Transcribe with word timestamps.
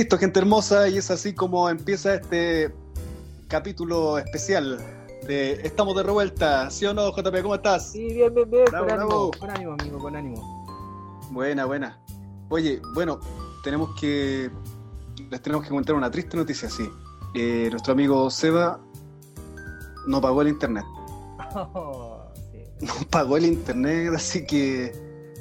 Listo, 0.00 0.16
gente 0.16 0.38
hermosa, 0.38 0.88
y 0.88 0.96
es 0.96 1.10
así 1.10 1.34
como 1.34 1.68
empieza 1.68 2.14
este 2.14 2.72
capítulo 3.48 4.16
especial 4.16 4.78
de 5.26 5.60
Estamos 5.62 5.94
de 5.94 6.02
revuelta, 6.02 6.70
¿sí 6.70 6.86
o 6.86 6.94
no, 6.94 7.14
JP? 7.14 7.42
¿Cómo 7.42 7.56
estás? 7.56 7.92
Sí, 7.92 8.06
bien, 8.06 8.32
bien, 8.32 8.50
bien. 8.50 8.64
Bravo, 8.70 8.86
con, 8.86 8.92
ánimo, 8.94 9.30
con 9.38 9.50
ánimo, 9.50 9.72
amigo, 9.78 9.98
con 9.98 10.16
ánimo. 10.16 11.28
Buena, 11.30 11.66
buena. 11.66 12.00
Oye, 12.48 12.80
bueno, 12.94 13.20
tenemos 13.62 13.90
que. 14.00 14.50
Les 15.28 15.42
tenemos 15.42 15.66
que 15.66 15.70
contar 15.70 15.94
una 15.94 16.10
triste 16.10 16.34
noticia, 16.34 16.70
sí. 16.70 16.88
Eh, 17.34 17.68
nuestro 17.70 17.92
amigo 17.92 18.30
Seba 18.30 18.80
no 20.06 20.18
pagó 20.22 20.40
el 20.40 20.48
internet. 20.48 20.86
Oh, 21.74 22.32
sí. 22.50 22.64
No 22.86 22.94
pagó 23.10 23.36
el 23.36 23.44
internet, 23.44 24.14
así 24.16 24.46
que 24.46 24.94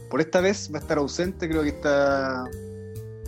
por 0.10 0.20
esta 0.20 0.42
vez 0.42 0.70
va 0.70 0.80
a 0.80 0.82
estar 0.82 0.98
ausente. 0.98 1.48
Creo 1.48 1.64
que 1.64 1.70
está. 1.70 2.44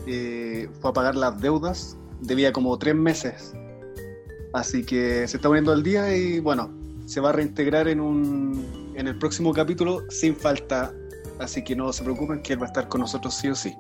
Eh, 0.08 0.70
fue 0.80 0.92
a 0.92 0.94
pagar 0.94 1.16
las 1.16 1.40
deudas. 1.42 1.98
Debía 2.22 2.52
como 2.54 2.78
tres 2.78 2.96
meses. 2.96 3.54
Así 4.54 4.84
que 4.84 5.28
se 5.28 5.38
está 5.38 5.48
poniendo 5.48 5.72
al 5.72 5.84
día 5.84 6.16
y 6.16 6.40
bueno, 6.40 6.70
se 7.06 7.20
va 7.20 7.30
a 7.30 7.34
reintegrar 7.34 7.88
en 7.88 8.00
un 8.00 8.94
en 8.96 9.08
el 9.08 9.18
próximo 9.18 9.54
capítulo 9.54 10.04
sin 10.10 10.36
falta. 10.36 10.94
Así 11.40 11.64
que 11.64 11.76
no 11.76 11.92
se 11.92 12.04
preocupen 12.04 12.42
que 12.42 12.54
él 12.54 12.62
va 12.62 12.66
a 12.66 12.68
estar 12.68 12.88
con 12.88 13.02
nosotros 13.02 13.34
sí 13.34 13.50
o 13.50 13.56
sí. 13.56 13.76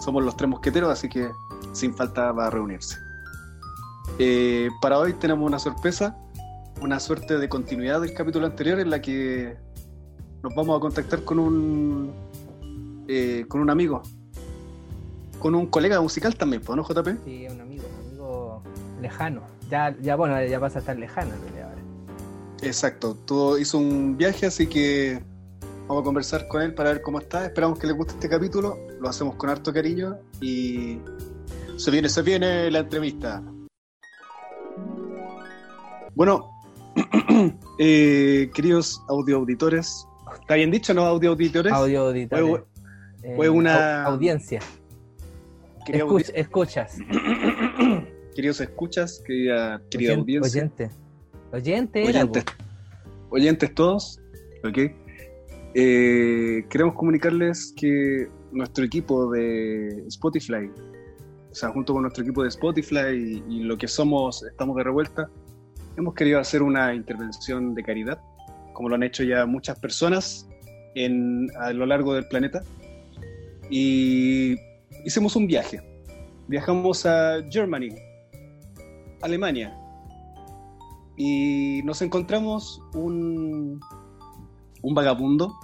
Somos 0.00 0.24
los 0.24 0.36
tres 0.36 0.48
mosqueteros, 0.48 0.90
así 0.90 1.08
que 1.08 1.30
sin 1.72 1.94
falta 1.94 2.32
va 2.32 2.46
a 2.46 2.50
reunirse. 2.50 2.96
Eh, 4.18 4.70
para 4.80 4.98
hoy 4.98 5.12
tenemos 5.14 5.46
una 5.46 5.58
sorpresa, 5.58 6.16
una 6.80 7.00
suerte 7.00 7.38
de 7.38 7.48
continuidad 7.48 8.00
del 8.00 8.14
capítulo 8.14 8.46
anterior 8.46 8.78
en 8.78 8.90
la 8.90 9.00
que 9.00 9.56
nos 10.42 10.54
vamos 10.54 10.76
a 10.76 10.80
contactar 10.80 11.24
con 11.24 11.38
un 11.38 12.12
eh, 13.08 13.44
con 13.48 13.60
un 13.60 13.70
amigo, 13.70 14.02
con 15.44 15.54
un 15.54 15.66
colega 15.66 16.00
musical 16.00 16.34
también, 16.36 16.62
¿pues, 16.62 16.74
¿no, 16.74 16.82
JP? 16.82 17.06
Sí, 17.26 17.46
un 17.50 17.60
amigo, 17.60 17.84
un 17.86 18.06
amigo 18.08 18.62
lejano. 19.02 19.42
Ya, 19.70 19.94
ya 20.00 20.16
bueno, 20.16 20.42
ya 20.42 20.58
pasa 20.58 20.78
a 20.78 20.80
estar 20.80 20.98
lejano 20.98 21.34
en 21.34 21.42
realidad 21.42 21.68
ahora. 21.68 21.82
Exacto, 22.62 23.14
todo 23.26 23.58
hizo 23.58 23.76
un 23.76 24.16
viaje, 24.16 24.46
así 24.46 24.66
que 24.66 25.22
vamos 25.86 26.00
a 26.00 26.04
conversar 26.06 26.48
con 26.48 26.62
él 26.62 26.72
para 26.72 26.92
ver 26.94 27.02
cómo 27.02 27.18
está. 27.18 27.44
Esperamos 27.44 27.78
que 27.78 27.86
le 27.86 27.92
guste 27.92 28.14
este 28.14 28.26
capítulo, 28.30 28.78
lo 28.98 29.06
hacemos 29.06 29.36
con 29.36 29.50
harto 29.50 29.70
cariño 29.70 30.16
y 30.40 30.98
se 31.76 31.90
viene, 31.90 32.08
se 32.08 32.22
viene 32.22 32.70
la 32.70 32.78
entrevista. 32.78 33.42
Bueno, 36.14 36.48
eh, 37.78 38.50
queridos 38.54 39.02
audio 39.08 39.36
auditores, 39.36 40.06
¿está 40.40 40.54
bien 40.54 40.70
dicho, 40.70 40.94
no 40.94 41.04
audio 41.04 41.32
auditores? 41.32 41.70
Audio 41.70 42.00
auditores. 42.06 42.46
Fue- 43.36 43.46
Eh, 43.46 43.50
una- 43.50 44.04
au- 44.06 44.12
audiencia. 44.12 44.60
Queridos 45.84 46.10
Escuch- 46.10 46.32
escuchas. 46.34 46.96
queridos 48.34 48.60
escuchas, 48.60 49.22
querida, 49.26 49.80
querida 49.90 50.12
Oyen- 50.14 50.20
audiencia. 50.20 50.62
Oyente. 50.62 50.90
Oyente 51.52 52.02
oyentes, 52.08 52.44
oyentes 53.30 53.74
todos, 53.74 54.20
¿ok? 54.64 54.78
Eh, 55.74 56.64
queremos 56.68 56.94
comunicarles 56.94 57.72
que 57.76 58.28
nuestro 58.52 58.84
equipo 58.84 59.30
de 59.30 60.04
Spotify, 60.08 60.70
o 61.50 61.54
sea, 61.54 61.68
junto 61.70 61.92
con 61.92 62.02
nuestro 62.02 62.22
equipo 62.24 62.42
de 62.42 62.48
Spotify 62.48 63.12
y, 63.14 63.42
y 63.48 63.60
lo 63.64 63.76
que 63.78 63.86
somos, 63.86 64.42
estamos 64.44 64.76
de 64.76 64.82
revuelta, 64.84 65.28
hemos 65.96 66.14
querido 66.14 66.40
hacer 66.40 66.62
una 66.62 66.92
intervención 66.94 67.74
de 67.74 67.82
caridad, 67.84 68.20
como 68.72 68.88
lo 68.88 68.96
han 68.96 69.04
hecho 69.04 69.22
ya 69.22 69.46
muchas 69.46 69.78
personas 69.78 70.48
en, 70.96 71.48
a 71.60 71.72
lo 71.72 71.86
largo 71.86 72.14
del 72.14 72.26
planeta. 72.26 72.62
Y 73.70 74.56
hicimos 75.04 75.36
un 75.36 75.46
viaje. 75.46 75.80
Viajamos 76.48 77.06
a 77.06 77.42
Germany, 77.50 77.94
Alemania, 79.22 79.76
y 81.16 81.80
nos 81.84 82.02
encontramos 82.02 82.82
un, 82.94 83.80
un 84.82 84.94
vagabundo, 84.94 85.54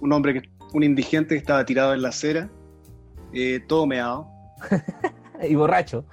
un 0.00 0.12
hombre, 0.12 0.34
que, 0.34 0.50
un 0.72 0.82
indigente 0.82 1.34
que 1.34 1.38
estaba 1.38 1.64
tirado 1.64 1.94
en 1.94 2.02
la 2.02 2.08
acera, 2.10 2.50
eh, 3.32 3.60
todo 3.66 3.86
meado, 3.86 4.28
Y 5.48 5.56
borracho. 5.56 6.04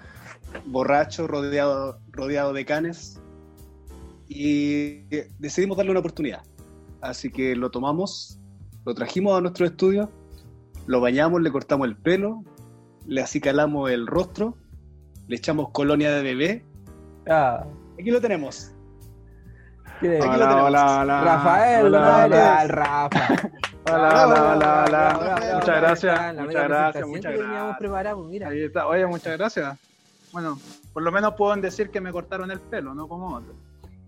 borracho, 0.65 1.27
rodeado, 1.27 1.99
rodeado 2.11 2.53
de 2.53 2.65
canes, 2.65 3.21
y 4.27 5.05
eh, 5.11 5.29
decidimos 5.37 5.77
darle 5.77 5.91
una 5.91 5.99
oportunidad. 5.99 6.41
Así 7.01 7.29
que 7.29 7.55
lo 7.55 7.69
tomamos, 7.69 8.39
lo 8.85 8.93
trajimos 8.95 9.37
a 9.37 9.41
nuestro 9.41 9.65
estudio, 9.65 10.09
lo 10.89 10.99
bañamos, 10.99 11.39
le 11.43 11.51
cortamos 11.51 11.87
el 11.87 11.95
pelo, 11.95 12.43
le 13.05 13.21
acicalamos 13.21 13.91
el 13.91 14.07
rostro, 14.07 14.57
le 15.27 15.35
echamos 15.35 15.69
colonia 15.69 16.11
de 16.11 16.23
bebé. 16.23 16.65
Ah, 17.29 17.63
Aquí 17.99 18.09
lo 18.09 18.19
tenemos. 18.19 18.71
Aquí 19.85 20.07
lo 20.07 20.13
tenemos. 20.13 20.71
Rafael, 20.71 21.05
Hola, 21.05 21.23
Rafael, 21.23 21.85
hola. 21.85 22.67
Rafa. 22.67 23.27
Hola, 23.85 24.25
hola, 24.25 24.53
hola, 24.55 24.85
hola. 24.87 25.55
Muchas 25.59 25.81
gracias, 25.81 26.35
muchas 26.35 26.67
gracias, 26.67 27.07
muchas 27.07 27.33
gracias. 27.37 28.47
Ahí 28.49 28.63
está. 28.63 28.87
Oye, 28.87 29.05
muchas 29.05 29.37
gracias. 29.37 29.77
Bueno, 30.31 30.57
por 30.91 31.03
lo 31.03 31.11
menos 31.11 31.35
pueden 31.35 31.61
decir 31.61 31.91
que 31.91 32.01
me 32.01 32.11
cortaron 32.11 32.49
el 32.49 32.61
pelo, 32.61 32.95
no 32.95 33.07
como 33.07 33.35
otros. 33.35 33.55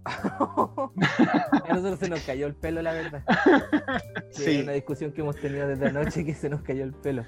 A 0.06 1.67
nosotros 1.69 2.00
se 2.00 2.09
nos 2.09 2.22
cayó 2.22 2.47
el 2.47 2.56
pelo, 2.56 2.81
la 2.81 2.94
verdad. 2.94 3.23
Sí, 4.31 4.56
es 4.56 4.63
una 4.63 4.72
discusión 4.72 5.12
que 5.12 5.22
hemos 5.22 5.35
tenido 5.35 5.67
desde 5.67 5.88
anoche 5.88 6.25
que 6.25 6.34
se 6.34 6.50
nos 6.50 6.62
cayó 6.62 6.84
el 6.84 6.94
pelo. 6.94 7.25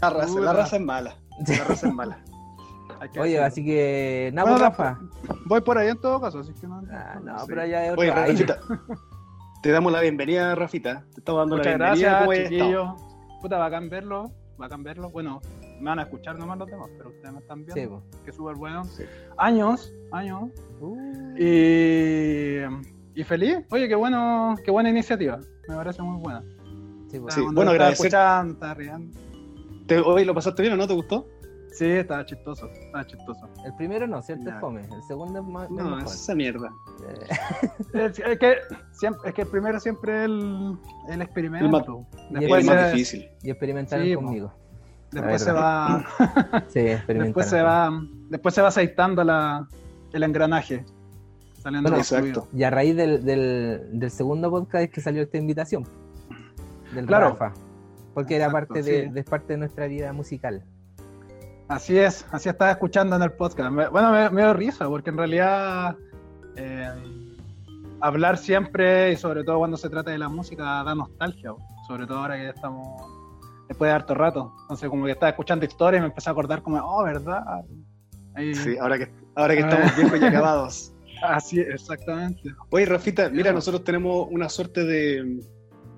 La 0.00 0.10
raza, 0.10 0.40
la 0.40 0.52
raza 0.52 0.76
es 0.76 0.82
mala. 0.82 1.16
La 1.46 1.64
raza 1.64 1.88
es 1.88 1.94
mala. 1.94 2.18
Oye, 3.18 3.38
así 3.38 3.64
que, 3.64 4.30
nada, 4.32 4.50
Bueno, 4.50 4.72
pues, 4.74 4.78
Rafa. 4.78 5.00
Voy 5.46 5.60
por 5.60 5.78
ahí 5.78 5.88
en 5.88 6.00
todo 6.00 6.20
caso, 6.20 6.38
así 6.38 6.52
que 6.54 6.66
no. 6.66 6.82
Ah, 6.90 7.20
no, 7.22 7.38
sí. 7.40 7.46
pero 7.48 7.66
ya 7.66 7.86
es 7.86 7.92
otro 7.92 8.02
Oye. 8.02 8.10
Rafita, 8.12 8.60
te 9.62 9.70
damos 9.70 9.92
la 9.92 10.00
bienvenida, 10.00 10.54
Rafita. 10.54 11.04
Te 11.12 11.20
estamos 11.20 11.40
dando 11.42 11.56
Muchas 11.56 11.78
la 11.78 11.92
bienvenida. 11.92 12.24
gracias, 12.24 12.50
chiquillos. 12.50 12.90
Puta, 13.42 13.58
bacán 13.58 13.90
verlo, 13.90 14.30
bacán 14.56 14.82
verlo. 14.82 15.10
Bueno, 15.10 15.40
me 15.80 15.90
van 15.90 15.98
a 15.98 16.02
escuchar 16.02 16.38
nomás 16.38 16.58
los 16.58 16.68
demás, 16.68 16.88
pero 16.96 17.10
ustedes 17.10 17.32
me 17.32 17.40
están 17.40 17.64
viendo. 17.64 18.02
Sí. 18.12 18.18
Que 18.24 18.32
súper 18.32 18.56
bueno. 18.56 18.84
Sí. 18.84 19.04
Años, 19.36 19.92
años. 20.12 20.50
Uh, 20.80 21.34
Y, 21.38 22.60
y 23.14 23.24
feliz. 23.24 23.58
Oye, 23.70 23.88
qué 23.88 23.94
bueno, 23.94 24.54
qué 24.64 24.70
buena 24.70 24.90
iniciativa. 24.90 25.38
Me 25.68 25.74
parece 25.76 26.02
muy 26.02 26.20
buena. 26.20 26.42
sí. 27.10 27.20
Sí, 27.30 27.42
bueno, 27.52 27.70
agradecer- 27.70 28.06
estaba 28.06 28.74
riendo. 28.74 29.16
¿Te- 29.86 29.98
Hoy 30.00 30.24
lo 30.24 30.34
pasaste 30.34 30.62
bien 30.62 30.74
o 30.74 30.76
no? 30.76 30.86
¿Te 30.86 30.94
gustó? 30.94 31.28
Sí, 31.72 31.86
estaba 31.86 32.24
chistoso, 32.24 32.70
estaba 32.70 33.04
chistoso. 33.04 33.48
El 33.64 33.74
primero 33.74 34.06
no, 34.06 34.22
¿cierto? 34.22 34.48
Es 34.48 34.60
fome. 34.60 34.82
El 34.82 35.02
segundo 35.08 35.40
es 35.40 35.44
más, 35.44 35.64
es 35.64 35.70
No, 35.72 35.98
esa 35.98 36.34
mierda. 36.34 36.70
Eh, 37.08 38.06
Es, 38.06 38.18
es 38.20 38.38
que, 38.38 38.56
siempre, 38.92 39.28
es 39.30 39.34
que 39.34 39.44
primero 39.44 39.80
siempre 39.80 40.24
el, 40.24 40.76
el 41.08 41.20
experimento. 41.22 41.64
El 41.66 41.70
más- 41.72 41.84
Y 42.30 42.34
Es 42.34 42.40
Después, 42.40 42.64
más 42.66 42.80
se, 42.80 42.86
difícil. 42.92 43.28
y 43.42 43.50
experimentaron 43.50 44.06
Sí, 44.06 44.14
po. 44.14 44.20
Después 45.14 45.42
se 45.42 45.52
va, 45.52 46.04
Sí, 46.68 46.80
después 47.08 47.48
se 47.48 47.62
va, 47.62 47.90
después 48.28 48.54
se 48.54 48.62
va 48.62 48.68
aceitando 48.68 49.24
la, 49.24 49.66
el 50.12 50.22
engranaje. 50.22 50.84
Saliendo 51.62 51.88
Bueno, 51.88 52.02
exacto. 52.02 52.48
Y 52.52 52.62
a 52.64 52.70
raíz 52.70 52.94
del, 52.96 53.24
del, 53.24 53.88
del 53.92 54.10
segundo 54.10 54.50
podcast 54.50 54.84
es 54.84 54.90
que 54.90 55.00
salió 55.00 55.22
esta 55.22 55.38
invitación. 55.38 55.84
Del 56.94 57.06
Claro. 57.06 57.30
Rafa. 57.30 57.52
Porque 58.12 58.36
era 58.36 58.50
parte 58.50 58.82
de, 58.82 59.04
sí. 59.04 59.10
de 59.10 59.24
parte 59.24 59.54
de 59.54 59.58
nuestra 59.58 59.86
vida 59.86 60.12
musical. 60.12 60.62
Así 61.66 61.98
es, 61.98 62.26
así 62.30 62.48
estaba 62.50 62.70
escuchando 62.70 63.16
en 63.16 63.22
el 63.22 63.32
podcast. 63.32 63.70
Me- 63.70 63.88
bueno, 63.88 64.12
me, 64.12 64.28
me 64.30 64.42
dio 64.42 64.52
risa, 64.52 64.86
porque 64.86 65.08
en 65.10 65.16
realidad 65.16 65.96
eh, 66.56 66.90
hablar 68.00 68.36
siempre, 68.36 69.12
y 69.12 69.16
sobre 69.16 69.42
todo 69.42 69.58
cuando 69.58 69.76
se 69.78 69.88
trata 69.88 70.10
de 70.10 70.18
la 70.18 70.28
música, 70.28 70.84
da 70.84 70.94
nostalgia. 70.94 71.52
Sobre 71.88 72.06
todo 72.06 72.18
ahora 72.18 72.36
que 72.36 72.44
ya 72.44 72.50
estamos 72.50 73.02
después 73.68 73.88
de 73.88 73.94
harto 73.94 74.14
rato. 74.14 74.52
Entonces, 74.62 74.88
como 74.88 75.04
que 75.06 75.12
estaba 75.12 75.30
escuchando 75.30 75.64
historias 75.64 76.00
y 76.00 76.02
me 76.02 76.08
empecé 76.08 76.28
a 76.30 76.32
acordar, 76.32 76.62
como, 76.62 76.78
oh, 76.78 77.04
¿verdad? 77.04 77.42
Ahí- 78.34 78.54
Sí, 78.54 78.76
ahora 78.78 78.98
que, 78.98 79.10
ahora 79.36 79.54
que 79.56 79.62
Ah. 79.62 79.68
estamos 79.68 79.96
viejos 79.96 80.20
y 80.20 80.24
acabados. 80.24 80.90
Así, 81.22 81.60
exactamente. 81.60 82.42
Oye, 82.70 82.84
Rafita, 82.86 83.30
mira, 83.30 83.52
nosotros 83.52 83.84
tenemos 83.84 84.26
una 84.30 84.48
suerte 84.48 84.84
de, 84.84 85.40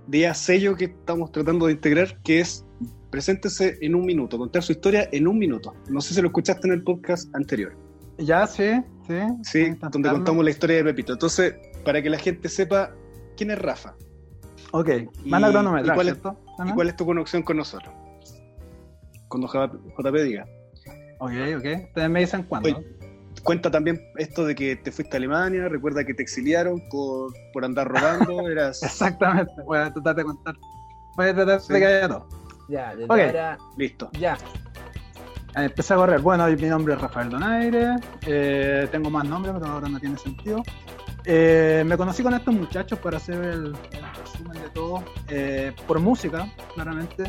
de 0.06 0.18
ya 0.20 0.34
sello 0.34 0.76
que 0.76 0.84
estamos 0.84 1.32
tratando 1.32 1.66
de 1.66 1.72
integrar, 1.72 2.20
que 2.22 2.40
es 2.40 2.64
preséntese 3.10 3.78
en 3.80 3.94
un 3.94 4.04
minuto, 4.04 4.36
contar 4.36 4.62
su 4.62 4.72
historia 4.72 5.08
en 5.10 5.26
un 5.26 5.38
minuto. 5.38 5.74
No 5.88 6.00
sé 6.02 6.12
si 6.12 6.20
lo 6.20 6.28
escuchaste 6.28 6.66
en 6.68 6.74
el 6.74 6.82
podcast 6.82 7.34
anterior. 7.34 7.74
Ya, 8.18 8.46
sí, 8.46 8.82
sí. 9.06 9.14
Sí, 9.42 9.70
donde 9.90 10.10
contamos 10.10 10.44
la 10.44 10.50
historia 10.50 10.76
de 10.76 10.84
Pepito. 10.84 11.14
Entonces, 11.14 11.54
para 11.84 12.02
que 12.02 12.10
la 12.10 12.18
gente 12.18 12.48
sepa 12.48 12.92
quién 13.36 13.50
es 13.50 13.58
Rafa 13.58 13.94
Ok, 14.72 14.88
Y- 15.24 15.30
van 15.30 15.44
a 15.44 15.50
cronometrar, 15.50 15.94
¿y 15.94 15.96
cuál 15.96 16.08
es- 16.08 16.14
¿cierto? 16.14 16.38
y 16.52 16.56
También. 16.56 16.74
cuál 16.74 16.88
es 16.88 16.96
tu 16.96 17.06
conexión 17.06 17.42
con 17.42 17.56
nosotros. 17.56 17.94
Cuando 19.28 19.48
JP 19.48 20.22
diga. 20.22 20.46
Ok, 21.18 21.32
ok. 21.58 21.64
Ustedes 21.88 22.10
me 22.10 22.20
dicen 22.20 22.42
cuándo. 22.44 22.68
Oye, 22.76 22.86
Cuenta 23.42 23.70
también 23.70 24.00
esto 24.16 24.44
de 24.44 24.56
que 24.56 24.74
te 24.74 24.90
fuiste 24.90 25.16
a 25.16 25.18
Alemania, 25.18 25.68
recuerda 25.68 26.04
que 26.04 26.14
te 26.14 26.22
exiliaron 26.22 26.82
por, 26.90 27.32
por 27.52 27.64
andar 27.64 27.86
robando, 27.86 28.48
eras... 28.48 28.82
Exactamente. 28.82 29.52
Voy 29.64 29.78
a 29.78 29.92
tratar 29.92 30.16
de 30.16 30.24
contar. 30.24 30.54
Voy 31.16 31.26
a 31.28 31.34
tratar 31.34 31.60
Sí. 31.60 31.72
de 31.74 31.78
que 31.78 31.86
haya 31.86 32.08
todo. 32.08 32.28
Ya, 32.68 32.90
desde 32.96 33.04
Ok. 33.04 33.10
ahora, 33.10 33.58
Listo. 33.76 34.10
ya. 34.18 34.36
Empecé 35.54 35.94
a 35.94 35.96
correr. 35.96 36.20
Bueno, 36.20 36.46
mi 36.48 36.56
nombre 36.68 36.94
es 36.94 37.00
Rafael 37.00 37.30
Donaire. 37.30 37.94
eh, 38.26 38.88
tengo 38.90 39.10
más 39.10 39.24
nombres, 39.24 39.54
pero 39.58 39.66
ahora 39.72 39.88
no 39.88 40.00
tiene 40.00 40.18
sentido. 40.18 40.62
Eh, 41.28 41.82
me 41.84 41.96
conocí 41.96 42.22
con 42.22 42.34
estos 42.34 42.54
muchachos 42.54 42.98
para 43.00 43.16
hacer 43.16 43.34
el, 43.42 43.76
el 43.90 44.04
resumen 44.22 44.62
de 44.62 44.68
todo. 44.70 45.02
eh, 45.28 45.72
por 45.86 45.98
música, 45.98 46.48
claramente. 46.74 47.24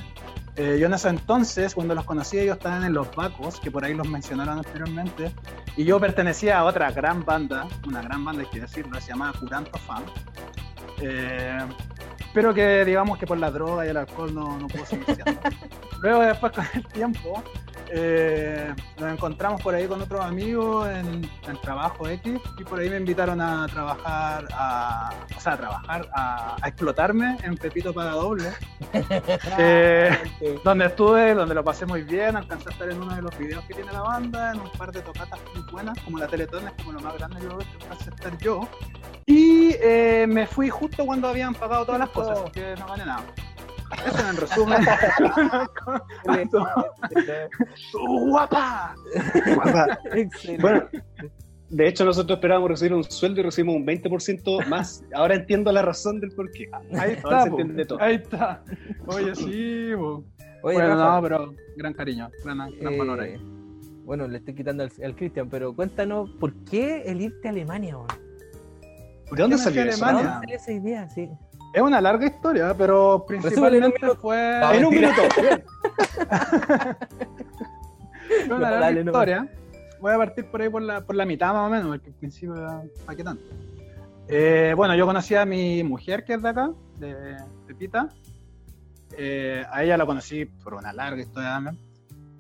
Eh, 0.56 0.78
yo 0.80 0.88
en 0.88 0.94
ese 0.94 1.10
entonces, 1.10 1.74
cuando 1.76 1.94
los 1.96 2.04
conocí, 2.06 2.38
ellos 2.40 2.58
estaban 2.58 2.84
en 2.84 2.94
Los 2.94 3.14
Bacos, 3.16 3.60
que 3.60 3.70
por 3.72 3.84
ahí 3.86 3.94
los 3.94 4.08
mencionaron 4.08 4.58
anteriormente. 4.60 5.32
Y 5.76 5.84
yo 5.84 6.00
pertenecía 6.00 6.60
a 6.60 6.64
otra 6.64 6.92
gran 6.92 7.24
banda, 7.26 7.68
una 7.88 8.02
gran 8.02 8.24
banda 8.24 8.42
hay 8.44 8.50
que 8.50 8.60
decirlo, 8.62 9.00
se 9.02 9.10
llamaba 9.10 9.38
Curanto 9.40 9.78
Fan. 9.80 10.04
Eh, 11.02 11.60
pero 12.34 12.54
que 12.54 12.86
digamos 12.86 13.18
que 13.18 13.26
por 13.28 13.38
la 13.38 13.52
droga 13.52 13.86
y 13.86 13.90
el 13.90 13.98
alcohol 13.98 14.34
no, 14.34 14.58
no 14.58 14.68
pudo 14.68 14.86
seguir. 14.86 15.06
Luego 16.02 16.22
después 16.22 16.52
con 16.54 16.66
el 16.74 16.86
tiempo 16.88 17.44
eh, 17.92 18.74
nos 19.00 19.14
encontramos 19.14 19.62
por 19.62 19.74
ahí 19.76 19.88
con 19.88 20.02
otros 20.02 20.22
amigos 20.22 20.88
en, 20.90 21.30
en 21.48 21.62
trabajo 21.62 22.08
X 22.08 22.40
y 22.58 22.64
por 22.64 22.80
ahí 22.80 22.90
me 22.90 22.98
invitaron 22.98 23.42
a 23.42 23.68
trabajar, 23.68 24.48
a, 24.54 25.14
o 25.36 25.40
sea, 25.40 25.54
a 25.54 25.58
trabajar, 25.58 26.10
a, 26.14 26.56
a 26.62 26.68
explotarme 26.68 27.38
en 27.44 27.56
Pepito 27.56 27.94
Paga 27.94 28.12
Doble, 28.12 28.52
Eh, 29.60 30.12
donde 30.64 30.86
estuve, 30.86 31.34
donde 31.34 31.56
lo 31.56 31.64
pasé 31.64 31.86
muy 31.86 32.04
bien, 32.04 32.36
alcancé 32.36 32.70
a 32.70 32.72
estar 32.72 32.90
en 32.90 33.02
uno 33.02 33.16
de 33.16 33.22
los 33.22 33.38
videos 33.38 33.64
que 33.66 33.74
tiene 33.74 33.92
la 33.92 34.02
banda, 34.02 34.52
en 34.52 34.60
un 34.60 34.70
par 34.72 34.92
de 34.92 35.02
tocatas 35.02 35.40
muy 35.54 35.64
buenas, 35.72 35.98
como 36.02 36.18
la 36.18 36.28
Teletón, 36.28 36.68
es 36.68 36.74
como 36.74 36.94
lo 36.94 37.00
más 37.00 37.18
grande 37.18 37.40
que 37.40 37.84
alcancé 37.84 38.10
a 38.12 38.16
estar 38.16 38.38
yo. 38.38 38.68
Y 39.26 39.76
eh, 39.82 40.26
me 40.28 40.46
fui 40.48 40.70
justo 40.70 41.06
cuando 41.06 41.28
habían 41.28 41.54
pagado 41.54 41.86
todas 41.86 42.00
las 42.00 42.10
cosas, 42.10 42.40
así 42.40 42.52
que 42.52 42.76
no 42.78 42.88
gané 42.88 43.06
nada. 43.06 43.24
Eso 44.06 44.30
en 44.30 44.38
resumen. 44.38 44.80
¡Uh, 47.94 48.30
¡Guapa! 48.30 48.96
Guapa. 49.56 50.00
Excelente. 50.14 50.62
Bueno, 50.62 50.90
de 51.70 51.88
hecho 51.88 52.06
nosotros 52.06 52.38
esperábamos 52.38 52.70
recibir 52.70 52.94
un 52.94 53.04
sueldo 53.04 53.42
y 53.42 53.44
recibimos 53.44 53.76
un 53.76 53.86
20% 53.86 54.66
más. 54.68 55.04
Ahora 55.14 55.36
entiendo 55.36 55.72
la 55.72 55.82
razón 55.82 56.20
del 56.20 56.32
por 56.32 56.52
qué. 56.52 56.70
Ahí 56.98 57.14
está, 57.14 57.44
se 57.44 57.50
po. 57.50 57.60
entiende 57.60 57.86
todo. 57.86 58.02
ahí 58.02 58.16
está. 58.16 58.64
Oye, 59.08 59.36
sí. 59.36 59.94
Oye, 59.94 60.22
bueno, 60.62 60.96
Rafa, 60.96 61.16
no, 61.16 61.22
pero 61.22 61.54
gran 61.78 61.94
cariño, 61.94 62.30
gran, 62.44 62.58
gran 62.58 62.94
eh, 62.94 62.98
valor 62.98 63.20
ahí. 63.22 63.38
bueno, 64.04 64.28
le 64.28 64.40
estoy 64.40 64.56
quitando 64.56 64.84
al, 64.84 64.92
al 65.04 65.16
Cristian, 65.16 65.50
pero 65.50 65.74
cuéntanos, 65.76 66.30
¿por 66.40 66.54
qué 66.66 67.04
el 67.06 67.22
irte 67.22 67.48
a 67.48 67.52
Alemania, 67.52 67.96
weón? 67.96 68.08
¿De 68.08 68.18
dónde 68.18 69.28
¿Por 69.30 69.38
qué 69.38 69.48
me 69.48 69.58
fui 69.58 69.64
salió 69.64 69.82
eso? 69.84 70.06
¿De 70.06 70.12
Alemania? 70.12 70.32
dónde 70.32 70.40
salió 70.40 70.56
esa 70.56 70.72
idea? 70.72 71.10
Sí. 71.10 71.30
Es 71.78 71.84
una 71.84 72.02
larga 72.02 72.26
historia, 72.26 72.74
pero 72.76 73.24
en 73.30 73.40
principalmente 73.42 74.08
fue, 74.20 74.58
No, 74.60 74.74
En 74.74 74.86
un 74.86 74.96
minuto. 74.96 75.22
Bien. 75.40 75.64
fue 78.28 78.46
una 78.48 78.56
No, 78.56 78.60
larga 78.60 78.80
dale, 78.80 79.04
no. 79.04 79.12
historia. 79.12 79.48
Voy 80.02 80.12
a 80.12 80.18
partir 80.18 80.46
por 80.46 80.60
ahí 80.62 80.70
por 80.70 80.82
la, 80.82 81.02
por 81.02 81.16
la 81.16 81.24
mitad 81.28 81.54
más 81.54 81.68
o 81.68 81.70
menos, 81.70 81.88
porque 81.90 82.10
al 82.10 82.16
principio 82.16 82.56
era 82.56 82.82
qué 83.16 83.24
tanto. 83.24 83.44
Eh, 84.28 84.74
bueno, 84.76 84.96
yo 84.96 85.06
conocí 85.06 85.36
a 85.36 85.46
mi 85.46 85.84
mujer 85.84 86.26
que 86.26 86.34
es 86.34 86.42
de 86.42 86.50
acá, 86.50 86.72
de 86.98 87.38
Pepita. 87.68 88.10
Eh, 89.16 89.64
a 89.72 89.84
ella 89.84 89.98
la 89.98 90.06
conocí 90.08 90.46
por 90.46 90.74
una 90.74 90.92
larga 90.94 91.22
historia 91.22 91.50
también. 91.50 91.78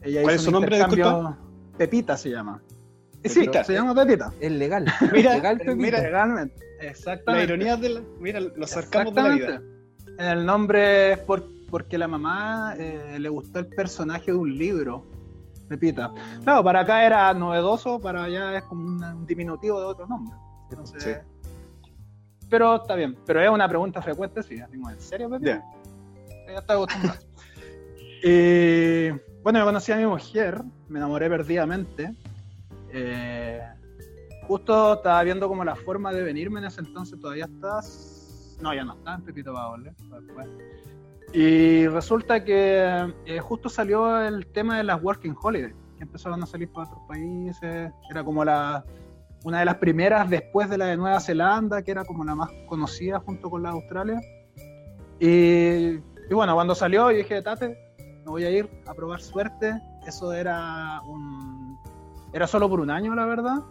Ella 0.01 0.24
¿Cuál 0.24 0.33
hizo 0.33 0.42
es 0.42 0.45
su 0.45 0.51
nombre, 0.51 0.78
intercambio- 0.80 1.38
Pepita 1.78 2.18
se 2.18 2.31
llama. 2.31 2.60
Sí, 3.24 3.46
se 3.66 3.74
llama 3.74 3.94
Pepita. 3.96 4.31
Es 4.40 4.52
legal. 4.52 4.86
Mira, 5.12 5.36
legal, 5.36 5.62
mira, 5.75 6.02
Legalmente. 6.02 6.56
la 6.81 6.88
Exactamente. 6.90 7.46
ironía 7.46 7.75
de 7.75 7.90
la. 7.90 8.02
Mira, 8.19 8.40
los 8.40 8.69
sarcasmos 8.69 9.14
de 9.16 9.22
la 9.22 9.30
vida. 9.30 9.62
El 10.19 10.46
nombre 10.46 11.14
es 11.14 11.19
por, 11.19 11.44
porque 11.69 11.98
la 11.98 12.08
mamá 12.08 12.75
eh, 12.78 13.18
le 13.19 13.30
gustó 13.30 13.60
el 13.60 13.68
personaje 13.68 14.31
de 14.31 14.38
un 14.38 14.58
libro, 14.58 15.06
Pepita. 15.68 16.14
Claro, 16.44 16.64
para 16.64 16.81
acá 16.81 17.06
era 17.06 17.34
novedoso, 17.34 18.00
para 18.00 18.24
allá 18.24 18.58
es 18.58 18.64
como 18.64 18.86
un 18.88 19.25
diminutivo 19.25 19.80
de 19.80 19.86
otro 19.88 20.08
nombre. 20.08 20.36
Entonces, 20.69 21.04
Sí. 21.04 21.12
Pero 22.50 22.78
está 22.78 22.96
bien. 22.96 23.18
Pero 23.25 23.42
es 23.42 23.50
una 23.50 23.68
pregunta 23.68 24.02
frecuente, 24.02 24.42
sí. 24.42 24.56
Digo, 24.72 24.90
¿En 24.90 25.00
serio, 25.02 25.30
Pepita? 25.30 25.52
Ya. 25.52 26.54
Ya 26.54 26.60
está 26.60 26.74
acostumbrado. 26.74 27.19
y 28.24 29.10
bueno, 29.44 29.60
yo 29.60 29.66
conocí 29.66 29.92
a 29.92 29.98
mi 29.98 30.06
mujer, 30.06 30.64
me 30.88 31.00
enamoré 31.00 31.30
perdidamente. 31.30 32.16
Eh, 32.98 33.62
justo 34.48 34.96
estaba 34.96 35.24
viendo 35.24 35.48
como 35.48 35.64
la 35.64 35.76
forma 35.76 36.12
de 36.12 36.24
venirme 36.24 36.60
en 36.60 36.66
ese 36.66 36.82
entonces, 36.82 37.20
todavía 37.20 37.46
estás. 37.46 38.58
No, 38.62 38.74
ya 38.74 38.84
no 38.84 38.94
está 38.94 39.16
en 39.16 39.22
Pepito 39.22 39.54
Paole. 39.54 39.94
después. 40.26 40.48
Y 41.34 41.88
resulta 41.88 42.44
que 42.44 43.14
eh, 43.26 43.40
justo 43.40 43.70
salió 43.70 44.20
el 44.22 44.48
tema 44.48 44.78
de 44.78 44.84
las 44.84 45.02
Working 45.04 45.36
Holidays, 45.40 45.76
que 45.98 46.04
empezaron 46.04 46.42
a 46.42 46.46
salir 46.46 46.72
para 46.72 46.88
otros 46.88 47.04
países. 47.08 47.92
Era 48.10 48.24
como 48.24 48.44
la 48.46 48.84
una 49.44 49.60
de 49.60 49.66
las 49.66 49.76
primeras 49.76 50.30
después 50.30 50.70
de 50.70 50.78
la 50.78 50.86
de 50.88 50.98
Nueva 50.98 51.20
Zelanda, 51.20 51.82
que 51.82 51.92
era 51.92 52.04
como 52.06 52.24
la 52.26 52.36
más 52.36 52.50
conocida 52.68 53.20
junto 53.20 53.50
con 53.50 53.64
la 53.64 53.70
de 53.70 53.76
Australia. 53.76 54.22
Y, 55.20 56.00
y 56.30 56.34
bueno, 56.34 56.54
cuando 56.56 56.76
salió, 56.76 57.12
yo 57.12 57.18
dije, 57.18 57.42
Tate, 57.42 57.78
me 58.26 58.32
voy 58.32 58.44
a 58.44 58.50
ir 58.52 58.70
a 58.86 58.94
probar 58.94 59.22
suerte. 59.22 59.80
Eso 60.06 60.34
era 60.34 61.02
un. 61.08 61.56
Era 62.34 62.48
solo 62.48 62.70
por 62.70 62.80
un 62.80 62.90
año, 62.90 63.16
la 63.16 63.26
verdad. 63.26 63.64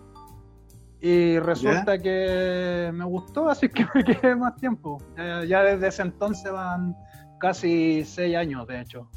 Y 1.01 1.39
resulta 1.39 1.99
que 1.99 2.91
me 2.93 3.05
gustó, 3.05 3.49
así 3.49 3.69
que 3.69 3.87
me 3.95 4.05
quedé 4.05 4.35
más 4.35 4.57
tiempo. 4.57 5.01
Ya, 5.17 5.45
ya 5.45 5.63
desde 5.63 5.89
ese 5.89 6.03
entonces 6.03 6.51
van 6.51 6.97
casi 7.39 8.05
seis 8.05 8.37
años, 8.37 8.67
de 8.67 8.81
hecho. 8.81 9.09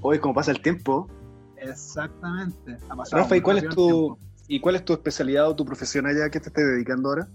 Hoy, 0.00 0.18
como 0.18 0.34
pasa 0.34 0.52
el 0.52 0.62
tiempo. 0.62 1.08
Exactamente. 1.56 2.76
Ha 2.88 2.96
pasado 2.96 3.22
Rafa, 3.22 3.36
¿y 3.36 3.40
cuál 3.40 3.58
es 3.58 3.68
tu. 3.68 4.16
¿y 4.46 4.60
cuál 4.60 4.76
es 4.76 4.84
tu 4.84 4.94
especialidad 4.94 5.48
o 5.48 5.54
tu 5.54 5.64
profesión 5.64 6.06
allá? 6.06 6.30
¿Qué 6.30 6.40
te 6.40 6.48
estás 6.48 6.64
dedicando 6.64 7.10
ahora? 7.10 7.28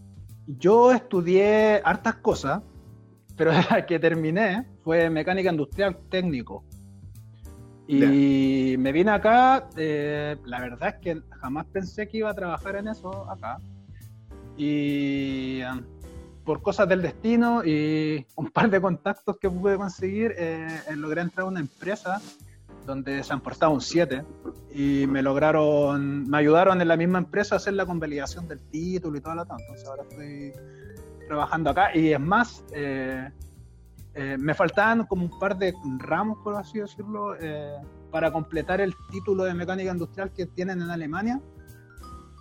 Yo 0.47 0.91
estudié 0.91 1.81
hartas 1.83 2.15
cosas, 2.15 2.61
pero 3.37 3.51
la 3.69 3.85
que 3.85 3.99
terminé 3.99 4.67
fue 4.83 5.09
mecánica 5.09 5.51
industrial 5.51 5.97
técnico. 6.09 6.63
Y 7.87 8.75
me 8.77 8.91
vine 8.91 9.11
acá, 9.11 9.67
eh, 9.75 10.37
la 10.45 10.61
verdad 10.61 10.95
es 10.95 11.01
que 11.01 11.21
jamás 11.41 11.65
pensé 11.65 12.07
que 12.07 12.19
iba 12.19 12.29
a 12.29 12.33
trabajar 12.33 12.77
en 12.77 12.87
eso 12.87 13.29
acá. 13.29 13.57
Y 14.55 15.59
eh, 15.61 15.67
por 16.43 16.61
cosas 16.61 16.87
del 16.89 17.01
destino 17.01 17.63
y 17.63 18.25
un 18.35 18.49
par 18.49 18.69
de 18.69 18.81
contactos 18.81 19.37
que 19.37 19.49
pude 19.49 19.77
conseguir, 19.77 20.33
eh, 20.37 20.67
eh, 20.89 20.95
logré 20.95 21.21
entrar 21.21 21.45
a 21.45 21.49
una 21.49 21.59
empresa 21.59 22.21
donde 22.85 23.23
se 23.23 23.31
han 23.31 23.39
portado 23.39 23.71
un 23.71 23.81
7 23.81 24.23
y 24.73 25.07
me 25.07 25.21
lograron, 25.21 26.29
me 26.29 26.37
ayudaron 26.37 26.81
en 26.81 26.87
la 26.87 26.97
misma 26.97 27.19
empresa 27.19 27.55
a 27.55 27.57
hacer 27.57 27.73
la 27.73 27.85
convalidación 27.85 28.47
del 28.47 28.59
título 28.59 29.17
y 29.17 29.21
toda 29.21 29.35
la 29.35 29.45
tal. 29.45 29.57
Entonces 29.61 29.87
ahora 29.87 30.03
estoy 30.03 30.51
trabajando 31.27 31.69
acá 31.69 31.95
y 31.95 32.11
es 32.11 32.19
más, 32.19 32.65
eh, 32.73 33.29
eh, 34.15 34.37
me 34.37 34.53
faltaban 34.53 35.05
como 35.07 35.25
un 35.25 35.39
par 35.39 35.57
de 35.57 35.73
ramos, 35.97 36.37
por 36.43 36.55
así 36.55 36.79
decirlo, 36.79 37.35
eh, 37.39 37.75
para 38.11 38.31
completar 38.31 38.79
el 38.79 38.93
título 39.09 39.43
de 39.43 39.53
mecánica 39.53 39.91
industrial 39.91 40.31
que 40.31 40.45
tienen 40.45 40.81
en 40.81 40.89
Alemania. 40.89 41.41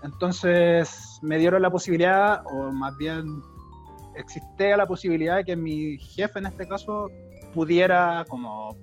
Entonces 0.03 1.19
me 1.23 1.39
dieron 1.39 1.63
la 1.63 1.71
posibilidad, 1.71 2.43
o 2.47 2.73
más 2.73 2.97
bien 2.99 3.43
existía 4.17 4.77
la 4.77 4.87
posibilidad 4.87 5.37
de 5.37 5.45
que 5.45 5.57
mi 5.57 5.97
jefe 5.99 6.41
en 6.41 6.47
este 6.47 6.69
caso 6.69 7.09
pudiera 7.55 8.25
como 8.29 8.77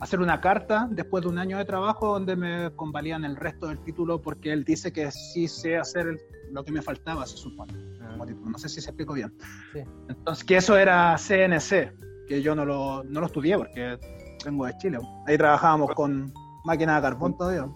hacer 0.00 0.20
una 0.20 0.40
carta 0.40 0.88
después 0.90 1.22
de 1.22 1.28
un 1.30 1.38
año 1.38 1.58
de 1.58 1.64
trabajo 1.64 2.12
donde 2.12 2.36
me 2.36 2.70
convalían 2.76 3.24
el 3.24 3.36
resto 3.36 3.68
del 3.68 3.78
título 3.80 4.20
porque 4.20 4.52
él 4.52 4.64
dice 4.64 4.92
que 4.92 5.10
sí 5.10 5.48
sé 5.48 5.76
hacer 5.76 6.18
lo 6.50 6.64
que 6.64 6.72
me 6.72 6.82
faltaba, 6.82 7.26
se 7.26 7.36
supone. 7.36 7.72
como 8.10 8.26
título. 8.26 8.50
No 8.50 8.58
sé 8.58 8.68
si 8.68 8.80
se 8.80 8.90
explico 8.90 9.14
bien. 9.14 9.32
Sí. 9.72 9.80
Entonces, 10.08 10.44
que 10.44 10.56
eso 10.56 10.76
era 10.76 11.16
CNC, 11.16 12.26
que 12.28 12.42
yo 12.42 12.54
no 12.54 12.64
lo, 12.64 13.04
no 13.04 13.20
lo 13.20 13.26
estudié 13.26 13.56
porque 13.56 13.98
vengo 14.44 14.66
de 14.66 14.76
Chile. 14.78 14.98
Ahí 15.26 15.36
trabajábamos 15.36 15.94
con 15.94 16.32
máquina 16.64 16.96
de 16.96 17.02
carbón 17.02 17.36
todavía. 17.36 17.66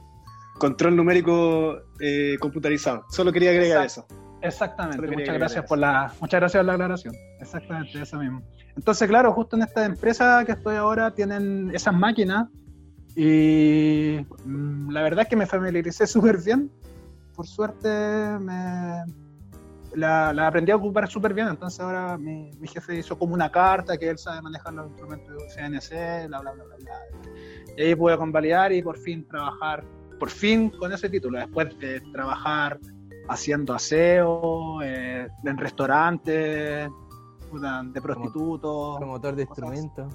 Control 0.59 0.95
numérico 0.95 1.79
eh, 2.01 2.37
computarizado. 2.39 3.05
Solo 3.09 3.33
quería 3.33 3.51
agregar 3.51 3.87
eso. 3.87 4.07
Exactamente, 4.43 5.01
quería 5.01 5.13
muchas 5.13 5.29
agregar 5.29 5.39
gracias 5.41 5.65
eso. 5.65 5.69
por 5.69 5.79
la, 5.79 6.13
muchas 6.21 6.41
gracias 6.41 6.61
por 6.61 6.67
la 6.67 6.73
aclaración. 6.75 7.15
Exactamente, 7.41 8.03
eso 8.03 8.19
mismo. 8.19 8.43
Entonces, 8.77 9.09
claro, 9.09 9.33
justo 9.33 9.57
en 9.57 9.63
esta 9.63 9.85
empresa 9.85 10.45
que 10.45 10.53
estoy 10.53 10.77
ahora 10.77 11.13
tienen 11.13 11.71
esas 11.75 11.95
máquinas 11.95 12.49
y 13.17 14.25
mm, 14.45 14.91
la 14.91 15.03
verdad 15.03 15.23
es 15.23 15.29
que 15.29 15.37
me 15.37 15.47
familiaricé 15.47 16.07
súper 16.07 16.39
bien. 16.43 16.71
Por 17.35 17.47
suerte 17.47 17.89
me 17.89 19.05
la, 19.95 20.33
la 20.33 20.47
aprendí 20.47 20.71
a 20.71 20.77
ocupar 20.77 21.09
súper 21.09 21.35
bien, 21.35 21.49
entonces 21.49 21.81
ahora 21.81 22.17
mi, 22.17 22.51
mi 22.59 22.69
jefe 22.69 22.99
hizo 22.99 23.19
como 23.19 23.35
una 23.35 23.51
carta 23.51 23.99
que 23.99 24.09
él 24.09 24.19
sabe 24.19 24.41
manejar 24.43 24.75
los 24.75 24.89
instrumentos 24.89 25.35
de 25.37 25.49
CNC, 25.49 26.29
bla, 26.29 26.41
bla, 26.41 26.53
bla, 26.53 26.65
bla, 26.65 26.77
bla. 26.77 27.75
Y 27.77 27.83
ahí 27.83 27.95
pude 27.95 28.17
convalidar 28.17 28.73
y 28.73 28.83
por 28.83 28.99
fin 28.99 29.27
trabajar, 29.27 29.85
por 30.19 30.31
fin 30.31 30.71
con 30.71 30.93
ese 30.93 31.09
título, 31.09 31.39
después 31.39 31.77
de 31.79 32.01
trabajar 32.13 32.79
haciendo 33.29 33.75
aseo, 33.75 34.83
eh, 34.83 35.29
en 35.45 35.57
restaurantes, 35.57 36.89
de 37.93 38.01
prostitutos. 38.01 38.97
Promotor 38.99 39.37
de 39.37 39.47
cosas. 39.47 39.75
instrumentos. 39.75 40.15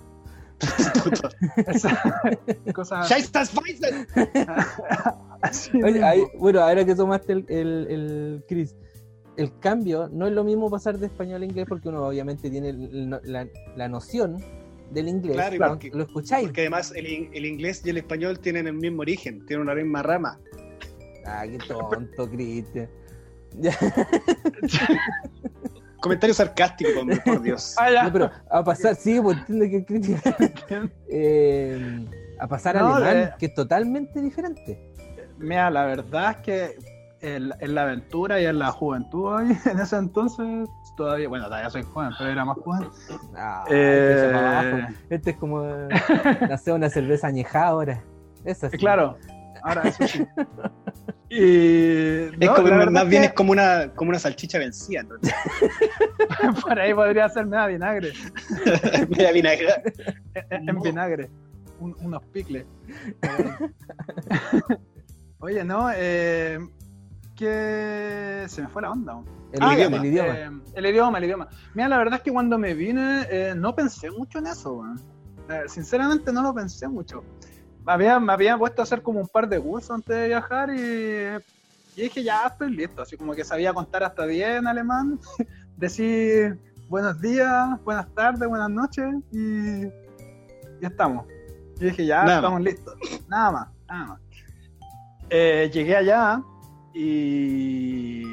Esa 1.67 2.01
cosa 2.73 3.03
Scheiße, 3.03 3.49
así 5.41 5.83
Oye, 5.83 6.27
bueno, 6.39 6.61
ahora 6.61 6.85
que 6.85 6.95
tomaste 6.95 7.33
el, 7.33 7.45
el, 7.49 7.87
el 7.89 8.43
Chris, 8.47 8.73
el 9.35 9.59
cambio 9.59 10.07
no 10.13 10.27
es 10.27 10.33
lo 10.33 10.45
mismo 10.45 10.69
pasar 10.69 10.97
de 10.97 11.07
español 11.07 11.41
a 11.41 11.45
inglés 11.45 11.65
porque 11.67 11.89
uno 11.89 12.07
obviamente 12.07 12.49
tiene 12.49 12.69
el- 12.69 13.09
la, 13.09 13.45
la 13.75 13.87
noción 13.89 14.37
del 14.91 15.09
inglés. 15.09 15.35
Claro, 15.35 15.57
porque- 15.71 15.91
lo 15.93 16.03
escucháis. 16.03 16.45
Porque 16.47 16.61
además 16.61 16.93
el 16.95 17.45
inglés 17.45 17.81
y 17.83 17.89
el 17.89 17.97
español 17.97 18.39
tienen 18.39 18.65
el 18.67 18.75
mismo 18.75 19.01
origen, 19.01 19.45
tienen 19.45 19.63
una 19.63 19.75
misma 19.75 20.03
rama. 20.03 20.39
Ah, 21.25 21.43
qué 21.45 21.57
tonto, 21.67 22.29
Cristian. 22.29 22.89
Comentario 26.05 26.35
sarcástico, 26.35 26.91
por 27.25 27.41
Dios. 27.41 27.75
No, 28.03 28.13
pero 28.13 28.29
a 28.51 28.63
pasar, 28.63 28.95
sí, 28.95 29.19
pues 29.19 29.39
entiendo 29.39 29.65
que 29.65 29.85
Cristian. 29.85 30.91
eh, 31.09 32.05
a 32.39 32.47
pasar 32.47 32.77
a 32.77 32.81
No, 32.81 32.93
alemán, 32.95 33.17
eh. 33.17 33.33
que 33.39 33.47
es 33.47 33.55
totalmente 33.55 34.21
diferente. 34.21 34.79
Mira, 35.39 35.71
la 35.71 35.85
verdad 35.85 36.31
es 36.31 36.37
que 36.37 36.75
en, 37.21 37.51
en 37.59 37.73
la 37.73 37.81
aventura 37.81 38.39
y 38.39 38.45
en 38.45 38.59
la 38.59 38.71
juventud 38.71 39.33
hoy, 39.33 39.57
en 39.65 39.79
ese 39.79 39.95
entonces, 39.97 40.69
todavía, 40.95 41.27
bueno, 41.27 41.45
todavía 41.45 41.71
soy 41.71 41.81
joven, 41.81 42.11
pero 42.19 42.29
era 42.29 42.45
más 42.45 42.57
joven. 42.59 42.87
Ah, 43.35 43.65
Eh, 43.71 44.15
echa 44.15 44.31
para 44.31 44.59
abajo. 44.59 44.93
Este 45.09 45.31
es 45.31 45.37
como, 45.37 45.63
no 45.63 46.57
sé, 46.59 46.71
una 46.71 46.89
cerveza 46.91 47.25
añejada 47.25 47.65
ahora. 47.67 48.03
Esa 48.43 48.69
sí. 48.69 48.77
Claro, 48.77 49.17
ahora 49.65 49.81
eso 49.89 50.07
sí. 50.07 50.25
Y 51.27 51.39
Es 51.41 52.37
no, 52.39 52.53
como, 52.55 52.67
la 52.69 52.77
verdad 52.77 52.91
más 52.91 53.03
es 53.05 53.09
bien 53.09 53.21
que 53.23 53.27
es 53.29 53.33
como 53.33 53.51
una, 53.51 53.91
como 53.95 54.09
una 54.09 54.19
salchicha 54.19 54.59
vencida. 54.59 55.03
¿no? 55.03 55.15
por 56.61 56.79
ahí 56.79 56.93
podría 56.93 57.27
ser 57.29 57.47
media 57.47 57.65
vinagre, 57.65 58.13
Media 59.09 59.31
vinagre. 59.31 59.67
en, 60.51 60.69
en 60.69 60.81
vinagre, 60.81 61.29
un- 61.79 61.95
unos 61.99 62.23
picles. 62.27 62.65
Oye, 65.39 65.63
no, 65.63 65.89
eh, 65.95 66.59
que 67.35 68.45
se 68.47 68.61
me 68.61 68.67
fue 68.67 68.83
la 68.83 68.91
onda. 68.91 69.19
El 69.51 69.59
Ah, 69.63 69.73
idioma. 69.73 69.97
El 69.97 70.05
idioma. 70.05 70.33
Eh, 70.39 70.49
el 70.75 70.85
idioma, 70.85 71.17
el 71.17 71.23
idioma. 71.25 71.47
Mira, 71.73 71.87
la 71.89 71.97
verdad 71.97 72.15
es 72.15 72.21
que 72.21 72.31
cuando 72.31 72.57
me 72.57 72.73
vine 72.75 73.25
eh, 73.29 73.53
no 73.55 73.75
pensé 73.75 74.11
mucho 74.11 74.39
en 74.39 74.47
eso. 74.47 74.83
Eh, 75.49 75.63
sinceramente 75.67 76.31
no 76.31 76.41
lo 76.43 76.53
pensé 76.53 76.87
mucho. 76.87 77.23
Me 77.85 77.93
había, 77.93 78.19
me 78.19 78.33
había 78.33 78.57
puesto 78.57 78.81
a 78.81 78.83
hacer 78.83 79.01
como 79.01 79.19
un 79.19 79.27
par 79.27 79.47
de 79.47 79.59
cursos 79.59 79.91
antes 79.91 80.15
de 80.15 80.27
viajar 80.27 80.69
y, 80.71 81.99
y 81.99 82.03
dije, 82.03 82.23
ya 82.23 82.47
estoy 82.47 82.75
listo. 82.75 83.03
Así 83.03 83.15
como 83.15 83.33
que 83.33 83.43
sabía 83.43 83.73
contar 83.73 84.03
hasta 84.03 84.25
10 84.25 84.59
en 84.59 84.67
alemán, 84.67 85.19
decir 85.77 86.57
buenos 86.89 87.19
días, 87.21 87.83
buenas 87.83 88.07
tardes, 88.13 88.47
buenas 88.47 88.69
noches 88.69 89.15
y 89.31 89.81
ya 90.81 90.87
estamos. 90.87 91.25
Y 91.79 91.85
dije, 91.85 92.05
ya 92.05 92.23
Nada 92.23 92.35
estamos 92.37 92.61
listos. 92.61 92.95
Nada 93.27 93.51
más, 93.51 93.67
nada 93.87 94.05
más. 94.05 94.21
Eh, 95.29 95.69
llegué 95.73 95.95
allá 95.95 96.41
y 96.93 98.23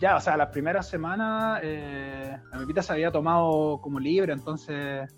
ya, 0.00 0.16
o 0.16 0.20
sea, 0.20 0.36
las 0.36 0.48
primeras 0.48 0.88
semanas 0.88 1.60
eh, 1.62 2.36
la 2.50 2.58
Pepita 2.58 2.82
se 2.82 2.92
había 2.92 3.10
tomado 3.10 3.80
como 3.80 3.98
libre, 3.98 4.32
entonces 4.32 5.12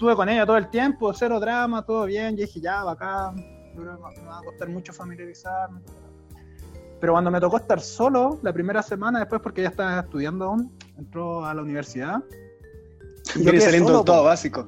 estuve 0.00 0.16
con 0.16 0.30
ella 0.30 0.46
todo 0.46 0.56
el 0.56 0.70
tiempo, 0.70 1.12
cero 1.12 1.38
drama, 1.38 1.84
todo 1.84 2.06
bien, 2.06 2.32
y 2.32 2.38
dije, 2.38 2.58
ya, 2.58 2.90
acá 2.90 3.32
me 3.32 3.84
va 3.84 4.38
a 4.38 4.42
costar 4.42 4.66
mucho 4.70 4.94
familiarizarme. 4.94 5.82
Pero 6.98 7.12
cuando 7.12 7.30
me 7.30 7.38
tocó 7.38 7.58
estar 7.58 7.78
solo 7.82 8.40
la 8.42 8.50
primera 8.50 8.82
semana, 8.82 9.18
después 9.18 9.42
porque 9.42 9.60
ella 9.60 9.68
estaba 9.68 10.00
estudiando 10.00 10.46
aún, 10.46 10.74
entró 10.96 11.44
a 11.44 11.52
la 11.52 11.60
universidad. 11.60 12.22
y 13.34 13.44
yo 13.44 13.60
saliendo 13.60 13.92
del 13.92 14.04
todo 14.06 14.22
po. 14.22 14.24
básico. 14.24 14.66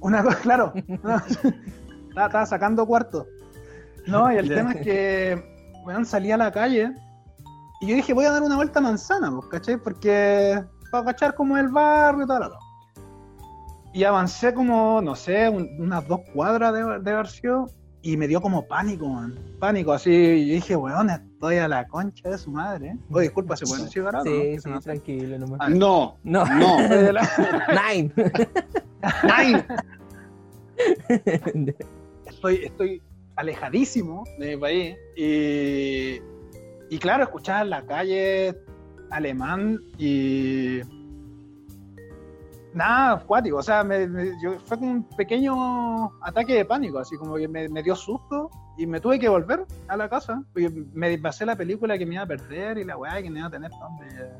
Una 0.00 0.22
cosa, 0.22 0.38
claro. 0.42 0.72
no, 1.02 1.16
estaba, 1.16 2.26
estaba 2.26 2.46
sacando 2.46 2.86
cuarto. 2.86 3.26
No, 4.06 4.32
y 4.32 4.38
el 4.38 4.48
tema 4.48 4.72
es 4.72 4.80
que, 4.80 5.82
bueno, 5.84 6.06
salí 6.06 6.32
a 6.32 6.38
la 6.38 6.50
calle 6.50 6.94
y 7.82 7.88
yo 7.88 7.96
dije, 7.96 8.14
voy 8.14 8.24
a 8.24 8.32
dar 8.32 8.42
una 8.42 8.56
vuelta 8.56 8.78
a 8.78 8.82
manzana, 8.82 9.30
¿cachai? 9.50 9.76
Porque 9.76 10.58
para 10.90 11.04
cachar 11.04 11.34
como 11.34 11.58
el 11.58 11.68
barrio 11.68 12.24
y 12.24 12.26
tal. 12.26 12.50
Y 13.92 14.04
avancé 14.04 14.54
como, 14.54 15.00
no 15.02 15.14
sé, 15.16 15.48
un- 15.48 15.68
unas 15.78 16.06
dos 16.06 16.20
cuadras 16.32 16.72
de, 16.72 17.00
de 17.00 17.10
haber 17.10 17.26
sido, 17.26 17.66
y 18.02 18.16
me 18.16 18.26
dio 18.28 18.40
como 18.40 18.66
pánico, 18.66 19.06
man. 19.08 19.34
Pánico, 19.58 19.92
así. 19.92 20.10
Y 20.10 20.46
yo 20.48 20.54
dije, 20.54 20.74
weón, 20.76 21.10
estoy 21.10 21.56
a 21.58 21.68
la 21.68 21.86
concha 21.86 22.30
de 22.30 22.38
su 22.38 22.50
madre. 22.50 22.88
¿eh? 22.88 22.96
Oye, 23.10 23.22
disculpa, 23.24 23.56
¿se 23.56 23.66
pueden 23.66 23.84
decir 23.84 24.04
no? 24.04 24.22
Sí, 24.22 24.58
sí, 24.58 24.68
me 24.70 24.80
tranquilo 24.80 25.38
nomás. 25.38 25.58
Ah, 25.62 25.68
No, 25.68 26.16
No, 26.22 26.44
no. 26.46 26.78
Nine. 26.88 28.12
Nine. 29.24 29.64
estoy, 32.26 32.64
estoy 32.64 33.02
alejadísimo 33.36 34.24
de 34.38 34.54
mi 34.56 34.60
país. 34.60 34.96
Y, 35.16 36.94
y 36.94 36.98
claro, 36.98 37.24
escuchaba 37.24 37.62
en 37.62 37.70
la 37.70 37.82
calle 37.86 38.56
alemán 39.10 39.78
y. 39.98 40.80
Nada, 42.72 43.12
acuático. 43.14 43.56
O 43.58 43.62
sea, 43.62 43.82
me, 43.82 44.06
me- 44.06 44.32
yo- 44.42 44.58
fue 44.60 44.78
como 44.78 44.92
un 44.92 45.02
pequeño 45.16 46.06
ataque 46.22 46.54
de 46.54 46.64
pánico, 46.64 46.98
así 46.98 47.16
como 47.16 47.36
que 47.36 47.48
me, 47.48 47.68
me 47.68 47.82
dio 47.82 47.96
susto 47.96 48.50
y 48.76 48.86
me 48.86 49.00
tuve 49.00 49.18
que 49.18 49.28
volver 49.28 49.64
a 49.88 49.96
la 49.96 50.08
casa. 50.08 50.42
Porque 50.52 50.70
me 50.92 51.18
pasé 51.18 51.44
la 51.44 51.56
película 51.56 51.98
que 51.98 52.06
me 52.06 52.14
iba 52.14 52.22
a 52.22 52.26
perder 52.26 52.78
y 52.78 52.84
la 52.84 52.96
weá 52.96 53.20
que 53.22 53.30
me 53.30 53.38
iba 53.40 53.48
a 53.48 53.50
tener 53.50 53.70
donde. 53.72 54.30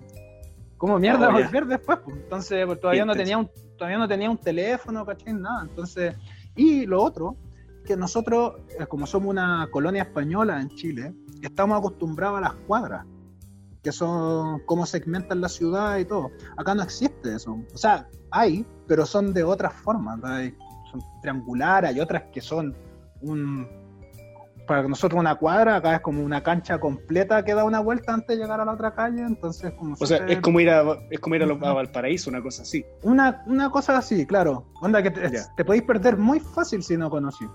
¿Cómo 0.76 0.98
mierda 0.98 1.28
Oh, 1.28 1.32
volver 1.32 1.66
después? 1.66 1.98
pues? 2.04 2.16
Entonces, 2.16 2.64
pues, 2.66 2.80
todavía 2.80 3.04
no 3.04 3.14
tenía 3.14 3.36
un, 3.36 3.50
todavía 3.76 3.98
no 3.98 4.08
tenía 4.08 4.30
un 4.30 4.38
teléfono, 4.38 5.04
¿cachai? 5.04 5.34
Nada. 5.34 5.62
Entonces, 5.62 6.16
y 6.56 6.86
lo 6.86 7.02
otro, 7.02 7.36
que 7.84 7.96
nosotros, 7.96 8.54
eh, 8.78 8.86
como 8.86 9.06
somos 9.06 9.28
una 9.30 9.68
colonia 9.70 10.02
española 10.04 10.60
en 10.60 10.68
Chile, 10.70 11.12
estamos 11.42 11.78
acostumbrados 11.78 12.38
a 12.38 12.40
las 12.42 12.54
cuadras, 12.66 13.04
que 13.82 13.92
son 13.92 14.60
cómo 14.66 14.84
segmentan 14.86 15.40
la 15.40 15.48
ciudad 15.48 15.98
y 15.98 16.04
todo. 16.04 16.30
Acá 16.56 16.74
no 16.74 16.82
existe 16.82 17.34
eso. 17.34 17.58
O 17.74 17.78
sea, 17.78 18.06
hay, 18.30 18.66
pero 18.86 19.06
son 19.06 19.32
de 19.32 19.42
otras 19.44 19.72
formas. 19.72 20.22
Hay- 20.24 20.54
son 20.90 21.00
triangulares, 21.22 21.90
hay 21.90 22.00
otras 22.00 22.24
que 22.32 22.40
son 22.40 22.74
un... 23.22 23.66
Para 24.66 24.86
nosotros 24.86 25.18
una 25.18 25.34
cuadra, 25.34 25.76
acá 25.76 25.96
es 25.96 26.00
como 26.00 26.22
una 26.22 26.42
cancha 26.44 26.78
completa 26.78 27.44
que 27.44 27.54
da 27.54 27.64
una 27.64 27.80
vuelta 27.80 28.12
antes 28.14 28.36
de 28.36 28.42
llegar 28.44 28.60
a 28.60 28.64
la 28.64 28.72
otra 28.72 28.94
calle, 28.94 29.20
entonces 29.22 29.72
como 29.72 29.94
O 29.98 30.06
sea, 30.06 30.18
es 30.28 30.40
como 30.40 30.60
ir 30.60 30.70
a, 30.70 30.84
es 31.10 31.18
como 31.18 31.34
ir 31.34 31.42
a, 31.42 31.46
lo- 31.46 31.54
a 31.66 31.72
Valparaíso, 31.72 32.30
una 32.30 32.40
cosa 32.40 32.62
así. 32.62 32.84
una, 33.02 33.42
una 33.46 33.68
cosa 33.70 33.96
así, 33.98 34.24
claro. 34.26 34.66
Onda 34.80 35.02
que 35.02 35.10
te, 35.10 35.28
te 35.56 35.64
podéis 35.64 35.82
perder 35.82 36.16
muy 36.16 36.38
fácil 36.38 36.82
si 36.84 36.96
no 36.96 37.10
conocí. 37.10 37.46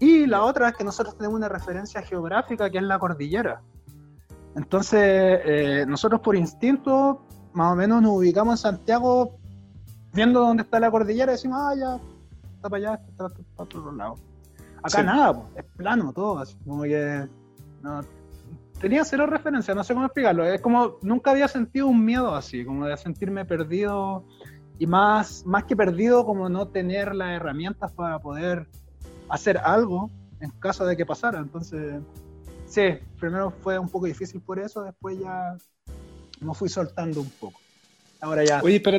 Y 0.00 0.26
la 0.26 0.42
otra 0.42 0.68
es 0.68 0.74
que 0.74 0.84
nosotros 0.84 1.16
tenemos 1.16 1.36
una 1.38 1.48
referencia 1.48 2.02
geográfica 2.02 2.68
que 2.68 2.76
es 2.78 2.84
la 2.84 2.98
cordillera. 2.98 3.62
Entonces, 4.56 5.00
eh, 5.02 5.84
nosotros 5.86 6.20
por 6.20 6.36
instinto, 6.36 7.22
más 7.52 7.72
o 7.72 7.76
menos 7.76 8.02
nos 8.02 8.12
ubicamos 8.12 8.54
en 8.54 8.58
Santiago 8.58 9.38
viendo 10.12 10.40
dónde 10.40 10.62
está 10.62 10.78
la 10.78 10.90
cordillera 10.90 11.32
y 11.32 11.34
decimos, 11.34 11.58
ah, 11.60 11.74
ya, 11.76 12.00
está 12.54 12.68
para 12.70 12.92
allá, 12.92 13.02
está 13.08 13.28
para 13.28 13.64
otro 13.64 13.92
lado. 13.92 14.14
Acá 14.78 15.00
Sí. 15.00 15.02
nada, 15.02 15.32
po, 15.34 15.48
es 15.56 15.64
plano 15.76 16.12
todo, 16.12 16.38
así 16.38 16.56
como 16.64 16.82
que 16.82 17.28
no, 17.82 18.02
tenía 18.80 19.04
cero 19.04 19.26
referencia, 19.26 19.74
no 19.74 19.82
sé 19.82 19.94
cómo 19.94 20.06
explicarlo. 20.06 20.44
Es 20.44 20.60
como 20.60 20.98
nunca 21.02 21.30
había 21.30 21.48
sentido 21.48 21.86
un 21.86 22.04
miedo 22.04 22.34
así, 22.34 22.64
como 22.64 22.86
de 22.86 22.96
sentirme 22.96 23.44
perdido 23.44 24.24
y 24.78 24.86
más, 24.86 25.44
más 25.46 25.64
que 25.64 25.74
perdido, 25.74 26.24
como 26.24 26.48
no 26.48 26.68
tener 26.68 27.14
las 27.14 27.30
herramientas 27.30 27.92
para 27.92 28.18
poder 28.18 28.68
hacer 29.28 29.58
algo 29.58 30.10
en 30.40 30.50
caso 30.50 30.84
de 30.84 30.96
que 30.96 31.06
pasara. 31.06 31.38
Entonces, 31.38 32.02
sí, 32.74 32.98
primero 33.20 33.52
fue 33.62 33.78
un 33.78 33.88
poco 33.88 34.06
difícil 34.06 34.40
por 34.40 34.58
eso, 34.58 34.82
después 34.82 35.16
ya 35.18 35.56
me 36.40 36.54
fui 36.54 36.68
soltando 36.68 37.20
un 37.20 37.30
poco. 37.30 37.60
Ahora 38.20 38.44
ya. 38.44 38.60
Oye, 38.62 38.76
espera, 38.76 38.98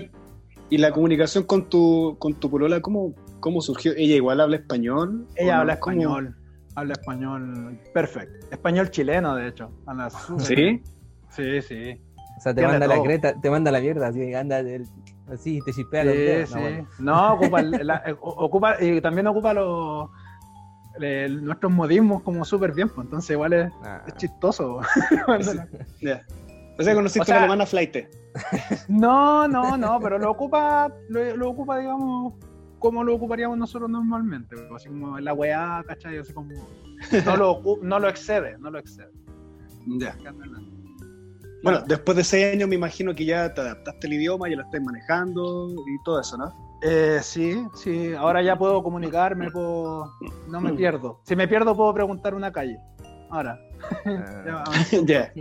¿y 0.69 0.77
la 0.77 0.91
comunicación 0.91 1.43
con 1.43 1.69
tu, 1.69 2.15
con 2.17 2.33
tu 2.35 2.49
polola, 2.49 2.79
cómo, 2.79 3.13
cómo 3.41 3.59
surgió? 3.61 3.91
¿Ella 3.97 4.15
igual 4.15 4.39
habla 4.39 4.55
español? 4.55 5.27
Ella 5.35 5.59
habla 5.59 5.79
¿Cómo? 5.79 5.95
español. 5.97 6.35
Habla 6.75 6.93
español 6.93 7.77
perfecto. 7.93 8.47
Español 8.51 8.89
chileno, 8.91 9.35
de 9.35 9.47
hecho. 9.49 9.69
Habla 9.85 10.09
¿Sí? 10.09 10.81
Sí, 11.29 11.61
sí. 11.61 12.01
O 12.37 12.41
sea, 12.41 12.53
te 12.53 12.61
Tiene 12.61 12.79
manda 12.79 12.87
la 12.87 13.01
creta, 13.01 13.33
te 13.39 13.49
manda 13.49 13.71
la 13.71 13.79
mierda, 13.81 14.07
así, 14.07 14.33
anda 14.33 14.61
del- 14.63 14.87
así, 15.31 15.59
te 15.65 15.73
chispea 15.73 16.03
los 16.03 16.13
Sí, 16.13 16.19
dedos. 16.19 16.49
sí. 16.49 16.55
No, 16.55 16.61
bueno. 16.61 16.87
No, 16.99 17.33
ocupa, 17.33 17.59
el- 17.59 17.87
la- 17.87 18.03
eh, 18.05 18.15
ocupa 18.21 18.75
y 18.81 19.01
también 19.01 19.27
ocupa 19.27 19.53
los 19.53 20.09
el- 20.99 21.43
nuestros 21.43 21.71
modismos 21.71 22.21
como 22.23 22.43
súper 22.45 22.73
bien, 22.73 22.89
pues 22.89 23.05
entonces 23.05 23.31
igual 23.31 23.53
es, 23.53 23.71
Ah. 23.83 24.03
es 24.07 24.15
chistoso. 24.15 24.79
Ya. 26.01 26.25
O 26.77 26.83
sea, 26.83 26.93
conociste 26.93 27.21
O 27.21 27.25
sea- 27.25 27.35
a 27.35 27.39
la 27.39 27.43
alemana 27.45 27.65
flight. 27.65 27.95
no, 28.89 29.47
no, 29.47 29.77
no, 29.77 29.99
pero 30.01 30.17
lo 30.19 30.29
ocupa, 30.31 30.91
lo, 31.09 31.37
lo 31.37 31.49
ocupa, 31.49 31.79
digamos, 31.79 32.33
como 32.79 33.03
lo 33.03 33.15
ocuparíamos 33.15 33.57
nosotros 33.57 33.89
normalmente, 33.89 34.55
pues, 34.55 34.67
así 34.75 34.89
como 34.89 35.17
la 35.19 35.33
weá, 35.33 35.83
¿cachai? 35.87 36.17
Así 36.17 36.33
como 36.33 36.51
no 37.25 37.37
lo, 37.37 37.61
no 37.81 37.99
lo 37.99 38.09
excede, 38.09 38.57
no 38.59 38.69
lo 38.71 38.79
excede. 38.79 39.09
Ya. 39.99 40.17
Bueno, 41.63 41.81
después 41.87 42.17
de 42.17 42.23
seis 42.23 42.53
años 42.53 42.67
me 42.69 42.75
imagino 42.75 43.15
que 43.15 43.25
ya 43.25 43.53
te 43.53 43.61
adaptaste 43.61 44.07
al 44.07 44.13
idioma, 44.13 44.49
ya 44.49 44.57
lo 44.57 44.63
estás 44.63 44.81
manejando 44.81 45.69
y 45.71 46.03
todo 46.03 46.19
eso, 46.19 46.37
¿no? 46.37 46.64
Eh, 46.81 47.19
sí, 47.21 47.65
sí, 47.73 48.13
ahora 48.13 48.41
ya 48.41 48.57
puedo 48.57 48.83
comunicarme, 48.83 49.49
puedo... 49.49 50.11
no 50.47 50.61
me 50.61 50.73
pierdo. 50.73 51.21
Si 51.23 51.35
me 51.35 51.47
pierdo 51.47 51.75
puedo 51.75 51.93
preguntar 51.93 52.33
una 52.33 52.51
calle. 52.51 52.79
Ahora. 53.29 53.59
Ya, 54.45 54.63
Ya. 55.05 55.33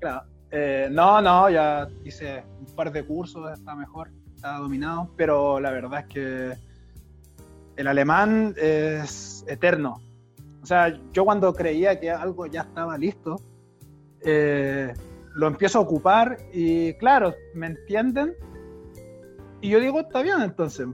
claro. 0.00 0.22
Eh, 0.50 0.88
no, 0.90 1.20
no, 1.20 1.50
ya 1.50 1.88
hice 2.04 2.44
un 2.60 2.74
par 2.74 2.92
de 2.92 3.04
cursos, 3.04 3.52
está 3.52 3.74
mejor, 3.74 4.10
está 4.34 4.58
dominado, 4.58 5.10
pero 5.16 5.60
la 5.60 5.70
verdad 5.70 6.00
es 6.00 6.06
que 6.06 6.52
el 7.76 7.86
alemán 7.86 8.54
es 8.56 9.44
eterno. 9.48 10.00
O 10.62 10.66
sea, 10.66 10.98
yo 11.12 11.24
cuando 11.24 11.52
creía 11.52 11.98
que 12.00 12.10
algo 12.10 12.46
ya 12.46 12.62
estaba 12.62 12.96
listo, 12.96 13.36
eh, 14.22 14.92
lo 15.34 15.46
empiezo 15.46 15.78
a 15.78 15.82
ocupar 15.82 16.38
y 16.52 16.94
claro, 16.94 17.34
me 17.54 17.66
entienden 17.66 18.34
y 19.60 19.70
yo 19.70 19.80
digo, 19.80 20.00
está 20.00 20.22
bien 20.22 20.40
entonces. 20.42 20.86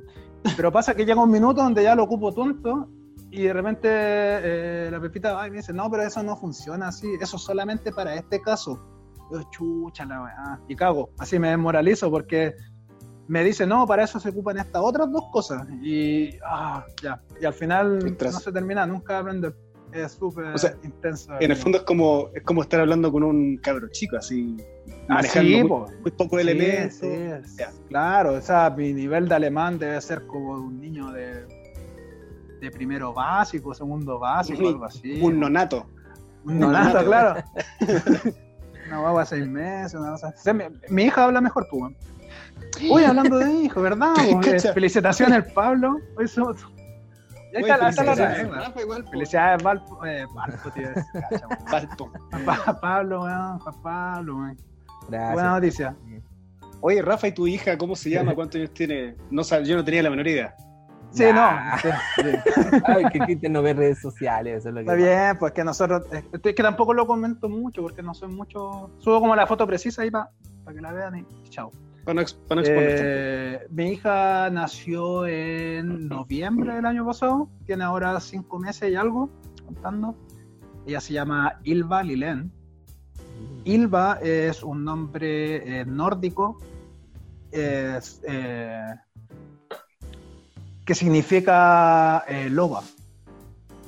Pero 0.56 0.72
pasa 0.72 0.94
que 0.94 1.04
llega 1.04 1.22
un 1.22 1.30
minuto 1.30 1.62
donde 1.62 1.82
ya 1.82 1.94
lo 1.94 2.04
ocupo 2.04 2.32
tonto 2.32 2.88
y 3.30 3.44
de 3.44 3.52
repente 3.52 3.88
eh, 3.90 4.88
la 4.90 5.00
Pepita 5.00 5.32
va 5.32 5.46
y 5.46 5.50
me 5.50 5.58
dice, 5.58 5.72
no, 5.72 5.90
pero 5.90 6.02
eso 6.02 6.22
no 6.22 6.36
funciona 6.36 6.88
así, 6.88 7.14
eso 7.20 7.36
es 7.36 7.42
solamente 7.42 7.92
para 7.92 8.14
este 8.14 8.40
caso. 8.40 8.78
Yo, 9.30 9.42
chucha 9.50 10.04
la 10.04 10.22
weá, 10.22 10.60
y 10.68 10.76
cago, 10.76 11.10
así 11.18 11.38
me 11.38 11.48
desmoralizo 11.48 12.10
porque 12.10 12.54
me 13.28 13.42
dice, 13.42 13.66
no, 13.66 13.86
para 13.86 14.04
eso 14.04 14.20
se 14.20 14.28
ocupan 14.28 14.58
estas 14.58 14.82
otras 14.82 15.10
dos 15.10 15.24
cosas. 15.32 15.66
Y, 15.80 16.36
ah, 16.44 16.84
ya, 17.02 17.22
y 17.40 17.46
al 17.46 17.54
final 17.54 18.16
no 18.20 18.32
se 18.32 18.52
termina 18.52 18.84
nunca 18.84 19.14
de 19.14 19.18
aprender. 19.20 19.56
Es 19.92 20.12
súper 20.12 20.46
O 20.46 20.58
sea, 20.58 20.74
intenso. 20.82 21.32
En 21.40 21.50
el 21.50 21.56
fondo 21.56 21.78
es 21.78 21.84
como, 21.84 22.28
es 22.34 22.42
como 22.42 22.62
estar 22.62 22.80
hablando 22.80 23.12
con 23.12 23.22
un 23.22 23.56
cabro 23.58 23.88
chico, 23.90 24.16
así, 24.16 24.56
Ah, 25.08 25.14
manejando 25.16 25.50
sí, 25.50 25.56
muy, 25.58 25.68
po. 25.68 25.86
muy 26.02 26.10
poco 26.12 26.36
Sí, 26.36 26.42
elementos. 26.42 26.94
sí, 26.98 27.58
Ya. 27.58 27.70
Claro, 27.88 28.32
o 28.34 28.40
sea, 28.40 28.70
mi 28.70 28.92
nivel 28.92 29.28
de 29.28 29.34
alemán 29.34 29.78
debe 29.78 30.00
ser 30.00 30.26
como 30.26 30.52
un 30.54 30.80
niño 30.80 31.10
de, 31.12 31.44
de 32.60 32.70
primero 32.70 33.12
básico, 33.12 33.74
segundo 33.74 34.18
básico, 34.18 34.66
algo 34.68 34.84
así. 34.84 35.20
Un 35.20 35.38
nonato. 35.40 35.86
Un 36.44 36.58
nonato, 36.58 37.02
nonato. 37.02 37.06
claro. 37.06 37.44
Una 38.88 38.98
guagua 38.98 39.24
seis 39.24 39.46
meses, 39.46 39.94
una 39.94 40.12
cosa 40.12 40.28
así. 40.28 40.52
Mi, 40.52 40.64
mi 40.88 41.02
hija 41.04 41.24
habla 41.24 41.40
mejor, 41.40 41.66
weón. 41.72 41.96
Uy, 42.90 43.04
hablando 43.04 43.38
de 43.38 43.50
hijo, 43.52 43.80
¿verdad? 43.82 44.14
Eh, 44.46 44.58
felicitaciones, 44.74 45.44
Pablo. 45.52 45.96
Hoy 46.16 46.26
somos- 46.28 46.66
Oye, 47.54 47.60
está, 47.60 47.76
la- 47.76 47.88
está 47.90 48.72
po. 49.04 49.10
Felicidades, 49.10 49.62
Valpo. 49.62 50.06
Eh, 50.06 50.24
Valpo, 50.34 50.70
tío. 50.70 50.88
Valpo. 51.72 52.12
Pa- 52.46 52.80
Pablo, 52.80 53.22
weón. 53.22 53.58
pa- 53.58 53.72
Pablo, 53.82 54.36
weón. 54.36 54.56
Gracias. 55.08 55.32
Buena 55.34 55.50
noticia. 55.50 55.96
Oye, 56.80 57.02
Rafa, 57.02 57.28
¿y 57.28 57.32
tu 57.32 57.46
hija 57.46 57.76
cómo 57.78 57.94
se 57.94 58.10
llama? 58.10 58.34
¿Cuántos 58.34 58.56
años 58.58 58.72
tiene? 58.74 59.16
No 59.30 59.42
yo 59.42 59.76
no 59.76 59.84
tenía 59.84 60.02
la 60.02 60.10
menor 60.10 60.26
idea. 60.26 60.54
Sí, 61.10 61.24
Nah. 61.24 61.76
no. 61.76 61.78
sí, 61.82 61.88
sí. 62.22 62.80
Ay, 62.86 63.04
que 63.12 63.18
Cristian 63.18 63.52
no 63.52 63.60
ve 63.62 63.74
redes 63.74 64.00
sociales, 64.00 64.58
eso 64.60 64.70
es 64.70 64.74
lo 64.74 64.80
que 64.80 64.84
Está 64.86 64.94
bien, 64.94 65.36
pues 65.38 65.52
que 65.52 65.62
nosotros. 65.62 66.04
eh, 66.10 66.24
Es 66.32 66.40
que 66.54 66.62
tampoco 66.62 66.94
lo 66.94 67.06
comento 67.06 67.48
mucho 67.50 67.82
porque 67.82 68.02
no 68.02 68.14
soy 68.14 68.28
mucho. 68.30 68.90
Subo 68.98 69.20
como 69.20 69.36
la 69.36 69.46
foto 69.46 69.66
precisa 69.66 70.02
ahí 70.02 70.10
para 70.10 70.30
que 70.74 70.80
la 70.80 70.90
vean 70.92 71.16
y 71.18 71.26
chao. 71.50 71.70
Eh, 72.64 73.60
mi 73.70 73.90
hija 73.92 74.50
nació 74.50 75.26
en 75.26 76.08
noviembre 76.08 76.74
del 76.74 76.86
año 76.86 77.06
pasado, 77.06 77.48
tiene 77.64 77.84
ahora 77.84 78.18
cinco 78.20 78.58
meses 78.58 78.90
y 78.90 78.94
algo, 78.96 79.30
contando. 79.64 80.16
Ella 80.86 81.00
se 81.00 81.12
llama 81.12 81.60
Ilva 81.62 82.02
Lilen. 82.02 82.50
Ilva 83.64 84.18
es 84.20 84.62
un 84.64 84.84
nombre 84.84 85.80
eh, 85.80 85.84
nórdico 85.84 86.58
es, 87.52 88.20
eh, 88.26 88.80
que 90.84 90.94
significa 90.94 92.24
eh, 92.26 92.48
loba. 92.50 92.82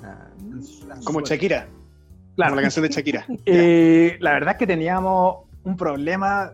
Ah, 0.05 0.29
en 0.41 0.63
su- 0.63 0.89
en 0.91 0.99
su 0.99 1.05
Como. 1.05 1.21
Shakira. 1.21 1.67
Claro. 2.37 2.51
Como 2.51 2.57
la 2.57 2.63
canción 2.63 2.85
de 2.85 2.89
Shakira. 2.91 3.27
Y 3.47 4.19
la 4.23 4.33
verdad 4.35 4.53
es 4.53 4.59
que 4.59 4.67
teníamos 4.67 5.39
un 5.65 5.77
problema, 5.77 6.53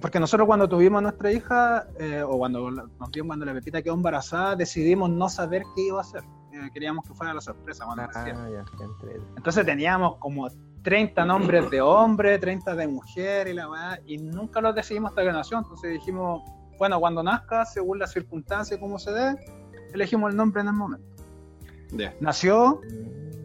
porque 0.00 0.20
nosotros 0.20 0.46
cuando 0.46 0.68
tuvimos 0.68 0.98
a 0.98 1.02
nuestra 1.02 1.32
hija, 1.32 1.86
eh, 1.98 2.22
o 2.22 2.38
cuando, 2.38 2.70
la- 2.70 2.86
más 2.98 3.10
bien 3.10 3.26
cuando 3.26 3.44
la 3.44 3.54
Pepita 3.54 3.82
quedó 3.82 3.94
embarazada, 3.94 4.56
decidimos 4.56 5.10
no 5.10 5.28
saber 5.28 5.62
qué 5.74 5.88
iba 5.88 5.98
a 5.98 6.02
hacer. 6.02 6.22
Eh, 6.52 6.70
queríamos 6.72 7.06
que 7.06 7.14
fuera 7.14 7.34
la 7.34 7.40
sorpresa 7.40 7.84
cuando 7.84 8.04
ah, 8.04 8.10
naciera. 8.12 8.50
ya. 8.50 8.64
Entonces 9.36 9.66
teníamos 9.66 10.16
como 10.16 10.48
30 10.82 11.24
nombres 11.24 11.70
de 11.70 11.80
hombre, 11.80 12.38
30 12.38 12.74
de 12.74 12.88
mujer 12.88 13.48
y 13.48 13.54
la 13.54 13.68
weá, 13.68 14.00
y 14.06 14.18
nunca 14.18 14.60
los 14.60 14.74
decidimos 14.74 15.10
hasta 15.10 15.22
que 15.22 15.32
nació. 15.32 15.58
Entonces 15.58 15.92
dijimos, 15.92 16.42
bueno, 16.78 17.00
cuando 17.00 17.22
nazca, 17.22 17.64
según 17.64 17.98
las 17.98 18.12
circunstancias, 18.12 18.78
cómo 18.80 18.98
se 18.98 19.12
dé, 19.12 19.36
elegimos 19.92 20.30
el 20.30 20.36
nombre 20.36 20.62
en 20.62 20.68
el 20.68 20.74
momento. 20.74 21.06
Ya. 21.92 22.14
Nació, 22.20 22.80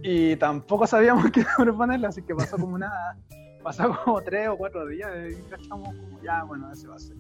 y 0.04 0.36
tampoco 0.36 0.86
sabíamos 0.86 1.26
qué 1.32 1.46
nombre 1.58 1.74
ponerle, 1.74 2.08
así 2.08 2.22
que 2.22 2.36
pasó 2.36 2.58
como 2.58 2.78
nada, 2.78 3.18
pasó 3.64 3.96
como 4.04 4.22
tres 4.26 4.50
o 4.50 4.58
cuatro 4.58 4.86
días 4.88 5.10
y 5.32 5.42
cachamos 5.50 5.88
como 5.88 6.22
ya, 6.22 6.44
bueno, 6.44 6.72
ese 6.72 6.88
va 6.88 6.96
a 6.96 7.00
ser. 7.00 7.16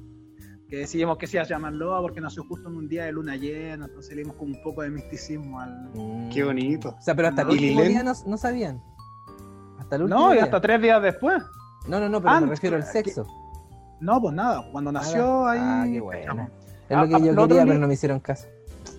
Que 0.69 0.77
decidimos 0.79 1.17
que 1.17 1.27
se 1.27 1.38
iba 1.38 1.43
a 1.43 1.47
llamar 1.47 1.73
Loa 1.73 2.01
porque 2.01 2.19
nació 2.21 2.43
justo 2.45 2.67
en 2.69 2.75
un 2.75 2.88
día 2.88 3.06
de 3.06 3.12
luna 3.12 3.36
llena, 3.36 3.86
entonces 3.86 4.15
le 4.15 4.23
dimos 4.23 4.36
como 4.38 4.56
un 4.56 4.63
poco 4.63 4.82
de 4.82 4.89
misticismo 4.89 5.60
al... 5.60 5.89
Mm. 5.93 6.29
Qué 6.29 6.43
bonito. 6.43 6.95
O 6.97 7.01
sea, 7.01 7.13
pero 7.15 7.27
hasta 7.27 7.43
el 7.43 7.49
¿Y 7.49 7.51
último 7.53 7.71
Lilén? 7.82 7.88
día 7.89 8.03
no, 8.03 8.13
no 8.25 8.38
sabían. 8.38 8.82
Hasta 9.79 9.95
el 9.97 10.03
último 10.03 10.19
No, 10.19 10.34
y 10.36 10.39
hasta 10.39 10.60
tres 10.62 10.82
días 10.82 11.01
después. 11.01 11.43
No, 11.88 11.99
no, 11.99 12.10
no, 12.10 12.19
pero 12.21 12.34
Ah, 12.34 12.41
me 12.41 12.47
refiero 12.47 12.75
al 12.77 12.84
que- 12.84 12.89
sexo. 12.89 13.27
No, 13.99 14.19
pues 14.19 14.34
nada, 14.34 14.63
cuando 14.71 14.91
nació 14.91 15.45
ahí... 15.47 15.60
Ah, 15.62 15.86
qué 15.91 15.99
bueno. 16.01 16.49
Es 16.89 16.97
lo 16.97 17.03
Ah, 17.03 17.08
que 17.08 17.15
ah, 17.15 17.19
yo 17.19 17.32
lo 17.34 17.47
quería, 17.47 17.65
pero 17.65 17.79
no 17.79 17.88
me 17.88 17.93
hicieron 17.93 18.19
caso. 18.19 18.47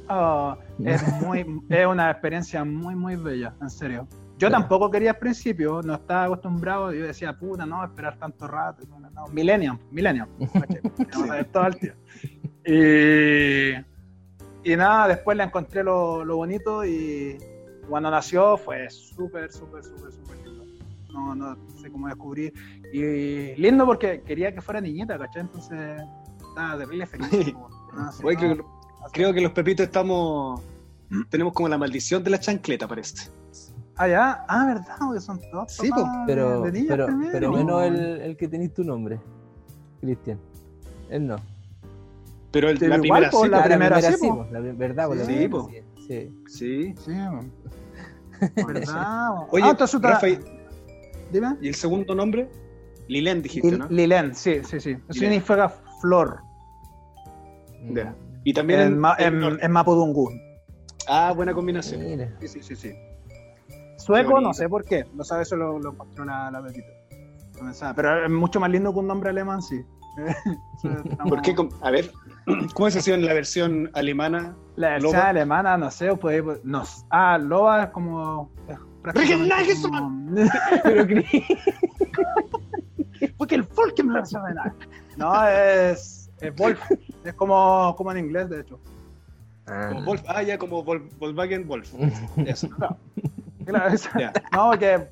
Ah, 0.08 0.56
es, 0.84 1.22
muy, 1.22 1.44
es 1.70 1.86
una 1.86 2.10
experiencia 2.10 2.64
muy, 2.64 2.94
muy 2.94 3.16
bella, 3.16 3.54
en 3.60 3.70
serio. 3.70 4.06
Yo 4.36 4.50
tampoco 4.50 4.90
quería 4.90 5.12
al 5.12 5.18
principio, 5.18 5.80
no 5.82 5.94
estaba 5.94 6.24
acostumbrado, 6.24 6.92
yo 6.92 7.06
decía, 7.06 7.32
puta, 7.38 7.64
no, 7.64 7.84
esperar 7.84 8.18
tanto 8.18 8.48
rato. 8.48 8.84
bueno, 8.88 9.08
No, 9.10 9.26
millennium, 9.28 9.78
millennium. 9.90 10.28
Vamos 11.12 11.30
a 11.30 11.34
ver 11.34 11.44
todo 11.46 11.62
al 11.62 11.76
tiro. 11.76 11.94
Y, 12.66 13.74
y 14.64 14.76
nada, 14.76 15.08
después 15.08 15.36
le 15.36 15.44
encontré 15.44 15.84
lo, 15.84 16.24
lo 16.24 16.36
bonito 16.36 16.84
y 16.84 17.38
cuando 17.88 18.10
nació 18.10 18.56
fue 18.56 18.90
súper, 18.90 19.52
súper, 19.52 19.84
súper, 19.84 20.12
súper 20.12 20.36
lindo. 20.44 20.64
No, 21.12 21.34
no 21.34 21.56
sé 21.80 21.90
cómo 21.90 22.08
descubrir. 22.08 22.52
Y 22.92 23.54
lindo 23.54 23.86
porque 23.86 24.22
quería 24.22 24.52
que 24.52 24.60
fuera 24.60 24.80
niñita, 24.80 25.16
¿cachai? 25.16 25.42
Entonces 25.42 26.02
estaba 26.48 26.78
terrible 26.78 27.06
feliz. 27.06 27.54
no 27.54 28.10
Oye, 28.24 28.36
creo, 28.36 28.56
no, 28.56 28.64
creo 29.12 29.32
que 29.32 29.40
los 29.40 29.52
pepitos 29.52 29.86
estamos. 29.86 30.60
Tenemos 31.28 31.52
como 31.52 31.68
la 31.68 31.78
maldición 31.78 32.24
de 32.24 32.30
la 32.30 32.40
chancleta, 32.40 32.88
parece. 32.88 33.30
Ah, 33.96 34.08
ya. 34.08 34.44
Ah, 34.48 34.66
verdad, 34.66 34.96
porque 34.98 35.20
son 35.20 35.40
todos. 35.50 35.72
Sí, 35.72 35.88
papás 35.90 36.24
Pero, 36.26 36.62
de 36.62 36.72
niñas 36.72 36.88
pero, 36.88 37.06
también. 37.06 37.32
pero 37.32 37.50
No. 37.50 37.56
menos 37.56 37.82
el, 37.84 37.96
el 38.22 38.36
que 38.36 38.48
tenés 38.48 38.74
tu 38.74 38.82
nombre, 38.84 39.20
Cristian. 40.00 40.38
Él 41.10 41.26
no. 41.26 41.36
Pero 42.50 42.70
el- 42.70 42.78
Sí, 42.78 42.86
la 42.86 42.98
primera 42.98 43.30
sí. 43.30 43.48
la 43.48 43.64
primera 43.64 44.00
sí, 44.02 44.28
la 44.50 44.60
verdad, 44.60 45.06
po, 45.08 45.14
la 45.14 45.24
Sí, 45.24 45.48
sí, 46.06 46.42
sí. 46.46 46.94
Sí. 47.04 47.12
¿verdad? 48.66 49.30
Oye, 49.50 49.64
ah, 49.64 49.70
entonces 49.70 49.94
otra- 49.94 50.12
Rafa, 50.14 50.28
¿y 50.28 50.38
Dime. 51.32 51.56
y 51.60 51.68
el 51.68 51.74
segundo 51.74 52.14
nombre? 52.14 52.48
Lilén 53.08 53.42
dijiste, 53.42 53.68
Lil- 53.70 53.78
¿no? 53.78 53.88
Lilen, 53.88 54.34
sí, 54.34 54.60
sí, 54.64 54.80
sí. 54.80 54.90
Eso 55.08 55.20
significa 55.20 55.68
flor. 56.00 56.40
Ya. 57.92 58.14
Y 58.44 58.52
también 58.52 58.80
en, 58.80 59.02
en, 59.18 59.42
en 59.42 59.58
en 59.62 59.72
Mapudungun. 59.72 60.40
Ah, 61.08 61.32
buena 61.34 61.52
combinación. 61.54 62.02
Mira. 62.04 62.30
Sí, 62.40 62.48
sí, 62.48 62.62
sí, 62.62 62.76
sí. 62.76 62.92
Sueco, 64.04 64.40
no 64.40 64.52
sé 64.52 64.68
por 64.68 64.84
qué. 64.84 65.06
Lo 65.16 65.24
sabe, 65.24 65.42
eso 65.42 65.56
lo, 65.56 65.78
lo 65.78 65.92
encontró 65.92 66.24
la, 66.24 66.50
la 66.50 66.62
Pepita. 66.62 66.88
No 67.62 67.72
Pero 67.94 68.24
es 68.24 68.30
mucho 68.30 68.60
más 68.60 68.70
lindo 68.70 68.92
que 68.92 68.98
un 68.98 69.06
nombre 69.06 69.30
alemán, 69.30 69.62
sí. 69.62 69.82
¿Por 71.28 71.42
qué? 71.42 71.54
A 71.80 71.90
ver, 71.90 72.10
¿cómo 72.74 72.88
es 72.88 72.96
así 72.96 73.12
en 73.12 73.24
la 73.24 73.32
versión 73.32 73.90
alemana? 73.94 74.54
La 74.76 74.90
versión 74.90 75.12
Loba? 75.14 75.28
alemana, 75.28 75.78
no 75.78 75.90
sé, 75.90 76.14
pues, 76.16 76.42
no, 76.64 76.82
ah, 77.10 77.38
Loba 77.38 77.84
es 77.84 77.90
como... 77.90 78.50
es 78.68 78.78
como- 78.78 78.94
Pero 80.84 81.06
Porque 83.38 83.54
el 83.54 83.62
Volkenberg. 83.62 84.24
No, 85.16 85.46
es, 85.48 86.30
es 86.40 86.54
Wolf. 86.56 86.80
Es 87.24 87.34
como, 87.34 87.94
como 87.96 88.12
en 88.12 88.18
inglés, 88.18 88.50
de 88.50 88.60
hecho. 88.60 88.78
Ah. 89.66 89.88
Como 89.92 90.04
Wolf, 90.04 90.22
ah, 90.28 90.42
ya 90.42 90.58
como 90.58 90.84
Vol- 90.84 91.08
Volkswagen 91.18 91.66
Wolf. 91.66 91.92
Eso. 92.46 92.68
Claro, 93.64 93.94
no, 94.52 94.78
que 94.78 95.08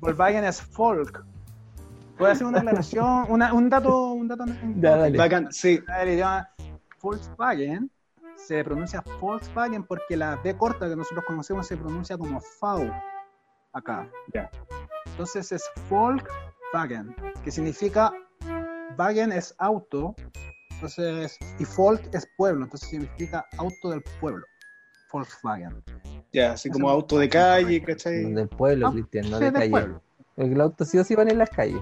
Volkswagen 0.00 0.44
es 0.44 0.60
folk. 0.62 1.24
Puede 2.18 2.32
hacer 2.32 2.46
una 2.46 2.58
aclaración, 2.58 3.26
una- 3.28 3.52
un 3.54 3.70
dato, 3.70 4.12
un 4.12 4.28
dato 4.28 4.44
un 4.44 4.80
Ya, 4.80 4.90
dato 4.90 5.02
dale. 5.02 5.18
Bacán, 5.18 5.52
sí. 5.52 5.80
El 6.00 6.08
idioma 6.10 6.48
Volkswagen 7.00 7.90
se 8.36 8.62
pronuncia 8.64 9.02
Volkswagen 9.20 9.84
porque 9.84 10.16
la 10.16 10.36
D 10.36 10.56
corta 10.56 10.88
que 10.88 10.96
nosotros 10.96 11.24
conocemos 11.26 11.66
se 11.66 11.76
pronuncia 11.76 12.18
como 12.18 12.38
V 12.38 12.92
acá. 13.72 14.08
Ya. 14.34 14.50
Entonces 15.06 15.52
es 15.52 15.64
Volkswagen, 15.88 17.14
que 17.42 17.50
significa 17.50 18.12
Wagen 18.98 19.32
es 19.32 19.54
auto 19.58 20.14
Entonces, 20.72 21.38
y 21.58 21.64
Folk 21.64 22.02
es 22.14 22.26
pueblo, 22.38 22.64
entonces 22.64 22.88
significa 22.88 23.44
auto 23.58 23.90
del 23.90 24.02
pueblo. 24.20 24.44
Volkswagen. 25.12 25.82
Ya, 26.32 26.52
así 26.52 26.70
como 26.70 26.88
auto 26.88 27.18
de 27.18 27.28
calle, 27.28 27.82
¿cachai? 27.82 28.32
Del 28.32 28.48
pueblo, 28.48 28.88
Ah, 28.88 28.92
Cristian, 28.92 29.30
no 29.30 29.38
sí, 29.38 29.44
de 29.44 29.52
calle. 29.52 29.70
pueblo. 29.70 30.02
Porque 30.36 30.50
los 30.54 30.60
autos 30.64 30.88
sí 30.88 30.98
o 30.98 31.04
sí 31.04 31.14
van 31.14 31.28
en 31.28 31.38
las 31.38 31.50
calles. 31.50 31.80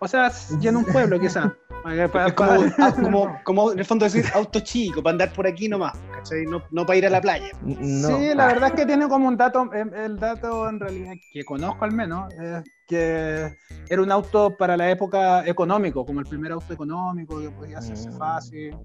O 0.00 0.08
sea, 0.08 0.32
llena 0.60 0.78
un 0.78 0.84
pueblo 0.84 1.18
quizás. 1.20 1.52
Es 1.84 2.32
como, 2.32 2.64
ah, 2.78 2.94
como, 2.98 3.38
como 3.44 3.72
en 3.72 3.78
el 3.78 3.84
fondo 3.84 4.06
decir 4.06 4.24
auto 4.32 4.60
chico, 4.60 5.02
para 5.02 5.12
andar 5.12 5.32
por 5.34 5.46
aquí 5.46 5.68
nomás, 5.68 5.92
¿cachai? 6.14 6.46
No, 6.46 6.62
no 6.70 6.86
para 6.86 6.96
ir 6.96 7.04
a 7.06 7.10
la 7.10 7.20
playa. 7.20 7.44
No. 7.60 8.08
Sí, 8.08 8.34
la 8.34 8.44
Ah, 8.44 8.46
verdad 8.46 8.68
es 8.70 8.72
que 8.74 8.86
tiene 8.86 9.06
como 9.06 9.28
un 9.28 9.36
dato, 9.36 9.70
em, 9.74 9.92
el 9.92 10.18
dato 10.18 10.66
en 10.66 10.80
realidad 10.80 11.12
que 11.30 11.44
conozco 11.44 11.84
al 11.84 11.92
menos, 11.92 12.32
es 12.40 12.64
que 12.86 13.54
era 13.90 14.00
un 14.02 14.10
auto 14.10 14.56
para 14.56 14.78
la 14.78 14.90
época 14.90 15.46
económico, 15.46 16.06
como 16.06 16.20
el 16.20 16.26
primer 16.26 16.52
auto 16.52 16.72
económico 16.72 17.38
que 17.38 17.50
podía 17.50 17.76
hacerse 17.78 18.08
Mm. 18.08 18.16
fácil. 18.18 18.76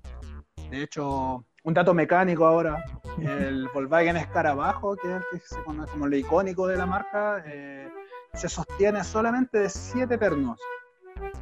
De 0.70 0.84
hecho, 0.84 1.46
un 1.70 1.74
dato 1.76 1.94
mecánico 1.94 2.46
ahora, 2.48 2.84
el 3.20 3.68
Volkswagen 3.74 4.18
Escarabajo, 4.18 4.96
que 4.96 5.08
es 5.08 5.16
el 5.18 5.24
que 5.40 5.46
se 5.46 5.62
conoce 5.64 5.92
como 5.92 6.08
lo 6.08 6.16
icónico 6.16 6.66
de 6.68 6.78
la 6.78 6.86
marca, 6.88 7.44
eh, 7.46 7.88
se 8.34 8.50
sostiene 8.50 9.04
solamente 9.04 9.60
de 9.60 9.70
siete 9.70 10.18
pernos, 10.18 10.60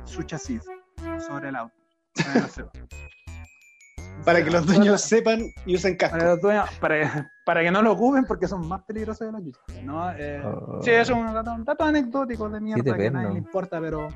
su 0.03 0.23
chasis, 0.23 0.63
sobre 1.25 1.47
el 1.49 1.55
auto. 1.55 1.73
Para, 4.25 4.43
que 4.43 4.49
los 4.51 4.65
dueños 4.65 4.99
sepan 5.01 5.39
y 5.65 5.75
usen 5.75 5.95
casco. 5.95 6.17
Para, 6.17 6.31
los 6.31 6.41
dueños- 6.41 6.69
para, 6.81 7.31
para 7.45 7.61
que 7.61 7.71
no 7.71 7.81
lo 7.81 7.93
ocupen 7.93 8.25
porque 8.25 8.47
son 8.49 8.67
más 8.67 8.83
peligrosos 8.83 9.25
de 9.27 9.31
la 9.31 9.39
chucha. 9.41 9.61
¿no? 9.83 10.11
Eh, 10.11 10.41
Oh. 10.43 10.81
Sí, 10.83 10.91
es 10.91 11.09
un 11.09 11.33
dato, 11.33 11.53
un 11.53 11.63
dato 11.63 11.85
anecdótico 11.85 12.49
de 12.49 12.59
mierda 12.59 12.97
que 12.97 13.07
a 13.07 13.11
nadie 13.11 13.29
le 13.31 13.37
importa, 13.37 13.79
pero 13.79 14.09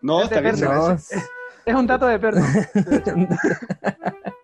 No, 0.00 0.22
es 0.22 0.30
de 0.30 0.36
está 0.36 0.40
bien, 0.50 0.60
No, 0.64 0.70
agradece. 0.70 1.16
es 1.66 1.74
un 1.74 1.86
dato 1.86 2.06
de 2.06 2.18
perno. 2.18 2.46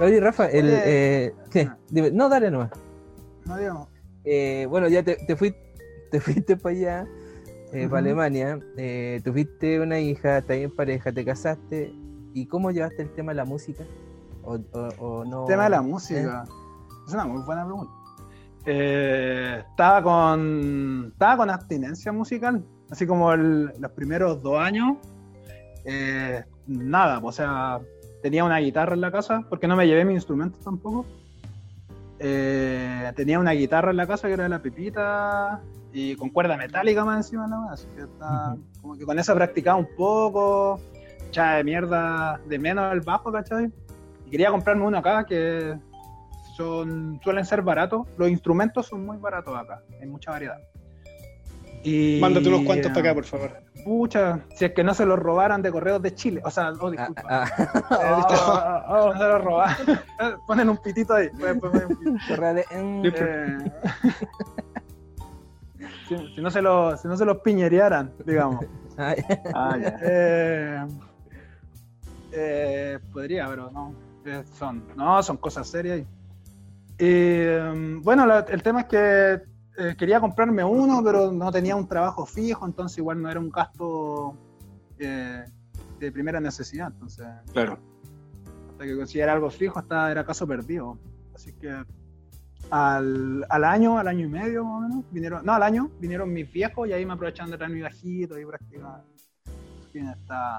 Oye, 0.00 0.20
Rafa, 0.20 0.46
el, 0.48 0.66
Oye. 0.66 0.82
eh, 1.26 1.34
¿qué? 1.50 1.68
Ah. 1.70 1.76
Dime, 1.90 2.10
no, 2.10 2.28
dale 2.28 2.50
nomás. 2.50 2.70
No 3.46 3.56
digamos. 3.56 3.88
Eh, 4.24 4.66
bueno, 4.70 4.88
ya 4.88 5.02
te, 5.02 5.16
te, 5.26 5.36
fui- 5.36 5.54
te 6.10 6.20
fuiste 6.20 6.56
para 6.56 6.74
allá, 6.74 7.06
eh, 7.72 7.86
para 7.88 7.98
Alemania, 7.98 8.58
eh, 8.76 9.20
tuviste 9.24 9.80
una 9.80 10.00
hija, 10.00 10.38
estás 10.38 10.56
en 10.56 10.74
pareja, 10.74 11.12
te 11.12 11.24
casaste. 11.24 11.92
¿Y 12.32 12.46
cómo 12.46 12.70
llevaste 12.70 13.02
el 13.02 13.10
tema 13.12 13.32
de 13.32 13.36
la 13.36 13.44
música? 13.44 13.84
¿O, 14.42 14.54
o- 14.72 14.88
o 14.98 15.24
no? 15.24 15.42
El 15.42 15.48
tema 15.48 15.64
de 15.64 15.70
la 15.70 15.82
música. 15.82 16.44
Es 17.06 17.12
una 17.12 17.26
muy 17.26 17.42
buena 17.42 17.64
pregunta. 17.64 17.92
Eh, 18.66 19.62
estaba 19.70 20.02
con 20.02 21.10
estaba 21.12 21.36
con 21.36 21.50
abstinencia 21.50 22.12
musical, 22.12 22.64
así 22.90 23.06
como 23.06 23.30
el- 23.32 23.66
los 23.78 23.90
primeros 23.92 24.42
dos 24.42 24.58
años. 24.58 24.96
eh, 25.86 26.42
nada, 26.66 27.20
o 27.22 27.30
sea, 27.30 27.78
tenía 28.24 28.42
una 28.42 28.56
guitarra 28.56 28.94
en 28.94 29.02
la 29.02 29.12
casa, 29.12 29.44
porque 29.50 29.68
no 29.68 29.76
me 29.76 29.86
llevé 29.86 30.02
mi 30.06 30.14
instrumento 30.14 30.58
tampoco. 30.64 31.04
Eh, 32.18 33.12
tenía 33.14 33.38
una 33.38 33.50
guitarra 33.50 33.90
en 33.90 33.98
la 33.98 34.06
casa 34.06 34.28
que 34.28 34.32
era 34.32 34.48
la 34.48 34.62
pepita 34.62 35.60
y 35.92 36.16
con 36.16 36.30
cuerda 36.30 36.56
metálica 36.56 37.04
más 37.04 37.18
encima, 37.18 37.46
¿no? 37.46 37.68
así 37.68 37.86
que 37.94 38.04
Ujú. 38.04 38.64
como 38.80 38.96
que 38.96 39.04
con 39.04 39.18
eso 39.18 39.34
practicaba 39.34 39.76
un 39.76 39.88
poco, 39.94 40.80
echaba 41.28 41.56
de 41.56 41.64
mierda 41.64 42.40
de 42.48 42.58
menos 42.58 42.90
el 42.94 43.02
bajo, 43.02 43.30
¿cachai? 43.30 43.70
Y 44.24 44.30
quería 44.30 44.50
comprarme 44.50 44.86
uno 44.86 44.96
acá 44.96 45.26
que 45.26 45.78
son, 46.56 47.20
suelen 47.22 47.44
ser 47.44 47.60
baratos. 47.60 48.06
Los 48.16 48.30
instrumentos 48.30 48.86
son 48.86 49.04
muy 49.04 49.18
baratos 49.18 49.54
acá, 49.54 49.82
hay 50.00 50.08
mucha 50.08 50.30
variedad. 50.30 50.60
Y, 51.84 52.18
Mándate 52.20 52.48
unos 52.48 52.62
cuantos 52.62 52.90
para 52.92 53.00
acá, 53.02 53.14
por 53.14 53.24
favor. 53.24 53.52
Pucha, 53.84 54.40
si 54.54 54.64
es 54.64 54.72
que 54.72 54.82
no 54.82 54.94
se 54.94 55.04
los 55.04 55.18
robaran 55.18 55.60
de 55.60 55.70
correos 55.70 56.00
de 56.00 56.14
Chile. 56.14 56.40
O 56.44 56.50
sea, 56.50 56.70
oh, 56.80 56.86
Ah, 56.86 56.90
disculpa. 56.90 57.22
ah, 57.28 57.46
Eh, 58.00 58.16
disculpa. 58.16 58.86
no 58.88 59.12
se 59.18 59.24
los 59.28 59.44
robaran. 59.44 59.76
Ponen 60.46 60.68
un 60.70 60.78
pitito 60.78 61.14
ahí. 61.14 61.28
Mm, 61.30 63.04
Eh, 63.06 63.58
si, 66.08 66.16
si 66.34 66.40
no 66.40 66.50
se 66.50 66.62
los, 66.62 67.00
si 67.00 67.08
no 67.08 67.16
se 67.16 67.24
los 67.24 67.38
piñerearan, 67.38 68.12
digamos. 68.24 68.64
Ah. 68.96 69.14
Eh, 70.02 70.86
eh, 72.32 72.98
podría, 73.12 73.48
pero 73.48 73.70
no. 73.70 73.94
Eh, 74.24 74.42
son, 74.58 74.84
no, 74.96 75.22
son 75.22 75.36
cosas 75.36 75.68
serias. 75.68 76.00
Y, 76.00 76.04
eh, 76.98 77.98
bueno, 78.02 78.24
la- 78.26 78.46
el 78.48 78.62
tema 78.62 78.80
es 78.82 78.86
que 78.86 79.42
eh, 79.76 79.94
quería 79.98 80.20
comprarme 80.20 80.62
uno, 80.64 81.02
pero 81.04 81.30
no 81.32 81.50
tenía 81.52 81.74
un 81.76 81.86
trabajo 81.88 82.26
fijo, 82.26 82.66
entonces 82.66 82.98
igual 82.98 83.20
no 83.20 83.30
era 83.30 83.40
un 83.40 83.50
gasto 83.50 84.36
eh, 84.98 85.44
de 85.98 86.12
primera 86.12 86.40
necesidad. 86.40 86.88
Entonces, 86.92 87.26
Claro. 87.52 87.78
hasta 88.70 88.84
que 88.84 88.96
consiguiera 88.96 89.32
algo 89.32 89.50
fijo, 89.50 89.78
hasta 89.78 90.10
era 90.10 90.24
caso 90.24 90.46
perdido. 90.46 90.98
Así 91.34 91.52
que 91.52 91.74
al, 92.70 93.44
al 93.48 93.64
año, 93.64 93.98
al 93.98 94.08
año 94.08 94.26
y 94.26 94.28
medio 94.28 94.64
más 94.64 94.76
o 94.76 94.80
menos, 94.88 95.04
vinieron, 95.10 95.44
no, 95.44 95.52
al 95.52 95.62
año, 95.62 95.90
vinieron 96.00 96.32
mis 96.32 96.50
viejos 96.50 96.88
y 96.88 96.92
ahí 96.92 97.04
me 97.04 97.12
aprovecharon 97.14 97.50
de 97.50 97.56
traer 97.58 97.72
mi 97.72 97.80
bajito 97.82 98.38
y 98.38 98.44
practicar. 98.46 99.02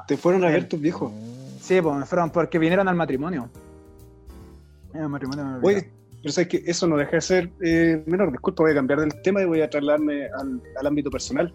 Te 0.07 0.15
fueron 0.15 0.45
a 0.45 0.47
ver 0.47 0.67
tus 0.69 0.79
viejos. 0.79 1.11
Sí, 1.59 1.81
pues 1.81 1.95
me 1.97 2.05
fueron 2.05 2.29
porque 2.29 2.57
vinieron 2.57 2.87
al 2.87 2.95
matrimonio. 2.95 3.49
Al 4.93 5.09
matrimonio. 5.09 5.59
Oye, 5.61 5.91
pero 6.25 6.33
sabes 6.33 6.47
que 6.47 6.63
eso 6.65 6.87
no 6.87 6.97
deja 6.97 7.11
de 7.11 7.21
ser 7.21 7.51
eh, 7.61 8.03
menor. 8.07 8.31
Disculpa, 8.31 8.63
voy 8.63 8.71
a 8.71 8.73
cambiar 8.73 8.99
del 8.99 9.21
tema 9.21 9.43
y 9.43 9.45
voy 9.45 9.61
a 9.61 9.69
trasladarme 9.69 10.25
al, 10.25 10.59
al 10.75 10.87
ámbito 10.87 11.11
personal. 11.11 11.53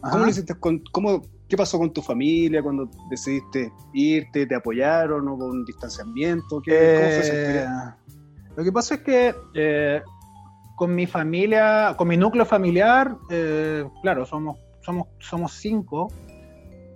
Ajá. 0.00 0.12
¿Cómo 0.12 0.24
lo 0.26 0.30
hiciste 0.30 0.54
con, 0.54 0.80
cómo, 0.92 1.22
qué 1.48 1.56
pasó 1.56 1.76
con 1.76 1.92
tu 1.92 2.00
familia 2.02 2.62
cuando 2.62 2.88
decidiste 3.10 3.72
irte? 3.94 4.46
¿Te 4.46 4.54
apoyaron 4.54 5.26
o 5.26 5.36
con 5.36 5.64
distanciamiento? 5.64 6.62
¿Qué, 6.62 6.70
¿Cómo 6.70 7.08
fue 7.08 7.18
esa 7.18 7.32
Eh, 7.32 7.36
experiencia? 7.36 7.96
lo 8.56 8.62
que 8.62 8.70
pasa 8.70 8.94
es 8.94 9.00
que 9.00 9.34
eh, 9.54 10.02
con 10.76 10.94
mi 10.94 11.08
familia, 11.08 11.96
con 11.98 12.06
mi 12.06 12.16
núcleo 12.16 12.44
familiar, 12.44 13.16
eh, 13.28 13.84
claro, 14.02 14.24
somos, 14.24 14.56
somos, 14.82 15.08
somos 15.18 15.50
cinco. 15.54 16.12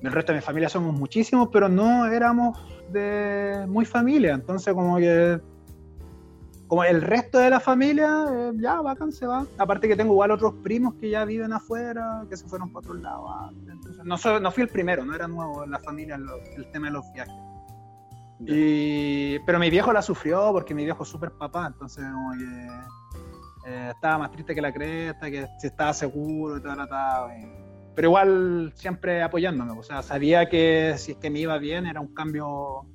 El 0.01 0.13
resto 0.13 0.31
de 0.31 0.39
mi 0.39 0.43
familia 0.43 0.69
somos 0.69 0.95
muchísimos, 0.95 1.49
pero 1.53 1.69
no 1.69 2.07
éramos 2.07 2.57
de 2.93 3.67
muy 3.67 3.85
familia. 3.85 4.35
Entonces, 4.35 4.73
como 4.75 4.97
que. 4.99 5.41
Como 6.71 6.85
el 6.85 7.03
resto 7.03 7.39
de 7.39 7.51
la 7.51 7.59
familia, 7.61 8.25
eh, 8.33 8.53
ya, 8.55 8.81
bacán, 8.81 9.11
se 9.13 9.27
va. 9.27 9.45
Aparte 9.59 9.89
que 9.89 9.97
tengo 9.97 10.13
igual 10.13 10.31
otros 10.31 10.55
primos 10.63 10.95
que 10.95 11.11
ya 11.11 11.25
viven 11.25 11.53
afuera, 11.53 12.25
que 12.31 12.37
se 12.37 12.47
fueron 12.49 12.69
para 12.73 12.79
otro 12.87 12.95
lado 12.95 13.29
antes. 13.49 13.69
Entonces, 13.75 14.05
no, 14.05 14.17
soy- 14.17 14.41
no 14.41 14.51
fui 14.53 14.63
el 14.63 14.69
primero, 14.69 15.05
no 15.05 15.13
era 15.15 15.27
nuevo 15.27 15.65
en 15.65 15.73
la 15.73 15.81
familia 15.81 16.17
lo- 16.17 16.37
el 16.57 16.71
tema 16.71 16.87
de 16.87 16.93
los 16.93 17.05
viajes. 17.13 17.35
Y, 18.47 19.39
pero 19.41 19.59
mi 19.59 19.69
viejo 19.69 19.93
la 19.93 20.01
sufrió 20.01 20.51
porque 20.53 20.75
mi 20.75 20.85
viejo 20.85 21.03
es 21.03 21.09
súper 21.09 21.33
papá, 21.33 21.67
entonces 21.67 22.05
como 22.05 22.33
que 22.33 22.69
eh, 23.71 23.91
estaba 23.95 24.19
más 24.19 24.31
triste 24.31 24.55
que 24.55 24.63
la 24.63 24.73
cresta, 24.73 25.31
que 25.31 25.47
si 25.59 25.67
estaba 25.67 25.93
seguro 25.93 26.57
y 26.57 26.63
todo 26.63 26.73
tratado. 26.75 27.29
pero 27.95 28.09
igual 28.09 28.73
siempre 28.77 29.23
apoyándome, 29.23 29.73
o 29.73 29.83
sea, 29.83 30.03
sabía 30.03 30.49
que 30.49 30.95
si 30.97 31.13
es 31.13 31.19
que 31.19 31.29
me 31.31 31.41
iba 31.41 31.59
bien 31.59 31.85
era 31.85 32.01
un 32.01 32.15
cambio 32.15 32.87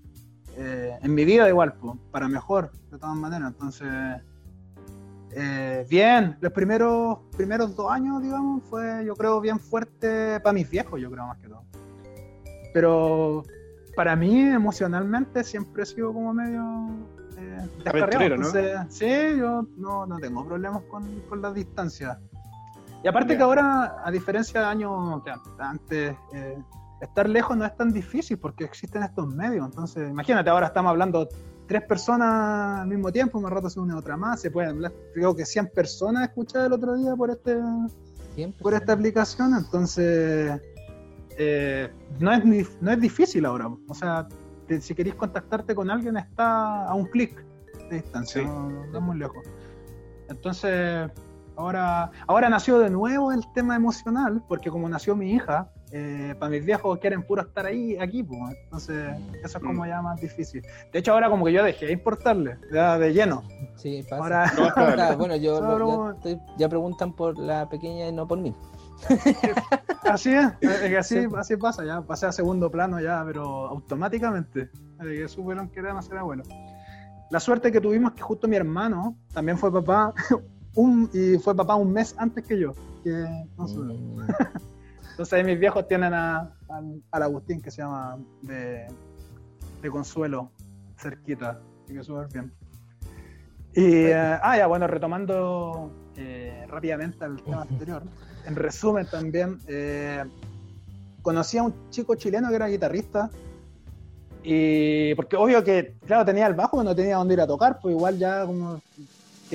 eh, 0.58 0.98
en 1.02 1.14
mi 1.14 1.26
vida 1.26 1.48
igual, 1.50 1.74
pues, 1.74 1.98
para 2.12 2.28
mejor, 2.28 2.72
de 2.92 2.98
todas 2.98 3.16
maneras. 3.16 3.52
Entonces, 3.52 3.88
eh, 5.32 5.86
bien, 5.90 6.38
los 6.40 6.54
primeros, 6.54 7.20
primeros 7.36 7.76
dos 7.76 7.92
años, 7.92 8.22
digamos, 8.22 8.64
fue 8.70 9.04
yo 9.06 9.16
creo 9.16 9.42
bien 9.42 9.60
fuerte 9.60 10.40
para 10.40 10.54
mis 10.54 10.70
viejos, 10.70 11.00
yo 11.02 11.12
creo 11.12 11.28
más 11.28 11.38
que 11.40 11.50
todo. 11.50 11.64
Pero 12.74 13.44
para 13.96 14.16
mí 14.16 14.40
emocionalmente 14.40 15.44
siempre 15.44 15.84
he 15.84 15.86
sido 15.86 16.14
como 16.14 16.34
medio 16.34 16.90
eh, 17.38 17.68
descarriado. 17.76 18.06
Aventurero, 18.06 18.38
¿no? 18.38 18.48
Entonces, 18.48 18.80
sí, 18.90 19.38
yo 19.38 19.68
no, 19.78 20.06
no 20.06 20.20
tengo 20.20 20.46
problemas 20.46 20.84
con, 20.84 21.04
con 21.28 21.42
las 21.42 21.54
distancias. 21.54 22.18
Y 23.04 23.08
aparte 23.08 23.38
que 23.38 23.44
ahora, 23.44 23.98
a 24.04 24.10
diferencia 24.10 24.62
de 24.62 24.66
años 24.66 25.22
antes, 25.60 26.16
eh, 26.34 26.58
estar 27.06 27.28
lejos 27.30 27.56
no 27.58 27.66
es 27.66 27.76
tan 27.76 27.92
difícil 27.92 28.38
porque 28.38 28.64
existen 28.66 29.04
estos 29.04 29.28
medios. 29.34 29.66
Entonces, 29.66 30.10
imagínate, 30.10 30.50
ahora 30.50 30.68
estamos 30.68 30.90
hablando 30.92 31.28
tres 31.68 31.82
personas 31.84 32.82
al 32.82 32.88
mismo 32.88 33.12
tiempo, 33.12 33.40
más 33.42 33.52
rato 33.52 33.70
se 33.70 33.80
une 33.80 33.94
otra 33.96 34.16
más, 34.18 34.40
se 34.42 34.52
pueden 34.52 34.72
hablar, 34.72 34.94
creo 35.14 35.36
que 35.36 35.46
100 35.46 35.72
personas 35.74 36.28
escuché 36.30 36.64
el 36.66 36.74
otro 36.74 36.96
día 36.96 37.16
por 37.16 37.32
este 37.32 37.58
por 38.62 38.74
esta 38.74 38.94
aplicación, 38.94 39.56
entonces 39.56 40.62
eh, 41.38 41.90
no, 42.20 42.32
es, 42.34 42.78
no 42.82 42.92
es 42.92 43.00
difícil 43.00 43.46
ahora. 43.46 43.68
O 43.88 43.94
sea, 43.96 44.28
te- 44.68 44.82
si 44.82 44.94
queréis 44.94 45.16
contactarte 45.16 45.74
con 45.74 45.90
alguien 45.90 46.18
está 46.18 46.86
a 46.86 46.94
un 46.94 47.06
clic 47.06 47.34
de 47.90 47.96
distancia, 48.02 48.42
Sí. 48.42 48.48
no, 48.48 48.70
no 48.70 48.98
es 48.98 49.04
muy 49.04 49.18
lejos. 49.18 49.44
Entonces, 50.30 51.10
ahora, 51.56 52.12
ahora 52.28 52.50
nació 52.50 52.80
de 52.80 52.90
nuevo 52.90 53.32
el 53.32 53.42
tema 53.54 53.76
emocional, 53.76 54.44
porque 54.48 54.70
como 54.70 54.90
nació 54.90 55.16
mi 55.16 55.32
hija, 55.34 55.70
eh, 55.92 56.36
para 56.40 56.50
mis 56.50 56.66
viejos 56.66 56.98
quieren 57.00 57.24
puro 57.24 57.42
estar 57.44 57.66
ahí, 57.66 57.98
aquí, 57.98 58.24
pues. 58.24 58.40
Entonces, 58.64 59.16
eso 59.44 59.58
es 59.58 59.64
como 59.64 59.86
ya 59.86 60.02
más 60.02 60.20
difícil. 60.20 60.62
De 60.92 61.00
hecho, 61.00 61.14
ahora 61.14 61.30
como 61.30 61.46
que 61.46 61.54
yo 61.54 61.64
dejé 61.64 61.86
de 61.88 61.94
importarle, 61.94 62.58
ya 62.74 62.98
de 62.98 63.14
lleno. 63.14 63.44
Sí, 63.76 64.04
pasa. 64.10 64.24
Ahora, 64.24 64.52
No, 64.58 64.68
es. 64.68 65.00
Ah, 65.00 65.16
bueno, 65.18 65.36
yo, 65.36 65.58
Solo- 65.58 66.12
estoy- 66.14 66.40
ya 66.58 66.68
preguntan 66.70 67.14
por 67.14 67.38
la 67.38 67.70
pequeña 67.70 68.08
y 68.08 68.12
no 68.12 68.28
por 68.28 68.40
mí. 68.40 68.54
Así 70.04 70.34
es, 70.34 70.48
es 70.62 70.80
que 70.80 70.98
así, 70.98 71.28
así 71.38 71.58
pasa, 71.58 71.84
ya 71.84 72.02
pasé 72.02 72.28
a 72.28 72.32
segundo 72.32 72.70
plano 72.72 73.00
ya, 73.02 73.24
pero 73.26 73.68
automáticamente. 73.68 74.70
Así 75.00 75.10
que 75.10 75.28
supieron 75.28 75.68
que 75.70 75.80
era 75.80 75.90
demasiado 75.90 76.26
bueno. 76.26 76.44
La 77.32 77.40
suerte 77.40 77.72
que 77.72 77.82
tuvimos 77.82 78.14
que 78.14 78.22
justo 78.22 78.48
mi 78.48 78.56
hermano 78.56 79.18
también 79.34 79.58
fue 79.58 79.72
papá 79.74 80.14
un, 80.76 81.10
y 81.14 81.38
fue 81.40 81.56
papá 81.56 81.76
un 81.76 81.92
mes 81.92 82.16
antes 82.18 82.46
que 82.46 82.60
yo. 82.60 82.72
Que 83.04 83.26
no 83.58 83.68
sé. 83.68 83.78
Mm. 83.80 84.20
Entonces 85.16 85.32
ahí 85.32 85.46
mis 85.46 85.58
viejos 85.58 85.88
tienen 85.88 86.14
a, 86.14 86.54
al, 86.68 87.24
Agustín 87.24 87.62
que 87.62 87.72
se 87.72 87.82
llama 87.82 88.18
de, 88.42 88.86
de 89.82 89.90
Consuelo, 89.90 90.52
cerquita, 90.98 91.62
así 91.86 91.94
que 91.94 92.04
súper 92.04 92.28
bien. 92.34 92.52
Y, 93.74 94.08
eh, 94.08 94.14
ah, 94.14 94.58
ya, 94.58 94.68
bueno, 94.68 94.88
retomando 94.88 95.90
eh, 96.18 96.66
rápidamente 96.68 97.24
al 97.24 97.42
tema 97.42 97.62
anterior, 97.62 98.04
en 98.46 98.58
resumen 98.58 99.08
también, 99.10 99.58
eh, 99.70 100.22
conocí 101.22 101.60
a 101.60 101.64
un 101.64 101.90
chico 101.92 102.16
chileno 102.16 102.50
que 102.50 102.56
era 102.56 102.68
guitarrista, 102.68 103.30
y 104.44 105.16
porque 105.16 105.38
obvio 105.38 105.64
que, 105.64 105.96
claro, 106.06 106.26
tenía 106.26 106.46
el 106.46 106.56
bajo, 106.56 106.72
pero 106.72 106.90
no 106.90 106.94
tenía 106.94 107.16
dónde 107.16 107.36
ir 107.36 107.40
a 107.40 107.48
tocar, 107.48 107.80
pues 107.82 107.96
igual 107.96 108.18
ya 108.18 108.46
como 108.46 108.82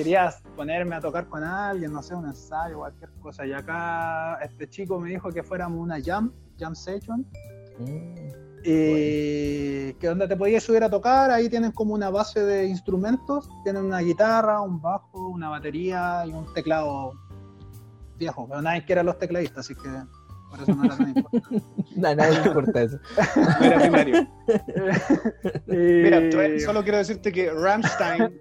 quería 0.03 0.33
ponerme 0.55 0.95
a 0.95 0.99
tocar 0.99 1.27
con 1.27 1.43
alguien, 1.43 1.91
no 1.93 2.01
sé, 2.01 2.15
un 2.15 2.25
ensayo, 2.25 2.77
cualquier 2.79 3.11
cosa. 3.21 3.45
Y 3.45 3.53
acá 3.53 4.35
este 4.41 4.67
chico 4.69 4.99
me 4.99 5.09
dijo 5.09 5.29
que 5.29 5.43
fuéramos 5.43 5.79
una 5.79 5.97
jam, 6.03 6.31
jam 6.59 6.73
session, 6.75 7.25
Mm. 7.79 8.15
y 8.63 9.93
que 9.93 10.07
donde 10.07 10.27
te 10.27 10.35
podías 10.35 10.63
subir 10.63 10.83
a 10.83 10.89
tocar, 10.89 11.31
ahí 11.31 11.49
tienen 11.49 11.71
como 11.71 11.93
una 11.93 12.09
base 12.09 12.43
de 12.43 12.65
instrumentos, 12.67 13.49
tienen 13.63 13.85
una 13.85 13.99
guitarra, 13.99 14.61
un 14.61 14.79
bajo, 14.81 15.29
una 15.29 15.49
batería 15.49 16.23
y 16.27 16.31
un 16.33 16.51
teclado 16.53 17.13
viejo, 18.17 18.47
pero 18.47 18.61
nadie 18.61 18.85
quiere 18.85 19.01
a 19.01 19.03
los 19.03 19.17
tecladistas, 19.17 19.65
así 19.65 19.73
que 19.75 19.89
por 20.49 20.61
eso 20.61 20.75
no 20.75 20.83
era 20.83 20.97
tan 20.97 21.09
importante. 21.09 21.63
A 22.05 22.15
nadie 22.15 22.39
le 22.41 22.47
importa 22.47 22.81
eso. 22.81 22.97
No 23.59 23.65
era 23.65 23.79
primario. 23.79 24.27
Y- 25.67 26.03
Mira, 26.03 26.59
solo 26.65 26.83
quiero 26.83 26.97
decirte 26.97 27.31
que 27.31 27.51
Rammstein, 27.51 28.37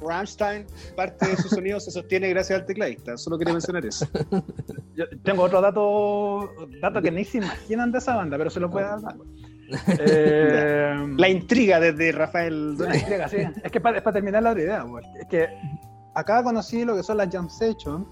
Rammstein, 0.00 0.66
parte 0.96 1.28
de 1.28 1.36
su 1.36 1.48
sonido 1.48 1.80
se 1.80 1.90
sostiene 1.90 2.28
gracias 2.28 2.60
al 2.60 2.66
tecladista. 2.66 3.16
Solo 3.16 3.38
quería 3.38 3.54
mencionar 3.54 3.84
eso. 3.84 4.06
Yo 4.94 5.04
tengo 5.22 5.42
otro 5.42 5.60
dato, 5.60 6.50
dato 6.80 7.02
que 7.02 7.10
ni 7.10 7.24
se 7.24 7.38
imaginan 7.38 7.92
de 7.92 7.98
esa 7.98 8.16
banda, 8.16 8.36
pero 8.38 8.50
se 8.50 8.60
lo 8.60 8.70
puede 8.70 8.86
dar. 8.86 9.16
Eh, 9.98 11.14
La 11.16 11.28
intriga 11.28 11.78
desde 11.78 12.12
Rafael 12.12 12.76
La 12.78 13.28
sí. 13.28 13.36
Es 13.62 13.70
que 13.70 13.80
para, 13.80 14.00
terminar 14.00 14.42
la 14.42 14.52
idea, 14.52 14.84
es 15.20 15.26
que 15.28 15.48
acá 16.14 16.42
conocí 16.42 16.84
lo 16.84 16.96
que 16.96 17.02
son 17.02 17.18
las 17.18 17.28
jam 17.30 17.50
sessions 17.50 18.06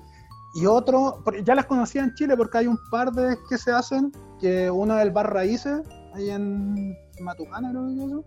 y 0.55 0.67
otro, 0.67 1.23
ya 1.45 1.55
las 1.55 1.67
conocía 1.67 2.03
en 2.03 2.15
Chile 2.15 2.37
porque 2.37 2.59
hay 2.59 2.67
un 2.67 2.79
par 2.91 3.13
de 3.13 3.37
que 3.49 3.59
se 3.59 3.73
hacen, 3.73 4.11
que 4.41 4.71
uno 4.71 4.97
es 4.97 5.05
el 5.05 5.11
Bar 5.11 5.33
Raíces, 5.33 5.81
ahí 6.15 6.31
en 6.31 6.97
Matucana, 7.21 7.71
creo 7.71 7.87
que 7.87 7.93
es 7.93 8.07
eso. 8.07 8.25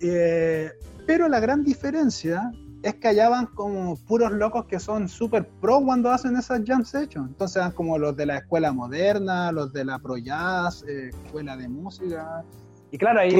Eh, 0.00 0.70
pero 1.08 1.26
la 1.26 1.40
gran 1.40 1.64
diferencia 1.64 2.52
es 2.82 2.96
que 2.96 3.08
allá 3.08 3.30
van 3.30 3.46
como 3.46 3.96
puros 3.96 4.30
locos 4.30 4.66
que 4.66 4.78
son 4.78 5.08
súper 5.08 5.48
pro 5.58 5.80
cuando 5.82 6.10
hacen 6.10 6.36
esas 6.36 6.60
jam 6.66 6.84
sessions. 6.84 7.30
Entonces 7.30 7.62
van 7.62 7.72
como 7.72 7.96
los 7.96 8.14
de 8.14 8.26
la 8.26 8.36
escuela 8.36 8.74
moderna, 8.74 9.50
los 9.50 9.72
de 9.72 9.86
la 9.86 9.98
pro 9.98 10.18
jazz, 10.18 10.84
eh, 10.86 11.08
escuela 11.08 11.56
de 11.56 11.66
música. 11.66 12.44
Y 12.90 12.98
claro, 12.98 13.20
ahí... 13.20 13.34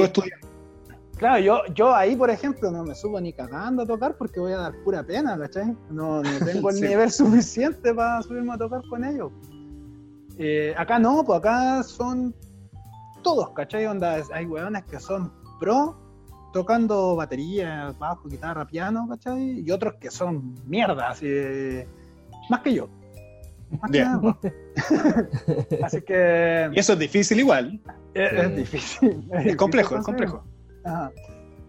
Claro, 1.17 1.39
yo, 1.43 1.59
yo 1.75 1.93
ahí, 1.93 2.15
por 2.15 2.31
ejemplo, 2.31 2.71
no 2.71 2.83
me 2.83 2.95
subo 2.95 3.21
ni 3.21 3.33
cagando 3.33 3.83
a 3.83 3.85
tocar 3.85 4.15
porque 4.17 4.39
voy 4.39 4.53
a 4.53 4.57
dar 4.57 4.73
pura 4.83 5.03
pena, 5.03 5.37
¿cachai? 5.37 5.77
No, 5.91 6.23
no 6.23 6.39
tengo 6.43 6.69
el 6.71 6.75
Sí. 6.77 6.87
nivel 6.87 7.11
suficiente 7.11 7.93
para 7.93 8.23
subirme 8.23 8.53
a 8.53 8.57
tocar 8.57 8.81
con 8.89 9.03
ellos. 9.03 9.31
Eh, 10.39 10.73
acá 10.75 10.97
no, 10.97 11.23
pues 11.23 11.37
acá 11.37 11.83
son 11.83 12.33
todos, 13.21 13.51
¿cachai? 13.51 13.85
Onda, 13.85 14.23
hay 14.33 14.45
weones 14.47 14.83
que 14.85 14.99
son 14.99 15.31
pro 15.59 16.08
tocando 16.51 17.15
batería, 17.15 17.95
bajo, 17.97 18.27
guitarra, 18.29 18.65
piano, 18.65 19.07
¿cachai? 19.09 19.61
Y 19.61 19.71
otros 19.71 19.95
que 19.95 20.11
son 20.11 20.55
mierda, 20.65 21.09
así, 21.09 21.27
más 22.49 22.61
que 22.61 22.73
yo. 22.73 22.89
Más 23.81 23.91
que 23.91 24.01
nada, 24.01 24.19
pues. 24.41 24.53
Así 25.83 26.01
que 26.01 26.69
Y 26.73 26.79
eso 26.79 26.93
es 26.93 26.99
difícil 26.99 27.39
igual. 27.39 27.79
es, 28.13 28.33
es 28.33 28.55
difícil. 28.55 29.29
Es 29.31 29.55
complejo, 29.55 29.97
es 29.97 30.05
complejo. 30.05 30.43
Ajá. 30.83 31.11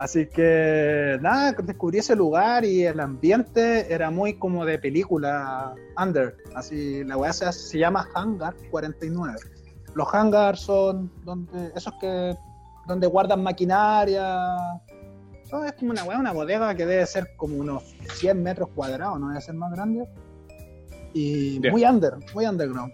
Así 0.00 0.26
que 0.26 1.18
nada, 1.20 1.52
descubrí 1.52 1.98
ese 1.98 2.16
lugar 2.16 2.64
y 2.64 2.84
el 2.86 3.00
ambiente 3.00 3.92
era 3.92 4.10
muy 4.10 4.32
como 4.32 4.64
de 4.64 4.78
película 4.78 5.74
under. 6.02 6.38
Así 6.54 7.04
la 7.04 7.18
weá 7.18 7.34
se, 7.34 7.52
se 7.52 7.78
llama 7.78 8.08
Hangar 8.14 8.54
49. 8.70 9.34
Los 9.94 10.08
hangars 10.14 10.60
son 10.60 11.10
donde 11.22 11.70
esos 11.76 11.92
que 12.00 12.34
donde 12.86 13.06
guardan 13.06 13.42
maquinaria. 13.42 14.46
Eso 15.44 15.64
es 15.64 15.72
como 15.72 15.90
una 15.90 16.04
una 16.04 16.32
bodega 16.32 16.74
que 16.74 16.86
debe 16.86 17.04
ser 17.06 17.34
como 17.36 17.56
unos 17.56 17.82
100 18.14 18.42
metros 18.42 18.68
cuadrados, 18.74 19.18
no 19.18 19.28
debe 19.28 19.40
ser 19.40 19.54
más 19.54 19.72
grande. 19.72 20.08
Y 21.12 21.58
Bien. 21.58 21.72
muy 21.72 21.84
under, 21.84 22.14
muy 22.34 22.46
underground. 22.46 22.92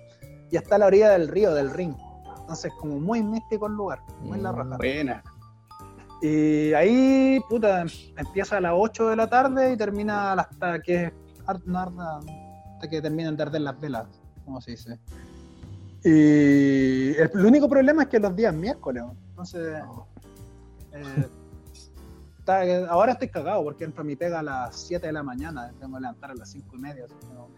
Y 0.50 0.56
está 0.56 0.76
a 0.76 0.78
la 0.78 0.86
orilla 0.86 1.10
del 1.10 1.28
río, 1.28 1.52
del 1.52 1.70
ring. 1.70 1.94
Entonces, 2.40 2.72
como 2.80 2.98
muy 2.98 3.22
místico 3.22 3.66
el 3.66 3.74
lugar, 3.74 4.00
muy 4.20 4.38
la 4.38 4.52
raja. 4.52 4.76
Buena. 4.76 5.22
Y 6.22 6.72
ahí, 6.72 7.40
puta, 7.48 7.84
empieza 8.16 8.56
a 8.56 8.60
las 8.60 8.72
8 8.74 9.08
de 9.08 9.16
la 9.16 9.28
tarde 9.28 9.72
y 9.72 9.76
termina 9.76 10.32
hasta 10.32 10.80
que, 10.80 11.12
hasta 11.46 12.88
que 12.88 13.02
terminan 13.02 13.36
de 13.36 13.42
arder 13.42 13.60
las 13.60 13.78
velas, 13.78 14.06
como 14.44 14.60
se 14.60 14.70
dice. 14.70 14.98
Y 16.04 17.10
el, 17.16 17.30
el 17.34 17.46
único 17.46 17.68
problema 17.68 18.04
es 18.04 18.08
que 18.08 18.18
los 18.18 18.34
días 18.34 18.54
miércoles, 18.54 19.02
entonces... 19.36 19.82
eh, 20.92 21.28
está- 22.38 22.88
ahora 22.88 23.12
estoy 23.12 23.28
cagado 23.28 23.62
porque 23.62 23.84
entro 23.84 24.00
a 24.00 24.04
mi 24.04 24.16
pega 24.16 24.38
a 24.38 24.42
las 24.42 24.76
7 24.76 25.06
de 25.06 25.12
la 25.12 25.22
mañana, 25.22 25.72
tengo 25.78 25.96
que 25.96 26.00
levantar 26.00 26.30
a 26.30 26.34
las 26.34 26.50
5 26.50 26.74
y 26.76 26.78
media. 26.78 27.04
así 27.04 27.14
que 27.20 27.26
no- 27.34 27.48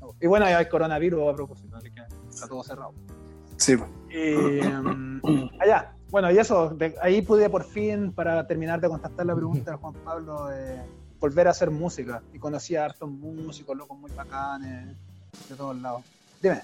no. 0.00 0.14
Y 0.20 0.26
bueno, 0.28 0.46
ya 0.48 0.58
hay 0.58 0.68
coronavirus 0.68 1.32
a 1.32 1.34
propósito, 1.34 1.76
así 1.76 1.90
que 1.90 2.02
está 2.28 2.46
todo 2.46 2.62
cerrado. 2.62 2.92
Sí. 3.56 3.74
Y, 4.10 4.60
em, 4.60 5.20
allá, 5.60 5.94
bueno, 6.10 6.30
y 6.30 6.38
eso, 6.38 6.68
de- 6.70 6.94
ahí 7.02 7.22
pude 7.22 7.48
por 7.50 7.64
fin, 7.64 8.12
para 8.12 8.46
terminar 8.46 8.80
de 8.80 8.88
contestar 8.88 9.26
la 9.26 9.34
pregunta 9.34 9.72
de 9.72 9.76
Juan 9.78 9.94
Pablo, 10.04 10.52
eh, 10.52 10.80
volver 11.18 11.48
a 11.48 11.50
hacer 11.50 11.70
música. 11.70 12.22
Y 12.32 12.38
conocí 12.38 12.76
a 12.76 12.84
hartos 12.84 13.10
músicos, 13.10 13.76
locos 13.76 13.98
muy 13.98 14.10
bacanes, 14.12 14.94
de 15.48 15.56
todos 15.56 15.76
lados. 15.80 16.02
Dime. 16.42 16.60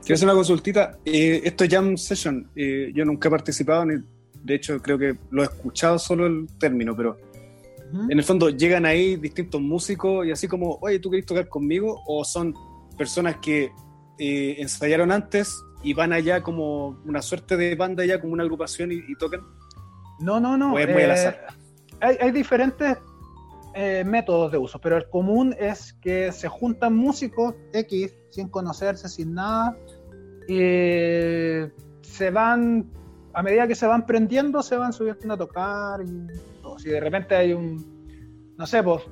Quiero 0.00 0.14
hacer 0.14 0.26
una 0.28 0.34
consultita. 0.34 0.98
Eh, 1.04 1.42
esto 1.44 1.64
es 1.64 1.70
Jam 1.70 1.96
Session. 1.96 2.50
eh, 2.54 2.92
yo 2.94 3.04
nunca 3.04 3.28
he 3.28 3.30
participado, 3.30 3.84
ni, 3.84 4.02
de 4.42 4.54
hecho 4.54 4.80
creo 4.80 4.98
que 4.98 5.16
lo 5.30 5.42
he 5.42 5.46
escuchado 5.46 5.98
solo 5.98 6.26
el 6.26 6.46
término, 6.58 6.96
pero 6.96 7.18
en 8.08 8.18
el 8.18 8.24
fondo 8.24 8.48
llegan 8.48 8.86
ahí 8.86 9.16
distintos 9.16 9.60
músicos 9.60 10.26
y 10.26 10.30
así 10.30 10.48
como, 10.48 10.78
oye, 10.80 10.98
¿tú 10.98 11.10
querés 11.10 11.26
tocar 11.26 11.46
conmigo? 11.48 12.02
O 12.06 12.24
son 12.24 12.54
personas 12.96 13.36
que 13.42 13.70
eh, 14.18 14.56
ensayaron 14.58 15.12
antes 15.12 15.54
y 15.82 15.92
van 15.92 16.14
allá 16.14 16.42
como 16.42 17.00
una 17.04 17.20
suerte 17.20 17.56
de 17.58 17.74
banda 17.74 18.06
ya, 18.06 18.18
como 18.18 18.32
una 18.32 18.44
agrupación 18.44 18.92
y, 18.92 18.96
y 18.96 19.14
tocan. 19.16 19.42
No, 20.20 20.40
no, 20.40 20.56
no. 20.56 20.72
O 20.72 20.78
es 20.78 20.88
muy 20.88 21.02
al 21.02 21.10
azar. 21.10 21.46
hay, 22.00 22.16
hay 22.18 22.30
diferentes 22.30 22.96
métodos 24.04 24.52
de 24.52 24.58
uso, 24.58 24.78
pero 24.78 24.96
el 24.96 25.08
común 25.08 25.54
es 25.58 25.94
que 25.94 26.30
se 26.32 26.46
juntan 26.46 26.94
músicos 26.94 27.54
X 27.72 28.12
sin 28.32 28.48
conocerse, 28.48 29.08
sin 29.08 29.34
nada, 29.34 29.76
y 30.48 31.70
se 32.00 32.30
van, 32.30 32.90
a 33.34 33.42
medida 33.42 33.68
que 33.68 33.74
se 33.74 33.86
van 33.86 34.06
prendiendo, 34.06 34.62
se 34.62 34.76
van 34.76 34.92
subiendo 34.92 35.34
a 35.34 35.36
tocar. 35.36 36.02
Y. 36.02 36.26
Si 36.78 36.88
de 36.88 37.00
repente 37.00 37.34
hay 37.36 37.52
un, 37.52 38.54
no 38.56 38.66
sé, 38.66 38.82
pues 38.82 39.02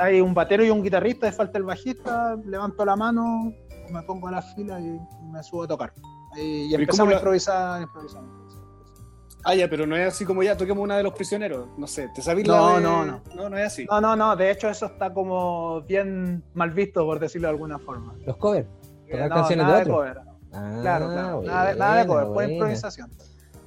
hay 0.00 0.20
un 0.20 0.34
batero 0.34 0.64
y 0.64 0.70
un 0.70 0.82
guitarrista, 0.82 1.28
y 1.28 1.32
falta 1.32 1.58
el 1.58 1.64
bajista, 1.64 2.36
levanto 2.44 2.84
la 2.84 2.96
mano, 2.96 3.52
me 3.92 4.02
pongo 4.02 4.28
a 4.28 4.32
la 4.32 4.42
fila 4.42 4.80
y, 4.80 4.86
y 4.86 5.26
me 5.30 5.42
subo 5.42 5.64
a 5.64 5.68
tocar. 5.68 5.92
Y, 6.36 6.40
y 6.40 6.70
¿Y 6.70 6.74
empezamos 6.74 7.12
a 7.12 7.16
improvisar, 7.16 7.82
improvisar. 7.82 8.39
Ah, 9.44 9.54
ya, 9.54 9.68
pero 9.68 9.86
no 9.86 9.96
es 9.96 10.08
así 10.08 10.24
como 10.24 10.42
ya, 10.42 10.56
toquemos 10.56 10.82
una 10.84 10.96
de 10.96 11.02
los 11.02 11.14
prisioneros. 11.14 11.66
No 11.78 11.86
sé, 11.86 12.08
¿te 12.14 12.20
sabís 12.22 12.46
No, 12.46 12.54
la 12.68 12.74
de- 12.76 12.80
no, 12.82 13.04
no. 13.06 13.22
No, 13.34 13.48
no 13.48 13.56
es 13.56 13.66
así. 13.66 13.86
No, 13.90 14.00
no, 14.00 14.14
no, 14.16 14.36
de 14.36 14.50
hecho 14.50 14.68
eso 14.68 14.86
está 14.86 15.12
como 15.14 15.80
bien 15.82 16.42
mal 16.54 16.70
visto, 16.72 17.04
por 17.06 17.18
decirlo 17.18 17.48
de 17.48 17.52
alguna 17.52 17.78
forma. 17.78 18.14
Los 18.26 18.36
covers. 18.36 18.68
Tocar 19.10 19.28
No, 19.28 19.34
canciones 19.36 19.64
nada 19.66 19.78
de 19.78 19.84
de 19.84 19.90
otro. 19.90 19.94
cover. 19.96 20.18
Ah, 20.52 20.78
Claro, 20.82 21.06
claro. 21.12 21.42
Nada, 21.42 21.72
de- 21.72 21.78
nada 21.78 21.96
de 22.02 22.06
cover, 22.06 22.24
buena. 22.26 22.52
improvisación. 22.52 23.10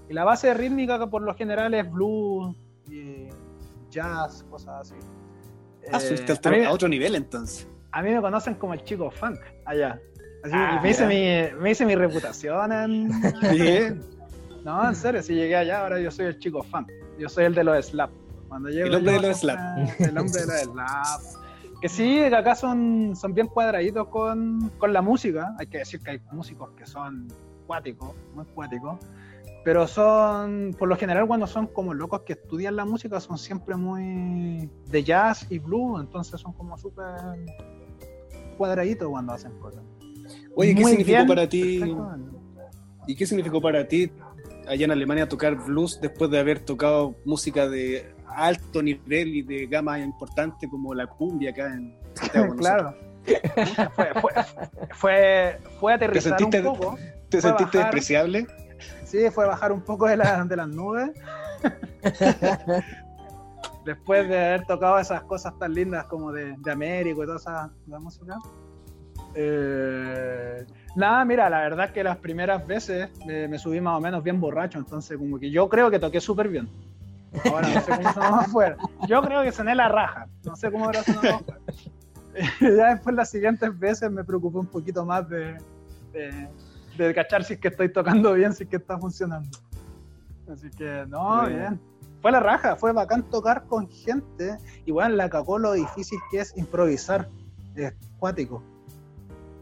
Y 0.09 0.13
la 0.13 0.23
base 0.25 0.53
rítmica 0.53 0.99
que 0.99 1.07
por 1.07 1.21
lo 1.23 1.33
general 1.33 1.73
es 1.73 1.89
blues 1.91 2.55
y 2.89 3.29
jazz, 3.89 4.43
cosas 4.49 4.81
así. 4.91 4.95
Ah, 5.91 5.97
Eh, 5.97 5.99
subiste 6.01 6.31
a 6.31 6.35
a, 6.35 6.37
otro, 6.37 6.51
mí, 6.51 6.63
a 6.65 6.71
otro 6.71 6.87
nivel 6.87 7.15
entonces. 7.15 7.67
a 7.91 8.01
mí 8.01 8.11
me 8.11 8.21
conocen 8.21 8.55
como 8.55 8.73
el 8.73 8.83
chico 8.83 9.09
funk 9.11 9.39
allá. 9.65 9.99
Así, 10.43 10.53
Ah, 10.55 10.77
y 10.77 10.83
me, 10.83 10.89
hice 10.91 11.07
mi, 11.07 11.57
me 11.61 11.71
hice 11.71 11.85
mi 11.85 11.95
reputación 11.95 12.71
en... 12.71 13.09
Bien. 13.51 14.03
No, 14.63 14.87
en 14.87 14.95
serio, 14.95 15.21
si 15.21 15.33
llegué 15.35 15.55
allá, 15.55 15.81
ahora 15.83 15.99
yo 15.99 16.09
soy 16.11 16.27
el 16.27 16.39
chico 16.39 16.63
funk. 16.63 16.89
Yo 17.19 17.27
soy 17.29 17.45
el 17.45 17.55
de 17.55 17.63
los 17.63 17.85
slap. 17.85 18.11
Cuando 18.47 18.69
llego 18.69 18.87
El 18.87 18.95
hombre 18.95 19.13
de 19.13 19.27
los 19.27 19.37
siempre- 19.39 19.95
El 19.99 20.17
hombre 20.17 20.41
de 20.41 20.47
los 20.47 20.73
slap. 20.73 21.21
Que 21.81 21.89
sí, 21.89 22.19
acá 22.23 22.55
son, 22.55 23.13
son 23.15 23.33
bien 23.33 23.47
cuadraditos 23.47 24.07
con, 24.07 24.71
con 24.77 24.93
la 24.93 25.01
música. 25.01 25.53
Hay 25.59 25.67
que 25.67 25.79
decir 25.79 25.99
que 25.99 26.11
hay 26.11 26.21
músicos 26.31 26.69
que 26.77 26.85
son 26.85 27.27
cuáticos, 27.67 28.15
muy 28.33 28.45
cuáticos. 28.45 28.99
Pero 29.65 29.85
son, 29.87 30.75
por 30.79 30.87
lo 30.87 30.95
general, 30.95 31.27
cuando 31.27 31.45
son 31.47 31.67
como 31.67 31.93
locos 31.93 32.21
que 32.21 32.33
estudian 32.33 32.75
la 32.77 32.85
música, 32.85 33.19
son 33.19 33.37
siempre 33.37 33.75
muy 33.75 34.69
de 34.89 35.03
jazz 35.03 35.45
y 35.49 35.59
blues. 35.59 36.01
Entonces 36.01 36.39
son 36.39 36.53
como 36.53 36.77
súper 36.77 37.05
cuadraditos 38.57 39.09
cuando 39.09 39.33
hacen 39.33 39.51
cosas. 39.59 39.81
Oye, 40.55 40.73
¿qué 40.75 40.81
Muy 40.81 40.91
significó 40.91 41.15
bien, 41.17 41.27
para 41.27 41.49
ti? 41.49 41.95
¿Y 43.07 43.15
qué 43.15 43.25
significó 43.25 43.59
para 43.61 43.85
ti 43.87 44.09
allá 44.67 44.85
en 44.85 44.91
Alemania 44.91 45.27
tocar 45.27 45.55
blues 45.55 45.99
después 46.01 46.29
de 46.31 46.39
haber 46.39 46.59
tocado 46.59 47.15
música 47.25 47.67
de 47.67 48.13
alto 48.27 48.81
nivel 48.81 49.27
y 49.35 49.41
de 49.43 49.67
gama 49.67 49.99
importante 49.99 50.67
como 50.69 50.93
la 50.93 51.07
cumbia 51.07 51.51
acá 51.51 51.73
en 51.73 51.97
Santiago? 52.13 52.55
claro. 52.57 52.95
fue, 53.95 54.13
fue, 54.15 54.31
fue, 54.91 55.59
fue 55.79 55.93
aterrizar 55.93 56.37
sentiste- 56.37 56.59
un 56.67 56.75
poco. 56.77 56.97
¿Te 57.29 57.41
Fue 57.41 57.49
sentiste 57.49 57.77
bajar. 57.77 57.91
despreciable? 57.93 58.47
Sí, 59.05 59.29
fue 59.31 59.45
bajar 59.47 59.71
un 59.71 59.81
poco 59.81 60.07
de, 60.07 60.17
la- 60.17 60.43
de 60.43 60.55
las 60.55 60.67
nubes. 60.67 61.11
Después 63.85 64.27
de 64.29 64.37
haber 64.45 64.65
tocado 64.65 64.97
esas 64.99 65.23
cosas 65.23 65.57
tan 65.59 65.73
lindas 65.73 66.05
como 66.05 66.31
de, 66.31 66.55
de 66.57 66.71
Américo 66.71 67.23
y 67.23 67.25
toda 67.25 67.37
esa 67.37 67.69
la 67.87 67.99
música. 67.99 68.37
Eh, 69.35 70.65
nada, 70.95 71.25
mira, 71.25 71.49
la 71.49 71.59
verdad 71.61 71.87
es 71.87 71.91
que 71.91 72.03
las 72.03 72.17
primeras 72.17 72.65
veces 72.65 73.09
eh, 73.27 73.47
me 73.49 73.57
subí 73.57 73.81
más 73.81 73.97
o 73.97 74.01
menos 74.01 74.23
bien 74.23 74.39
borracho, 74.39 74.77
entonces 74.77 75.17
como 75.17 75.39
que 75.39 75.49
yo 75.49 75.69
creo 75.69 75.89
que 75.89 75.99
toqué 75.99 76.19
súper 76.21 76.49
bien. 76.49 76.69
Ahora 77.45 77.67
no 77.67 77.81
sé 77.81 77.91
cómo 77.95 78.13
sonó 78.13 78.35
afuera. 78.41 78.77
Yo 79.07 79.21
creo 79.23 79.43
que 79.43 79.51
soné 79.51 79.73
la 79.75 79.89
raja, 79.89 80.27
no 80.43 80.55
sé 80.55 80.71
cómo 80.71 80.85
habrá 80.85 81.03
sonado 81.03 81.35
afuera. 81.35 81.59
ya 82.61 82.93
después 82.93 83.15
las 83.15 83.29
siguientes 83.29 83.77
veces 83.77 84.11
me 84.11 84.23
preocupé 84.23 84.59
un 84.59 84.67
poquito 84.67 85.05
más 85.05 85.27
de, 85.29 85.57
de, 86.11 86.47
de 86.97 87.13
cachar 87.13 87.43
si 87.43 87.53
es 87.53 87.59
que 87.59 87.69
estoy 87.69 87.89
tocando 87.89 88.33
bien, 88.33 88.53
si 88.53 88.63
es 88.63 88.69
que 88.69 88.77
está 88.77 88.97
funcionando. 88.97 89.49
Así 90.51 90.69
que, 90.71 91.05
no, 91.07 91.41
Bueno. 91.41 91.49
bien. 91.49 91.79
Fue 92.21 92.31
la 92.31 92.39
raja, 92.39 92.77
fue 92.77 92.93
bacán 92.93 93.23
tocar 93.29 93.65
con 93.65 93.89
gente. 93.89 94.57
Y 94.85 94.91
bueno, 94.91 95.15
la 95.15 95.29
cagó 95.29 95.59
lo 95.59 95.73
difícil 95.73 96.19
que 96.31 96.39
es 96.39 96.55
improvisar. 96.55 97.27
Es 97.75 97.93
cuático. 98.17 98.63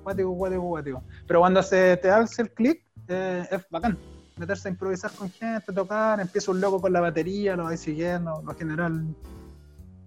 Cuático, 0.04 0.36
cuático, 0.36 0.70
cuático. 0.70 1.04
Pero 1.28 1.40
cuando 1.40 1.62
se 1.64 1.98
te 1.98 2.10
hace 2.10 2.42
el 2.44 2.52
clic, 2.52 2.84
eh, 3.08 3.48
es 3.52 3.66
bacán. 3.70 3.98
Meterse 4.38 4.68
a 4.70 4.72
improvisar 4.72 5.12
con 5.12 5.30
gente, 5.30 5.72
tocar, 5.74 6.20
empieza 6.20 6.52
un 6.52 6.60
loco 6.62 6.82
con 6.82 6.92
la 6.94 7.02
batería, 7.02 7.56
lo 7.56 7.66
vais 7.66 7.80
siguiendo, 7.80 8.42
lo 8.46 8.54
general. 8.56 9.06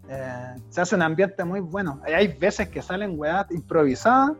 eh, 0.07 0.55
se 0.69 0.83
hace 0.83 0.95
un 0.97 1.01
ambiente 1.03 1.43
muy 1.45 1.61
bueno. 1.61 1.99
Hay- 2.05 2.13
Hay 2.13 2.29
veces 2.29 2.69
que 2.69 2.83
salen 2.83 3.19
weas 3.19 3.51
improvisadas 3.51 4.33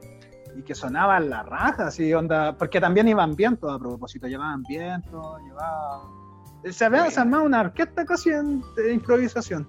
y 0.55 0.61
que 0.63 0.75
sonaban 0.75 1.31
la 1.31 1.43
raja, 1.43 1.87
así 1.87 2.13
onda, 2.13 2.57
porque 2.59 2.81
también 2.83 3.09
iban 3.09 3.35
vientos 3.35 3.73
a 3.75 3.79
propósito, 3.79 4.27
llevaban 4.27 4.63
viento, 4.65 5.39
llevaban... 5.39 6.01
Se 6.71 6.85
había 6.85 7.11
se 7.11 7.19
armaba 7.21 7.45
una 7.45 7.61
orquesta 7.63 8.05
casi 8.05 8.29
en- 8.31 8.63
de 8.77 8.93
improvisación. 8.93 9.67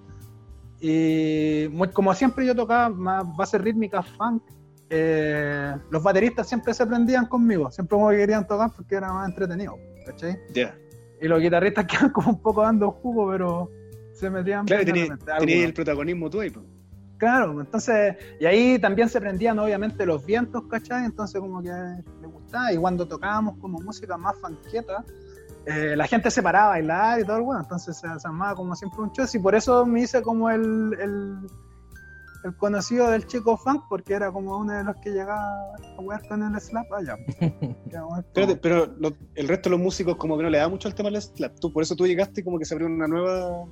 Y 0.80 1.68
muy- 1.72 1.88
como 1.88 2.12
siempre 2.14 2.44
yo 2.44 2.54
tocaba 2.54 2.90
más 2.90 3.24
bases 3.36 3.60
rítmicas, 3.60 4.06
funk, 4.18 4.42
eh, 4.90 5.74
los 5.90 6.02
bateristas 6.02 6.48
siempre 6.48 6.72
se 6.74 6.86
prendían 6.86 7.26
conmigo, 7.26 7.70
siempre 7.70 7.98
que 8.10 8.16
querían 8.16 8.46
tocar 8.46 8.70
porque 8.74 8.94
era 8.94 9.12
más 9.12 9.28
entretenido, 9.28 9.76
¿cachai? 10.04 10.38
Ya. 10.52 10.76
Y 11.20 11.28
los 11.28 11.40
guitarristas 11.40 11.84
quedaban 11.90 12.10
como 12.10 12.30
un 12.30 12.40
poco 12.40 12.62
dando 12.62 12.90
jugo, 12.90 13.30
pero 13.30 13.70
se 14.12 14.30
metían... 14.30 14.66
Claro, 14.66 14.82
algunos. 14.82 15.48
el 15.48 15.74
protagonismo 15.74 16.30
tú 16.30 16.40
ahí. 16.40 16.50
pues. 16.50 16.64
Claro, 17.18 17.60
entonces, 17.60 18.14
y 18.38 18.44
ahí 18.44 18.78
también 18.78 19.08
se 19.08 19.20
prendían 19.20 19.58
obviamente 19.58 20.04
los 20.04 20.24
vientos, 20.24 20.64
¿cachai? 20.68 21.04
Entonces 21.06 21.40
como 21.40 21.62
que 21.62 21.70
me 21.70 22.26
gustaba, 22.26 22.72
y 22.72 22.76
cuando 22.76 23.08
tocábamos 23.08 23.56
como 23.58 23.78
música 23.78 24.18
más 24.18 24.38
fanqueta, 24.38 25.02
eh, 25.64 25.96
la 25.96 26.06
gente 26.06 26.30
se 26.30 26.42
paraba 26.42 26.66
a 26.66 26.70
bailar 26.70 27.20
y 27.20 27.24
todo 27.24 27.42
bueno, 27.42 27.62
entonces 27.62 27.96
se, 27.96 28.06
se 28.20 28.28
armaba 28.28 28.54
como 28.54 28.76
siempre 28.76 29.00
un 29.00 29.10
show, 29.12 29.26
y 29.32 29.38
por 29.38 29.54
eso 29.54 29.86
me 29.86 30.02
hice 30.02 30.20
como 30.22 30.50
el, 30.50 30.94
el, 31.00 31.38
el 32.46 32.56
conocido 32.56 33.10
del 33.10 33.26
chico 33.26 33.56
funk, 33.56 33.84
porque 33.88 34.14
era 34.14 34.30
como 34.32 34.56
uno 34.58 34.72
de 34.72 34.84
los 34.84 34.96
que 34.96 35.10
llegaba 35.10 35.44
a 35.74 35.96
jugar 35.96 36.26
con 36.28 36.42
el 36.42 36.60
slap 36.60 36.92
allá. 36.92 37.16
Espérate, 38.18 38.56
pero 38.56 38.86
lo- 38.98 39.16
el 39.34 39.48
resto 39.48 39.68
de 39.68 39.76
los 39.76 39.80
músicos 39.84 40.16
como 40.16 40.36
que 40.36 40.42
no 40.44 40.50
le 40.50 40.58
da 40.58 40.68
mucho 40.68 40.88
el 40.88 40.94
tema 40.94 41.08
al 41.08 41.20
slap. 41.20 41.58
Tú, 41.60 41.72
por 41.72 41.82
eso 41.82 41.94
tú 41.96 42.06
llegaste 42.06 42.40
y 42.40 42.44
como 42.44 42.58
que 42.58 42.64
se 42.64 42.74
abrió 42.74 42.86
una 42.88 43.06
nueva... 43.06 43.64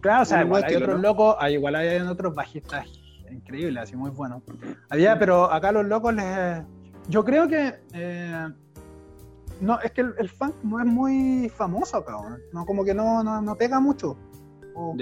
Claro, 0.00 0.22
o 0.22 0.24
sea, 0.24 0.42
igual 0.42 0.64
hay 0.64 0.76
otros 0.76 0.96
¿no? 0.96 1.02
locos, 1.02 1.36
hay, 1.38 1.54
igual 1.54 1.74
hay 1.74 1.98
otros 2.00 2.34
bajistas 2.34 2.86
increíbles, 3.30 3.82
así 3.82 3.96
muy 3.96 4.10
buenos. 4.10 4.42
Había, 4.88 5.18
pero 5.18 5.52
acá 5.52 5.72
los 5.72 5.84
locos 5.86 6.14
les. 6.14 6.62
Yo 7.08 7.24
creo 7.24 7.46
que. 7.48 7.74
eh, 7.92 8.48
no, 9.60 9.78
es 9.80 9.90
que 9.92 10.00
el, 10.00 10.14
el 10.18 10.28
funk 10.30 10.54
no 10.62 10.80
es 10.80 10.86
muy 10.86 11.48
famoso 11.54 11.98
acá, 11.98 12.12
¿no? 12.12 12.36
No, 12.52 12.64
como 12.66 12.82
que 12.84 12.94
no, 12.94 13.22
no, 13.22 13.42
no 13.42 13.56
pega 13.56 13.78
mucho. 13.78 14.16
O, 14.74 14.92
o, 14.92 14.96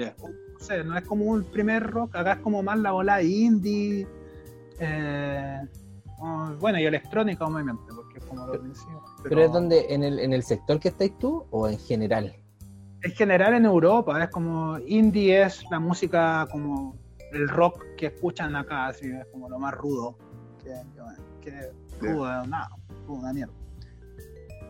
sé, 0.59 0.83
no 0.83 0.97
es 0.97 1.03
como 1.05 1.25
un 1.25 1.43
primer 1.43 1.83
rock, 1.89 2.15
acá 2.15 2.33
es 2.33 2.39
como 2.39 2.61
más 2.63 2.77
la 2.79 2.91
bola 2.91 3.21
indie. 3.21 4.07
eh, 4.79 5.59
o- 6.21 6.53
bueno, 6.59 6.79
y 6.79 6.85
electrónica, 6.85 7.45
obviamente, 7.45 7.83
porque 7.95 8.19
es 8.19 8.25
como 8.25 8.45
lo 8.47 8.59
principio. 8.61 9.01
Pero 9.23 9.41
es 9.41 9.51
donde, 9.51 9.85
en 9.93 10.03
el, 10.03 10.19
en 10.19 10.33
el 10.33 10.43
sector 10.43 10.79
que 10.79 10.89
estáis 10.89 11.17
tú 11.17 11.45
o 11.51 11.67
en 11.67 11.77
general. 11.79 12.33
en 13.01 13.11
general 13.11 13.53
en 13.53 13.63
Europa 13.65 14.21
es 14.23 14.29
como 14.29 14.77
indie 14.79 15.41
es 15.43 15.63
la 15.71 15.79
música 15.79 16.45
como 16.51 16.97
el 17.31 17.47
rock 17.47 17.83
que 17.97 18.07
escuchan 18.07 18.55
acá, 18.57 18.87
así 18.87 19.07
es 19.09 19.25
como 19.31 19.47
lo 19.49 19.57
más 19.59 19.73
rudo. 19.73 20.17
Que, 20.63 20.73
que, 21.41 21.51
que 22.01 22.05
rudo, 22.13 22.45
nada, 22.47 22.69
rudo, 23.07 23.19
una 23.19 23.31
mierda. 23.33 23.53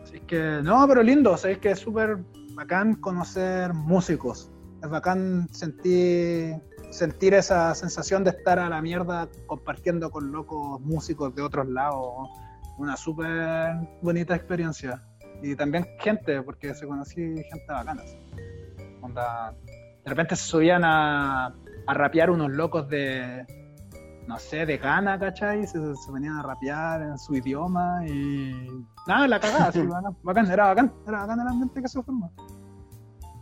Así 0.04 0.20
que, 0.20 0.60
no, 0.62 0.86
pero 0.88 1.02
lindo, 1.02 1.32
o 1.32 1.36
sea, 1.36 1.50
es 1.50 1.58
que 1.58 1.70
es 1.72 1.78
súper 1.80 2.18
bacán 2.54 2.94
conocer 2.96 3.74
músicos. 3.74 4.50
Es 4.82 4.88
bacán 4.88 5.48
sentir, 5.52 6.56
sentir 6.90 7.34
esa 7.34 7.74
sensación 7.74 8.24
de 8.24 8.30
estar 8.30 8.58
a 8.58 8.68
la 8.68 8.80
mierda 8.80 9.28
compartiendo 9.46 10.10
con 10.10 10.32
locos 10.32 10.80
músicos 10.80 11.34
de 11.34 11.42
otros 11.42 11.68
lados. 11.68 12.28
Una 12.78 12.96
súper 12.96 13.74
bonita 14.00 14.34
experiencia. 14.34 15.02
Y 15.42 15.54
también 15.54 15.86
gente, 15.98 16.42
porque 16.42 16.74
se 16.74 16.86
conocí 16.86 17.20
gente 17.20 17.66
bacana. 17.68 18.02
Onda, 19.02 19.54
de 20.04 20.10
repente 20.10 20.36
se 20.36 20.44
subían 20.44 20.82
a, 20.84 21.54
a 21.86 21.94
rapear 21.94 22.30
unos 22.30 22.50
locos 22.50 22.88
de, 22.88 23.46
no 24.26 24.38
sé, 24.38 24.64
de 24.64 24.78
Ghana, 24.78 25.18
¿cachai? 25.18 25.66
Se, 25.66 25.78
se 25.94 26.12
venían 26.12 26.36
a 26.36 26.42
rapear 26.42 27.02
en 27.02 27.18
su 27.18 27.34
idioma 27.34 28.06
y... 28.06 28.66
Nada, 29.06 29.26
la 29.26 29.40
cagada, 29.40 29.66
bacán, 29.74 30.16
bacán, 30.22 30.50
era 30.50 30.66
bacán, 30.68 30.92
era 31.06 31.20
bacán 31.20 31.40
el 31.40 31.48
ambiente 31.48 31.82
que 31.82 31.88
se 31.88 32.02
formó. 32.02 32.32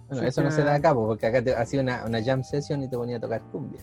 Bueno, 0.09 0.27
eso 0.27 0.43
no 0.43 0.51
se 0.51 0.63
da 0.63 0.75
a 0.75 0.81
cabo, 0.81 1.07
porque 1.07 1.27
acá 1.27 1.43
te 1.43 1.55
hacía 1.55 1.81
una, 1.81 2.05
una 2.05 2.23
jam 2.23 2.43
session 2.43 2.83
y 2.83 2.89
te 2.89 2.97
ponía 2.97 3.19
a 3.19 3.21
tocar 3.21 3.43
cumbia. 3.53 3.81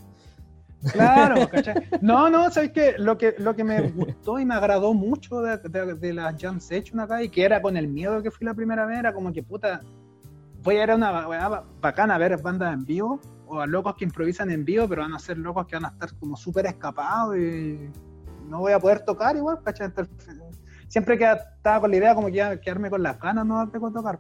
Claro, 0.92 1.48
¿cachai? 1.50 1.76
No, 2.02 2.30
no, 2.30 2.50
¿sabes 2.52 2.72
qué? 2.72 2.96
Lo 2.98 3.18
que, 3.18 3.36
lo 3.38 3.56
que 3.56 3.64
me 3.64 3.90
gustó 3.90 4.40
y 4.40 4.46
me 4.46 4.56
agradó 4.56 4.94
mucho 4.94 5.42
de, 5.42 5.58
de, 5.58 5.96
de 5.96 6.14
las 6.14 6.36
jam 6.42 6.60
session 6.60 7.00
acá 7.00 7.24
y 7.24 7.30
que 7.30 7.44
era 7.44 7.62
con 7.62 7.78
el 7.78 7.88
miedo 7.88 8.22
que 8.22 8.32
fui 8.32 8.46
la 8.46 8.54
primera 8.54 8.86
vez, 8.86 9.00
era 9.00 9.14
como 9.14 9.32
que 9.32 9.44
puta, 9.44 9.82
voy 10.64 10.78
a 10.78 10.84
ir 10.84 10.92
a 10.92 10.96
una 10.96 11.64
bacana 11.80 12.16
a 12.16 12.18
ver 12.18 12.38
bandas 12.42 12.74
en 12.74 12.86
vivo 12.86 13.20
o 13.48 13.60
a 13.60 13.68
locos 13.68 13.96
que 13.96 14.06
improvisan 14.06 14.50
en 14.50 14.66
vivo, 14.66 14.88
pero 14.88 15.04
van 15.04 15.14
a 15.14 15.20
ser 15.20 15.38
locos 15.38 15.68
que 15.68 15.76
van 15.76 15.86
a 15.86 15.90
estar 15.90 16.14
como 16.16 16.36
súper 16.36 16.66
escapados 16.66 17.38
y 17.38 17.90
no 18.50 18.60
voy 18.60 18.74
a 18.74 18.80
poder 18.80 19.02
tocar 19.02 19.36
igual, 19.36 19.60
¿cachai? 19.64 19.92
Siempre 20.88 21.18
que 21.18 21.32
estaba 21.32 21.82
con 21.82 21.92
la 21.92 21.98
idea 21.98 22.16
como 22.16 22.28
que 22.28 22.38
iba 22.38 22.48
a 22.48 22.60
quedarme 22.60 22.90
con 22.90 23.04
las 23.04 23.20
ganas 23.20 23.46
no 23.46 23.66
de 23.66 23.80
tocar. 23.80 24.20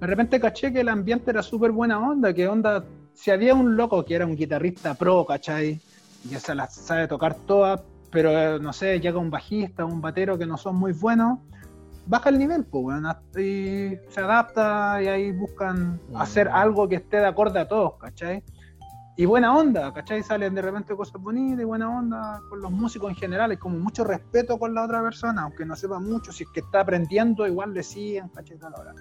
De 0.00 0.06
repente 0.06 0.40
caché 0.40 0.72
que 0.72 0.80
el 0.80 0.88
ambiente 0.88 1.30
era 1.30 1.42
súper 1.42 1.70
buena 1.72 1.98
onda, 1.98 2.32
que 2.34 2.46
onda, 2.48 2.84
si 3.14 3.30
había 3.30 3.54
un 3.54 3.76
loco 3.76 4.04
que 4.04 4.14
era 4.14 4.26
un 4.26 4.36
guitarrista 4.36 4.94
pro, 4.94 5.24
¿cachai? 5.24 5.80
Y 6.24 6.28
que 6.28 6.40
se 6.40 6.54
las 6.54 6.74
sabe 6.74 7.06
tocar 7.08 7.34
todas, 7.46 7.80
pero 8.10 8.30
eh, 8.30 8.58
no 8.60 8.72
sé, 8.72 9.00
llega 9.00 9.18
un 9.18 9.30
bajista, 9.30 9.84
un 9.84 10.00
batero 10.00 10.36
que 10.36 10.46
no 10.46 10.56
son 10.56 10.76
muy 10.76 10.92
buenos, 10.92 11.38
baja 12.06 12.28
el 12.28 12.38
nivel, 12.38 12.64
pues, 12.66 13.02
hasta- 13.04 13.40
y 13.40 13.98
se 14.10 14.20
adapta 14.20 15.00
y 15.02 15.06
ahí 15.08 15.32
buscan 15.32 16.00
Mm. 16.08 16.16
hacer 16.16 16.48
algo 16.48 16.88
que 16.88 16.96
esté 16.96 17.18
de 17.18 17.26
acorde 17.26 17.60
a 17.60 17.68
todos, 17.68 17.94
¿cachai? 17.98 18.42
Y 19.16 19.26
buena 19.26 19.56
onda, 19.56 19.92
¿cachai? 19.94 20.24
Salen 20.24 20.54
de 20.56 20.60
repente 20.62 20.94
cosas 20.96 21.22
bonitas 21.22 21.60
y 21.60 21.64
buena 21.64 21.88
onda 21.88 22.40
con 22.50 22.60
los 22.60 22.70
músicos 22.72 23.10
en 23.10 23.16
general, 23.16 23.52
hay 23.52 23.56
como 23.56 23.78
mucho 23.78 24.02
respeto 24.02 24.58
con 24.58 24.74
la 24.74 24.84
otra 24.84 25.00
persona, 25.02 25.42
aunque 25.42 25.64
no 25.64 25.76
sepa 25.76 26.00
mucho, 26.00 26.32
si 26.32 26.42
es 26.44 26.50
que 26.52 26.60
está 26.60 26.80
aprendiendo, 26.80 27.46
igual 27.46 27.72
le 27.72 27.84
siguen, 27.84 28.28
¿cachai? 28.28 28.58
Tal 28.58 28.74
hora. 28.74 28.92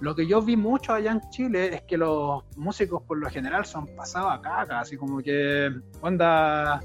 Lo 0.00 0.14
que 0.14 0.26
yo 0.26 0.42
vi 0.42 0.56
mucho 0.56 0.92
allá 0.92 1.12
en 1.12 1.20
Chile 1.30 1.74
es 1.74 1.82
que 1.82 1.96
los 1.96 2.44
músicos 2.56 3.02
por 3.02 3.18
lo 3.18 3.30
general 3.30 3.64
son 3.64 3.86
pasados 3.96 4.32
a 4.32 4.40
caca, 4.42 4.80
así 4.80 4.96
como 4.96 5.18
que, 5.18 5.70
onda, 6.02 6.80